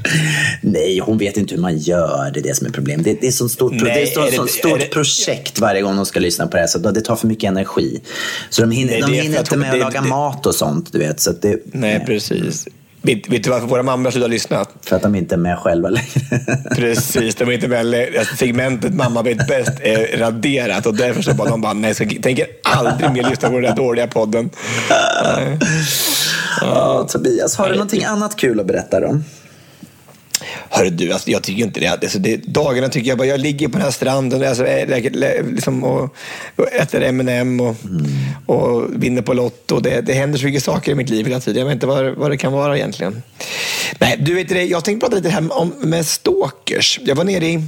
Nej, 0.61 0.99
hon 0.99 1.17
vet 1.17 1.37
inte 1.37 1.55
hur 1.55 1.61
man 1.61 1.77
gör. 1.77 2.31
Det 2.33 2.39
är 2.39 2.43
det 2.43 2.55
som 2.55 2.67
är 2.67 2.71
problemet. 2.71 3.05
Det, 3.05 3.17
det 3.21 3.27
är 3.27 3.31
så 3.31 3.49
stort, 3.49 3.71
Nej, 3.73 3.81
det 3.83 4.01
är 4.01 4.05
så, 4.05 4.21
är 4.21 4.25
det- 4.25 4.31
sånt 4.37 4.49
är 4.49 4.53
stort 4.53 4.79
det- 4.79 4.85
projekt 4.85 5.59
varje 5.59 5.81
gång 5.81 5.95
de 5.95 6.05
ska 6.05 6.19
lyssna 6.19 6.47
på 6.47 6.51
det 6.57 6.59
här. 6.61 6.67
Så 6.67 6.77
det 6.79 7.01
tar 7.01 7.15
för 7.15 7.27
mycket 7.27 7.47
energi. 7.47 8.01
Så 8.49 8.61
de 8.61 8.71
hinner, 8.71 8.91
Nej, 8.91 9.01
de 9.01 9.13
är 9.17 9.21
hinner 9.21 9.39
inte 9.39 9.51
hon- 9.55 9.59
med 9.59 9.73
att 9.73 9.79
laga 9.79 10.01
mat 10.01 10.45
och 10.45 10.55
sånt. 10.55 10.91
Du 10.93 10.99
vet, 10.99 11.19
så 11.19 11.31
det, 11.31 11.57
Nej, 11.65 12.03
precis. 12.05 12.67
Vet, 13.01 13.29
vet 13.29 13.43
du 13.43 13.49
varför 13.49 13.67
våra 13.67 13.83
mammor 13.83 14.11
slutat 14.11 14.29
lyssna? 14.29 14.65
För 14.81 14.95
att 14.95 15.01
de 15.01 15.15
inte 15.15 15.35
är 15.35 15.39
med 15.39 15.57
själva 15.59 15.89
längre. 15.89 16.09
Precis, 16.75 17.35
de 17.35 17.45
var 17.45 17.51
inte 17.51 17.67
väl, 17.67 17.95
alltså, 18.19 18.35
segmentet 18.35 18.93
Mamma 18.93 19.21
vet 19.21 19.47
bäst 19.47 19.71
är 19.81 20.17
raderat 20.17 20.85
och 20.85 20.95
därför 20.95 21.21
så 21.21 21.33
bara 21.33 21.49
de 21.49 21.61
bara, 21.61 21.73
nej, 21.73 21.93
jag 21.99 22.23
tänker 22.23 22.45
aldrig 22.63 23.11
mer 23.11 23.29
lyssna 23.29 23.49
på 23.49 23.53
den 23.55 23.63
där 23.63 23.75
dåliga 23.75 24.07
podden. 24.07 24.49
Ja, 26.61 27.07
Tobias, 27.09 27.55
har 27.55 27.69
du 27.69 27.73
någonting 27.73 28.03
annat 28.03 28.35
kul 28.35 28.59
att 28.59 28.65
berätta 28.65 29.07
om? 29.07 29.23
Hörru 30.69 30.89
du, 30.89 31.11
alltså, 31.11 31.29
jag 31.31 31.43
tycker 31.43 31.63
inte 31.63 31.79
det. 31.79 31.87
Alltså, 31.87 32.19
det. 32.19 32.37
Dagarna 32.37 32.89
tycker 32.89 33.09
jag 33.09 33.17
bara, 33.17 33.27
jag 33.27 33.39
ligger 33.39 33.67
på 33.67 33.73
den 33.73 33.81
här 33.81 33.91
stranden 33.91 34.47
alltså, 34.47 34.65
liksom, 35.51 35.83
och, 35.83 36.15
och 36.55 36.73
äter 36.73 37.01
M&M 37.01 37.61
och, 37.61 37.75
och 38.45 39.03
vinner 39.03 39.21
på 39.21 39.33
Lotto. 39.33 39.79
Det, 39.79 40.01
det 40.01 40.13
händer 40.13 40.39
så 40.39 40.45
mycket 40.45 40.63
saker 40.63 40.91
i 40.91 40.95
mitt 40.95 41.09
liv 41.09 41.25
hela 41.25 41.39
tiden. 41.39 41.59
Jag 41.59 41.65
vet 41.65 41.73
inte 41.73 41.87
vad, 41.87 42.15
vad 42.15 42.31
det 42.31 42.37
kan 42.37 42.53
vara 42.53 42.77
egentligen. 42.77 43.23
Nej, 43.99 44.17
du 44.19 44.33
vet 44.33 44.49
det, 44.49 44.63
jag 44.63 44.85
tänkte 44.85 45.05
prata 45.05 45.15
lite 45.15 45.29
här 45.29 45.59
om, 45.59 45.73
med 45.77 46.05
stalkers. 46.05 46.99
Jag 47.03 47.15
var 47.15 47.23
nere 47.23 47.45
i 47.45 47.67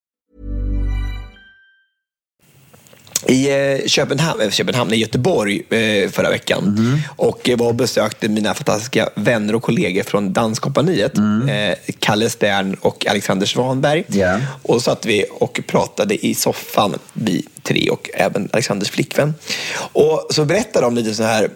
I 3.27 3.49
eh, 3.49 3.87
Köpenhamn, 3.87 4.41
eh, 4.41 4.49
Köpenhamn, 4.49 4.93
i 4.93 4.97
Göteborg 4.97 5.61
eh, 5.69 6.09
förra 6.09 6.29
veckan 6.29 6.63
Mhm. 6.63 7.01
och 7.15 7.49
var 7.57 7.67
och 7.67 7.75
besökte 7.75 8.27
mina 8.29 8.53
fantastiska 8.53 9.09
vänner 9.15 9.55
och 9.55 9.63
kollegor 9.63 10.03
från 10.03 10.33
Danskompaniet. 10.33 11.17
Eh, 11.17 11.93
Kalle 11.99 12.29
Stern 12.29 12.73
och 12.81 13.05
Alexander 13.07 13.45
Svanberg. 13.47 14.03
Mm. 14.07 14.19
Ja. 14.19 14.37
Och 14.63 14.73
så 14.75 14.79
satt 14.81 15.05
vi 15.05 15.25
och 15.31 15.59
pratade 15.67 16.25
i 16.25 16.35
soffan, 16.35 16.95
vi 17.13 17.45
tre 17.63 17.89
och 17.89 18.09
även 18.13 18.49
Alexanders 18.53 18.89
flickvän. 18.89 19.33
Och 19.75 20.27
så 20.29 20.45
berättade 20.45 20.85
de 20.85 20.95
lite 20.95 21.13
så 21.13 21.23
här 21.23 21.49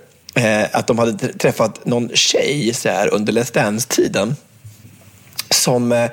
att 0.72 0.88
de 0.88 0.99
hade 0.99 1.11
tr- 1.11 1.38
träffat 1.38 1.86
någon 1.86 2.09
tjej 2.13 2.74
så 2.74 2.89
här, 2.89 3.13
under 3.13 3.34
Let's 3.34 3.53
Dance-tiden 3.53 4.36
som 5.66 5.91
eh, 5.91 6.05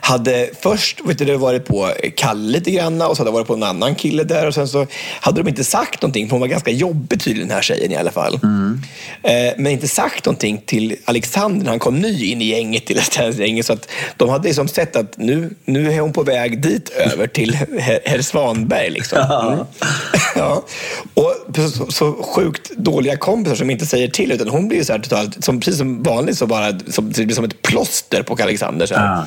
hade 0.00 0.50
först 0.60 1.00
vet 1.04 1.18
du, 1.18 1.36
varit 1.36 1.64
på 1.64 1.92
Kalle 2.16 2.52
lite 2.52 2.70
grann 2.70 3.02
och 3.02 3.16
så 3.16 3.22
hade 3.22 3.30
varit 3.30 3.46
på 3.46 3.54
en 3.54 3.62
annan 3.62 3.94
kille 3.94 4.24
där 4.24 4.46
och 4.46 4.54
sen 4.54 4.68
så 4.68 4.86
hade 5.20 5.42
de 5.42 5.48
inte 5.48 5.64
sagt 5.64 6.02
någonting 6.02 6.26
för 6.26 6.30
hon 6.30 6.40
var 6.40 6.48
ganska 6.48 6.70
jobbig 6.70 7.20
tydligen 7.20 7.48
den 7.48 7.54
här 7.54 7.62
tjejen 7.62 7.92
i 7.92 7.96
alla 7.96 8.10
fall. 8.10 8.34
Eh, 9.22 9.52
men 9.56 9.66
inte 9.66 9.88
sagt 9.88 10.26
någonting 10.26 10.62
till 10.66 10.96
Alexander 11.04 11.64
när 11.64 11.70
han 11.70 11.78
kom 11.78 11.98
ny 11.98 12.24
in 12.24 12.42
i 12.42 12.44
gänget 12.44 12.86
till 12.86 12.96
Dance-gänget 12.96 13.66
så 13.66 13.72
att 13.72 13.88
de 14.16 14.28
hade 14.28 14.48
liksom 14.48 14.68
sett 14.68 14.96
att 14.96 15.18
nu, 15.18 15.54
nu 15.64 15.92
är 15.92 16.00
hon 16.00 16.12
på 16.12 16.22
väg 16.22 16.62
dit 16.62 16.88
över 16.88 17.26
till 17.26 17.54
herr 17.54 18.00
herr 18.04 18.22
Svanberg 18.22 18.90
liksom. 18.90 19.18
Mm. 19.18 19.58
ja. 20.36 20.64
Och 21.14 21.34
så, 21.70 21.90
så 21.90 22.12
sjukt 22.12 22.70
dåliga 22.76 23.16
kompisar 23.16 23.56
som 23.56 23.70
inte 23.70 23.86
säger 23.86 24.08
till 24.08 24.32
utan 24.32 24.48
hon 24.48 24.68
blir 24.68 24.78
ju 24.78 24.84
så 24.84 24.92
här 24.92 25.00
totalt, 25.00 25.44
som, 25.44 25.60
precis 25.60 25.78
som 25.78 26.02
vanligt 26.02 26.38
så 26.38 26.46
bara 26.46 26.78
som, 26.88 27.12
det 27.12 27.24
blir 27.24 27.34
som 27.34 27.44
ett 27.44 27.62
plåster 27.62 28.22
på 28.22 28.36
Alexander. 28.42 28.86
Så 28.86 28.94
här. 28.98 29.24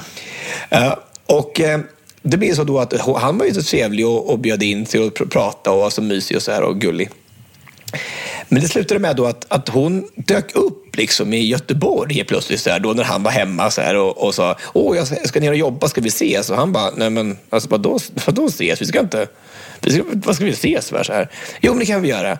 Eh, 0.70 0.94
och 1.26 1.60
eh, 1.60 1.80
det 2.22 2.38
blir 2.38 2.54
så 2.54 2.64
då 2.64 2.80
att 2.80 2.94
han 3.18 3.38
var 3.38 3.46
ju 3.46 3.54
så 3.54 3.64
trevlig 3.64 4.08
och, 4.08 4.30
och 4.30 4.40
bjöd 4.40 4.64
in 4.64 4.86
sig 4.86 5.00
och 5.00 5.18
pr- 5.18 5.30
pratade 5.30 5.76
och 5.76 5.82
var 5.82 5.90
så 5.90 6.02
mysig 6.02 6.38
och 6.38 6.44
så 6.44 6.52
här 6.52 6.62
och 6.62 6.82
gullig. 6.82 7.10
Men 8.48 8.62
det 8.62 8.68
slutade 8.68 9.00
med 9.00 9.16
då 9.16 9.26
att, 9.26 9.46
att 9.48 9.70
hon 9.70 10.08
dök 10.16 10.56
upp 10.56 10.96
liksom 10.96 11.34
i 11.34 11.48
Göteborg 11.48 12.24
plötsligt 12.24 12.60
så 12.60 12.70
här, 12.70 12.80
då 12.80 12.94
när 12.94 13.04
han 13.04 13.24
var 13.24 13.32
hemma 13.32 13.72
så 13.72 13.82
här, 13.82 13.96
och, 13.96 14.18
och 14.18 14.36
sa 14.36 14.58
åh 14.74 14.98
jag 14.98 15.28
ska, 15.28 15.40
ner 15.40 15.52
och 15.52 15.58
jobba, 15.58 15.88
ska 15.88 16.02
vi 16.02 16.08
ses? 16.08 16.50
Och 16.50 16.58
han 16.58 16.72
bara, 16.72 16.92
nej 16.96 17.10
men 17.10 17.38
alltså, 17.50 17.70
vadå, 17.70 18.00
vadå 18.26 18.46
ses? 18.46 18.82
Vi 18.82 18.86
ska 18.86 19.00
inte, 19.00 19.28
vi 19.82 19.92
ska, 19.92 20.04
vad 20.14 20.36
ska 20.36 20.46
vi 20.46 20.52
ses 20.52 20.90
för? 20.90 21.04
Så 21.04 21.14
här. 21.14 21.30
Jo 21.62 21.72
men 21.72 21.80
det 21.80 21.86
kan 21.86 22.02
vi 22.02 22.10
göra. 22.10 22.38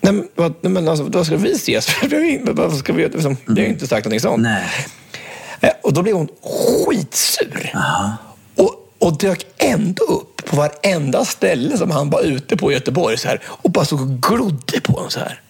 Nej 0.00 0.12
men, 0.12 0.28
vad, 0.34 0.54
nej, 0.60 0.72
men 0.72 0.88
alltså, 0.88 1.04
vad 1.08 1.26
ska 1.26 1.36
vi 1.36 1.52
ses 1.52 1.86
för? 1.86 2.52
Vad 2.52 2.76
ska 2.76 2.92
vi, 2.92 3.08
liksom, 3.08 3.36
vi 3.46 3.60
har 3.60 3.66
ju 3.66 3.72
inte 3.72 3.86
sagt 3.86 4.04
någonting 4.04 4.20
sånt. 4.20 4.42
Nej. 4.42 4.68
Eh, 5.60 5.70
Och 5.82 5.92
då 5.92 6.02
blev 6.02 6.14
hon 6.16 6.28
skitsur. 6.86 7.70
Och, 8.56 8.74
och 8.98 9.18
dök 9.18 9.46
ändå 9.58 10.04
upp 10.04 10.44
på 10.44 10.56
varenda 10.56 11.24
ställe 11.24 11.76
som 11.78 11.90
han 11.90 12.10
var 12.10 12.22
ute 12.22 12.56
på 12.56 12.70
i 12.70 12.74
Göteborg 12.74 13.18
så 13.18 13.28
här, 13.28 13.40
och 13.46 13.70
bara 13.70 13.84
stod 13.84 14.00
och 14.00 14.22
glodde 14.22 14.80
på 14.80 14.92
honom 14.92 15.10
så 15.10 15.20
här. 15.20 15.40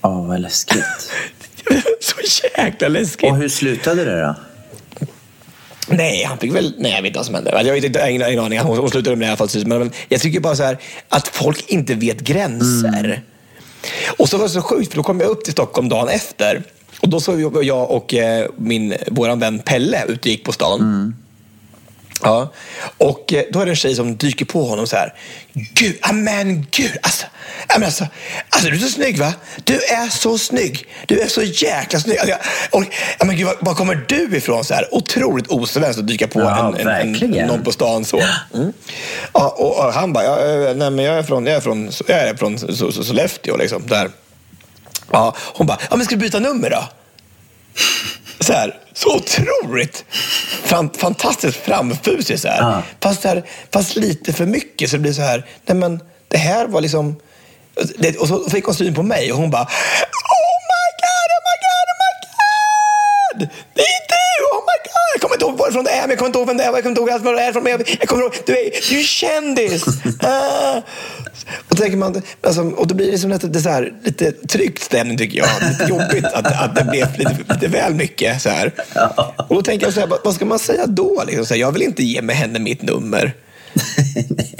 Ja, 0.00 0.22
vad 0.22 0.40
läskigt. 0.40 0.84
så 2.00 2.14
jäkla 2.58 2.88
läskigt. 2.88 3.30
Och 3.30 3.36
hur 3.36 3.48
slutade 3.48 4.04
det 4.04 4.20
då? 4.20 4.34
Nej, 5.90 6.24
han 6.24 6.38
fick 6.38 6.54
väl... 6.54 6.74
Nej, 6.78 6.92
jag 6.92 7.02
vet 7.02 7.06
inte 7.08 7.18
vad 7.18 7.26
som 7.26 7.34
hände. 7.34 7.62
Jag 7.64 7.72
vet 7.72 7.84
inte, 7.84 7.98
jag 7.98 8.06
har 8.06 8.10
ingen, 8.10 8.28
ingen 8.28 8.44
aning. 8.44 8.58
Hon, 8.58 8.78
hon 8.78 8.90
slutade 8.90 9.16
med 9.16 9.26
det 9.28 9.30
i 9.30 9.36
alla 9.40 9.48
fall. 9.48 9.66
Men, 9.66 9.78
men 9.78 9.92
jag 10.08 10.20
tycker 10.20 10.40
bara 10.40 10.56
så 10.56 10.62
här 10.62 10.78
att 11.08 11.28
folk 11.28 11.64
inte 11.68 11.94
vet 11.94 12.20
gränser. 12.20 13.22
Och 14.18 14.28
så 14.28 14.36
var 14.36 14.44
det 14.44 14.50
så 14.50 14.62
sjukt, 14.62 14.90
för 14.90 14.96
då 14.96 15.02
kom 15.02 15.20
jag 15.20 15.28
upp 15.28 15.44
till 15.44 15.52
Stockholm 15.52 15.88
dagen 15.88 16.08
efter. 16.08 16.62
Och 17.00 17.08
då 17.08 17.20
såg 17.20 17.40
jag- 17.64 17.90
och 17.90 18.14
eh, 18.14 18.46
min, 18.56 18.94
våran 19.10 19.38
vän 19.40 19.58
Pelle 19.58 20.04
ute 20.08 20.20
och 20.20 20.26
gick 20.26 20.44
på 20.44 20.52
stan. 20.52 21.14
Ja. 22.22 22.52
Och 22.98 23.32
eh, 23.32 23.42
då 23.52 23.60
är 23.60 23.64
det 23.66 23.72
en 23.72 23.76
tjej 23.76 23.94
som 23.94 24.16
dyker 24.16 24.44
på 24.44 24.64
honom 24.64 24.86
så 24.86 24.96
här. 24.96 25.14
Gud, 25.52 25.96
amen 26.02 26.66
gud. 26.70 26.90
Alltså, 27.02 27.26
amen, 27.74 27.86
alltså, 27.86 28.06
alltså, 28.48 28.70
du 28.70 28.76
är 28.76 28.80
så 28.80 28.88
snygg 28.88 29.18
va? 29.18 29.34
Du 29.64 29.74
är 29.74 30.08
så 30.08 30.38
snygg. 30.38 30.86
Du 31.06 31.20
är 31.20 31.28
så 31.28 31.42
jäkla 31.42 32.00
snygg. 32.00 32.18
Alltså, 32.18 32.36
och, 32.70 32.84
amen, 33.18 33.36
gud, 33.36 33.46
var, 33.46 33.56
var 33.60 33.74
kommer 33.74 34.04
du 34.08 34.36
ifrån? 34.36 34.64
Så 34.64 34.74
här, 34.74 34.94
otroligt 34.94 35.46
osvenskt 35.46 35.98
att 36.00 36.06
dyka 36.06 36.26
på 36.28 36.40
Ja, 36.40 36.74
en, 36.78 36.88
en, 36.88 37.22
en, 37.34 37.46
någon 37.46 37.62
på 37.62 37.72
stan 37.72 38.04
så. 38.04 38.20
Mm. 38.54 38.72
Ja, 39.34 39.54
och, 39.58 39.78
och 39.86 39.92
han 39.92 40.12
bara, 40.12 40.24
ja, 40.24 40.38
eh, 40.68 40.76
nej, 40.76 40.90
men 40.90 41.04
jag 41.04 41.18
är 41.18 41.22
från, 41.22 41.46
jag 41.46 41.56
är 41.56 41.60
från, 41.60 41.90
jag 42.08 42.18
är 42.18 42.34
från 42.34 42.58
Så- 42.58 42.92
Så- 42.92 43.04
Sollefteå. 43.04 43.56
Liksom, 43.56 43.82
där. 43.86 44.10
Ja, 45.12 45.36
hon 45.38 45.66
bara, 45.66 45.78
ja, 45.90 45.96
men 45.96 46.04
ska 46.06 46.14
du 46.14 46.20
byta 46.20 46.38
nummer 46.38 46.70
då? 46.70 46.84
Så, 48.40 48.52
här, 48.52 48.74
så 48.92 49.16
otroligt 49.16 50.04
fan, 50.64 50.90
fantastiskt 50.96 51.56
framfusig. 51.56 52.40
Så 52.40 52.48
här. 52.48 52.60
Ja. 52.60 52.82
Fast, 53.00 53.22
så 53.22 53.28
här, 53.28 53.44
fast 53.72 53.96
lite 53.96 54.32
för 54.32 54.46
mycket. 54.46 54.90
Så 54.90 54.96
det 54.96 55.00
blir 55.00 55.12
så 55.12 55.22
här, 55.22 55.46
nej 55.66 55.76
men 55.76 56.00
det 56.28 56.38
här 56.38 56.66
var 56.66 56.80
liksom... 56.80 57.16
Det, 57.98 58.16
och 58.16 58.28
så 58.28 58.50
fick 58.50 58.64
hon 58.64 58.74
syn 58.74 58.94
på 58.94 59.02
mig 59.02 59.32
och 59.32 59.38
hon 59.38 59.50
bara 59.50 59.62
Oh 59.62 60.58
my 60.70 60.88
god, 61.04 61.30
oh 61.36 61.42
my 61.48 61.56
god, 61.66 61.88
oh 61.92 61.98
my 62.02 62.12
god! 62.34 63.48
Det 63.74 63.82
är 63.82 64.02
du! 64.08 64.44
Oh 64.56 64.62
my 64.68 64.78
god! 64.84 65.08
Jag 65.14 65.20
kommer 65.22 65.34
inte 65.34 65.44
ihåg 65.44 65.58
varifrån 65.58 65.84
det 65.84 65.90
är, 65.90 66.00
men 66.00 66.10
jag 66.10 66.18
kommer 66.18 66.28
inte 66.28 66.38
ihåg 66.38 66.46
vem 66.48 66.56
det 66.56 66.64
är, 66.64 66.66
jag 66.66 66.82
kommer 66.82 66.88
inte 66.88 67.00
ihåg 67.00 67.10
alls 67.10 67.24
var 67.24 67.34
det 67.34 67.42
är 67.42 67.52
från. 67.52 67.62
Men 67.62 67.72
jag, 68.00 68.08
kommer 68.08 68.22
ihåg, 68.22 68.34
du 68.46 68.58
är 68.58 68.70
du 68.88 68.96
är 68.96 68.98
ju 68.98 69.04
kändis! 69.04 69.84
Ah. 70.22 70.82
Och, 71.48 71.64
då 71.68 71.76
tänker 71.76 71.96
man, 71.96 72.22
alltså, 72.40 72.62
och 72.62 72.86
då 72.86 72.94
blir 72.94 73.06
det 73.06 73.12
liksom 73.12 73.30
lite, 73.30 73.60
så 73.60 73.68
här, 73.68 73.92
lite 74.04 74.32
tryckt 74.32 74.82
stämning 74.82 75.18
tycker 75.18 75.38
jag. 75.38 75.48
Lite 75.70 75.84
jobbigt 75.84 76.24
att, 76.24 76.64
att 76.64 76.76
det 76.76 76.84
blev 76.84 77.18
lite, 77.18 77.36
lite 77.48 77.68
väl 77.68 77.94
mycket. 77.94 78.42
Så 78.42 78.48
här. 78.48 78.72
Och 79.48 79.54
då 79.54 79.62
tänker 79.62 79.86
jag 79.86 79.94
så 79.94 80.00
här, 80.00 80.06
vad, 80.06 80.18
vad 80.24 80.34
ska 80.34 80.44
man 80.44 80.58
säga 80.58 80.86
då? 80.86 81.24
Liksom, 81.26 81.46
så 81.46 81.54
här, 81.54 81.60
jag 81.60 81.72
vill 81.72 81.82
inte 81.82 82.02
ge 82.02 82.22
med 82.22 82.36
henne 82.36 82.58
mitt 82.58 82.82
nummer. 82.82 83.34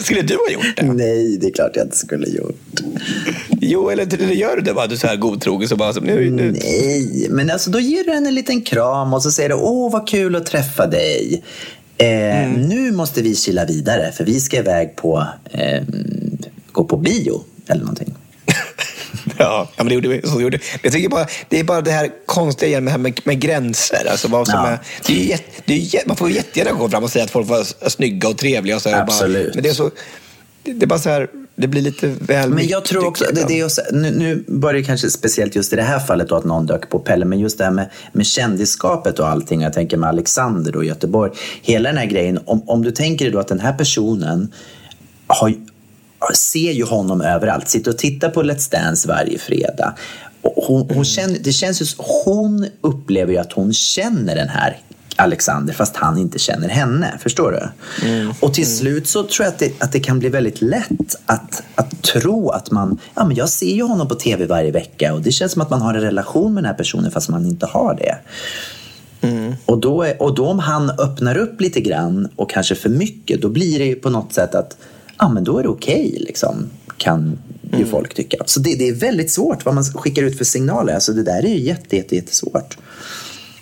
Skulle 0.00 0.22
du 0.22 0.34
ha 0.34 0.50
gjort 0.50 0.76
det? 0.76 0.82
Nej, 0.82 1.38
det 1.40 1.46
är 1.46 1.50
klart 1.50 1.70
jag 1.74 1.86
inte 1.86 1.96
skulle 1.96 2.26
gjort. 2.26 2.80
Jo, 3.60 3.90
eller, 3.90 4.14
eller 4.14 4.34
gör 4.34 4.56
du 4.56 4.62
det 4.62 4.74
bara? 4.74 4.86
Du 4.86 4.94
är 4.94 4.98
så 4.98 5.06
här 5.06 5.16
godtrogen 5.16 5.68
så 5.68 5.76
bara, 5.76 5.92
så, 5.92 6.00
nu, 6.00 6.30
nu. 6.30 6.52
Nej, 6.52 7.26
men 7.30 7.50
alltså 7.50 7.70
då 7.70 7.80
ger 7.80 8.04
du 8.04 8.12
henne 8.12 8.28
en 8.28 8.34
liten 8.34 8.62
kram 8.62 9.14
och 9.14 9.22
så 9.22 9.30
säger 9.30 9.48
du 9.48 9.54
åh 9.54 9.92
vad 9.92 10.08
kul 10.08 10.36
att 10.36 10.46
träffa 10.46 10.86
dig. 10.86 11.42
Eh, 11.98 12.48
Nu 12.50 12.92
måste 12.92 13.22
vi 13.22 13.36
kila 13.36 13.64
vidare 13.64 14.12
för 14.12 14.24
vi 14.24 14.40
ska 14.40 14.56
iväg 14.56 14.96
på, 14.96 15.26
eh, 15.50 15.82
gå 16.72 16.84
på 16.84 16.96
bio 16.96 17.44
eller 17.68 17.80
någonting. 17.80 18.14
Ja, 19.38 19.68
men 19.76 19.86
det 19.88 19.94
gjorde 19.94 20.08
vi. 20.08 20.22
Så 20.28 20.40
gjorde. 20.40 20.58
Jag 20.82 20.92
tycker 20.92 21.08
bara, 21.08 21.26
det 21.48 21.60
är 21.60 21.64
bara 21.64 21.80
det 21.80 21.90
här 21.90 22.10
konstiga 22.26 22.68
igen 22.68 22.84
med, 22.84 22.90
här 22.92 22.98
med, 22.98 23.20
med 23.24 23.40
gränser. 23.40 24.06
Alltså 24.10 24.28
vad 24.28 24.48
som 24.48 24.58
Ja. 24.58 24.68
är, 24.68 24.78
det 25.06 25.32
är 25.32 25.40
det 25.64 25.74
är 25.94 26.02
man 26.06 26.16
får 26.16 26.30
jättegärna 26.30 26.72
gå 26.72 26.88
fram 26.88 27.02
och 27.04 27.10
säga 27.10 27.24
att 27.24 27.30
folk 27.30 27.48
var 27.48 27.88
snygga 27.90 28.28
och 28.28 28.38
trevliga. 28.38 28.76
Och 28.76 28.82
så 28.82 28.88
och 28.88 28.94
bara, 28.94 29.02
Absolut. 29.02 29.54
men 29.54 29.62
det 29.62 29.68
är 29.68 29.74
så... 29.74 29.90
Det, 30.74 30.84
är 30.84 30.86
bara 30.86 30.98
så 30.98 31.08
här, 31.08 31.30
det 31.56 31.68
blir 31.68 31.82
lite 31.82 32.14
väl 32.20 32.50
Men 32.50 32.66
jag 32.66 32.84
tror 32.84 33.06
också, 33.06 33.24
det, 33.32 33.44
det 33.48 33.60
är 33.60 33.64
också, 33.64 33.82
nu, 33.92 34.10
nu 34.10 34.44
var 34.46 34.72
det 34.72 34.82
kanske 34.82 35.10
speciellt 35.10 35.56
just 35.56 35.72
i 35.72 35.76
det 35.76 35.82
här 35.82 35.98
fallet 35.98 36.28
då 36.28 36.34
att 36.34 36.44
någon 36.44 36.66
dök 36.66 36.88
på 36.88 36.98
Pelle, 36.98 37.24
men 37.24 37.38
just 37.38 37.58
det 37.58 37.64
här 37.64 37.70
med, 37.70 37.90
med 38.12 38.26
kändisskapet 38.26 39.18
och 39.18 39.28
allting, 39.28 39.60
jag 39.60 39.72
tänker 39.72 39.96
med 39.96 40.08
Alexander 40.08 40.76
och 40.76 40.84
Göteborg, 40.84 41.32
hela 41.62 41.88
den 41.88 41.98
här 41.98 42.06
grejen, 42.06 42.38
om, 42.44 42.68
om 42.68 42.82
du 42.82 42.90
tänker 42.90 43.24
dig 43.24 43.32
då 43.32 43.38
att 43.38 43.48
den 43.48 43.60
här 43.60 43.72
personen 43.72 44.52
har, 45.26 45.54
ser 46.34 46.72
ju 46.72 46.84
honom 46.84 47.20
överallt, 47.20 47.68
sitter 47.68 47.90
och 47.90 47.98
tittar 47.98 48.30
på 48.30 48.42
Let's 48.42 48.72
Dance 48.72 49.08
varje 49.08 49.38
fredag. 49.38 49.94
Hon, 50.42 50.90
hon 50.90 51.04
känner, 51.04 51.38
det 51.38 51.52
känns 51.52 51.82
ju, 51.82 51.86
hon 52.24 52.66
upplever 52.80 53.32
ju 53.32 53.38
att 53.38 53.52
hon 53.52 53.72
känner 53.72 54.36
den 54.36 54.48
här 54.48 54.76
Alexander 55.18 55.74
fast 55.74 55.96
han 55.96 56.18
inte 56.18 56.38
känner 56.38 56.68
henne. 56.68 57.18
Förstår 57.22 57.52
du? 57.52 57.68
Och 58.40 58.54
till 58.54 58.76
slut 58.76 59.08
så 59.08 59.22
tror 59.22 59.44
jag 59.44 59.52
att 59.52 59.58
det, 59.58 59.72
att 59.78 59.92
det 59.92 60.00
kan 60.00 60.18
bli 60.18 60.28
väldigt 60.28 60.62
lätt 60.62 61.16
att, 61.26 61.62
att 61.74 62.02
tro 62.02 62.48
att 62.50 62.70
man, 62.70 62.98
ja 63.14 63.24
men 63.24 63.36
jag 63.36 63.48
ser 63.48 63.74
ju 63.74 63.82
honom 63.82 64.08
på 64.08 64.14
tv 64.14 64.46
varje 64.46 64.70
vecka 64.70 65.14
och 65.14 65.22
det 65.22 65.32
känns 65.32 65.52
som 65.52 65.62
att 65.62 65.70
man 65.70 65.80
har 65.80 65.94
en 65.94 66.00
relation 66.00 66.54
med 66.54 66.62
den 66.62 66.68
här 66.70 66.76
personen 66.76 67.10
fast 67.10 67.28
man 67.28 67.46
inte 67.46 67.66
har 67.66 67.94
det. 67.94 68.18
Och, 69.64 69.78
då 69.78 70.02
är, 70.02 70.22
och 70.22 70.34
då 70.34 70.46
om 70.46 70.58
han 70.58 70.90
öppnar 70.90 71.36
upp 71.36 71.60
lite 71.60 71.80
grann 71.80 72.28
och 72.36 72.50
kanske 72.50 72.74
för 72.74 72.88
mycket, 72.88 73.42
då 73.42 73.48
blir 73.48 73.78
det 73.78 73.84
ju 73.84 73.94
på 73.94 74.10
något 74.10 74.32
sätt 74.32 74.54
att 74.54 74.76
ja, 75.18 75.28
men 75.28 75.44
då 75.44 75.58
är 75.58 75.62
det 75.62 75.68
okej, 75.68 76.16
liksom, 76.20 76.66
kan 76.96 77.38
ju 77.78 77.86
folk 77.86 78.14
tycka. 78.14 78.36
Så 78.46 78.60
det, 78.60 78.74
det 78.78 78.88
är 78.88 78.94
väldigt 78.94 79.30
svårt 79.30 79.64
vad 79.64 79.74
man 79.74 79.84
skickar 79.84 80.22
ut 80.22 80.38
för 80.38 80.44
signaler. 80.44 80.94
Alltså 80.94 81.12
det 81.12 81.22
där 81.22 81.44
är 81.44 81.48
ju 81.48 81.60
jätte, 81.60 81.96
jätte, 81.96 82.14
jättesvårt. 82.14 82.78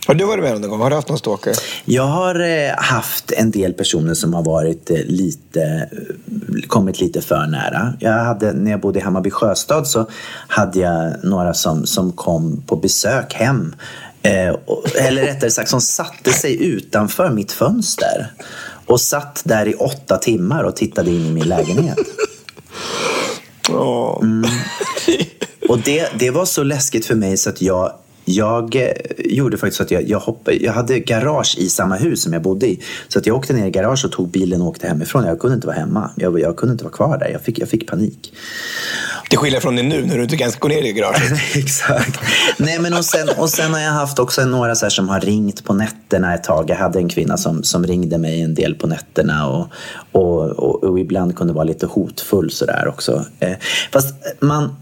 Har 0.07 0.15
du 0.15 0.25
varit 0.25 0.45
med 0.45 0.55
om 0.55 0.61
någon 0.61 0.71
gång? 0.71 0.81
Har 0.81 0.91
du 0.91 0.97
haft 0.97 1.09
någon 1.09 1.19
stalker? 1.19 1.57
Jag 1.85 2.03
har 2.03 2.41
eh, 2.41 2.75
haft 2.77 3.33
en 3.33 3.51
del 3.51 3.73
personer 3.73 4.15
som 4.15 4.35
har 4.35 4.43
varit 4.43 4.91
eh, 4.91 4.97
lite, 4.97 5.63
eh, 5.63 6.69
kommit 6.69 7.01
lite 7.01 7.21
för 7.21 7.47
nära. 7.47 7.95
Jag 8.01 8.13
hade, 8.13 8.53
när 8.53 8.71
jag 8.71 8.81
bodde 8.81 8.99
i 8.99 9.03
Hammarby 9.03 9.31
Sjöstad 9.31 9.87
så 9.87 10.07
hade 10.49 10.81
jag 10.81 11.13
några 11.25 11.55
som, 11.55 11.87
som 11.87 12.13
kom 12.13 12.63
på 12.67 12.77
besök 12.77 13.35
hem. 13.35 13.75
Eh, 14.23 14.49
och, 14.49 14.97
eller 14.97 15.23
rättare 15.23 15.51
sagt 15.51 15.69
som 15.69 15.81
satte 15.81 16.33
sig 16.33 16.65
utanför 16.65 17.31
mitt 17.31 17.53
fönster. 17.53 18.33
Och 18.87 19.01
satt 19.01 19.43
där 19.45 19.69
i 19.69 19.75
åtta 19.75 20.19
timmar 20.19 20.65
och 20.65 20.77
tittade 20.77 21.11
in 21.11 21.27
i 21.27 21.33
min 21.33 21.49
lägenhet. 21.49 21.99
Åh. 23.71 24.23
Och 25.69 25.79
det, 25.79 26.09
det 26.19 26.31
var 26.31 26.45
så 26.45 26.63
läskigt 26.63 27.07
för 27.07 27.15
mig 27.15 27.37
så 27.37 27.51
att 27.51 27.63
jag 27.63 27.93
jag 28.29 28.77
eh, 28.77 28.91
gjorde 29.19 29.59
faktiskt 29.59 29.77
så 29.77 29.83
att 29.83 29.91
jag, 29.91 30.09
jag, 30.09 30.19
hoppade, 30.19 30.57
jag 30.57 30.73
hade 30.73 30.99
garage 30.99 31.57
i 31.59 31.69
samma 31.69 31.97
hus 31.97 32.23
som 32.23 32.33
jag 32.33 32.43
bodde 32.43 32.67
i. 32.67 32.83
Så 33.09 33.19
att 33.19 33.27
jag 33.27 33.37
åkte 33.37 33.53
ner 33.53 33.67
i 33.67 33.71
garage 33.71 34.05
och 34.05 34.13
tog 34.13 34.29
bilen 34.29 34.63
och 34.63 34.69
åkte 34.69 34.89
hemifrån. 34.89 35.25
Jag 35.25 35.39
kunde 35.39 35.55
inte 35.55 35.67
vara 35.67 35.77
hemma. 35.77 36.11
Jag, 36.17 36.41
jag 36.41 36.57
kunde 36.57 36.73
inte 36.73 36.85
vara 36.85 36.95
kvar 36.95 37.19
där. 37.19 37.29
Jag 37.29 37.43
fick, 37.43 37.59
jag 37.59 37.69
fick 37.69 37.87
panik. 37.87 38.33
Till 39.29 39.39
skillnad 39.39 39.63
från 39.63 39.77
det 39.77 39.83
nu 39.83 40.07
när 40.07 40.17
du 40.17 40.23
inte 40.23 40.37
kan 40.37 40.51
gå 40.59 40.69
ner 40.69 40.83
i 40.83 40.93
garaget. 40.93 41.33
Exakt. 41.55 42.21
Nej, 42.57 42.81
men 42.81 42.95
och, 42.95 43.05
sen, 43.05 43.29
och 43.37 43.51
sen 43.51 43.75
har 43.75 43.81
jag 43.81 43.93
haft 43.93 44.19
också 44.19 44.45
några 44.45 44.75
så 44.75 44.85
här 44.85 44.91
som 44.91 45.09
har 45.09 45.21
ringt 45.21 45.65
på 45.65 45.75
nätterna 45.75 46.35
ett 46.35 46.45
tag. 46.45 46.71
Jag 46.71 46.77
hade 46.77 46.99
en 46.99 47.09
kvinna 47.09 47.37
som, 47.37 47.63
som 47.63 47.87
ringde 47.87 48.19
mig 48.19 48.43
en 48.43 48.55
del 48.55 48.75
på 48.75 48.87
nätterna 48.87 49.49
och, 49.49 49.69
och, 50.13 50.43
och, 50.51 50.85
och 50.85 51.01
ibland 51.01 51.37
kunde 51.37 51.53
vara 51.53 51.65
lite 51.65 51.87
hotfull 51.87 52.51
sådär 52.51 52.89
också. 52.89 53.25
Eh, 53.41 53.57
fast 53.93 54.15
man, 54.41 54.77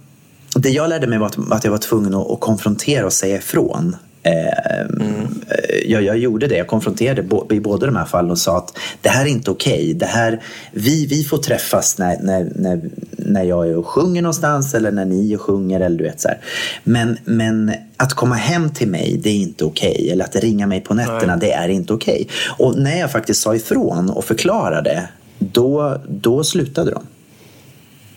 det 0.55 0.71
jag 0.71 0.89
lärde 0.89 1.07
mig 1.07 1.19
var 1.19 1.27
att, 1.27 1.53
att 1.53 1.65
jag 1.65 1.71
var 1.71 1.79
tvungen 1.79 2.15
att, 2.15 2.31
att 2.31 2.41
konfrontera 2.41 3.07
och 3.07 3.13
säga 3.13 3.37
ifrån. 3.37 3.97
Mm. 4.25 5.41
Jag, 5.87 6.03
jag, 6.03 6.19
gjorde 6.19 6.47
det. 6.47 6.57
Jag 6.57 6.67
konfronterade 6.67 7.23
i 7.51 7.61
båda 7.61 7.87
de 7.87 7.97
här 7.97 8.05
fallen 8.05 8.31
och 8.31 8.39
sa 8.39 8.57
att 8.57 8.79
det 9.01 9.09
här 9.09 9.25
är 9.25 9.29
inte 9.29 9.51
okej. 9.51 9.97
Okay. 9.97 10.39
vi, 10.73 11.07
vi 11.07 11.25
får 11.25 11.39
träffas 11.39 11.99
när, 11.99 12.19
när, 12.23 12.53
när, 12.55 12.81
när 13.11 13.43
jag 13.43 13.69
är 13.69 13.77
och 13.77 13.87
sjunger 13.87 14.23
någonstans 14.23 14.75
eller 14.75 14.93
när 14.93 15.05
ni 15.05 15.37
och 15.37 15.41
sjunger. 15.41 15.81
Eller 15.81 15.99
du 15.99 16.05
vet, 16.05 16.21
så 16.21 16.29
här. 16.29 16.41
Men, 16.85 17.19
men 17.25 17.73
att 17.97 18.15
komma 18.15 18.35
hem 18.35 18.71
till 18.71 18.89
mig, 18.89 19.21
det 19.23 19.31
är 19.31 19.37
inte 19.37 19.65
okej. 19.65 19.95
Okay. 19.95 20.09
Eller 20.09 20.25
att 20.25 20.37
ringa 20.37 20.67
mig 20.67 20.81
på 20.81 20.95
nätterna, 20.95 21.37
Nej. 21.37 21.39
det 21.41 21.53
är 21.53 21.69
inte 21.69 21.93
okej. 21.93 22.29
Okay. 22.29 22.67
Och 22.67 22.79
när 22.79 23.01
jag 23.01 23.13
faktiskt 23.13 23.43
sa 23.43 23.55
ifrån 23.55 24.11
och 24.11 24.25
förklarade, 24.25 25.09
då, 25.39 26.01
då 26.09 26.45
slutade 26.45 26.91
de. 26.91 27.07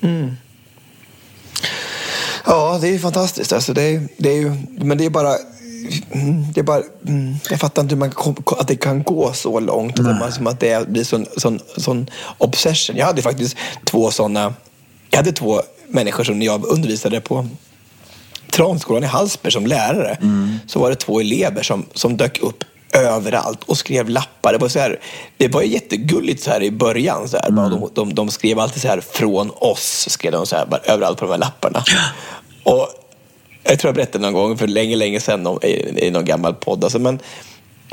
Mm. 0.08 0.32
Ja, 2.46 2.78
det 2.82 2.88
är 2.88 2.92
ju 2.92 3.00
fantastiskt. 3.00 3.54
Alltså, 3.54 3.74
det 3.74 3.82
är, 3.82 4.08
det 4.18 4.30
är 4.30 4.36
ju, 4.36 4.52
men 4.78 4.98
det 4.98 5.06
är 5.06 5.10
bara 5.10 5.36
Mm, 6.12 6.46
det 6.54 6.60
är 6.60 6.64
bara, 6.64 6.82
mm, 7.08 7.36
jag 7.50 7.60
fattar 7.60 7.82
inte 7.82 7.96
hur 7.96 8.00
man, 8.00 8.12
att 8.60 8.68
det 8.68 8.76
kan 8.76 9.04
gå 9.04 9.34
så 9.34 9.60
långt. 9.60 10.00
Att, 10.00 10.34
som 10.34 10.48
att 10.48 10.60
det 10.60 10.90
blir 10.90 11.04
sån, 11.04 11.26
sån, 11.38 11.60
sån 11.78 12.10
obsession. 12.38 12.96
Jag 12.96 13.06
hade 13.06 13.22
faktiskt 13.22 13.58
två 13.84 14.12
såna, 14.12 14.54
jag 15.10 15.18
hade 15.18 15.32
två 15.32 15.62
människor 15.88 16.24
som 16.24 16.42
jag 16.42 16.66
undervisade 16.66 17.22
på 17.22 17.48
Transkolan 18.52 19.04
i 19.04 19.08
Hallsberg 19.08 19.52
som 19.52 19.68
lärare. 19.68 20.18
Mm. 20.22 20.60
Så 20.68 20.80
var 20.80 20.90
det 20.90 20.96
två 20.96 21.20
elever 21.20 21.64
som, 21.64 21.86
som 21.94 22.18
dök 22.18 22.40
upp 22.42 22.64
överallt 23.02 23.64
och 23.64 23.78
skrev 23.78 24.10
lappar. 24.10 24.54
Det 24.54 24.58
var, 24.58 24.70
så 24.70 24.80
här, 24.80 25.00
det 25.38 25.48
var 25.48 25.62
jättegulligt 25.62 26.44
så 26.44 26.52
här 26.52 26.64
i 26.64 26.72
början. 26.72 27.30
Så 27.30 27.38
här. 27.38 27.50
Mm. 27.50 27.70
De, 27.70 27.90
de, 27.94 28.16
de, 28.16 28.30
skrev 28.30 28.60
alltid 28.60 28.82
så 28.82 28.88
här 28.88 29.02
från 29.02 29.52
oss, 29.56 30.06
skrev 30.10 30.32
de 30.32 30.46
så 30.46 30.56
här, 30.56 30.66
bara, 30.66 30.82
överallt 30.84 31.18
på 31.18 31.26
de 31.26 31.32
här 31.32 31.40
lapparna. 31.40 31.84
Och 32.64 32.88
jag 33.64 33.80
tror 33.80 33.90
jag 33.90 33.96
berättade 33.96 34.24
någon 34.24 34.34
gång 34.34 34.58
för 34.58 34.68
länge, 34.68 34.96
länge 34.96 35.20
sedan 35.20 35.48
om, 35.48 35.60
i, 35.64 36.06
i 36.08 36.12
någon 36.12 36.26
gammal 36.26 36.54
podd. 36.54 36.84
Alltså, 36.84 37.00
men 37.00 37.20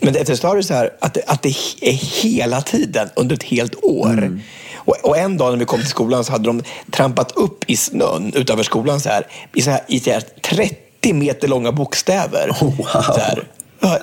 men 0.02 0.16
efter 0.16 0.32
ett 0.34 0.40
tag 0.40 0.52
är 0.52 0.56
det 0.56 0.62
så 0.62 0.74
här 0.74 0.90
att, 1.00 1.18
att 1.26 1.42
det 1.42 1.54
är 1.80 2.22
hela 2.22 2.62
tiden 2.62 3.08
under 3.16 3.36
ett 3.36 3.42
helt 3.42 3.84
år. 3.84 4.12
Mm. 4.12 4.40
Och, 4.74 4.96
och, 5.02 5.18
en 5.18 5.36
dag 5.36 5.52
när 5.52 5.58
vi 5.58 5.64
kom 5.64 5.80
till 5.80 5.88
skolan 5.88 6.24
så 6.24 6.32
hade 6.32 6.44
de 6.44 6.62
trampat 6.90 7.32
upp 7.36 7.70
i 7.70 7.76
snön 7.76 8.32
utanför 8.34 8.64
skolan 8.64 9.00
så 9.00 9.08
här, 9.08 9.26
i, 9.54 9.62
så 9.62 9.70
här, 9.70 9.80
i 9.88 10.00
så 10.00 10.10
här 10.10 10.22
30 10.42 11.12
meter 11.12 11.48
långa 11.48 11.72
bokstäver. 11.72 12.50
Oh, 12.50 12.76
wow. 12.76 13.02
så, 13.02 13.20
här, 13.20 13.44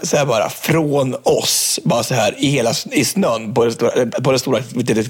så 0.03 0.17
här 0.17 0.25
bara, 0.25 0.49
från 0.49 1.15
oss, 1.23 1.79
bara 1.83 2.03
så 2.03 2.13
här 2.13 2.35
i 2.37 2.47
hela 2.47 2.73
i 2.91 3.05
snön 3.05 3.53
på 3.53 3.63
den 3.63 3.73
stora, 3.73 3.91
på 4.23 4.31
den 4.31 4.39
stora 4.39 4.61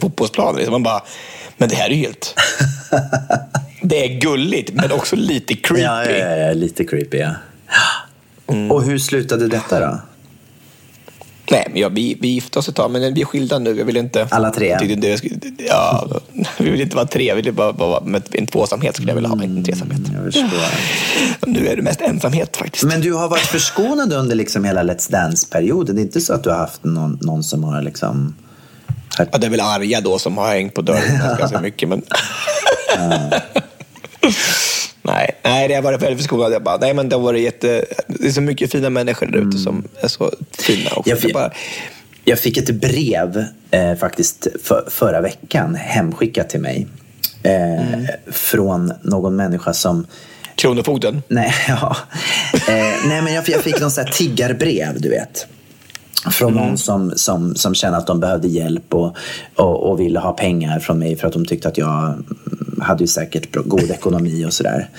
fotbollsplanen. 0.02 0.56
Liksom. 0.56 0.72
Man 0.72 0.84
bara, 0.84 1.04
men 1.58 1.70
det 1.70 1.76
här 1.76 1.90
är 1.90 1.94
ju 1.94 2.02
helt... 2.02 2.36
det 3.82 4.06
är 4.06 4.20
gulligt, 4.20 4.74
men 4.74 4.92
också 4.92 5.16
lite 5.16 5.56
creepy. 5.56 5.84
Ja, 5.84 6.06
ja, 6.06 6.36
ja 6.36 6.54
lite 6.54 6.84
creepy, 6.84 7.18
ja. 7.18 7.36
Mm. 8.48 8.72
Och 8.72 8.84
hur 8.84 9.00
slutade 9.00 9.48
detta 9.48 9.80
då? 9.80 10.00
Nej, 11.52 11.68
men 11.70 11.82
ja, 11.82 11.90
vi, 11.90 12.18
vi 12.22 12.28
gifte 12.28 12.60
oss 12.60 12.70
ett 12.70 12.76
tag, 12.76 12.92
men 12.92 13.14
vi 13.14 13.22
är 13.22 13.26
skilda 13.26 13.60
nu. 13.60 13.78
Jag 13.78 13.86
vill 13.86 13.98
inte... 13.98 14.28
Alla 14.32 14.52
tre? 14.52 14.78
Det, 14.96 15.66
ja, 15.68 16.08
vi 16.58 16.70
vill 16.70 16.82
inte 16.82 16.96
vara 16.96 17.06
tre. 17.08 17.34
Vi 17.36 17.42
vill 17.42 17.54
bara, 17.54 17.74
bara 17.74 18.02
med 18.02 18.24
en 18.32 18.48
tvåsamhet 18.48 18.96
skulle 18.96 19.12
jag 19.12 19.16
vilja 19.16 19.30
ha, 19.30 19.44
inte 19.44 19.58
en 19.58 19.64
tresamhet. 19.64 20.00
Mm, 20.10 20.32
nu 21.46 21.68
är 21.68 21.76
det 21.76 21.82
mest 21.82 22.02
ensamhet 22.02 22.58
faktiskt. 22.58 22.84
Men 22.84 23.02
du 23.02 23.14
har 23.14 23.30
varit 23.30 23.46
förskonad 23.46 24.14
under 24.14 24.36
liksom 24.36 24.64
hela 24.66 24.84
Let's 24.84 25.12
Dance-perioden. 25.12 25.96
Det 25.96 26.02
är 26.02 26.04
inte 26.04 26.22
så 26.22 26.34
att 26.34 26.44
du 26.44 26.50
har 26.50 26.58
haft 26.58 26.84
någon, 26.84 27.18
någon 27.22 27.44
som 27.44 27.64
har 27.64 27.82
liksom... 27.82 28.36
Ja, 29.18 29.38
det 29.38 29.48
är 29.48 29.52
väl 29.52 29.60
Arja 29.60 30.02
då 30.02 30.20
som 30.20 30.38
har 30.38 30.48
hängt 30.48 30.74
på 30.74 30.82
dörren 30.82 31.38
ganska 31.38 31.62
mycket, 31.68 31.90
men... 31.90 32.02
nej, 35.02 35.32
nej, 35.44 35.68
det 35.68 35.74
har 35.74 35.82
varit 35.82 36.02
väldigt 36.02 36.18
förskonad. 36.18 36.54
Jag 36.54 36.64
bara, 36.64 36.78
nej, 36.78 36.94
men 36.94 37.10
det 37.10 37.16
har 37.16 37.24
varit 37.24 37.42
jätte... 37.42 37.86
Det 38.08 38.28
är 38.28 38.32
så 38.32 38.42
mycket 38.42 38.72
fina 38.72 38.90
människor 38.90 39.26
där 39.26 39.38
ute 39.38 39.42
mm. 39.42 39.58
som 39.58 39.88
är 40.02 40.08
så 40.08 40.34
fina. 40.52 40.90
Och 40.96 41.08
jag, 41.08 41.20
fick, 41.20 41.34
bara... 41.34 41.52
jag 42.24 42.40
fick 42.40 42.58
ett 42.58 42.76
brev 42.76 43.46
eh, 43.72 43.96
faktiskt 43.96 44.48
för, 44.64 44.88
förra 44.90 45.22
veckan 45.22 45.76
hemskickat 45.76 46.50
till 46.50 46.62
mig. 46.62 46.88
Eh, 47.44 47.94
mm. 47.94 48.08
Från 48.32 48.94
någon 49.02 49.36
människa 49.36 49.74
som 49.74 50.06
Kronofogden? 50.56 51.22
Nej, 51.28 51.54
ja. 51.68 51.98
Eh, 52.54 53.08
nej 53.08 53.22
men 53.22 53.34
jag, 53.34 53.50
jag 53.50 53.62
fick 53.62 53.80
någon 53.80 53.92
sån 53.92 54.06
här 54.06 54.12
tiggarbrev, 54.12 55.02
du 55.02 55.10
vet. 55.10 55.48
Från 56.32 56.52
mm. 56.52 56.66
någon 56.66 56.78
som, 56.78 57.14
som, 57.16 57.56
som 57.56 57.76
kände 57.76 57.98
att 57.98 58.08
de 58.08 58.20
behövde 58.20 58.48
hjälp 58.48 58.94
och, 58.94 59.18
och, 59.56 59.90
och, 59.90 60.00
ville 60.00 60.20
ha 60.20 60.34
pengar 60.34 60.80
från 60.80 61.00
mig 61.00 61.16
för 61.16 61.28
att 61.28 61.34
de 61.34 61.46
tyckte 61.46 61.68
att 61.68 61.78
jag 61.78 62.24
hade 62.82 63.04
ju 63.04 63.08
säkert 63.08 63.56
god 63.56 63.92
ekonomi 63.92 64.46
och 64.46 64.54
sådär. 64.54 64.90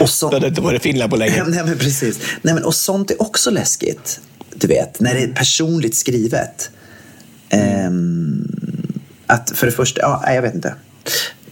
Och 0.00 0.10
så, 0.10 0.28
det 0.30 0.36
hade 0.36 0.48
inte 0.48 0.60
varit 0.60 0.82
Finland 0.82 1.10
på 1.10 1.16
länge. 1.16 1.44
Nej, 1.46 1.64
men 1.64 1.78
precis. 1.78 2.18
Nej, 2.42 2.54
men, 2.54 2.64
och 2.64 2.74
sånt 2.74 3.10
är 3.10 3.22
också 3.22 3.50
läskigt. 3.50 4.20
Du 4.54 4.66
vet, 4.66 5.00
när 5.00 5.14
det 5.14 5.22
är 5.22 5.28
personligt 5.28 5.96
skrivet. 5.96 6.70
Um, 7.86 8.48
att 9.26 9.52
för 9.54 9.66
det 9.66 9.72
första, 9.72 10.00
ja, 10.00 10.34
jag 10.34 10.42
vet 10.42 10.54
inte. 10.54 10.74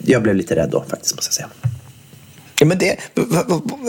Jag 0.04 0.22
blev 0.22 0.34
lite 0.34 0.56
rädd 0.56 0.70
då 0.70 0.84
faktiskt, 0.88 1.16
måste 1.16 1.28
jag 1.28 1.34
säga. 1.34 1.48
Ja, 2.60 2.66
men 2.66 2.78
det, 2.78 2.96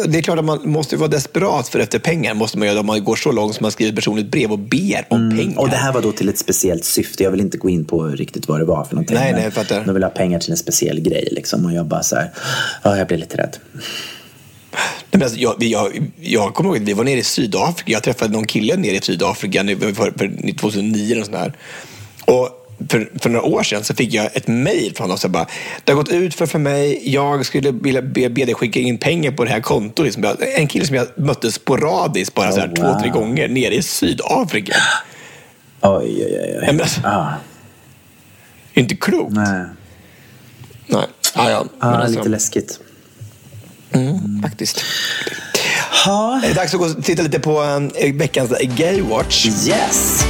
det 0.07 0.17
är 0.17 0.21
klart 0.21 0.39
att 0.39 0.45
man 0.45 0.69
måste 0.69 0.97
vara 0.97 1.07
desperat 1.07 1.67
för 1.67 1.79
efter 1.79 1.99
pengar. 1.99 2.33
måste 2.33 2.57
man 2.57 2.67
göra 2.67 2.79
om 2.79 2.85
man 2.85 3.03
går 3.03 3.15
så 3.15 3.31
långt 3.31 3.55
som 3.55 3.63
man 3.63 3.71
skriver 3.71 3.95
personligt 3.95 4.31
brev 4.31 4.51
och 4.51 4.59
ber 4.59 5.05
om 5.09 5.21
mm. 5.21 5.37
pengar. 5.37 5.59
Och 5.59 5.69
det 5.69 5.75
här 5.75 5.93
var 5.93 6.01
då 6.01 6.11
till 6.11 6.29
ett 6.29 6.37
speciellt 6.37 6.85
syfte. 6.85 7.23
Jag 7.23 7.31
vill 7.31 7.39
inte 7.39 7.57
gå 7.57 7.69
in 7.69 7.85
på 7.85 8.03
riktigt 8.03 8.47
vad 8.47 8.59
det 8.59 8.65
var 8.65 8.83
för 8.83 8.95
någonting. 8.95 9.17
Nej, 9.17 9.33
nej, 9.33 9.51
fattar. 9.51 9.85
De 9.85 9.93
vill 9.93 10.03
ha 10.03 10.09
pengar 10.09 10.39
till 10.39 10.51
en 10.51 10.57
speciell 10.57 10.99
grej 10.99 11.27
liksom. 11.31 11.65
Och 11.65 11.73
jag 11.73 11.85
bara 11.85 12.03
så 12.03 12.15
här, 12.15 12.31
ja, 12.83 12.97
jag 12.97 13.07
blir 13.07 13.17
lite 13.17 13.37
rädd. 13.37 13.57
Nej, 15.11 15.23
alltså, 15.23 15.39
jag, 15.39 15.63
jag, 15.63 16.11
jag 16.19 16.53
kommer 16.53 16.69
ihåg 16.69 16.77
att 16.77 16.83
vi 16.83 16.93
var 16.93 17.03
nere 17.03 17.19
i 17.19 17.23
Sydafrika. 17.23 17.91
Jag 17.91 18.03
träffade 18.03 18.33
någon 18.33 18.45
kille 18.47 18.75
nere 18.75 18.95
i 18.95 19.01
Sydafrika 19.01 19.63
för, 19.63 20.17
för 20.17 20.53
2009. 20.57 21.19
Och 21.19 21.25
sånt 21.25 21.37
där. 21.37 21.53
Och 22.25 22.58
för, 22.89 23.11
för 23.21 23.29
några 23.29 23.45
år 23.45 23.63
sedan 23.63 23.83
så 23.83 23.95
fick 23.95 24.13
jag 24.13 24.35
ett 24.35 24.47
mejl 24.47 24.95
från 24.95 25.03
honom 25.03 25.17
som 25.17 25.31
bara, 25.31 25.47
det 25.83 25.91
har 25.91 25.97
gått 25.97 26.09
ut 26.09 26.35
för, 26.35 26.45
för 26.45 26.59
mig, 26.59 27.13
jag 27.13 27.45
skulle 27.45 27.71
vilja 27.71 28.01
be, 28.01 28.29
be 28.29 28.45
dig 28.45 28.53
skicka 28.53 28.79
in 28.79 28.97
pengar 28.97 29.31
på 29.31 29.43
det 29.43 29.51
här 29.51 29.61
kontot. 29.61 30.05
Liksom. 30.05 30.35
En 30.57 30.67
kille 30.67 30.85
som 30.85 30.95
jag 30.95 31.07
mötte 31.15 31.51
sporadiskt 31.51 32.35
bara 32.35 32.49
oh, 32.49 32.53
så 32.53 32.59
här, 32.59 32.67
wow. 32.67 32.75
två, 32.75 32.99
tre 32.99 33.09
gånger 33.09 33.47
nere 33.47 33.75
i 33.75 33.81
Sydafrika. 33.81 34.75
Oj, 35.81 36.25
oj, 36.25 36.57
oj. 36.61 36.65
Men, 36.65 36.81
alltså, 36.81 37.01
ah. 37.03 37.33
Inte 38.73 38.95
klokt. 38.95 39.33
Nej. 39.33 39.65
Nej. 40.87 41.05
Ah, 41.33 41.49
ja. 41.49 41.65
ah, 41.79 41.87
alltså, 41.89 42.17
lite 42.17 42.29
läskigt. 42.29 42.79
Mm, 43.91 44.07
mm. 44.07 44.41
Faktiskt. 44.41 44.83
Ha. 46.05 46.39
Det 46.41 46.47
är 46.47 46.55
dags 46.55 46.73
att 46.73 46.79
gå 46.79 46.85
och 46.85 47.03
titta 47.03 47.23
lite 47.23 47.39
på 47.39 47.61
uh, 47.61 48.13
veckans 48.13 48.51
Gay 48.77 49.01
Watch. 49.01 49.45
Yes! 49.45 50.25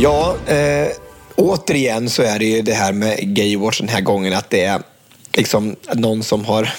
Ja, 0.00 0.36
eh, 0.46 0.88
återigen 1.36 2.10
så 2.10 2.22
är 2.22 2.38
det 2.38 2.44
ju 2.44 2.62
det 2.62 2.74
här 2.74 2.92
med 2.92 3.18
Gaywatch 3.36 3.80
den 3.80 3.88
här 3.88 4.00
gången 4.00 4.32
att 4.32 4.50
det 4.50 4.64
är 4.64 4.82
liksom 5.32 5.76
någon 5.94 6.22
som 6.22 6.44
har 6.44 6.74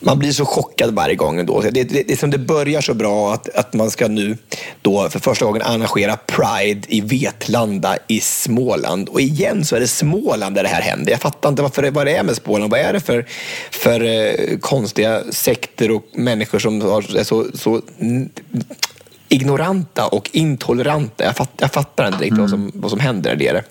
man 0.00 0.18
blir 0.18 0.32
så 0.32 0.44
chockad 0.44 0.94
varje 0.94 1.14
gång. 1.14 1.46
Då. 1.46 1.60
Det, 1.60 1.70
det, 1.70 2.02
det, 2.08 2.20
som 2.20 2.30
det 2.30 2.38
börjar 2.38 2.80
så 2.80 2.94
bra 2.94 3.32
att, 3.34 3.48
att 3.48 3.72
man 3.72 3.90
ska 3.90 4.08
nu 4.08 4.36
då 4.82 5.08
för 5.10 5.18
första 5.18 5.44
gången 5.44 5.62
arrangera 5.62 6.16
Pride 6.16 6.80
i 6.88 7.00
Vetlanda 7.00 7.96
i 8.08 8.20
Småland. 8.20 9.08
Och 9.08 9.20
igen 9.20 9.64
så 9.64 9.76
är 9.76 9.80
det 9.80 9.88
Småland 9.88 10.54
där 10.54 10.62
det 10.62 10.68
här 10.68 10.82
händer. 10.82 11.12
Jag 11.12 11.20
fattar 11.20 11.48
inte 11.48 11.62
varför, 11.62 11.90
vad 11.90 12.06
det 12.06 12.16
är 12.16 12.22
med 12.22 12.36
Småland. 12.36 12.70
Vad 12.70 12.80
är 12.80 12.92
det 12.92 13.00
för, 13.00 13.26
för 13.70 14.04
eh, 14.04 14.58
konstiga 14.58 15.22
sekter 15.30 15.90
och 15.90 16.04
människor 16.12 16.58
som 16.58 16.80
är 16.80 17.24
så, 17.24 17.46
så 17.54 17.82
ignoranta 19.28 20.06
och 20.06 20.30
intoleranta. 20.32 21.24
Jag, 21.24 21.36
fatt, 21.36 21.50
jag 21.56 21.72
fattar 21.72 22.06
inte 22.06 22.18
riktigt 22.18 22.32
mm. 22.32 22.40
vad, 22.40 22.50
som, 22.50 22.72
vad 22.74 22.90
som 22.90 23.00
händer 23.00 23.36
där 23.36 23.52
nere. 23.52 23.62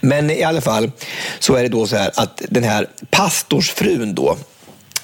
Men 0.00 0.30
i 0.30 0.42
alla 0.42 0.60
fall 0.60 0.90
så 1.38 1.54
är 1.54 1.62
det 1.62 1.68
då 1.68 1.86
så 1.86 1.96
här 1.96 2.10
att 2.14 2.42
den 2.48 2.62
här 2.62 2.86
pastorsfrun 3.10 4.14
då 4.14 4.36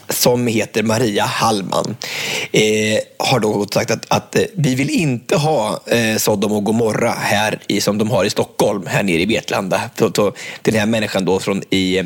som 0.08 0.46
heter 0.46 0.82
Maria 0.82 1.24
Hallman 1.24 1.96
eh, 2.52 2.98
har 3.18 3.40
då 3.40 3.66
sagt 3.72 3.90
att, 3.90 4.06
att 4.08 4.36
eh, 4.36 4.42
vi 4.54 4.74
vill 4.74 4.90
inte 4.90 5.36
ha 5.36 5.80
eh, 5.86 6.16
Sodom 6.16 6.52
och 6.52 6.64
Gomorra 6.64 7.10
här 7.10 7.58
i, 7.66 7.80
som 7.80 7.98
de 7.98 8.10
har 8.10 8.24
i 8.24 8.30
Stockholm, 8.30 8.86
här 8.86 9.02
nere 9.02 9.22
i 9.22 9.26
Vetlanda. 9.26 9.80
Så, 9.98 10.12
så, 10.16 10.32
den 10.62 10.74
här 10.74 10.86
människan 10.86 11.24
då 11.24 11.38
från 11.38 11.62
i, 11.70 12.02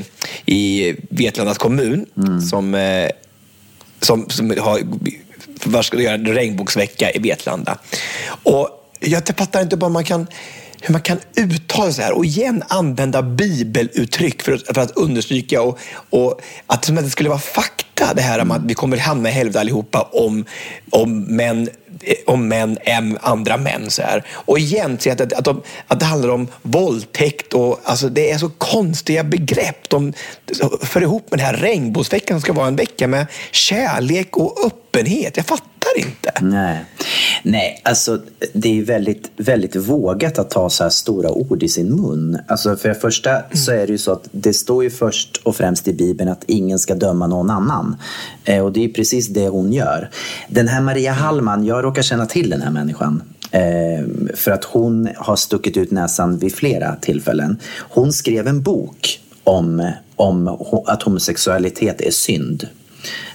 i 0.47 0.95
Vetlandas 1.11 1.59
kommun 1.59 2.07
som, 2.51 2.75
eh, 2.75 3.11
som, 4.01 4.31
som 4.31 4.51
har 4.61 4.81
var 5.65 5.83
ska 5.83 6.01
göra 6.01 6.15
en 6.15 6.27
regnbågsvecka 6.27 7.11
i 7.11 7.19
Vetlanda. 7.19 7.79
Och 8.43 8.69
jag 9.01 9.27
fattar 9.37 9.63
inte 9.63 9.77
bara 9.77 9.91
man 9.91 10.05
kan 10.05 10.27
hur 10.83 10.93
man 10.93 11.03
kan 11.03 11.19
uttala 11.37 11.93
sig 11.93 12.05
här 12.05 12.13
och 12.13 12.25
igen 12.25 12.63
använda 12.69 13.23
bibeluttryck 13.23 14.43
för 14.43 14.53
att, 14.53 14.67
för 14.67 14.81
att 14.81 14.97
understryka 14.97 15.63
och, 15.63 15.79
och 16.11 16.41
att 16.67 16.85
som 16.85 16.99
att 16.99 17.05
det 17.05 17.11
skulle 17.11 17.29
vara 17.29 17.39
fakta 17.39 18.15
det 18.15 18.23
här 18.23 18.39
om 18.41 18.51
att 18.51 18.63
vi 18.65 18.75
kommer 18.75 18.97
hamna 18.97 19.29
i 19.29 19.33
helvete 19.33 19.61
allihopa 19.61 20.09
om, 20.13 20.45
om 20.91 21.21
män 21.21 21.69
eh, 22.03 22.15
om 22.27 22.49
män 22.49 22.79
än 22.83 23.19
andra 23.21 23.57
män. 23.57 23.91
Så 23.91 24.03
här. 24.03 24.25
Och 24.29 24.59
igen, 24.59 24.99
att, 25.11 25.21
att, 25.21 25.33
att, 25.33 25.45
de, 25.45 25.63
att 25.87 26.01
det 26.01 26.07
handlar 26.07 26.29
om 26.29 26.49
våldtäkt 26.63 27.53
och 27.53 27.81
alltså, 27.85 28.09
det 28.09 28.31
är 28.31 28.39
så 28.39 28.49
konstiga 28.49 29.25
begrepp. 29.25 29.89
De 29.89 30.13
för 30.83 31.01
ihop 31.01 31.31
med 31.31 31.39
den 31.39 31.47
här 31.47 31.57
regnbågsveckan 31.57 32.37
som 32.37 32.41
ska 32.41 32.53
vara 32.53 32.69
en 32.69 32.77
vecka 32.77 33.07
med 33.07 33.27
kärlek 33.51 34.37
och 34.37 34.67
öppenhet. 34.67 35.37
Jag 35.37 35.47
fattar 35.47 35.72
inte. 35.97 36.33
Nej, 36.41 36.85
Nej 37.43 37.81
alltså 37.85 38.19
det 38.53 38.79
är 38.79 38.85
väldigt, 38.85 39.31
väldigt 39.37 39.77
vågat 39.77 40.39
att 40.39 40.51
ta 40.51 40.71
så 40.71 40.83
här 40.83 40.91
stora 40.91 41.31
ord 41.31 41.63
i 41.63 41.69
sin 41.69 42.01
mun. 42.01 42.39
Alltså 42.47 42.77
för 42.77 42.89
det 42.89 42.95
första 42.95 43.43
så 43.53 43.73
är 43.73 43.87
det 43.87 43.93
ju 43.93 43.99
så 43.99 44.13
att 44.13 44.29
det 44.33 44.53
står 44.53 44.85
ju 44.85 44.91
först 44.91 45.41
och 45.45 45.57
främst 45.57 45.89
i 45.89 45.93
Bibeln 45.93 46.31
att 46.31 46.45
ingen 46.47 46.79
ska 46.79 46.95
döma 46.95 47.27
någon 47.27 47.51
annan. 47.51 47.97
Eh, 48.45 48.65
och 48.65 48.73
det 48.73 48.85
är 48.85 48.89
precis 48.89 49.29
det 49.29 49.49
hon 49.49 49.73
gör. 49.73 50.11
Den 50.49 50.69
här 50.69 50.81
Maria 50.81 51.13
Hallman, 51.13 51.67
jag 51.67 51.85
råkar 51.85 52.03
känna 52.03 52.27
till 52.27 52.51
den 52.51 52.63
här 52.63 52.71
människan. 52.71 53.23
Eh, 53.51 54.07
för 54.35 54.51
att 54.51 54.65
hon 54.65 55.09
har 55.17 55.37
stuckit 55.37 55.77
ut 55.77 55.91
näsan 55.91 56.39
vid 56.39 56.55
flera 56.55 56.97
tillfällen. 56.97 57.59
Hon 57.79 58.13
skrev 58.13 58.47
en 58.47 58.63
bok 58.63 59.21
om, 59.45 59.93
om 60.17 60.49
att 60.87 61.03
homosexualitet 61.03 62.01
är 62.01 62.11
synd. 62.11 62.69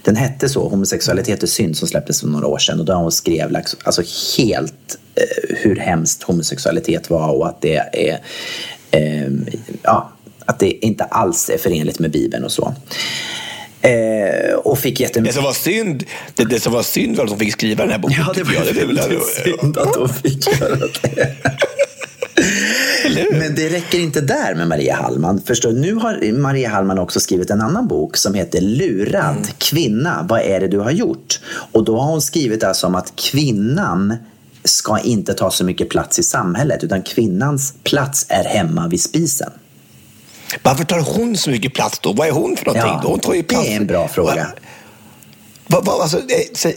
Den 0.04 0.16
hette 0.16 0.50
så, 0.50 0.70
Homosexualitet 0.70 1.44
är 1.44 1.48
synd, 1.48 1.78
som 1.78 1.88
släpptes 1.88 2.22
för 2.22 2.28
några 2.28 2.48
år 2.48 2.58
sedan. 2.58 2.80
Och 2.80 2.86
där 2.86 2.96
hon 2.96 3.12
skrev 3.12 3.56
alltså, 3.84 4.04
helt 4.38 4.98
eh, 5.16 5.56
hur 5.58 5.76
hemskt 5.76 6.24
homosexualitet 6.24 7.10
var 7.10 7.30
och 7.30 7.48
att 7.48 7.62
det 7.62 7.76
är 7.76 8.20
eh, 8.92 9.32
ja, 9.84 10.12
att 10.46 10.60
det 10.60 10.86
inte 10.86 11.04
alls 11.04 11.50
är 11.50 11.58
förenligt 11.58 12.00
med 12.00 12.12
Bibeln 12.12 12.44
och 12.44 12.52
så. 12.52 12.76
Eh, 13.82 14.56
och 14.56 14.80
fick 14.80 15.00
jättemycket... 15.00 15.36
Det 15.36 15.42
som 15.42 15.44
var 15.44 15.54
synd, 15.54 16.04
det, 16.36 16.44
det 16.44 16.60
som 16.60 16.74
var 16.74 16.84
synd 16.84 17.18
var 17.18 17.24
att 17.24 17.30
de 17.30 17.40
fick 17.40 17.54
skriva 17.54 17.84
den 17.84 17.92
här 17.92 18.00
boken. 18.00 18.18
Ja, 18.28 18.34
det 18.36 18.44
var 18.44 18.54
jag. 18.54 18.66
Det 18.66 18.86
väldigt 18.86 19.26
synd 19.26 19.78
att 19.78 19.94
de 19.94 20.10
fick 20.10 20.62
göra 20.62 20.76
det. 20.76 21.36
Men 23.32 23.56
det 23.56 23.70
räcker 23.70 24.00
inte 24.00 24.22
där 24.22 24.56
med 24.56 24.68
Maria 24.68 24.96
Hallman. 24.96 25.42
Förstår, 25.42 25.72
nu 25.72 25.94
har 25.94 26.32
Maria 26.32 26.70
Hallman 26.70 27.00
också 27.00 27.20
skrivit 27.20 27.50
en 27.50 27.62
annan 27.62 27.88
bok 27.88 28.18
som 28.18 28.34
heter 28.34 28.62
Lurad 28.62 29.36
mm. 29.36 29.44
kvinna, 29.58 30.26
vad 30.30 30.42
är 30.42 30.60
det 30.60 30.68
du 30.68 30.80
har 30.80 30.92
gjort? 30.92 31.40
Och 31.72 31.84
då 31.84 31.98
har 32.00 32.12
hon 32.12 32.22
skrivit 32.22 32.64
alltså 32.64 32.88
om 32.88 32.96
att 32.96 33.16
kvinnan 33.16 34.16
ska 34.64 35.00
inte 35.00 35.34
ta 35.34 35.52
så 35.52 35.64
mycket 35.64 35.90
plats 35.90 36.20
i 36.20 36.24
samhället 36.24 36.84
utan 36.84 37.02
kvinnans 37.02 37.74
plats 37.84 38.26
är 38.30 38.44
hemma 38.44 38.88
vid 38.88 39.02
spisen. 39.02 39.52
Varför 40.64 40.84
tar 40.84 41.00
hon 41.00 41.38
så 41.38 41.50
mycket 41.50 41.74
plats 41.74 42.00
då? 42.00 42.14
Vad 42.14 42.28
är 42.28 42.32
hon 42.32 42.58
för 42.58 42.66
någonting? 42.66 42.92
Ja, 42.92 43.02
hon 43.04 43.20
tar 43.20 43.34
ju 43.34 43.44
plats. 43.44 43.66
Det 43.66 43.74
är 43.74 43.78
en 43.78 43.88
bra 43.88 44.08
fråga. 44.08 44.48
Va, 45.68 45.82
va, 45.82 45.94
alltså, 46.02 46.18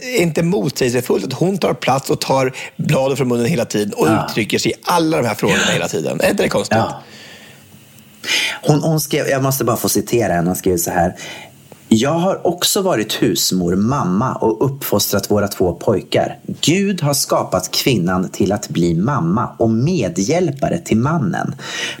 är 0.01 0.21
inte 0.21 0.43
motsägelsefullt 0.43 1.25
att 1.25 1.33
hon 1.33 1.57
tar 1.57 1.73
plats 1.73 2.09
och 2.09 2.21
tar 2.21 2.55
bladet 2.75 3.17
från 3.17 3.27
munnen 3.27 3.45
hela 3.45 3.65
tiden 3.65 3.93
och 3.93 4.07
ja. 4.07 4.25
uttrycker 4.29 4.59
sig 4.59 4.71
i 4.71 4.75
alla 4.83 5.17
de 5.17 5.27
här 5.27 5.35
frågorna 5.35 5.71
hela 5.73 5.87
tiden? 5.87 6.21
Är 6.21 6.29
inte 6.29 6.43
det 6.43 6.49
konstigt? 6.49 6.77
Ja. 6.77 7.01
Hon, 8.61 8.83
hon 8.83 8.99
skrev, 8.99 9.27
jag 9.27 9.43
måste 9.43 9.63
bara 9.63 9.77
få 9.77 9.89
citera 9.89 10.33
henne, 10.33 10.49
hon 10.49 10.55
skrev 10.55 10.77
så 10.77 10.91
här. 10.91 11.15
Jag 11.93 12.19
har 12.19 12.47
också 12.47 12.81
varit 12.81 13.13
husmor, 13.13 13.75
mamma 13.75 14.35
och 14.35 14.65
uppfostrat 14.65 15.31
våra 15.31 15.47
två 15.47 15.73
pojkar. 15.73 16.39
Gud 16.61 17.01
har 17.01 17.13
skapat 17.13 17.71
kvinnan 17.71 18.29
till 18.29 18.51
att 18.51 18.69
bli 18.69 18.93
mamma 18.93 19.49
och 19.57 19.69
medhjälpare 19.69 20.77
till 20.77 20.97
mannen. 20.97 21.55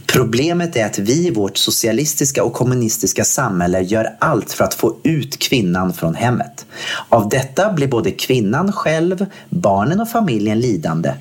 Problemet 0.05 0.75
är 0.75 0.85
att 0.85 0.99
vi 0.99 1.27
i 1.27 1.31
vårt 1.31 1.57
socialistiska 1.57 2.43
och 2.43 2.53
kommunistiska 2.53 3.23
samhälle 3.23 3.81
gör 3.81 4.17
allt 4.19 4.51
för 4.51 4.63
att 4.63 4.73
få 4.73 4.95
ut 5.03 5.39
kvinnan 5.39 5.93
från 5.93 6.15
hemmet. 6.15 6.65
Av 7.09 7.29
detta 7.29 7.73
blir 7.73 7.87
både 7.87 8.11
kvinnan 8.11 8.71
själv, 8.71 9.25
barnen 9.49 9.99
och 9.99 10.09
familjen 10.09 10.59
lidande, 10.59 11.13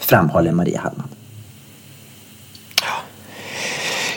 framhåller 0.00 0.52
Maria 0.52 0.80
Hallman. 0.80 1.08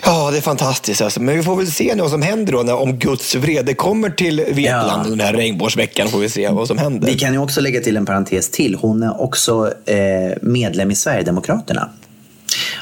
Ja, 0.08 0.32
det 0.32 0.38
är 0.38 0.42
fantastiskt. 0.42 1.02
Alltså. 1.02 1.22
Men 1.22 1.38
vi 1.38 1.44
får 1.44 1.56
väl 1.56 1.72
se 1.72 1.96
nu 1.96 2.02
vad 2.02 2.12
som 2.12 2.22
händer 2.22 2.54
då 2.54 2.64
när, 2.64 2.76
om 2.76 3.00
Guds 3.00 3.36
vrede 3.36 3.74
kommer 3.74 4.10
till 4.10 4.38
Vetland 4.38 5.06
ja. 5.06 5.10
den 5.10 5.20
här 5.20 5.34
regnbågsveckan. 5.34 6.08
får 6.08 6.20
vi 6.20 6.30
se 6.30 6.50
vad 6.50 6.68
som 6.68 6.78
händer. 6.78 7.08
Vi 7.08 7.20
kan 7.20 7.34
ju 7.34 7.40
också 7.40 7.62
lägga 7.62 7.82
till 7.82 7.98
en 7.98 8.06
parentes 8.06 8.50
till. 8.50 8.76
Hon 8.76 9.04
är 9.04 9.22
också 9.22 9.74
eh, 9.86 9.98
medlem 10.42 10.92
i 10.92 10.96
Sverigedemokraterna. 10.96 11.90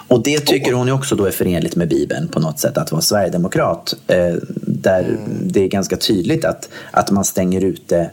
Och 0.07 0.23
det 0.23 0.39
tycker 0.39 0.73
hon 0.73 0.87
ju 0.87 0.93
också 0.93 1.15
då 1.15 1.25
är 1.25 1.31
förenligt 1.31 1.75
med 1.75 1.89
Bibeln 1.89 2.27
på 2.27 2.39
något 2.39 2.59
sätt, 2.59 2.77
att 2.77 2.91
vara 2.91 3.01
sverigedemokrat. 3.01 3.93
Eh, 4.07 4.35
där 4.61 5.03
mm. 5.03 5.19
det 5.41 5.63
är 5.63 5.67
ganska 5.67 5.97
tydligt 5.97 6.45
att, 6.45 6.69
att 6.91 7.11
man 7.11 7.25
stänger 7.25 7.61
ute 7.61 8.09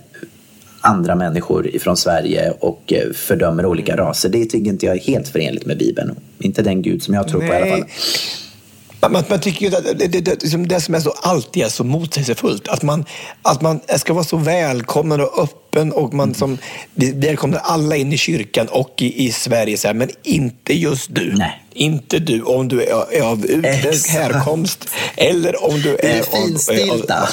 andra 0.80 1.14
människor 1.14 1.66
ifrån 1.66 1.96
Sverige 1.96 2.52
och 2.60 2.92
eh, 2.92 3.12
fördömer 3.12 3.66
olika 3.66 3.92
mm. 3.92 4.04
raser. 4.04 4.28
Det 4.28 4.44
tycker 4.44 4.70
inte 4.70 4.86
jag 4.86 4.96
är 4.96 5.00
helt 5.00 5.28
förenligt 5.28 5.66
med 5.66 5.78
Bibeln. 5.78 6.16
Inte 6.38 6.62
den 6.62 6.82
Gud 6.82 7.02
som 7.02 7.14
jag 7.14 7.28
tror 7.28 7.40
Nej. 7.40 7.48
på 7.48 7.54
i 7.54 7.56
alla 7.56 7.76
fall. 7.76 7.84
Man, 9.10 9.24
man 9.28 9.40
tycker 9.40 9.70
ju 9.70 9.76
att 9.76 9.84
det, 9.98 10.06
det, 10.06 10.20
det, 10.20 10.42
liksom 10.42 10.68
det, 10.68 10.80
som 10.80 10.94
är 10.94 11.00
så 11.00 11.10
alltid 11.10 11.62
är 11.62 11.68
så 11.68 11.84
motsägelsefullt. 11.84 12.68
Att 12.68 12.82
man, 12.82 13.04
att 13.42 13.62
man 13.62 13.80
ska 13.96 14.12
vara 14.12 14.24
så 14.24 14.36
välkomnande 14.36 15.24
och 15.24 15.42
öppen 15.42 15.92
och 15.92 16.14
man 16.14 16.34
som 16.34 16.58
välkomnar 16.96 17.58
alla 17.58 17.96
in 17.96 18.12
i 18.12 18.16
kyrkan 18.16 18.68
och 18.68 18.94
i, 18.98 19.26
i 19.26 19.32
Sverige. 19.32 19.78
Så 19.78 19.86
här, 19.88 19.94
men 19.94 20.10
inte 20.22 20.74
just 20.74 21.14
du. 21.14 21.34
Nej. 21.36 21.62
Inte 21.72 22.18
du 22.18 22.42
om 22.42 22.68
du 22.68 22.82
är 22.82 23.22
av 23.22 23.46
utländsk 23.46 24.08
härkomst 24.08 24.88
eller 25.16 25.64
om 25.64 25.80
du 25.80 25.96
är, 25.96 26.18
är 26.18 26.22
finstilta. 26.22 27.28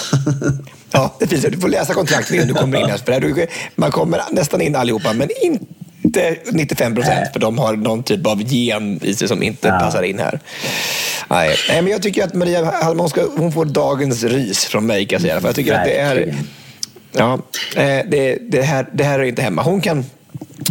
Ja, 0.91 1.15
det 1.19 1.27
finns. 1.27 1.45
Du 1.45 1.59
får 1.59 1.69
läsa 1.69 1.93
kontraktet 1.93 2.35
innan 2.35 2.47
du 2.47 2.53
kommer 2.53 2.79
in. 2.79 2.89
Här, 2.89 3.49
man 3.75 3.91
kommer 3.91 4.21
nästan 4.31 4.61
in 4.61 4.75
allihopa, 4.75 5.13
men 5.13 5.29
inte 5.41 5.65
inte 6.01 6.37
95 6.51 6.95
procent, 6.95 7.33
för 7.33 7.39
de 7.39 7.57
har 7.57 7.75
någon 7.75 8.03
typ 8.03 8.27
av 8.27 8.41
gen 8.41 8.99
i 9.03 9.13
sig 9.13 9.27
som 9.27 9.43
inte 9.43 9.67
ja. 9.67 9.79
passar 9.79 10.03
in 10.03 10.19
här. 10.19 10.39
Nej. 11.27 11.57
Men 11.67 11.87
jag 11.87 12.01
tycker 12.01 12.23
att 12.23 12.33
Maria 12.33 12.71
Hallman 12.83 13.09
ska, 13.09 13.27
hon 13.37 13.51
får 13.51 13.65
dagens 13.65 14.23
ris 14.23 14.65
från 14.65 14.85
mig, 14.85 15.05
kan 15.05 15.15
jag 15.15 15.21
säga. 15.21 15.41
För 15.41 15.47
jag 15.47 15.55
tycker 15.55 15.73
att 15.73 15.85
det 15.85 15.97
är... 15.97 16.35
Ja, 17.11 17.33
eh, 17.75 18.05
det, 18.07 18.37
det, 18.49 18.61
här, 18.61 18.89
det 18.93 19.03
här 19.03 19.19
är 19.19 19.23
inte 19.23 19.41
hemma. 19.41 19.61
Hon 19.61 19.81
kan, 19.81 20.05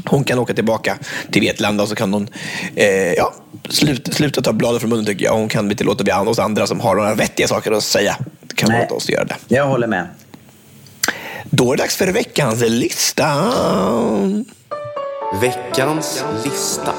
hon 0.04 0.24
kan 0.24 0.38
åka 0.38 0.54
tillbaka 0.54 0.98
till 1.30 1.42
Vetlanda 1.42 1.82
och 1.82 1.88
så 1.88 1.94
kan 1.94 2.12
hon 2.12 2.28
eh, 2.74 3.12
ja, 3.12 3.34
sluta, 3.68 4.12
sluta 4.12 4.42
ta 4.42 4.52
bladet 4.52 4.80
från 4.80 4.90
munnen 4.90 5.06
tycker 5.06 5.24
jag. 5.24 5.32
Hon 5.32 5.48
kan 5.48 5.70
inte 5.70 5.84
låta 5.84 6.04
bli 6.04 6.12
oss 6.12 6.38
andra 6.38 6.66
som 6.66 6.80
har 6.80 6.96
några 6.96 7.14
vettiga 7.14 7.48
saker 7.48 7.72
att 7.72 7.84
säga. 7.84 8.16
Kan 8.54 8.68
Nej. 8.70 8.80
låta 8.80 8.94
oss 8.94 9.10
göra 9.10 9.24
det. 9.24 9.36
Jag 9.48 9.66
håller 9.66 9.86
med. 9.86 10.06
Då 11.50 11.72
är 11.72 11.76
det 11.76 11.82
dags 11.82 11.96
för 11.96 12.06
veckans 12.06 12.60
lista. 12.60 13.52
Veckans 15.32 16.24
lista. 16.44 16.94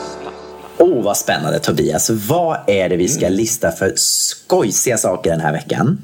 Oh, 0.77 1.03
vad 1.03 1.17
spännande 1.17 1.59
Tobias. 1.59 2.09
Vad 2.09 2.59
är 2.67 2.89
det 2.89 2.97
vi 2.97 3.07
ska 3.07 3.29
lista 3.29 3.71
för 3.71 3.93
skojsiga 3.95 4.97
saker 4.97 5.31
den 5.31 5.39
här 5.39 5.51
veckan? 5.51 6.03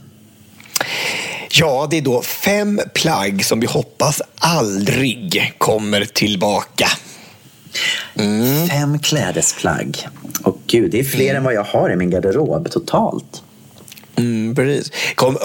Ja, 1.52 1.88
det 1.92 1.98
är 1.98 2.02
då 2.02 2.22
fem 2.22 2.82
plagg 2.94 3.46
som 3.46 3.60
vi 3.60 3.68
hoppas 3.68 4.22
aldrig 4.36 5.54
kommer 5.58 6.06
tillbaka. 6.06 6.88
Mm. 8.16 8.68
Fem 8.68 9.00
klädesplagg. 9.00 10.08
Och 10.44 10.58
gud, 10.68 10.92
det 10.92 11.00
är 11.00 11.04
fler 11.04 11.30
mm. 11.30 11.38
än 11.38 11.44
vad 11.44 11.54
jag 11.54 11.64
har 11.64 11.90
i 11.90 11.96
min 11.96 12.10
garderob 12.10 12.72
totalt. 12.72 13.44
Mm, 14.16 14.56
precis. 14.56 14.92
Kom, 15.16 15.38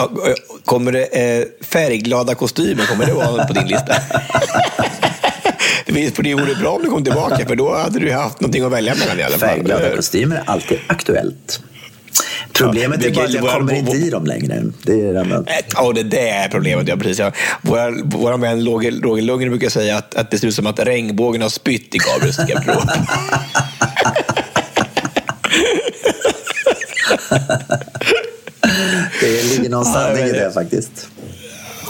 kommer 0.64 0.92
det 0.92 1.04
eh, 1.04 1.46
färgglada 1.60 2.34
kostymer, 2.34 2.86
kommer 2.86 3.06
det 3.06 3.12
vara 3.12 3.46
på 3.46 3.52
din 3.52 3.66
lista? 3.66 3.94
För 5.92 6.22
det 6.22 6.34
vore 6.34 6.54
bra 6.54 6.70
om 6.70 6.82
du 6.82 6.90
kom 6.90 7.04
tillbaka, 7.04 7.46
för 7.46 7.56
då 7.56 7.76
hade 7.76 7.98
du 7.98 8.12
haft 8.12 8.40
någonting 8.40 8.64
att 8.64 8.72
välja 8.72 8.94
mellan 8.94 9.20
i 9.20 9.22
alla 9.22 9.38
fall. 9.38 9.48
Färgglada 9.48 9.96
kostymer 9.96 10.36
är 10.36 10.42
alltid 10.46 10.78
aktuellt. 10.86 11.60
Problemet 12.52 13.02
ja, 13.02 13.08
är 13.08 13.14
bara 13.14 13.24
att 13.24 13.32
jag 13.32 13.42
våra, 13.42 13.52
kommer 13.52 13.74
inte 13.74 13.96
i 13.96 14.10
dem 14.10 14.26
längre. 14.26 14.62
Det 14.82 14.92
är 14.92 15.12
det 15.12 15.44
Ja, 15.74 15.92
det, 15.92 16.02
det 16.02 16.28
är 16.28 16.48
problemet. 16.48 16.88
Ja, 16.88 16.96
precis. 16.96 17.18
Ja. 17.18 17.32
Vår, 17.62 18.02
vår 18.04 18.38
vän 18.38 18.66
Roger, 18.66 18.92
Roger 18.92 19.22
Lundgren 19.22 19.50
brukar 19.50 19.68
säga 19.68 19.96
att, 19.96 20.14
att 20.14 20.30
det 20.30 20.38
ser 20.38 20.48
ut 20.48 20.54
som 20.54 20.66
att 20.66 20.78
regnbågen 20.78 21.42
har 21.42 21.48
spytt 21.48 21.94
i 21.94 21.98
Gabriels 21.98 22.36
garderob. 22.36 22.82
det 29.20 29.42
ligger 29.42 29.70
någon 29.70 29.84
sanning 29.84 30.24
i 30.24 30.32
det 30.32 30.50
faktiskt. 30.54 31.08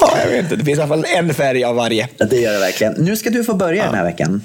Ja, 0.01 0.11
Ja, 0.17 0.19
jag 0.23 0.31
vet 0.31 0.43
inte. 0.43 0.57
Det 0.57 0.65
finns 0.65 0.79
i 0.79 0.83
alla 0.83 0.89
fall 0.89 1.05
en 1.17 1.35
färg 1.35 1.65
av 1.65 1.77
varje. 1.77 2.09
Ja, 2.17 2.27
Det 2.27 2.37
gör 2.37 2.53
det 2.53 2.59
verkligen. 2.59 2.93
Nu 2.93 3.17
ska 3.17 3.31
du 3.31 3.45
få 3.45 3.55
börja 3.55 3.85
den 3.85 3.95
här 3.95 4.05
veckan. 4.05 4.43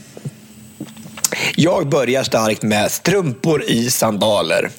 Jag 1.56 1.90
börjar 1.90 2.24
starkt 2.24 2.64
med 2.64 2.92
strumpor 2.92 3.64
i 3.68 3.90
sandaler. 3.90 4.70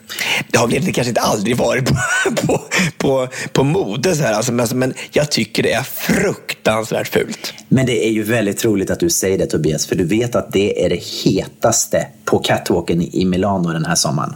Det 0.50 0.58
har 0.58 0.68
väl 0.68 0.92
kanske 0.92 1.08
inte 1.08 1.20
aldrig 1.20 1.56
varit 1.56 1.84
på, 1.86 1.96
på, 2.46 2.60
på, 2.98 3.28
på 3.52 3.64
mode, 3.64 4.16
så 4.16 4.22
här, 4.22 4.32
alltså, 4.32 4.52
men, 4.52 4.68
men 4.74 4.94
jag 5.12 5.30
tycker 5.30 5.62
det 5.62 5.72
är 5.72 5.82
fruktansvärt 5.82 7.08
fult. 7.08 7.54
Men 7.68 7.86
det 7.86 8.06
är 8.06 8.10
ju 8.10 8.22
väldigt 8.22 8.64
roligt 8.64 8.90
att 8.90 9.00
du 9.00 9.10
säger 9.10 9.38
det 9.38 9.46
Tobias, 9.46 9.86
för 9.86 9.96
du 9.96 10.04
vet 10.04 10.34
att 10.34 10.52
det 10.52 10.84
är 10.84 10.88
det 10.88 11.02
hetaste 11.24 12.06
på 12.24 12.38
catwalken 12.38 13.02
i 13.02 13.24
Milano 13.24 13.72
den 13.72 13.84
här 13.84 13.94
sommaren. 13.94 14.34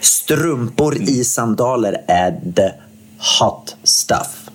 Strumpor 0.00 0.96
i 0.96 1.24
sandaler 1.24 2.04
är 2.06 2.30
the 2.56 2.70
hot 3.40 3.76
stuff. 3.82 4.45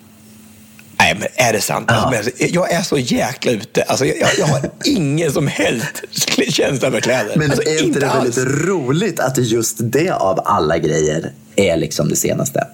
Nej, 1.13 1.19
men 1.19 1.47
är 1.47 1.53
det 1.53 1.61
sant? 1.61 1.91
Alltså, 1.91 2.09
men 2.09 2.17
alltså, 2.17 2.31
jag 2.45 2.71
är 2.71 2.81
så 2.81 2.97
jäkla 2.97 3.51
ute. 3.51 3.81
Alltså, 3.83 4.05
jag, 4.05 4.29
jag 4.37 4.45
har 4.45 4.61
ingen 4.85 5.31
som 5.31 5.47
helst 5.47 6.03
känsla 6.49 6.91
för 6.91 6.99
kläder. 6.99 7.35
Men 7.35 7.51
alltså, 7.51 7.69
är 7.69 7.83
inte 7.83 7.99
det 7.99 8.09
alls. 8.09 8.37
väldigt 8.37 8.67
roligt 8.67 9.19
att 9.19 9.37
just 9.37 9.75
det 9.79 10.09
av 10.09 10.39
alla 10.45 10.77
grejer 10.77 11.31
är 11.55 11.77
liksom 11.77 12.09
det 12.09 12.15
senaste? 12.15 12.67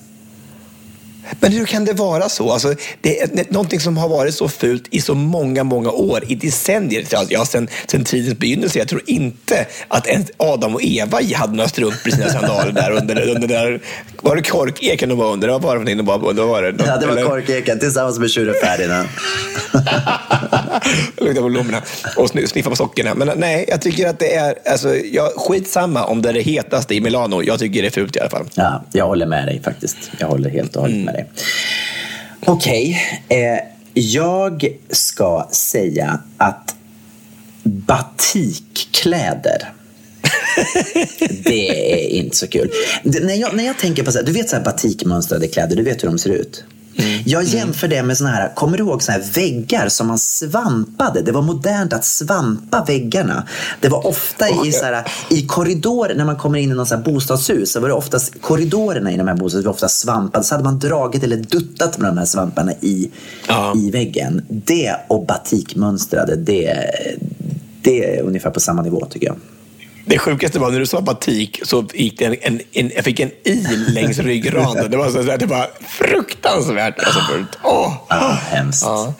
Men 1.40 1.52
hur 1.52 1.66
kan 1.66 1.86
det 1.86 1.94
vara 1.94 2.30
så? 2.30 2.52
Alltså, 2.52 2.74
det 3.02 3.20
är 3.22 3.30
någonting 3.54 3.80
som 3.80 3.98
har 3.98 4.10
varit 4.10 4.34
så 4.36 4.48
fult 4.50 4.84
i 4.92 5.02
så 5.02 5.14
många, 5.16 5.64
många 5.64 5.92
år, 5.92 6.24
i 6.28 6.36
decennier. 6.36 7.00
Alltså, 7.16 7.34
Ja, 7.34 7.46
sen, 7.46 7.68
sen 7.88 8.04
tidens 8.04 8.40
begynnelse. 8.40 8.80
Jag 8.80 8.88
tror 8.88 9.02
inte 9.06 9.66
att 9.88 10.08
Adam 10.38 10.76
och 10.76 10.82
Eva 10.84 11.20
hade 11.36 11.54
några 11.56 11.70
strumpor 11.70 12.08
i 12.08 12.12
sina 12.12 12.30
sandaler 12.30 12.72
där 12.72 12.92
under, 12.92 13.30
under 13.30 13.48
där. 13.48 13.82
Var 14.22 14.36
det 14.36 14.42
korkeken 14.42 15.10
de 15.10 15.18
var 15.18 15.32
under? 15.34 15.48
Vad 15.50 15.62
var 15.62 15.70
det 15.76 15.80
för 15.80 15.86
någonting 15.86 15.98
de 15.98 16.06
var 16.06 16.30
under? 16.30 16.44
Var 16.44 16.62
det? 16.62 16.84
Ja, 16.86 16.98
det 16.98 17.06
var 17.06 17.14
Eller- 17.14 17.26
korkeken 17.30 17.80
tillsammans 17.80 18.20
med 18.20 18.30
tjuren 18.30 18.56
Ferdinand. 18.64 19.08
Lukta 21.18 21.42
på 21.42 21.50
blommorna 21.50 21.82
och 22.18 22.26
sn- 22.26 22.46
sniffa 22.48 22.70
på 22.70 22.76
sockorna. 22.76 23.16
Men 23.16 23.32
nej, 23.36 23.66
jag 23.68 23.82
tycker 23.82 24.08
att 24.10 24.20
det 24.20 24.34
är 24.36 24.56
alltså, 24.72 24.96
jag, 24.96 25.32
skitsamma 25.36 26.04
om 26.06 26.22
det 26.22 26.30
är 26.30 26.34
det 26.34 26.42
hetaste 26.42 26.96
i 26.96 27.02
Milano. 27.02 27.44
Jag 27.44 27.60
tycker 27.60 27.82
det 27.82 27.88
är 27.88 27.92
fult 27.92 28.16
i 28.16 28.20
alla 28.20 28.30
fall. 28.30 28.46
Ja, 28.54 28.84
jag 28.92 29.06
håller 29.08 29.26
med 29.26 29.48
dig 29.48 29.62
faktiskt. 29.64 29.98
Jag 30.20 30.28
håller 30.28 30.50
helt 30.50 30.76
och 30.76 30.82
hållet 30.82 31.06
med 31.06 31.14
dig. 31.14 31.17
Okej, 32.46 33.02
eh, 33.30 33.60
jag 33.94 34.78
ska 34.90 35.48
säga 35.52 36.20
att 36.38 36.76
batikkläder 37.64 39.74
det 41.44 41.94
är 41.94 42.10
inte 42.10 42.38
så 42.38 42.48
kul. 42.48 42.72
Det, 43.04 43.20
när, 43.20 43.34
jag, 43.34 43.56
när 43.56 43.66
jag 43.66 43.80
tänker 43.80 44.04
på 44.04 44.12
så 44.12 44.18
här, 44.18 44.26
du 44.26 44.32
vet 44.32 44.50
så 44.50 44.56
här 44.56 44.64
batikmönstrade 44.64 45.48
kläder, 45.48 45.76
du 45.76 45.84
vet 45.84 46.04
hur 46.04 46.08
de 46.08 46.20
ser 46.20 46.30
ut. 46.30 46.64
Jag 47.30 47.44
jämför 47.44 47.88
det 47.88 48.04
med 48.04 48.18
såna 48.18 48.30
här, 48.30 48.56
kommer 48.56 48.78
du 48.78 48.84
ihåg 48.84 49.04
såna 49.04 49.18
här 49.18 49.26
väggar 49.34 49.90
som 49.90 50.08
man 50.08 50.20
svampade? 50.20 51.22
Det 51.22 51.32
var 51.32 51.42
modernt 51.42 51.94
att 51.94 52.06
svampa 52.06 52.84
väggarna. 52.88 53.48
Det 53.82 53.90
var 53.90 54.08
ofta 54.08 54.66
i, 54.66 54.72
så 54.72 54.86
här, 54.86 55.08
i 55.30 55.46
korridorer, 55.48 56.16
när 56.16 56.26
man 56.26 56.36
kommer 56.36 56.60
in 56.60 56.72
i 56.72 56.86
så 56.86 56.96
här 56.96 57.04
bostadshus, 57.04 57.72
så 57.72 57.80
var 57.80 57.88
det 57.88 57.94
oftast 57.94 58.42
korridorerna 58.42 59.12
i 59.12 59.18
de 59.18 59.28
här 59.28 59.36
bostadshusen 59.36 59.66
var 59.66 59.74
ofta 59.74 59.88
svampade. 59.88 60.44
Så 60.44 60.54
hade 60.54 60.64
man 60.64 60.80
dragit 60.80 61.24
eller 61.24 61.38
duttat 61.38 61.98
med 61.98 62.10
de 62.10 62.18
här 62.18 62.26
svamparna 62.26 62.72
i, 62.82 63.12
i 63.76 63.92
väggen. 63.92 64.46
Det 64.50 64.96
och 65.08 65.26
batikmönstrade, 65.26 66.36
det, 66.36 66.92
det 67.82 68.18
är 68.18 68.24
ungefär 68.24 68.50
på 68.50 68.60
samma 68.60 68.82
nivå 68.82 69.06
tycker 69.06 69.28
jag. 69.28 69.36
Det 70.10 70.18
sjukaste 70.18 70.60
var 70.60 70.72
när 70.72 70.80
du 70.80 70.86
sa 70.86 71.02
batik 71.02 71.60
så 71.64 71.86
gick 71.94 72.20
det 72.20 72.26
en, 72.26 72.36
en, 72.42 72.62
en, 72.72 72.92
jag 72.96 73.04
fick 73.06 73.20
en 73.20 73.32
il 73.44 73.94
längs 73.94 74.20
ryggraden. 74.20 74.92
Det 74.92 74.98
var, 74.98 75.10
så, 75.10 75.32
att 75.32 75.40
det 75.40 75.46
var 75.46 75.70
fruktansvärt 75.88 77.00
alltså, 77.00 77.20
fult. 77.20 77.48
Åh! 77.64 77.94
Ja, 78.10 78.40
hemskt. 78.50 78.84
Ja. 78.86 79.14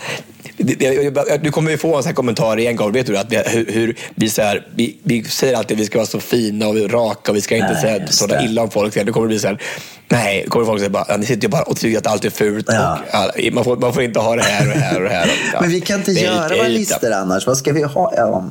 Du 1.42 1.52
kommer 1.52 1.72
ju 1.72 1.78
få 1.78 1.96
en 1.96 2.04
sån 2.04 2.08
här 2.10 2.14
kommentar 2.16 2.60
igen, 2.60 2.76
Gabriel. 2.76 3.06
Vet 3.06 3.08
du 3.08 3.18
att 3.18 3.32
vi, 3.32 3.52
hur, 3.58 3.72
hur 3.72 3.98
vi, 4.16 4.30
så 4.30 4.42
här, 4.42 4.68
vi, 4.76 4.98
vi 5.04 5.24
säger 5.24 5.58
alltid 5.58 5.78
att 5.78 5.82
vi 5.82 5.86
ska 5.86 5.98
vara 5.98 6.08
så 6.08 6.20
fina 6.20 6.68
och 6.68 6.92
raka 6.92 7.32
och 7.32 7.38
vi 7.38 7.42
ska 7.42 7.56
inte 7.56 7.72
Nej, 7.74 7.82
säga 7.82 8.08
sådana 8.08 8.44
illa 8.44 8.62
om 8.62 8.70
folk. 8.70 8.96
Nu 8.96 9.12
kommer 9.12 9.28
det 9.28 9.32
bli 9.32 9.40
så 9.40 9.48
här, 9.48 9.62
nej, 10.08 10.46
kommer 10.50 10.66
folk 10.66 10.80
säga 10.80 10.90
bara, 10.90 11.06
"Ja, 11.08 11.18
ni 11.18 11.26
sitter 11.26 11.42
ju 11.42 11.48
bara 11.48 11.64
och 11.64 11.78
tycker 11.78 11.98
att 11.98 12.08
allt 12.08 12.26
är 12.26 12.30
fult. 12.30 12.66
Ja. 12.70 13.00
Och, 13.12 13.54
man, 13.54 13.64
får, 13.64 13.78
man 13.78 13.94
får 13.94 14.04
inte 14.04 14.20
ha 14.20 14.36
det 14.36 14.44
här 14.44 14.68
och 14.72 14.78
här 14.78 14.96
och 14.96 15.04
det 15.04 15.10
här. 15.16 15.32
Ja. 15.54 15.62
Men 15.62 15.70
vi 15.70 15.82
kan 15.82 16.00
inte 16.00 16.12
Det 16.14 16.20
göra 16.22 16.56
våra 16.56 16.68
listor 16.68 17.12
annars. 17.12 17.48
Vad 17.48 17.58
ska 17.58 17.74
vi 17.74 17.84
ha? 17.84 18.14
Ja. 18.18 18.50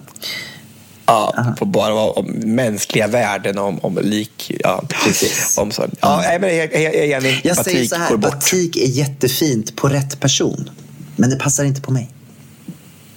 Ja, 1.07 1.55
får 1.59 1.67
bara 1.67 1.95
vara 1.95 2.11
om 2.11 2.27
mänskliga 2.45 3.07
värden, 3.07 3.59
om, 3.59 3.79
om 3.79 3.99
lik. 4.03 4.53
Ja, 4.61 4.85
Precis. 5.05 5.59
Om 5.59 5.71
så. 5.71 5.87
Ja, 6.01 6.21
nej, 6.23 6.39
men 6.39 6.57
jag, 6.57 6.83
jag, 6.83 7.07
jag. 7.07 7.41
Jag 7.45 7.57
säger 7.57 7.85
så 7.85 7.97
här, 7.97 8.17
batik 8.17 8.77
är 8.77 8.87
jättefint 8.87 9.77
på 9.77 9.89
rätt 9.89 10.21
person. 10.21 10.71
Men 11.17 11.31
det 11.31 11.37
passar 11.37 11.65
inte 11.65 11.81
på 11.81 11.93
mig. 11.93 12.11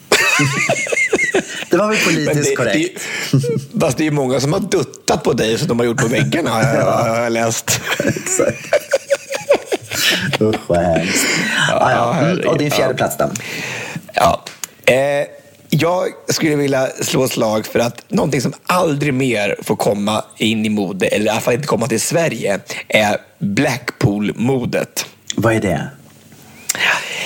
det 1.70 1.78
var 1.78 1.88
väl 1.88 1.98
politiskt 1.98 2.50
det, 2.50 2.56
korrekt. 2.56 3.02
Det, 3.32 3.80
fast 3.82 3.98
det 3.98 4.08
är 4.08 4.12
många 4.12 4.40
som 4.40 4.54
har 4.54 4.60
duttat 4.60 5.24
på 5.24 5.34
dig 5.34 5.58
som 5.58 5.68
de 5.68 5.80
har 5.80 5.86
gjort 5.86 6.02
på 6.02 6.08
väggarna, 6.08 6.50
har 6.50 6.64
jag, 6.64 6.86
har 7.10 7.24
jag 7.24 7.32
läst. 7.32 7.82
Exakt. 8.00 8.76
Usch 10.42 10.60
vad 10.68 10.80
hemskt. 10.80 11.26
Ja, 11.70 11.92
ja. 11.92 12.20
Mm, 12.20 12.48
och 12.48 12.58
din 12.58 12.72
fjärde 12.72 12.94
plats 12.94 13.18
då? 13.18 13.30
Ja. 14.14 14.46
Eh, 14.86 14.96
jag 15.70 16.07
skulle 16.28 16.55
vilja 16.55 16.88
slå 16.88 17.24
ett 17.24 17.32
slag 17.32 17.65
för 17.65 17.80
att 17.80 18.11
någonting 18.11 18.41
som 18.41 18.53
aldrig 18.63 19.13
mer 19.13 19.55
får 19.61 19.76
komma 19.76 20.24
in 20.38 20.65
i 20.65 20.70
mode, 20.70 21.07
eller 21.07 21.26
i 21.26 21.30
alla 21.30 21.41
fall 21.41 21.53
inte 21.53 21.67
komma 21.67 21.88
till 21.88 22.01
Sverige, 22.01 22.59
är 22.88 23.17
Blackpool-modet. 23.39 25.05
Vad 25.36 25.53
är 25.53 25.61
det? 25.61 25.89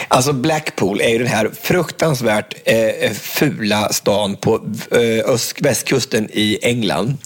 Alltså 0.07 0.33
Blackpool 0.33 1.01
är 1.01 1.09
ju 1.09 1.17
den 1.17 1.27
här 1.27 1.51
fruktansvärt 1.61 2.55
eh, 2.65 3.11
fula 3.11 3.89
stan 3.89 4.35
på 4.35 4.61
eh, 4.91 5.33
öst, 5.33 5.61
västkusten 5.61 6.29
i 6.33 6.59
England. 6.61 7.17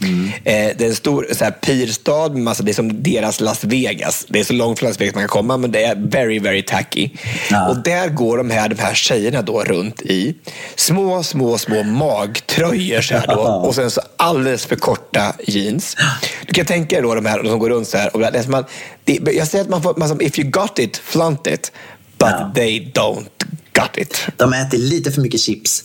Eh, 0.44 0.68
det 0.78 0.82
är 0.82 0.88
en 0.88 0.96
stor 0.96 1.28
så 1.32 1.44
här, 1.44 1.52
pirstad, 1.52 2.30
med 2.34 2.42
massa, 2.42 2.64
det 2.64 2.72
är 2.72 2.74
som 2.74 3.04
deras 3.04 3.40
Las 3.40 3.64
Vegas. 3.64 4.26
Det 4.30 4.40
är 4.40 4.44
så 4.44 4.54
långt 4.54 4.80
från 4.80 4.90
Las 4.90 5.02
Vegas 5.02 5.16
man 5.16 5.24
kan 5.24 5.30
komma, 5.30 5.58
men 5.58 5.72
det 5.72 5.84
är 5.84 5.96
very, 5.96 6.40
very 6.40 6.64
tacky. 6.64 7.10
Ja. 7.50 7.70
Och 7.70 7.78
där 7.78 8.10
går 8.10 8.38
de 8.38 8.50
här, 8.50 8.70
de 8.70 8.80
här 8.80 8.94
tjejerna 8.94 9.42
då 9.42 9.64
runt 9.64 10.02
i 10.02 10.36
små, 10.76 11.24
små, 11.24 11.58
små 11.58 11.84
magtröjor 11.84 13.02
så 13.02 13.14
här 13.14 13.28
då, 13.28 13.42
och 13.42 13.76
sen 13.76 13.92
så 13.92 14.02
alldeles 14.18 14.66
för 14.66 14.76
korta 14.76 15.34
jeans. 15.48 15.96
Du 16.48 16.54
kan 16.54 16.66
tänka 16.66 16.96
dig 16.96 17.04
då 17.04 17.16
de 17.16 17.26
här 17.26 17.44
som 17.44 17.60
går 17.60 17.70
runt 17.70 17.88
så 17.88 17.98
här. 17.98 18.16
Och 18.16 18.20
det 18.20 18.28
är 18.28 18.44
som 18.44 18.52
man, 18.52 18.66
det, 19.04 19.34
jag 19.34 19.48
säger 19.48 19.64
att 19.64 19.70
man 19.70 19.84
får, 19.84 19.96
man, 19.98 20.10
som, 20.10 20.22
if 20.22 20.40
you 20.40 20.50
got 20.50 20.80
it, 20.80 20.98
flaunt 20.98 21.48
it. 21.48 21.72
But 22.18 22.30
Ja. 22.30 22.52
they 22.56 22.92
don't 22.96 23.26
got 23.74 23.98
it. 23.98 24.18
De 24.38 24.54
äter 24.54 24.78
lite 24.78 25.12
för 25.12 25.22
mycket 25.22 25.40
chips. 25.42 25.84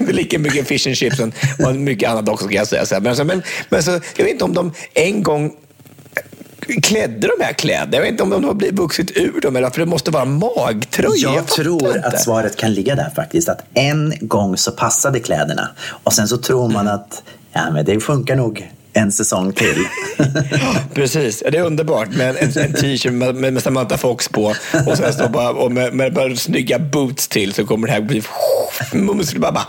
Lika 0.08 0.38
mycket 0.38 0.68
fish 0.68 0.86
and 0.86 0.96
chips 0.96 1.20
och 1.64 1.74
mycket 1.76 2.10
annat 2.10 2.28
också 2.28 2.44
kan 2.48 2.54
jag 2.56 2.68
säga. 2.68 2.86
Så. 2.86 3.00
Men, 3.00 3.16
men, 3.16 3.26
men 3.26 3.42
alltså, 3.76 4.00
jag 4.16 4.24
vet 4.24 4.32
inte 4.32 4.44
om 4.44 4.54
de 4.54 4.72
en 4.94 5.22
gång 5.22 5.52
klädde 6.82 7.28
de 7.38 7.44
här 7.44 7.52
kläderna. 7.52 7.96
Jag 7.96 8.00
vet 8.02 8.10
inte 8.10 8.22
om 8.22 8.30
de 8.30 8.44
har 8.44 8.54
blivit 8.54 8.78
vuxit 8.78 9.16
ur 9.16 9.40
dem 9.40 9.56
eller 9.56 9.70
för 9.70 9.80
det 9.80 9.86
måste 9.86 10.10
vara 10.10 10.24
magtröjor. 10.24 11.16
Jag 11.18 11.34
fattar 11.34 11.62
tror 11.62 11.86
inte. 11.96 12.08
att 12.08 12.22
svaret 12.22 12.56
kan 12.56 12.74
ligga 12.74 12.94
där 12.94 13.10
faktiskt. 13.16 13.48
Att 13.48 13.60
en 13.74 14.14
gång 14.20 14.56
så 14.56 14.70
passade 14.72 15.20
kläderna 15.20 15.68
och 16.04 16.12
sen 16.12 16.28
så 16.28 16.36
tror 16.36 16.68
man 16.68 16.80
Mm. 16.86 16.94
att 16.94 17.22
ja, 17.52 17.70
men 17.70 17.84
det 17.84 18.00
funkar 18.00 18.36
nog 18.36 18.70
en 18.92 19.12
säsong 19.12 19.52
till. 19.52 19.84
Precis, 20.94 21.42
det 21.50 21.58
är 21.58 21.62
underbart 21.62 22.08
med 22.16 22.36
en, 22.36 22.36
en 22.36 22.72
t-shirt 22.72 23.12
med, 23.12 23.34
med, 23.34 23.62
Samantha 23.62 23.96
Fox 23.96 24.28
på 24.28 24.54
och 24.86 24.96
sen 24.96 25.12
så 25.12 25.28
bara, 25.28 25.50
och 25.50 25.72
med, 25.72 25.94
med 25.94 26.14
bara 26.14 26.36
snygga 26.36 26.78
boots 26.78 27.28
till 27.28 27.52
så 27.52 27.66
kommer 27.66 27.86
det 27.86 27.92
här 27.92 28.00
bli 28.00 28.22
mums 28.92 29.34
bara, 29.34 29.52
bara. 29.52 29.66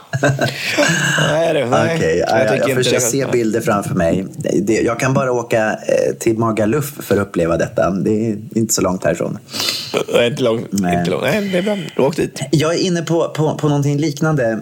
Nej, 1.32 1.54
det, 1.54 1.66
nej. 1.66 2.00
Ja, 2.02 2.40
Jag 2.40 2.48
jag, 2.48 2.48
jag, 2.48 2.70
inte 2.70 2.76
försöker 2.76 3.00
se 3.00 3.26
bilder 3.32 3.62
framför 3.62 3.96
mig. 3.96 4.26
Det, 4.38 4.74
jag 4.74 5.00
kan 5.00 5.14
bara 5.14 5.32
åka 5.32 5.68
eh, 5.68 6.16
till 6.20 6.38
Magaluf 6.38 6.94
för 7.00 7.16
att 7.16 7.22
uppleva 7.22 7.58
detta. 7.58 7.90
Det 7.90 8.10
är 8.10 8.38
inte 8.56 8.74
så 8.74 8.82
långt 8.82 9.04
härifrån. 9.04 9.38
Är 10.14 10.28
inte 10.28 10.44
långt. 10.44 10.68
Nej. 10.70 11.00
Inte 11.00 11.12
långt. 11.12 11.24
Nej, 11.24 11.50
det 11.52 11.58
är 11.58 11.62
bra. 11.62 11.78
Du 11.96 12.02
åk 12.02 12.16
dit. 12.16 12.42
Jag 12.52 12.74
är 12.74 12.78
inne 12.78 13.02
på, 13.02 13.30
på, 13.30 13.58
på 13.58 13.68
någonting 13.68 13.98
liknande. 13.98 14.52
Eh, 14.52 14.60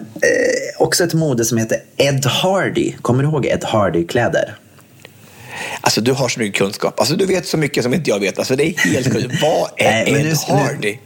också 0.78 1.04
ett 1.04 1.14
mode 1.14 1.44
som 1.44 1.58
heter 1.58 1.78
Ed 1.96 2.26
Hardy. 2.26 2.92
Kommer 3.02 3.22
du 3.22 3.28
ihåg 3.28 3.46
Ed 3.46 3.64
Hardy-kläder? 3.64 4.49
Alltså, 5.80 6.00
du 6.00 6.12
har 6.12 6.28
så 6.28 6.40
mycket 6.40 6.58
kunskap. 6.58 7.00
Alltså, 7.00 7.16
du 7.16 7.26
vet 7.26 7.46
så 7.46 7.56
mycket 7.56 7.82
som 7.82 7.94
inte 7.94 8.10
jag 8.10 8.20
vet. 8.20 8.38
Alltså, 8.38 8.56
det 8.56 8.64
är 8.64 8.78
helt 8.78 9.12
sjukt. 9.12 9.42
Vad 9.42 9.70
är 9.76 10.04
Nej, 10.04 10.14
Ed 10.20 10.24
nu- 10.24 10.54
Hardy? 10.54 10.98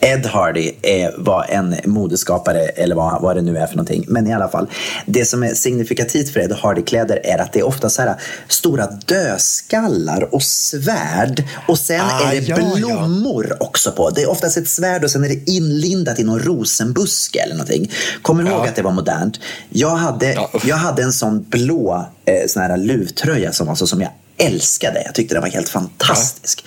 Ed 0.00 0.26
Hardy 0.26 0.72
är, 0.82 1.14
var 1.18 1.46
en 1.48 1.76
modeskapare, 1.84 2.60
eller 2.60 2.94
vad, 2.94 3.22
vad 3.22 3.36
det 3.36 3.42
nu 3.42 3.56
är 3.58 3.66
för 3.66 3.76
någonting. 3.76 4.04
Men 4.08 4.26
i 4.26 4.32
alla 4.34 4.48
fall, 4.48 4.66
det 5.06 5.24
som 5.24 5.42
är 5.42 5.54
signifikativt 5.54 6.32
för 6.32 6.40
Ed 6.40 6.52
Hardy-kläder 6.52 7.20
är 7.24 7.38
att 7.38 7.52
det 7.52 7.58
är 7.58 7.66
ofta 7.66 7.90
så 7.90 8.02
här 8.02 8.14
stora 8.48 8.86
dödskallar 9.06 10.34
och 10.34 10.42
svärd. 10.42 11.44
Och 11.68 11.78
sen 11.78 12.00
Ah, 12.00 12.32
är 12.32 12.40
det 12.40 12.48
ja, 12.48 12.56
ja. 12.58 12.76
blommor 12.76 13.56
också 13.60 13.92
på. 13.92 14.10
Det 14.10 14.22
är 14.22 14.30
oftast 14.30 14.56
ett 14.56 14.68
svärd 14.68 15.04
och 15.04 15.10
sen 15.10 15.24
är 15.24 15.28
det 15.28 15.50
inlindat 15.50 16.18
i 16.18 16.24
någon 16.24 16.38
rosenbuske 16.40 17.38
eller 17.40 17.54
någonting. 17.54 17.90
Kommer 18.22 18.44
Ja. 18.44 18.50
ihåg 18.50 18.66
att 18.68 18.76
det 18.76 18.82
var 18.82 18.92
modernt? 18.92 19.40
Jag 19.70 19.96
hade, 19.96 20.32
Ja, 20.32 20.50
jag 20.64 20.76
hade 20.76 21.02
en 21.02 21.12
sån 21.12 21.42
blå 21.48 22.06
eh, 22.24 22.46
sån 22.46 22.62
här 22.62 22.76
luvtröja 22.76 23.52
som, 23.52 23.68
alltså, 23.68 23.86
som 23.86 24.00
jag 24.00 24.10
älskade. 24.36 25.02
Jag 25.04 25.14
tyckte 25.14 25.34
den 25.34 25.42
var 25.42 25.50
helt 25.50 25.68
fantastisk. 25.68 26.64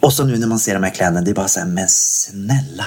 Och 0.00 0.12
så 0.12 0.24
nu 0.24 0.38
när 0.38 0.46
man 0.46 0.58
ser 0.58 0.74
de 0.74 0.82
här 0.82 0.90
kläderna, 0.90 1.20
det 1.20 1.30
är 1.30 1.34
bara 1.34 1.48
så 1.48 1.60
här, 1.60 1.66
men 1.66 1.88
snälla. 1.88 2.86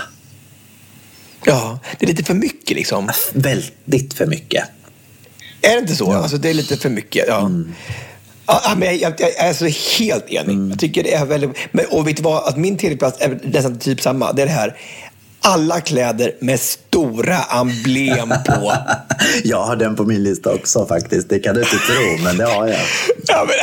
Ja, 1.45 1.79
det 1.99 2.05
är 2.05 2.07
lite 2.07 2.23
för 2.23 2.33
mycket 2.33 2.77
liksom. 2.77 3.09
Väldigt 3.33 4.13
för 4.13 4.25
mycket. 4.25 4.63
Är 5.61 5.73
det 5.73 5.79
inte 5.79 5.95
så? 5.95 6.13
Alltså, 6.13 6.37
det 6.37 6.49
är 6.49 6.53
lite 6.53 6.77
för 6.77 6.89
mycket. 6.89 7.25
Ja. 7.27 7.39
Mm. 7.39 7.73
Ja, 8.45 8.75
men 8.77 8.87
jag, 8.87 8.99
jag, 9.01 9.13
jag 9.19 9.47
är 9.47 9.53
så 9.53 9.65
helt 9.99 10.29
enig. 10.29 10.71
Jag 10.71 10.79
tycker 10.79 11.03
det 11.03 11.13
är 11.13 11.25
väldigt... 11.25 11.57
Men, 11.71 11.85
och 11.85 12.07
vet 12.07 12.17
du 12.17 12.23
vad? 12.23 12.47
Att 12.47 12.57
min 12.57 12.77
tredjeplats 12.77 13.21
är 13.21 13.39
nästan 13.43 13.79
typ 13.79 14.01
samma. 14.01 14.33
Det 14.33 14.41
är 14.41 14.45
det 14.45 14.51
här. 14.51 14.77
Alla 15.43 15.81
kläder 15.81 16.31
med 16.39 16.59
stora 16.59 17.43
emblem 17.43 18.33
på. 18.45 18.73
Jag 19.43 19.63
har 19.63 19.75
den 19.75 19.95
på 19.95 20.03
min 20.03 20.23
lista 20.23 20.53
också 20.53 20.85
faktiskt. 20.85 21.29
Det 21.29 21.39
kan 21.39 21.55
du 21.55 21.61
inte 21.61 21.77
tro, 21.77 22.23
men 22.23 22.37
det 22.37 22.45
har 22.45 22.67
jag. 22.67 22.79
Ja, 23.27 23.47
men, 23.47 23.55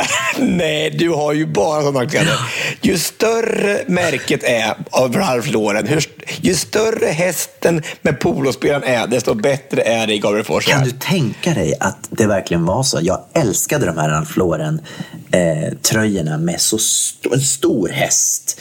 nej, 0.57 0.89
du 0.89 1.09
har 1.09 1.33
ju 1.33 1.45
bara 1.45 1.81
sådana 1.81 2.09
kläder. 2.09 2.39
Ju 2.81 2.97
större 2.97 3.83
märket 3.87 4.43
är 4.43 4.75
av 4.89 5.13
Ralph 5.13 5.51
Lauren, 5.51 5.87
hur, 5.87 6.05
ju 6.41 6.55
större 6.55 7.05
hästen 7.05 7.83
med 8.01 8.19
polospelaren 8.19 8.83
är, 8.83 9.07
desto 9.07 9.33
bättre 9.33 9.81
är 9.81 10.07
det 10.07 10.13
i 10.13 10.19
Gabriel 10.19 10.61
Kan 10.61 10.83
du 10.83 10.91
tänka 10.91 11.53
dig 11.53 11.73
att 11.79 12.07
det 12.09 12.27
verkligen 12.27 12.65
var 12.65 12.83
så? 12.83 12.99
Jag 13.01 13.25
älskade 13.33 13.85
de 13.85 13.97
här 13.97 14.09
Ralph 14.09 14.37
Lauren-tröjorna 14.37 16.37
med 16.37 16.61
så 16.61 16.75
st 16.75 17.29
en 17.33 17.41
stor 17.41 17.89
häst. 17.89 18.59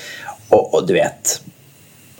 Och, 0.48 0.74
och 0.74 0.86
du 0.86 0.94
vet, 0.94 1.40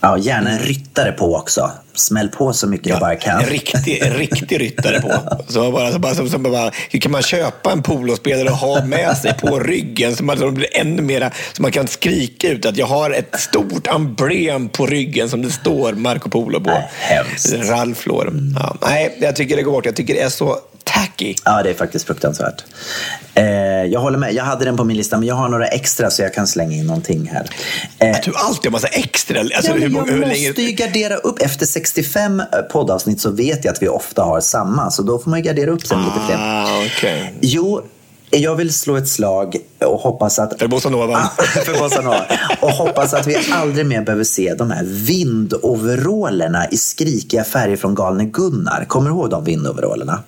Ja, 0.00 0.18
gärna 0.18 0.50
en 0.50 0.58
ryttare 0.58 1.12
på 1.12 1.36
också. 1.36 1.70
Smäll 1.94 2.28
på 2.28 2.52
så 2.52 2.66
mycket 2.66 2.86
ja, 2.86 2.94
du 2.94 3.00
bara 3.00 3.16
kan. 3.16 3.40
En 3.40 3.46
riktig, 3.46 4.02
en 4.02 4.12
riktig 4.12 4.60
ryttare 4.60 5.00
på. 5.00 5.12
Så 5.48 5.72
bara, 5.72 5.92
så 5.92 5.98
bara, 5.98 6.14
så, 6.14 6.28
så 6.28 6.38
bara, 6.38 6.70
kan 7.00 7.12
man 7.12 7.22
köpa 7.22 7.72
en 7.72 7.82
polospelare 7.82 8.50
och 8.50 8.56
ha 8.56 8.84
med 8.84 9.16
sig 9.16 9.34
på 9.34 9.58
ryggen 9.58 10.16
så 10.16 10.24
man 10.24 10.38
så 10.38 10.50
blir 10.50 10.76
ännu 10.76 11.02
mera, 11.02 11.30
så 11.52 11.62
man 11.62 11.72
kan 11.72 11.86
skrika 11.86 12.48
ut 12.48 12.66
att 12.66 12.76
jag 12.76 12.86
har 12.86 13.10
ett 13.10 13.40
stort 13.40 13.86
emblem 13.86 14.68
på 14.68 14.86
ryggen 14.86 15.28
som 15.28 15.42
det 15.42 15.50
står 15.50 15.92
Marco 15.92 16.30
Polo 16.30 16.60
på. 16.60 16.70
Nej, 16.70 16.88
hemskt. 16.98 17.52
Ralph 17.52 18.08
Lauren. 18.08 18.56
Ja, 18.60 18.76
nej, 18.82 19.18
jag 19.20 19.36
tycker 19.36 19.56
det 19.56 19.62
går 19.62 19.72
bort. 19.72 19.86
Jag 19.86 19.96
tycker 19.96 20.14
det 20.14 20.20
är 20.20 20.28
så 20.28 20.58
tacky. 20.98 21.34
Ja, 21.44 21.62
det 21.62 21.70
är 21.70 21.74
faktiskt 21.74 22.06
fruktansvärt. 22.06 22.64
Eh, 23.34 23.44
jag 23.84 24.00
håller 24.00 24.18
med. 24.18 24.34
Jag 24.34 24.44
hade 24.44 24.64
den 24.64 24.76
på 24.76 24.84
min 24.84 24.96
lista, 24.96 25.18
men 25.18 25.28
jag 25.28 25.34
har 25.34 25.48
några 25.48 25.66
extra 25.66 26.10
så 26.10 26.22
jag 26.22 26.34
kan 26.34 26.46
slänga 26.46 26.76
in 26.76 26.86
någonting 26.86 27.28
här. 27.32 27.46
Eh, 27.98 28.10
att 28.10 28.22
du 28.22 28.32
alltid 28.34 28.64
har 28.64 28.70
massa 28.70 28.88
extra? 28.88 29.40
Alltså, 29.40 29.56
ja, 29.64 29.72
hur, 29.74 29.80
jag 29.80 29.88
hur 29.88 29.96
måste 29.96 30.14
länge... 30.26 30.60
ju 30.60 30.72
gardera 30.72 31.16
upp. 31.16 31.42
Efter 31.42 31.66
65 31.66 32.42
poddavsnitt 32.72 33.20
så 33.20 33.30
vet 33.30 33.64
jag 33.64 33.72
att 33.72 33.82
vi 33.82 33.88
ofta 33.88 34.22
har 34.22 34.40
samma, 34.40 34.90
så 34.90 35.02
då 35.02 35.18
får 35.18 35.30
man 35.30 35.38
ju 35.38 35.44
gardera 35.44 35.70
upp 35.70 35.86
sen 35.86 35.98
lite 35.98 36.26
fler. 36.26 36.36
Ah, 36.38 36.84
okay. 36.84 37.28
Jo, 37.40 37.82
jag 38.30 38.56
vill 38.56 38.74
slå 38.74 38.96
ett 38.96 39.08
slag 39.08 39.56
och 39.84 40.00
hoppas 40.00 40.38
att... 40.38 40.58
För 40.58 40.68
Bossa 40.68 40.90
Nova. 40.90 41.18
för 41.64 41.78
Bossa 41.78 42.00
Nova. 42.00 42.24
Och 42.60 42.70
hoppas 42.70 43.14
att 43.14 43.26
vi 43.26 43.36
aldrig 43.52 43.86
mer 43.86 44.02
behöver 44.02 44.24
se 44.24 44.54
de 44.54 44.70
här 44.70 44.84
vindoveralerna 44.84 46.68
i 46.70 46.76
skrikiga 46.76 47.44
färger 47.44 47.76
från 47.76 47.94
Galne 47.94 48.24
Gunnar. 48.24 48.84
Kommer 48.88 49.10
du 49.10 49.16
ihåg 49.16 49.30
de 49.30 49.44
vindoverallerna? 49.44 50.22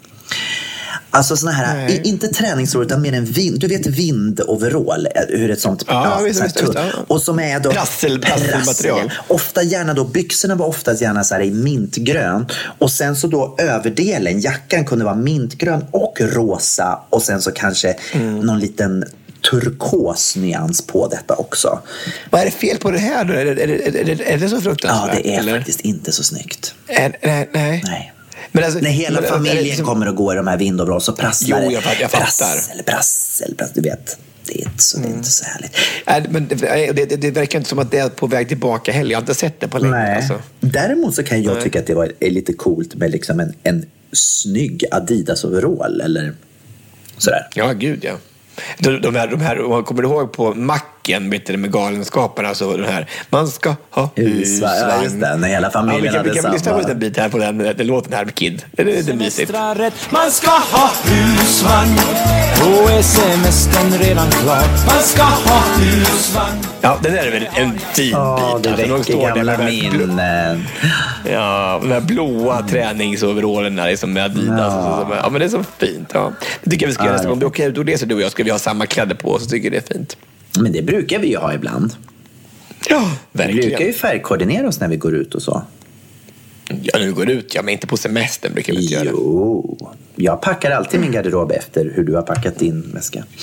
Alltså 1.12 1.36
såna 1.36 1.52
här, 1.52 1.74
Nej. 1.76 2.00
inte 2.04 2.28
träningsoverall 2.28 2.86
utan 2.86 3.02
mer 3.02 3.12
en 3.12 3.24
vind, 3.24 3.60
du 3.60 3.66
vet 3.68 3.86
vindoverall, 3.86 5.08
hur 5.28 5.50
ett 5.50 5.60
sånt, 5.60 5.84
Ja, 5.86 6.16
ja, 6.18 6.24
visst, 6.24 6.44
visst, 6.44 6.62
ja. 6.74 6.84
Och 7.06 7.22
som 7.22 7.38
är 7.40 7.60
då 7.60 7.70
Prassel- 7.70 8.22
prasselmaterial. 8.22 9.00
prassel. 9.00 9.10
Ofta 9.28 9.62
gärna 9.62 9.94
då, 9.94 10.04
byxorna 10.04 10.54
var 10.54 10.66
oftast 10.66 11.02
gärna 11.02 11.24
så 11.24 11.34
här 11.34 11.42
i 11.42 11.50
mintgrön 11.50 12.46
och 12.78 12.90
sen 12.90 13.16
så 13.16 13.26
då 13.26 13.54
överdelen, 13.58 14.40
jackan 14.40 14.84
kunde 14.84 15.04
vara 15.04 15.14
mintgrön 15.14 15.84
och 15.90 16.18
rosa 16.20 17.00
och 17.10 17.22
sen 17.22 17.42
så 17.42 17.50
kanske 17.52 17.96
Mm. 18.12 18.40
någon 18.40 18.58
liten 18.60 19.04
turkos 19.50 20.36
nyans 20.36 20.82
på 20.86 21.08
detta 21.08 21.34
också. 21.34 21.78
Vad 22.30 22.40
är 22.40 22.44
det 22.44 22.50
fel 22.50 22.76
på 22.78 22.90
det 22.90 22.98
här 22.98 23.24
då? 23.24 23.32
Är 23.34 23.44
det, 23.44 23.62
är 23.62 23.66
det, 23.66 24.00
är 24.00 24.04
det, 24.16 24.32
är 24.32 24.38
det 24.38 24.48
så 24.48 24.56
Ja, 24.56 24.60
fruktansvärt? 24.60 25.16
det 25.22 25.34
är 25.34 25.38
eller? 25.40 25.56
faktiskt 25.56 25.80
inte 25.80 26.12
så 26.12 26.22
snyggt. 26.22 26.74
Nej. 26.88 27.18
nej. 27.22 27.80
Nej. 27.84 28.12
Alltså, 28.52 28.78
När 28.80 28.90
hela 28.90 29.14
men, 29.14 29.22
det 29.22 29.28
familjen 29.28 29.64
liksom- 29.64 29.86
kommer 29.86 30.08
och 30.08 30.14
går 30.16 30.34
i 30.34 30.36
de 30.36 30.46
här 30.46 30.56
vindoverall 30.56 31.00
så 31.00 31.12
prasslar 31.12 31.62
Jo, 31.62 31.70
jag 31.70 31.72
jag 31.72 31.82
fattar. 31.82 32.20
Prassel, 32.20 32.82
prassel, 32.86 33.54
prassel, 33.54 33.74
du 33.74 33.80
vet. 33.80 34.18
Det 34.44 34.60
är 34.60 34.64
inte 34.64 34.82
så, 34.82 34.98
det 34.98 35.08
är 35.08 35.12
inte 35.12 35.30
så 35.30 35.44
härligt. 35.44 35.76
Nej, 36.06 36.24
men 36.30 36.48
det, 36.48 36.54
det, 36.92 37.04
det, 37.04 37.16
det 37.16 37.30
verkar 37.30 37.58
inte 37.58 37.68
som 37.68 37.78
att 37.78 37.90
det 37.90 37.98
är 37.98 38.08
på 38.08 38.26
väg 38.26 38.48
tillbaka 38.48 38.92
heller. 38.92 39.10
Jag 39.10 39.18
har 39.18 39.22
inte 39.22 39.34
sett 39.34 39.60
det 39.60 39.68
på 39.68 39.78
länge. 39.78 39.94
Nej. 39.94 40.16
Alltså. 40.16 40.42
Däremot 40.60 41.14
så 41.14 41.22
kan 41.22 41.42
jag 41.42 41.54
Nej. 41.54 41.62
tycka 41.62 41.78
att 41.78 41.86
det 41.86 41.94
var, 41.94 42.12
är 42.20 42.30
lite 42.30 42.52
coolt 42.52 42.94
med 42.94 43.10
liksom 43.10 43.40
en, 43.40 43.54
en 43.62 43.86
snygg 44.12 44.84
Adidas-overall 44.90 46.00
eller 46.04 46.34
sådär. 47.18 47.48
Ja, 47.54 47.72
gud 47.72 48.04
ja. 48.04 48.12
De, 48.78 49.00
de 49.00 49.14
här, 49.16 49.28
de 49.28 49.40
här, 49.40 49.82
kommer 49.82 50.02
du 50.02 50.08
ihåg 50.08 50.32
på 50.32 50.54
macken 51.00 51.30
vet 51.30 51.46
du, 51.46 51.56
med 51.56 51.72
Galenskaparna? 51.72 52.54
Så 52.54 52.76
den 52.76 52.86
här, 52.86 53.06
man 53.30 53.48
ska 53.48 53.74
ha 53.90 54.10
Husvagn. 54.16 54.74
Ja, 54.88 55.02
just 55.02 55.20
det. 55.20 55.36
När 55.36 55.48
hela 55.48 55.70
familjen 55.70 56.04
ja, 56.04 56.10
vi 56.10 56.16
kan, 56.16 56.22
vi 56.24 56.28
hade 56.28 56.42
kan 56.42 56.52
lyssna 56.52 56.72
på 56.72 56.90
en 56.90 56.98
bit 56.98 57.16
här 57.16 57.28
på 57.28 57.38
den, 57.38 57.58
den 57.58 57.86
låten 57.86 58.12
här 58.12 58.24
med 58.24 58.34
Kid. 58.34 58.64
Det 58.72 58.82
är 58.82 58.86
lite 58.86 59.14
mysigt. 59.14 59.52
Man 60.10 60.30
ska 60.30 60.50
ha 60.50 60.90
husvagn 61.04 61.98
och 62.60 62.90
är 62.90 63.02
semestern 63.02 63.92
redan 63.98 64.30
klar. 64.30 64.62
Man 64.86 65.02
ska 65.02 65.22
ha 65.22 65.62
husvagn 65.78 66.66
Ja, 66.80 66.98
den 67.02 67.14
är 67.14 67.30
väl 67.30 67.48
en 67.54 67.78
fin 67.78 68.10
Ja, 68.10 68.60
bit. 68.62 68.64
det 68.64 68.70
alltså, 68.70 68.96
väcker 68.96 69.02
står 69.02 69.28
där 69.28 69.34
gamla 69.34 69.58
minnen. 69.58 70.64
Ja, 71.30 71.78
de 71.82 71.92
här 71.92 72.00
blåa 72.00 72.62
träningsoverallerna 72.62 73.86
liksom 73.86 74.12
med 74.12 74.24
Adidas. 74.24 74.58
Ja. 74.58 75.06
Så, 75.08 75.16
ja, 75.22 75.30
men 75.30 75.40
det 75.40 75.44
är 75.44 75.48
så 75.48 75.64
fint. 75.78 76.10
Ja. 76.14 76.32
Det 76.62 76.70
tycker 76.70 76.86
jag 76.86 76.88
vi 76.88 76.94
ska 76.94 77.02
Ja, 77.02 77.06
göra 77.06 77.12
nästa 77.16 77.28
det 77.28 77.28
är 77.28 77.30
gång. 77.30 77.32
Om 77.32 77.40
du 77.40 77.46
åker 77.46 77.68
ut 77.68 77.78
och 77.78 77.84
reser 77.86 78.06
du 78.06 78.14
och 78.14 78.20
jag 78.20 78.30
ska 78.32 78.44
vi 78.44 78.50
ha 78.50 78.58
samma 78.58 78.86
kläder 78.86 79.14
på 79.14 79.32
oss. 79.32 79.44
Så 79.44 79.50
tycker 79.50 79.72
jag 79.72 79.82
det 79.82 79.90
är 79.90 79.94
fint. 79.94 80.16
Men 80.62 80.72
det 80.72 80.82
brukar 80.82 81.18
vi 81.18 81.28
ju 81.28 81.36
ha 81.36 81.54
ibland. 81.54 81.92
Ja, 82.88 83.10
Vi 83.32 83.38
brukar 83.44 83.62
ju 83.62 83.68
verkligen. 83.70 83.92
färgkoordinera 83.94 84.68
oss 84.68 84.80
när 84.80 84.88
vi 84.88 84.96
går 84.96 85.14
ut 85.14 85.34
och 85.34 85.42
så. 85.42 85.62
Ja, 86.82 86.98
vi 86.98 87.06
går 87.06 87.30
ut. 87.30 87.54
Ja, 87.54 87.62
men 87.62 87.72
inte 87.72 87.86
på 87.86 87.96
semestern 87.96 88.52
brukar 88.54 88.72
vi 88.72 88.82
inte 88.82 88.94
göra. 88.94 89.04
Jo, 89.10 89.92
jag 90.16 90.42
packar 90.42 90.70
alltid 90.70 91.00
min 91.00 91.12
garderob 91.12 91.52
efter 91.52 91.92
hur 91.94 92.04
du 92.04 92.14
har 92.14 92.22
packat 92.22 92.58
din 92.58 92.90
väska. 92.94 93.24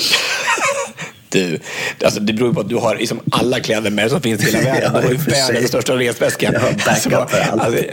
Du, 1.30 1.60
alltså 2.04 2.20
det 2.20 2.34
beror 2.34 2.54
på 2.54 2.60
att 2.60 2.70
du 2.70 2.76
har 2.76 2.96
liksom 2.96 3.20
alla 3.32 3.60
kläder 3.60 3.92
med 3.92 4.12
som 4.12 4.22
finns 4.22 4.42
i 4.44 4.46
hela 4.46 4.60
världen. 4.74 4.92
Ja, 4.94 5.02
Du 5.02 5.08
har 5.08 5.14
ju 5.14 5.18
världens 5.20 5.68
största 5.68 5.96
resväska. 5.96 6.52
Jag 6.54 6.60
har 6.60 6.72
backup 6.72 7.30
för 7.32 7.40
allt. 7.42 7.62
alltså, 7.62 7.84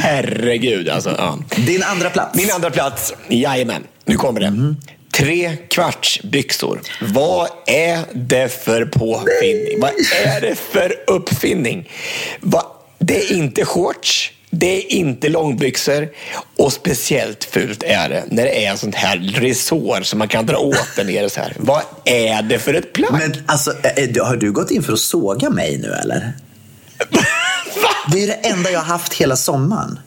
herregud 0.00 0.88
alltså. 0.88 1.14
Ja. 1.18 1.38
Din 1.66 1.82
andra 1.82 2.10
plats. 2.10 2.36
Min 2.38 2.50
andra 2.50 2.70
plats, 2.70 3.14
jajamän, 3.28 3.82
nu 4.04 4.16
kommer 4.16 4.40
det. 4.40 4.50
Mhm. 4.50 4.76
Tre 5.18 5.56
kvarts 5.68 6.20
byxor. 6.22 6.80
Vad 7.00 7.48
är 7.66 7.98
det 8.14 8.48
för 8.64 8.84
påfinning? 8.84 9.80
Vad 9.80 9.90
är 10.26 10.40
det 10.40 10.54
för 10.54 10.94
uppfinning? 11.06 11.90
Det 12.98 13.16
är 13.16 13.32
inte 13.32 13.64
shorts. 13.64 14.32
Det 14.50 14.76
är 14.76 14.92
inte 14.92 15.28
långbyxor 15.28 16.08
och 16.58 16.72
speciellt 16.72 17.44
fult 17.44 17.82
är 17.82 18.08
det 18.08 18.24
när 18.30 18.44
det 18.44 18.64
är 18.64 18.76
sånt 18.76 18.94
här 18.94 19.18
resår 19.34 20.02
som 20.02 20.18
man 20.18 20.28
kan 20.28 20.46
dra 20.46 20.58
åt 20.58 20.96
där 20.96 21.04
nere 21.04 21.30
så 21.30 21.40
här. 21.40 21.56
Vad 21.58 21.82
är 22.04 22.42
det 22.42 22.58
för 22.58 22.74
ett 22.74 22.92
plagg? 22.92 23.12
Men 23.12 23.44
alltså, 23.46 23.70
eh, 23.70 24.26
har 24.26 24.36
du 24.36 24.52
gått 24.52 24.70
in 24.70 24.82
för 24.82 24.92
att 24.92 24.98
såga 24.98 25.50
mig 25.50 25.78
nu 25.78 25.92
eller? 25.92 26.32
Det 28.12 28.22
är 28.22 28.26
det 28.26 28.32
enda 28.32 28.70
jag 28.70 28.80
har 28.80 28.86
haft 28.86 29.12
hela 29.14 29.36
sommaren. 29.36 29.98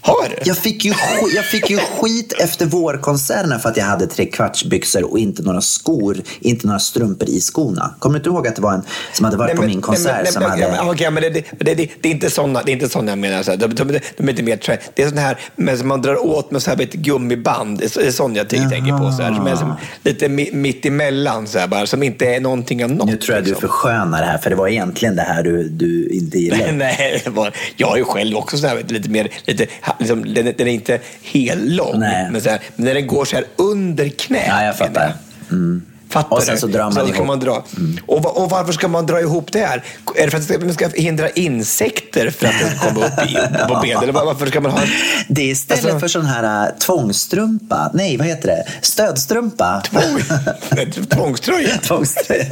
Har 0.00 0.28
du? 0.28 0.36
Jag 0.44 0.56
fick 0.58 0.84
ju, 0.84 0.92
sk- 0.92 1.34
jag 1.34 1.44
fick 1.44 1.70
ju 1.70 1.78
skit 1.78 2.32
efter 2.32 2.66
vårkonserterna 2.66 3.58
för 3.58 3.68
att 3.68 3.76
jag 3.76 3.84
hade 3.84 4.06
tre 4.06 4.26
kvartsbyxor 4.26 5.10
och 5.10 5.18
inte 5.18 5.42
några 5.42 5.60
skor, 5.60 6.16
inte 6.40 6.66
några 6.66 6.78
strumpor 6.78 7.28
i 7.28 7.40
skorna. 7.40 7.94
Kommer 7.98 8.14
du 8.14 8.18
inte 8.18 8.28
ihåg 8.28 8.48
att 8.48 8.56
det 8.56 8.62
var 8.62 8.72
en 8.72 8.82
som 9.12 9.24
hade 9.24 9.36
varit 9.36 9.56
på 9.56 9.62
min 9.62 9.80
konsert 9.80 10.32
som 10.32 10.42
men, 10.42 10.50
hade... 10.50 10.62
ja, 10.62 10.68
men, 10.84 10.90
okej, 10.90 11.10
men 11.10 11.22
det, 11.22 11.30
det, 11.30 11.44
det, 11.58 11.74
det, 12.00 12.08
är 12.08 12.12
inte 12.12 12.30
såna, 12.30 12.62
det 12.62 12.70
är 12.70 12.72
inte 12.72 12.88
såna 12.88 13.10
jag 13.12 13.18
menar. 13.18 13.42
Så 13.42 13.50
här. 13.50 13.58
De, 13.58 13.74
de, 13.74 13.84
de, 14.16 14.24
är 14.24 14.30
inte 14.30 14.42
mer 14.42 14.56
trend. 14.56 14.80
Det 14.94 15.02
är 15.02 15.08
sån 15.08 15.18
här 15.18 15.38
men 15.56 15.78
som 15.78 15.88
man 15.88 16.02
drar 16.02 16.26
åt 16.26 16.50
med 16.50 16.62
så 16.62 16.70
här, 16.70 16.76
vet, 16.76 16.92
gummiband. 16.92 17.78
Det 17.78 17.84
är, 17.84 17.88
så- 17.88 18.00
det 18.00 18.06
är 18.06 18.10
sån 18.12 18.34
jag 18.36 18.48
ty- 18.48 18.56
tänker 18.70 18.98
på. 18.98 19.12
Så 19.12 19.22
här, 19.22 19.34
som 19.34 19.46
är 19.46 19.56
som, 19.56 19.72
lite 20.02 20.28
mi, 20.28 20.50
mitt 20.52 20.86
emellan 20.86 21.46
så 21.46 21.58
här, 21.58 21.66
bara, 21.68 21.86
som 21.86 22.02
inte 22.02 22.26
är 22.26 22.40
någonting 22.40 22.84
av 22.84 22.90
något. 22.90 23.06
Nu 23.06 23.16
tror 23.16 23.34
jag 23.36 23.44
du 23.44 23.50
liksom. 23.50 23.68
förskönar 23.68 24.20
det 24.20 24.26
här, 24.26 24.38
för 24.38 24.50
det 24.50 24.56
var 24.56 24.68
egentligen 24.68 25.16
det 25.16 25.22
här 25.22 25.42
du, 25.42 25.68
du 25.68 26.08
inte 26.08 26.38
gillade. 26.38 26.72
Nej, 26.72 27.20
det 27.24 27.30
var, 27.30 27.52
jag 27.76 27.92
är 27.92 27.96
ju 27.96 28.04
själv 28.04 28.36
också 28.36 28.58
så 28.58 28.66
här, 28.66 28.84
lite 28.88 29.08
mer, 29.08 29.28
lite, 29.44 29.66
liksom, 29.98 30.34
den, 30.34 30.44
den 30.58 30.68
är 30.68 30.72
inte 30.72 31.00
helt 31.22 31.64
lång, 31.64 32.00
Nej. 32.00 32.30
men, 32.30 32.40
så 32.40 32.50
här, 32.50 32.60
men 32.76 32.86
när 32.86 32.94
den 32.94 33.06
går 33.06 33.24
så 33.24 33.36
här 33.36 33.44
under 33.56 34.08
knät. 34.08 34.44
Ja, 34.48 34.64
jag 34.64 34.78
fattar. 34.78 35.14
Mm. 35.50 35.82
Fattar 36.10 36.36
Och 36.36 36.42
sen 36.42 36.58
så 36.58 36.66
drar 36.66 36.82
man 36.84 36.92
Sen 36.92 37.02
ihop. 37.04 37.14
Mm. 37.16 37.26
man 37.26 37.40
dra. 37.40 37.64
Och, 38.06 38.22
va- 38.22 38.30
och 38.30 38.50
varför 38.50 38.72
ska 38.72 38.88
man 38.88 39.06
dra 39.06 39.20
ihop 39.20 39.52
det 39.52 39.58
här? 39.66 39.84
Är 40.16 40.24
det 40.24 40.30
för 40.30 40.54
att 40.54 40.62
man 40.64 40.74
ska 40.74 40.88
hindra 40.88 41.30
insekter 41.30 42.30
för 42.30 42.46
att 42.46 42.52
det 42.52 42.88
komma 42.88 43.06
upp 43.06 43.30
i, 43.30 43.34
på 43.68 43.80
ben? 43.82 44.02
Eller 44.02 44.12
var- 44.12 44.24
varför 44.24 44.46
ska 44.46 44.60
man 44.60 44.70
ha... 44.72 44.80
Det 45.28 45.42
är 45.42 45.46
istället 45.46 45.84
Alltså- 45.84 45.98
för 45.98 46.08
sån 46.08 46.26
här 46.26 46.66
äh, 46.66 46.72
tvångsstrumpa. 46.78 47.90
Nej, 47.94 48.16
vad 48.16 48.26
heter 48.26 48.48
det? 48.48 48.64
Stödstrumpa. 48.82 49.82
Tvång- 49.90 51.06
Tvångströja? 51.08 51.76
Tvångströja. 51.82 52.44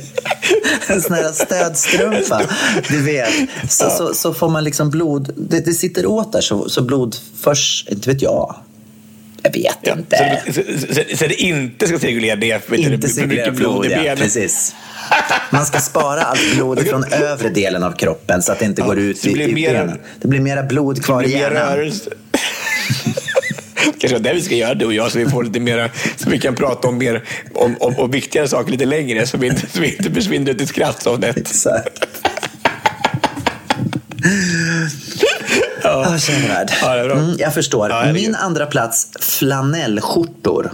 En 0.86 1.02
sån 1.02 1.12
här 1.14 1.32
stödstrumpa. 1.32 2.42
Du 2.88 3.02
vet. 3.02 3.28
Så, 3.68 3.90
så, 3.90 4.14
så 4.14 4.34
får 4.34 4.48
man 4.48 4.64
liksom 4.64 4.90
blod... 4.90 5.32
Det, 5.36 5.60
det 5.60 5.72
sitter 5.74 6.06
åt 6.06 6.32
där 6.32 6.40
så, 6.40 6.68
så 6.68 6.82
blod 6.82 7.16
först... 7.40 7.88
Inte 7.88 8.10
vet 8.10 8.22
jag. 8.22 8.56
Jag 9.44 9.52
vet 9.52 9.96
inte. 9.98 10.42
Så, 10.46 10.52
så, 10.52 10.94
så, 10.94 11.16
så 11.16 11.26
det 11.26 11.34
inte 11.42 11.86
ska 11.86 11.98
cirkulera 11.98 12.34
ner 12.36 12.58
för 12.58 12.76
Inte 12.76 12.96
det 13.20 13.26
mycket 13.26 13.54
blod 13.54 13.86
i 13.86 13.90
ja. 13.90 13.98
benen. 13.98 14.16
Precis. 14.16 14.74
Man 15.50 15.66
ska 15.66 15.78
spara 15.80 16.22
allt 16.22 16.54
blod 16.54 16.86
från 16.86 17.04
övre 17.12 17.48
delen 17.48 17.82
av 17.82 17.92
kroppen 17.92 18.42
så 18.42 18.52
att 18.52 18.58
det 18.58 18.64
inte 18.64 18.80
Ja, 18.82 18.86
går 18.86 18.98
ut 18.98 19.22
det 19.22 19.30
i, 19.30 19.32
blir 19.32 19.48
i 19.48 19.54
mera- 19.54 19.72
benen. 19.72 19.98
Det 20.20 20.28
blir 20.28 20.40
mera 20.40 20.62
blod 20.62 20.96
Det 20.96 21.02
kvar 21.02 21.22
i 21.22 21.26
mer 21.28 21.38
hjärnan. 21.40 21.92
Kanske 23.98 24.18
det 24.18 24.34
vi 24.34 24.40
ska 24.42 24.54
göra 24.54 24.74
du 24.74 24.84
och 24.86 24.94
jag 24.94 25.12
så 25.12 25.18
vi 25.18 25.26
får 25.26 25.44
lite 25.44 25.60
mera, 25.60 25.88
så 26.16 26.30
vi 26.30 26.38
kan 26.38 26.54
prata 26.54 26.88
om 26.88 26.98
mer 26.98 27.24
om, 27.54 27.76
om, 27.80 27.98
om 27.98 28.10
viktigare 28.10 28.48
saker 28.48 28.70
lite 28.70 28.84
längre 28.84 29.26
så 29.26 29.38
vi 29.38 29.46
inte, 29.46 29.66
så 29.72 29.80
vi 29.80 29.96
inte 29.96 30.12
försvinner 30.12 30.50
ut 30.50 30.60
i 30.60 30.66
skrattzonet. 30.66 31.36
Exakt. 31.36 32.06
Ja. 35.84 36.18
Ja. 36.82 37.00
Mm, 37.04 37.36
jag 37.38 37.54
förstår. 37.54 37.90
Ja. 37.90 38.12
Min 38.12 38.34
andra 38.34 38.66
plats, 38.66 39.08
flanellskjortor. 39.20 40.72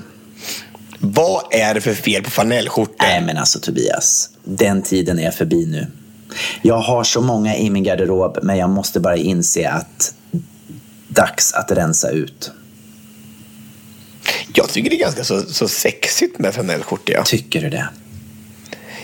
Vad 0.99 1.43
är 1.51 1.75
det 1.75 1.81
för 1.81 1.95
fel 1.95 2.23
på 2.23 2.31
flanellskjortor? 2.31 2.97
Nej 2.99 3.23
men 3.27 3.37
alltså 3.37 3.59
Tobias, 3.59 4.31
den 4.45 4.83
tiden 4.83 5.19
är 5.19 5.31
förbi 5.31 5.67
nu. 5.67 5.87
Jag 6.63 6.79
har 6.79 7.05
så 7.05 7.21
många 7.21 7.57
i 7.57 7.71
min 7.71 7.83
garderob 7.83 8.39
men 8.43 8.57
jag 8.57 8.71
måste 8.71 9.01
bara 9.01 9.17
inse 9.17 9.71
att 9.71 10.15
dags 11.09 11.53
att 11.53 11.73
rensa 11.73 12.11
ut. 12.11 12.51
Jag 14.55 14.69
tycker 14.69 14.91
det 14.91 14.97
är 14.97 15.01
ganska 15.01 15.25
så, 15.25 15.43
så 15.43 15.69
sexigt 15.69 16.39
med 16.39 16.55
flanellskjortor. 16.55 17.15
Ja. 17.15 17.25
Tycker 17.25 17.61
du 17.63 17.71
det? 17.71 17.89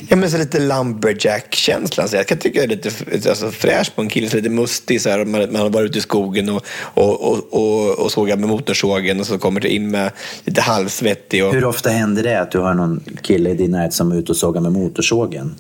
Ja, 0.09 0.17
men 0.17 0.31
så 0.31 0.39
lite 0.39 0.59
lumberjack-känslan. 0.59 2.09
Jag 2.13 2.27
kan 2.27 2.39
tycka 2.39 2.61
det 2.61 2.65
är 2.65 2.69
lite 3.13 3.31
alltså, 3.31 3.51
fräscht 3.51 3.97
på 3.97 4.03
en 4.03 4.09
kille, 4.09 4.29
så 4.29 4.37
lite 4.37 4.49
mustig. 4.49 5.01
Så 5.01 5.11
här, 5.11 5.25
man, 5.25 5.53
man 5.53 5.61
har 5.61 5.71
varit 5.71 5.91
ute 5.91 5.99
i 5.99 6.03
skogen 6.03 6.49
och, 6.49 6.65
och, 6.95 7.33
och, 7.33 7.39
och, 7.51 7.99
och 7.99 8.13
sågat 8.13 8.39
med 8.39 8.49
motorsågen 8.49 9.21
och 9.21 9.27
så 9.27 9.39
kommer 9.39 9.61
det 9.61 9.75
in 9.75 9.91
med 9.91 10.11
lite 10.45 10.61
halvsvettig. 10.61 11.45
Och... 11.45 11.55
Hur 11.55 11.65
ofta 11.65 11.91
händer 11.91 12.23
det 12.23 12.41
att 12.41 12.51
du 12.51 12.59
har 12.59 12.75
någon 12.75 13.01
kille 13.23 13.51
i 13.51 13.55
din 13.55 13.71
närhet 13.71 13.95
som 13.95 14.13
är 14.13 14.17
ute 14.17 14.33
och 14.33 14.37
sågar 14.37 14.61
med 14.61 14.73
motorsågen? 14.73 15.55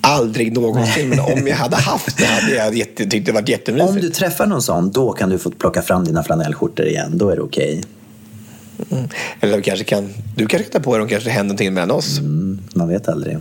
Aldrig 0.00 0.52
någonsin, 0.52 1.08
men 1.08 1.20
om 1.20 1.46
jag 1.46 1.56
hade 1.56 1.76
haft 1.76 2.18
det 2.18 2.24
hade 2.24 2.54
jag 2.56 2.74
jätte, 2.74 3.06
tyckt 3.06 3.26
det 3.26 3.32
varit 3.32 3.48
jättemysigt. 3.48 3.90
Om 3.90 4.00
du 4.00 4.10
träffar 4.10 4.46
någon 4.46 4.62
sån, 4.62 4.90
då 4.90 5.12
kan 5.12 5.30
du 5.30 5.38
få 5.38 5.50
plocka 5.50 5.82
fram 5.82 6.04
dina 6.04 6.22
flanellskjortor 6.22 6.86
igen. 6.86 7.18
Då 7.18 7.28
är 7.28 7.36
det 7.36 7.42
okej. 7.42 7.82
Eller 9.40 9.56
vi 9.56 9.62
kanske 9.62 9.84
kan, 9.84 10.14
du 10.36 10.46
kanske 10.46 10.70
kan 10.70 10.80
ta 10.82 10.84
på 10.84 10.94
dig 10.94 11.02
om 11.02 11.08
kanske 11.08 11.28
det 11.28 11.32
händer 11.32 11.48
någonting 11.48 11.74
mellan 11.74 11.90
oss. 11.90 12.18
Mm, 12.18 12.60
man 12.74 12.88
vet 12.88 13.08
aldrig. 13.08 13.36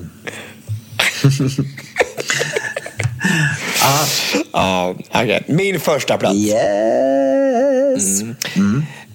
ah, 3.83 4.05
Ja, 4.53 4.95
okej. 5.11 5.43
Min 5.47 5.79
första 5.79 6.17
plats. 6.17 6.35
yes! 6.35 8.21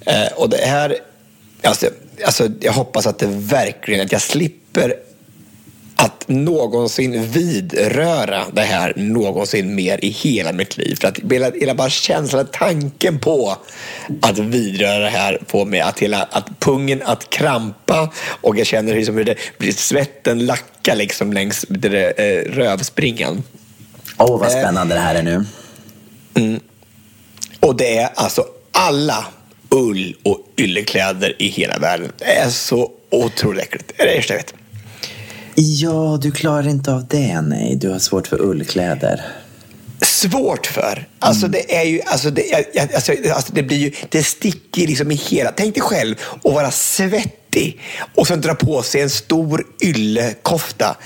Eh, 0.06 0.32
och 0.36 0.48
det 0.48 0.56
här, 0.56 0.96
alltså, 1.62 1.86
alltså, 2.26 2.48
jag 2.60 2.72
hoppas 2.72 3.06
att 3.06 3.18
det 3.18 3.26
verkligen, 3.26 4.04
att 4.04 4.12
jag 4.12 4.22
slipper 4.22 4.94
att 5.96 6.28
någonsin 6.28 7.24
vidröra 7.24 8.44
det 8.52 8.62
här 8.62 8.92
någonsin 8.96 9.74
mer 9.74 10.04
i 10.04 10.08
hela 10.08 10.52
mitt 10.52 10.76
liv. 10.76 10.96
För 11.00 11.08
att 11.08 11.18
hela, 11.30 11.50
hela 11.50 11.74
bara 11.74 11.90
känslan, 11.90 12.46
tanken 12.52 13.18
på 13.18 13.56
att 14.22 14.38
vidröra 14.38 14.98
det 14.98 15.10
här 15.10 15.38
får 15.46 15.64
mig 15.64 15.80
att 15.80 15.98
hela, 15.98 16.22
att 16.22 16.60
pungen 16.60 17.02
att 17.02 17.30
krampa 17.30 18.12
och 18.26 18.58
jag 18.58 18.66
känner 18.66 18.94
liksom 18.94 19.16
hur 19.16 19.24
det 19.24 19.36
blir 19.58 19.72
svetten 19.72 20.46
lacka 20.46 20.94
liksom 20.94 21.32
längs 21.32 21.64
eh, 21.64 22.52
rövspringan. 22.52 23.42
Åh, 24.18 24.40
vad 24.40 24.50
spännande 24.50 24.94
det 24.94 25.00
här 25.00 25.14
är 25.14 25.22
nu. 25.22 25.44
Och 27.60 27.76
det 27.76 27.98
är 27.98 28.08
alltså 28.14 28.44
alla 28.72 29.26
ull 29.68 30.16
och 30.22 30.40
yllekläder 30.56 31.42
i 31.42 31.48
hela 31.48 31.78
världen. 31.78 32.12
Det 32.18 32.24
är 32.24 32.50
så 32.50 32.90
otroligt 33.10 33.62
äckligt. 33.62 33.92
Det 33.96 34.02
är 34.02 34.06
det 34.06 34.28
jag 34.28 34.36
vet. 34.36 34.54
Ja, 35.54 36.18
du 36.22 36.30
klarar 36.30 36.68
inte 36.68 36.92
av 36.92 37.06
det, 37.06 37.40
nej. 37.40 37.76
Du 37.76 37.88
har 37.90 37.98
svårt 37.98 38.26
för 38.26 38.40
ullkläder. 38.42 39.22
Svårt 40.02 40.66
för. 40.66 41.08
Alltså 41.18 41.48
det 41.48 41.76
är 41.76 41.84
ju, 41.84 42.00
alltså 42.02 42.30
det, 42.30 42.54
alltså, 42.94 43.12
alltså 43.34 43.52
det 43.52 43.62
blir 43.62 43.76
ju, 43.76 43.92
det 44.08 44.22
sticker 44.22 44.86
liksom 44.86 45.10
i 45.10 45.14
hela. 45.14 45.52
Tänk 45.56 45.74
dig 45.74 45.82
själv 45.82 46.16
att 46.44 46.52
vara 46.52 46.70
svettig 46.70 47.80
och 48.14 48.26
sen 48.26 48.40
dra 48.40 48.54
på 48.54 48.82
sig 48.82 49.00
en 49.00 49.10
stor 49.10 49.66
yllekofta. 49.82 50.96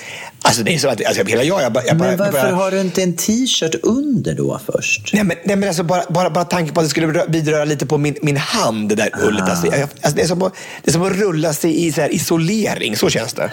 Alltså 0.48 0.62
det 0.62 0.74
är 0.74 0.78
så 0.78 0.88
att, 0.88 1.04
alltså 1.06 1.24
hela 1.24 1.42
jag, 1.44 1.62
jag, 1.62 1.72
bara- 1.72 1.84
jag 1.86 1.96
bara, 1.96 2.08
Men 2.08 2.18
varför 2.18 2.32
bara, 2.32 2.52
har 2.54 2.70
du 2.70 2.80
inte 2.80 3.02
en 3.02 3.16
t-shirt 3.16 3.74
under 3.82 4.34
då 4.34 4.60
först? 4.72 5.10
Nej 5.14 5.24
men, 5.24 5.36
nej, 5.44 5.56
men 5.56 5.68
alltså 5.68 5.82
bara, 5.82 6.02
bara, 6.08 6.30
bara 6.30 6.44
tanken 6.44 6.74
på 6.74 6.80
att 6.80 6.86
det 6.86 6.90
skulle 6.90 7.06
rö- 7.06 7.30
vidröra 7.32 7.64
lite 7.64 7.86
på 7.86 7.98
min, 7.98 8.16
min 8.22 8.36
hand, 8.36 8.88
det 8.88 8.94
där 8.94 9.10
ullet. 9.22 9.42
Alltså, 9.48 9.66
jag, 9.66 9.80
alltså, 9.82 10.10
det, 10.16 10.22
är 10.22 10.26
som 10.26 10.42
att, 10.42 10.52
det 10.84 10.90
är 10.90 10.92
som 10.92 11.02
att 11.02 11.12
rulla 11.12 11.52
sig 11.52 11.86
i 11.86 11.92
så 11.92 12.00
här 12.00 12.14
isolering, 12.14 12.96
så 12.96 13.10
känns 13.10 13.32
det. 13.34 13.50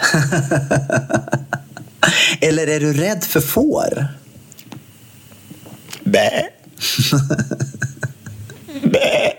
Eller 2.40 2.66
är 2.66 2.80
du 2.80 2.92
rädd 2.92 3.24
för 3.24 3.40
får? 3.40 4.06
Bä. 6.04 6.30
Bä. 8.82 9.32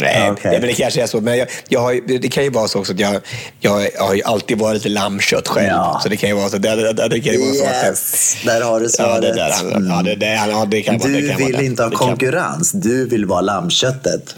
Nej, 0.00 0.30
Okej. 0.30 0.50
nej, 0.50 0.60
men 0.60 0.68
det 0.68 0.72
kanske 0.74 1.02
är 1.02 1.06
så. 1.06 1.20
Men 1.20 1.38
jag, 1.38 1.48
jag 1.68 1.80
har, 1.80 2.18
det 2.20 2.28
kan 2.28 2.44
ju 2.44 2.50
vara 2.50 2.68
så 2.68 2.78
också 2.78 2.92
att 2.92 2.98
jag, 3.00 3.20
jag, 3.60 3.88
jag 3.94 4.02
har 4.02 4.14
ju 4.14 4.22
alltid 4.22 4.58
varit 4.58 4.74
lite 4.74 4.88
lammkött 4.88 5.48
själv. 5.48 5.68
Ja. 5.68 6.00
Så 6.02 6.08
det 6.08 6.16
kan 6.16 6.28
ju 6.28 6.34
vara 6.36 6.48
så. 6.48 6.58
Det, 6.58 6.74
det, 6.76 6.92
det, 6.92 7.08
det 7.08 7.20
kan 7.20 7.32
ju 7.32 7.38
vara 7.40 7.52
så 7.54 7.86
Yes, 7.88 8.36
där 8.44 8.60
har 8.60 8.80
du 8.80 8.84
Ja, 8.86 8.90
svaret. 8.90 9.22
det 9.22 9.32
där 9.34 9.52
ja, 9.88 10.02
det, 10.02 10.14
det, 10.14 10.26
ja, 10.50 10.64
det 10.70 10.82
kan 10.82 10.98
det 10.98 11.08
Du 11.08 11.28
kan 11.28 11.36
vara 11.38 11.46
vill 11.46 11.56
det. 11.56 11.64
inte 11.64 11.82
ha 11.82 11.90
Det 11.90 11.96
konkurrens, 11.96 12.72
du 12.72 13.08
vill 13.08 13.26
vara 13.26 13.40
lammköttet. 13.40 14.34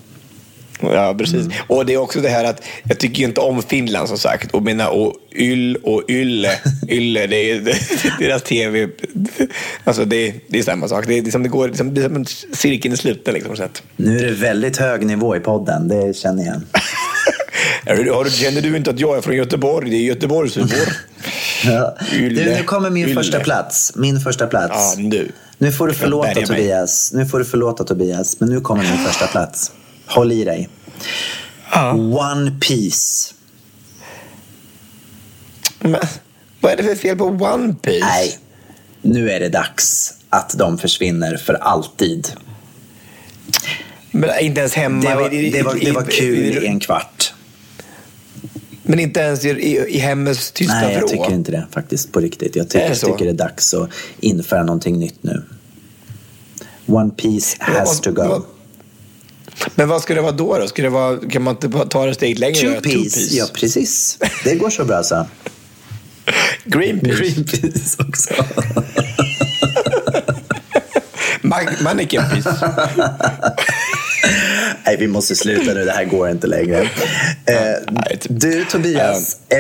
Ja, 0.81 1.15
precis. 1.19 1.47
Och 1.67 1.87
det 1.87 1.95
är 1.95 1.97
också 1.99 2.21
det 2.21 2.29
här 2.29 2.45
att 2.45 2.63
jag 2.89 2.99
tycker 2.99 3.19
ju 3.19 3.25
inte 3.25 3.41
om 3.41 3.63
Finland 3.63 4.09
som 4.09 4.19
sagt. 4.19 4.55
Och 4.55 4.63
mina 4.63 4.89
och 4.89 5.15
yll 5.35 5.77
och 5.77 6.03
ylle, 6.09 6.51
ylle, 6.89 7.27
det 7.27 7.51
är 7.51 7.61
deras 8.19 8.43
tv. 8.43 8.89
Alltså 9.85 10.05
det, 10.05 10.35
det 10.49 10.59
är 10.59 10.63
samma 10.63 10.89
sak. 10.89 11.05
Det 11.07 11.19
är, 11.19 11.23
liksom, 11.23 11.43
det 11.43 11.49
går, 11.49 11.69
det 11.69 12.01
är 12.01 12.05
som 12.09 12.17
en 12.17 12.27
cirkeln 12.57 12.95
i 12.95 12.97
sluten 12.97 13.35
liksom. 13.35 13.57
Så 13.57 13.63
att. 13.63 13.83
Nu 13.97 14.19
är 14.19 14.25
det 14.27 14.33
väldigt 14.33 14.77
hög 14.77 15.07
nivå 15.07 15.37
i 15.37 15.41
podden, 15.41 15.89
det 15.89 16.17
känner 16.17 16.45
jag. 16.47 16.61
Har 18.15 18.29
känner 18.31 18.61
du 18.61 18.77
inte 18.77 18.91
att 18.91 19.01
jag 19.01 19.17
är 19.17 19.21
från 19.21 19.37
Göteborg? 19.37 19.91
Det 19.91 19.97
är 19.97 20.01
Göteborgshumor. 20.01 20.69
Ja. 21.65 21.97
Ylle, 22.13 22.45
Du, 22.45 22.51
nu 22.55 22.63
kommer 22.63 22.91
min 22.91 23.05
ylle. 23.05 23.15
första 23.15 23.41
plats. 23.41 23.93
Min 23.97 24.21
första 24.21 24.47
plats. 24.47 24.95
Ja, 24.97 25.03
nu. 25.03 25.33
Nu 25.59 25.73
får 25.73 25.89
du 25.89 25.95
förlåta. 25.95 26.35
Tobias. 26.35 27.13
Nu 27.15 27.27
får 27.27 27.39
du 27.39 27.45
förlåta 27.45 27.85
Tobias. 27.85 28.41
Men 28.41 28.49
nu 28.49 28.61
kommer 28.61 28.83
min 28.83 29.07
första 29.07 29.27
plats. 29.27 29.73
Håll 30.09 30.33
i 30.33 30.45
dig. 30.45 30.69
One 31.95 32.51
Piece. 32.61 33.35
Men, 35.81 36.01
vad 36.61 36.73
är 36.73 36.77
det 36.77 36.83
för 36.83 36.95
fel 36.95 37.17
på 37.17 37.25
One 37.25 37.75
Piece? 37.83 38.07
Nej, 38.07 38.39
nu 39.03 39.31
är 39.31 39.41
det 39.41 39.49
dags 39.49 40.15
att 40.31 40.55
de 40.59 40.79
försvinner 40.79 41.37
för 41.37 41.55
alltid. 41.55 42.29
Men 44.11 44.31
inte 44.41 44.61
ens 44.61 44.75
hemma. 44.75 45.09
Det 45.11 45.15
var, 45.15 45.31
det 45.31 45.63
var, 45.63 45.75
det 45.75 45.93
var 45.93 46.03
kul 46.05 46.65
i- 46.65 46.67
en 46.67 46.81
kvart. 46.81 47.33
Men 48.83 48.99
inte 48.99 49.21
ens 49.21 49.45
i, 49.45 49.49
i, 49.89 49.99
hemmets 49.99 50.53
tysta 50.53 50.75
Nej, 50.75 50.93
jag 50.95 51.01
vrå. 51.01 51.09
tycker 51.09 51.33
inte 51.33 51.53
det 51.53 51.67
faktiskt 51.71 52.13
på 52.13 52.21
riktigt. 52.21 52.57
Jag 52.57 52.69
tycker, 52.69 52.85
det 52.85 52.89
jag 52.89 53.01
tycker 53.01 53.25
det 53.25 53.31
är 53.31 53.35
dags 53.49 53.75
att 53.75 53.91
införa 54.21 54.63
någonting 54.63 54.99
nytt 54.99 55.23
nu. 55.23 55.45
One 56.87 57.11
Piece 57.11 57.57
has 57.61 58.01
to 58.01 58.13
go. 58.13 58.43
Men 59.75 59.89
vad 59.89 60.03
ska 60.03 60.15
det 60.15 60.21
vara 60.21 60.33
då? 60.33 60.59
då? 60.59 60.69
Ska 60.69 60.83
det 60.83 60.89
vara, 60.89 61.19
kan 61.31 61.43
man 61.43 61.55
inte 61.55 61.89
ta 61.89 62.07
det 62.07 62.15
steg 62.15 62.39
längre? 62.39 62.77
och 62.77 62.83
Two 62.83 62.91
göra 62.91 63.03
piece. 63.03 63.37
Ja, 63.37 63.47
precis. 63.55 64.19
Det 64.45 64.55
går 64.55 64.71
så 64.71 64.85
bra 64.85 65.03
så. 65.03 65.27
Greenpeace. 66.65 67.23
Greenpeace 67.23 67.97
också. 68.09 68.35
Man, 71.65 71.75
mannequin 71.83 72.23
piece. 72.33 72.49
Nej, 74.87 74.97
vi 74.97 75.07
måste 75.07 75.37
sluta 75.37 75.75
nu. 75.75 75.85
Det 75.85 75.93
här 75.93 76.05
går 76.05 76.31
inte 76.31 76.47
längre. 76.47 76.81
Eh, 76.81 76.87
typ. 78.21 78.41
du, 78.41 78.65
Tobias. 78.65 79.37
Eh, 79.49 79.59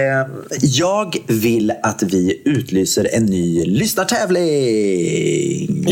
jag 0.60 1.16
vill 1.26 1.72
att 1.82 2.02
vi 2.02 2.42
utlyser 2.44 3.08
en 3.12 3.26
ny 3.26 3.64
lyssnartävling. 3.64 5.84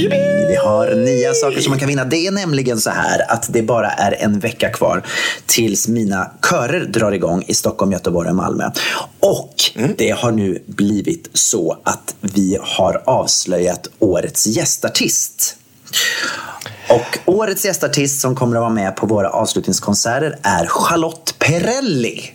Vi 0.49 0.57
har 0.65 0.95
nya 0.95 1.35
saker 1.35 1.61
som 1.61 1.71
man 1.71 1.79
kan 1.79 1.89
vinna. 1.89 2.05
Det 2.05 2.27
är 2.27 2.31
nämligen 2.31 2.81
så 2.81 2.91
här 2.91 3.33
att 3.33 3.53
det 3.53 3.63
bara 3.63 3.91
är 3.91 4.13
en 4.13 4.39
vecka 4.39 4.71
kvar 4.71 5.03
tills 5.47 5.89
mina 5.89 6.31
körer 6.51 6.85
drar 6.85 7.13
igång 7.13 7.45
i 7.47 7.55
Stockholm, 7.55 7.93
Göteborg 7.93 8.29
och 8.29 8.37
Malmö. 8.37 8.71
Och 9.21 9.55
det 9.97 10.11
har 10.11 10.33
nu 10.33 10.63
blivit 10.67 11.31
så 11.33 11.79
att 11.85 12.15
vi 12.21 12.59
har 12.61 13.03
avslöjat 13.07 13.89
årets 13.99 14.47
gästartist. 14.47 15.57
Och 16.89 17.19
årets 17.25 17.65
gästartist 17.65 18.21
som 18.21 18.37
kommer 18.37 18.57
att 18.57 18.61
vara 18.61 18.71
med 18.71 18.97
på 18.97 19.07
våra 19.07 19.31
avslutningskonserter 19.31 20.39
är 20.43 20.67
Charlotte 20.67 21.35
Perrelli. 21.39 22.33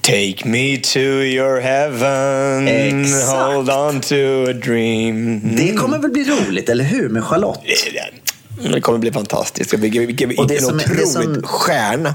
Take 0.00 0.48
me 0.48 0.76
to 0.76 0.98
your 0.98 1.60
heaven. 1.60 2.68
Exakt. 2.68 3.26
Hold 3.28 3.70
on 3.70 4.00
to 4.00 4.14
a 4.50 4.52
dream. 4.52 5.40
Det 5.56 5.72
kommer 5.72 5.98
väl 5.98 6.10
bli 6.10 6.24
roligt, 6.24 6.68
eller 6.68 6.84
hur, 6.84 7.08
med 7.08 7.24
Charlotte? 7.24 7.60
Det 8.72 8.80
kommer 8.80 8.98
bli 8.98 9.12
fantastiskt. 9.12 9.74
Vilken, 9.74 10.30
otrolig 10.38 11.08
som- 11.08 11.42
stjärna. 11.44 12.14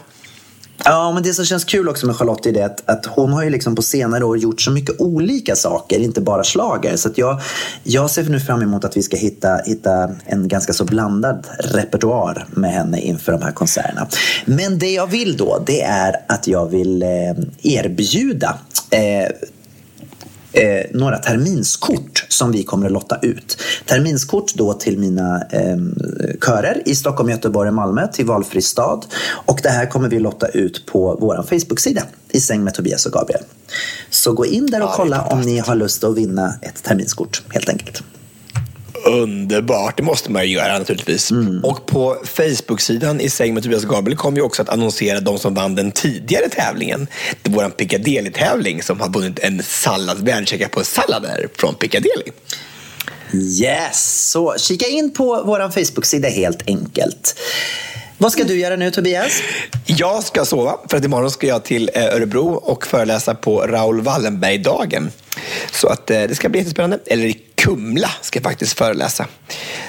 Ja, 0.86 1.11
men 1.11 1.23
det 1.23 1.34
som 1.34 1.45
känns 1.45 1.63
kul 1.63 1.89
också 1.89 2.07
med 2.07 2.15
Charlotte 2.15 2.45
är 2.45 2.51
det 2.51 2.65
att, 2.65 2.89
att 2.89 3.05
hon 3.05 3.34
har 3.34 3.43
ju 3.43 3.49
liksom 3.49 3.75
på 3.75 3.82
senare 3.82 4.25
år 4.25 4.38
gjort 4.38 4.61
så 4.61 4.71
mycket 4.71 5.01
olika 5.01 5.55
saker, 5.55 5.99
inte 5.99 6.21
bara 6.21 6.43
slager. 6.43 6.95
Så 6.95 7.09
att 7.09 7.17
jag, 7.17 7.41
jag 7.84 8.09
ser 8.09 8.23
nu 8.23 8.39
fram 8.39 8.61
emot 8.61 8.86
att 8.86 8.97
vi 8.97 9.03
ska 9.03 9.17
hitta, 9.17 9.57
hitta 9.65 10.09
en 10.25 10.47
ganska 10.47 10.73
så 10.73 10.86
blandad 10.86 11.47
repertoar 11.59 12.45
med 12.49 12.71
henne 12.71 13.01
inför 13.01 13.32
de 13.32 13.41
här 13.41 13.51
konserterna. 13.51 14.07
Men 14.45 14.79
det 14.79 14.91
jag 14.91 15.07
vill 15.07 15.38
då, 15.38 15.63
det 15.65 15.82
är 15.82 16.15
att 16.27 16.47
jag 16.47 16.65
vill 16.65 17.03
eh, 17.03 17.09
erbjuda 17.61 18.58
eh, 18.89 19.32
eh, 20.53 20.86
några 20.91 21.17
terminskort 21.17 22.25
som 22.29 22.51
vi 22.51 22.63
kommer 22.63 22.86
att 22.86 22.91
lotta 22.91 23.19
ut. 23.21 23.57
Terminskort 23.86 24.55
då 24.55 24.73
till 24.73 24.99
mina 24.99 25.43
eh, 25.49 25.78
körer 26.45 26.82
i 26.86 26.95
Stockholm, 26.95 27.29
Göteborg 27.29 27.67
och 27.67 27.75
Malmö 27.75 28.07
till 28.07 28.25
valfri 28.25 28.61
stad. 28.61 29.05
Och 29.45 29.59
det 29.63 29.69
här 29.69 29.86
kommer 29.86 30.09
vi 30.09 30.19
lotta 30.19 30.47
ut 30.47 30.86
på 30.86 31.17
vår 31.21 31.36
Facebook-sida 31.49 32.03
i 32.29 32.41
säng 32.41 32.63
med 32.63 32.73
Tobias 32.73 33.05
och 33.05 33.11
Gabriel. 33.11 33.43
Så 34.09 34.33
gå 34.33 34.45
in 34.45 34.65
där 34.65 34.82
och 34.82 34.89
Ja, 34.89 34.93
kolla 34.95 35.21
om 35.21 35.41
ni 35.41 35.59
har 35.59 35.75
lust 35.75 36.03
att 36.03 36.17
vinna 36.17 36.53
ett 36.61 36.83
terminskort 36.83 37.41
helt 37.49 37.69
enkelt. 37.69 38.03
Underbart, 39.05 39.97
det 39.97 40.03
måste 40.03 40.32
man 40.32 40.47
ju 40.47 40.53
göra 40.53 40.79
naturligtvis. 40.79 41.32
Mm. 41.32 41.63
Och 41.63 41.86
på 41.86 42.17
Facebook-sidan 42.23 43.21
i 43.21 43.29
säng 43.29 43.53
med 43.53 43.63
Tobias 43.63 43.83
Gabriel 43.83 44.17
kommer 44.17 44.36
vi 44.36 44.41
också 44.41 44.61
att 44.61 44.69
annonsera 44.69 45.19
de 45.19 45.39
som 45.39 45.53
vann 45.53 45.75
den 45.75 45.91
tidigare 45.91 46.49
tävlingen. 46.49 47.07
Det 47.41 47.49
är 47.49 47.53
vår 47.53 47.69
Piccadilly-tävling 47.69 48.83
som 48.83 48.99
har 48.99 49.09
vunnit 49.09 49.39
en 49.39 49.63
sallad, 49.63 50.25
världschecka 50.25 50.69
på 50.69 50.83
sallader 50.83 51.47
från 51.55 51.75
Piccadilly. 51.75 52.25
Yes, 53.33 54.29
så 54.32 54.55
kika 54.57 54.87
in 54.87 55.13
på 55.13 55.43
vår 55.45 55.59
Facebook-sida 55.69 56.29
helt 56.29 56.67
enkelt. 56.67 57.36
Vad 58.21 58.31
ska 58.31 58.43
du 58.43 58.59
göra 58.59 58.75
nu 58.75 58.91
Tobias? 58.91 59.41
Jag 59.85 60.23
ska 60.23 60.45
sova, 60.45 60.77
för 60.89 60.97
att 60.97 61.05
imorgon 61.05 61.31
ska 61.31 61.47
jag 61.47 61.63
till 61.63 61.89
eh, 61.93 62.05
Örebro 62.05 62.53
och 62.53 62.87
föreläsa 62.87 63.35
på 63.35 63.59
Raoul 63.59 64.01
Wallenberg-dagen. 64.01 65.11
Så 65.71 65.87
att 65.87 66.11
eh, 66.11 66.21
det 66.21 66.35
ska 66.35 66.49
bli 66.49 66.59
jättespännande. 66.59 66.99
Eller 67.05 67.25
i 67.25 67.41
Kumla 67.55 68.09
ska 68.21 68.37
jag 68.37 68.43
faktiskt 68.43 68.77
föreläsa. 68.77 69.27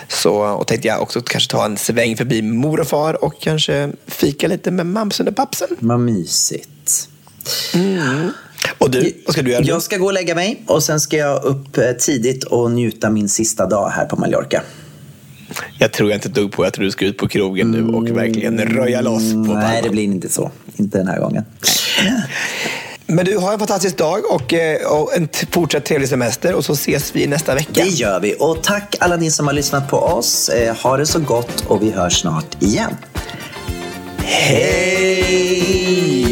Så, 0.08 0.34
och 0.34 0.66
tänkte 0.66 0.88
jag 0.88 1.02
också 1.02 1.20
kanske 1.22 1.50
ta 1.50 1.64
en 1.64 1.76
sväng 1.76 2.16
förbi 2.16 2.42
mor 2.42 2.80
och 2.80 2.86
far 2.86 3.24
och 3.24 3.40
kanske 3.40 3.92
fika 4.06 4.48
lite 4.48 4.70
med 4.70 4.86
mamsen 4.86 5.28
och 5.28 5.36
pappsen. 5.36 5.68
Vad 5.78 6.00
mysigt. 6.00 7.08
Och 8.78 8.90
du, 8.90 9.22
vad 9.26 9.32
ska 9.32 9.42
du 9.42 9.50
göra? 9.50 9.64
Jag 9.64 9.82
ska 9.82 9.96
gå 9.96 10.06
och 10.06 10.12
lägga 10.12 10.34
mig 10.34 10.62
och 10.66 10.82
sen 10.82 11.00
ska 11.00 11.16
jag 11.16 11.44
upp 11.44 11.78
eh, 11.78 11.92
tidigt 11.92 12.44
och 12.44 12.70
njuta 12.70 13.10
min 13.10 13.28
sista 13.28 13.66
dag 13.66 13.88
här 13.88 14.04
på 14.04 14.16
Mallorca. 14.16 14.62
Jag 15.78 15.92
tror 15.92 16.10
jag 16.10 16.16
inte 16.16 16.28
dugg 16.28 16.52
på. 16.52 16.64
Jag 16.64 16.72
tror 16.72 16.84
du 16.84 16.90
ska 16.90 17.04
ut 17.04 17.16
på 17.16 17.28
krogen 17.28 17.70
nu 17.70 17.86
och 17.88 18.08
verkligen 18.08 18.58
röja 18.58 19.00
loss 19.00 19.32
på 19.32 19.38
Mm, 19.38 19.52
Nej, 19.52 19.62
Palma. 19.66 19.80
det 19.82 19.90
blir 19.90 20.04
inte 20.04 20.28
så. 20.28 20.50
Inte 20.76 20.98
den 20.98 21.08
här 21.08 21.20
gången. 21.20 21.44
Men 23.06 23.24
du, 23.24 23.38
har 23.38 23.52
en 23.52 23.58
fantastisk 23.58 23.96
dag 23.98 24.18
och, 24.30 24.54
eh, 24.54 24.92
och 24.92 25.16
en 25.16 25.28
fortsatt 25.50 25.84
trevlig 25.84 26.08
semester 26.08 26.54
och 26.54 26.64
så 26.64 26.72
ses 26.72 27.16
vi 27.16 27.26
nästa 27.26 27.54
vecka. 27.54 27.70
Det 27.84 27.88
gör 27.88 28.20
vi. 28.20 28.34
Och 28.38 28.62
tack 28.62 28.96
alla 29.00 29.16
ni 29.16 29.30
som 29.30 29.46
har 29.46 29.54
lyssnat 29.54 29.88
på 29.90 29.96
oss. 29.96 30.48
Eh, 30.48 30.76
Ha 30.76 30.96
det 30.96 31.06
så 31.06 31.18
gott 31.20 31.64
och 31.66 31.82
vi 31.82 31.90
hörs 31.90 32.20
snart 32.20 32.62
igen. 32.62 32.96
Hej 34.18 36.31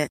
it. 0.00 0.10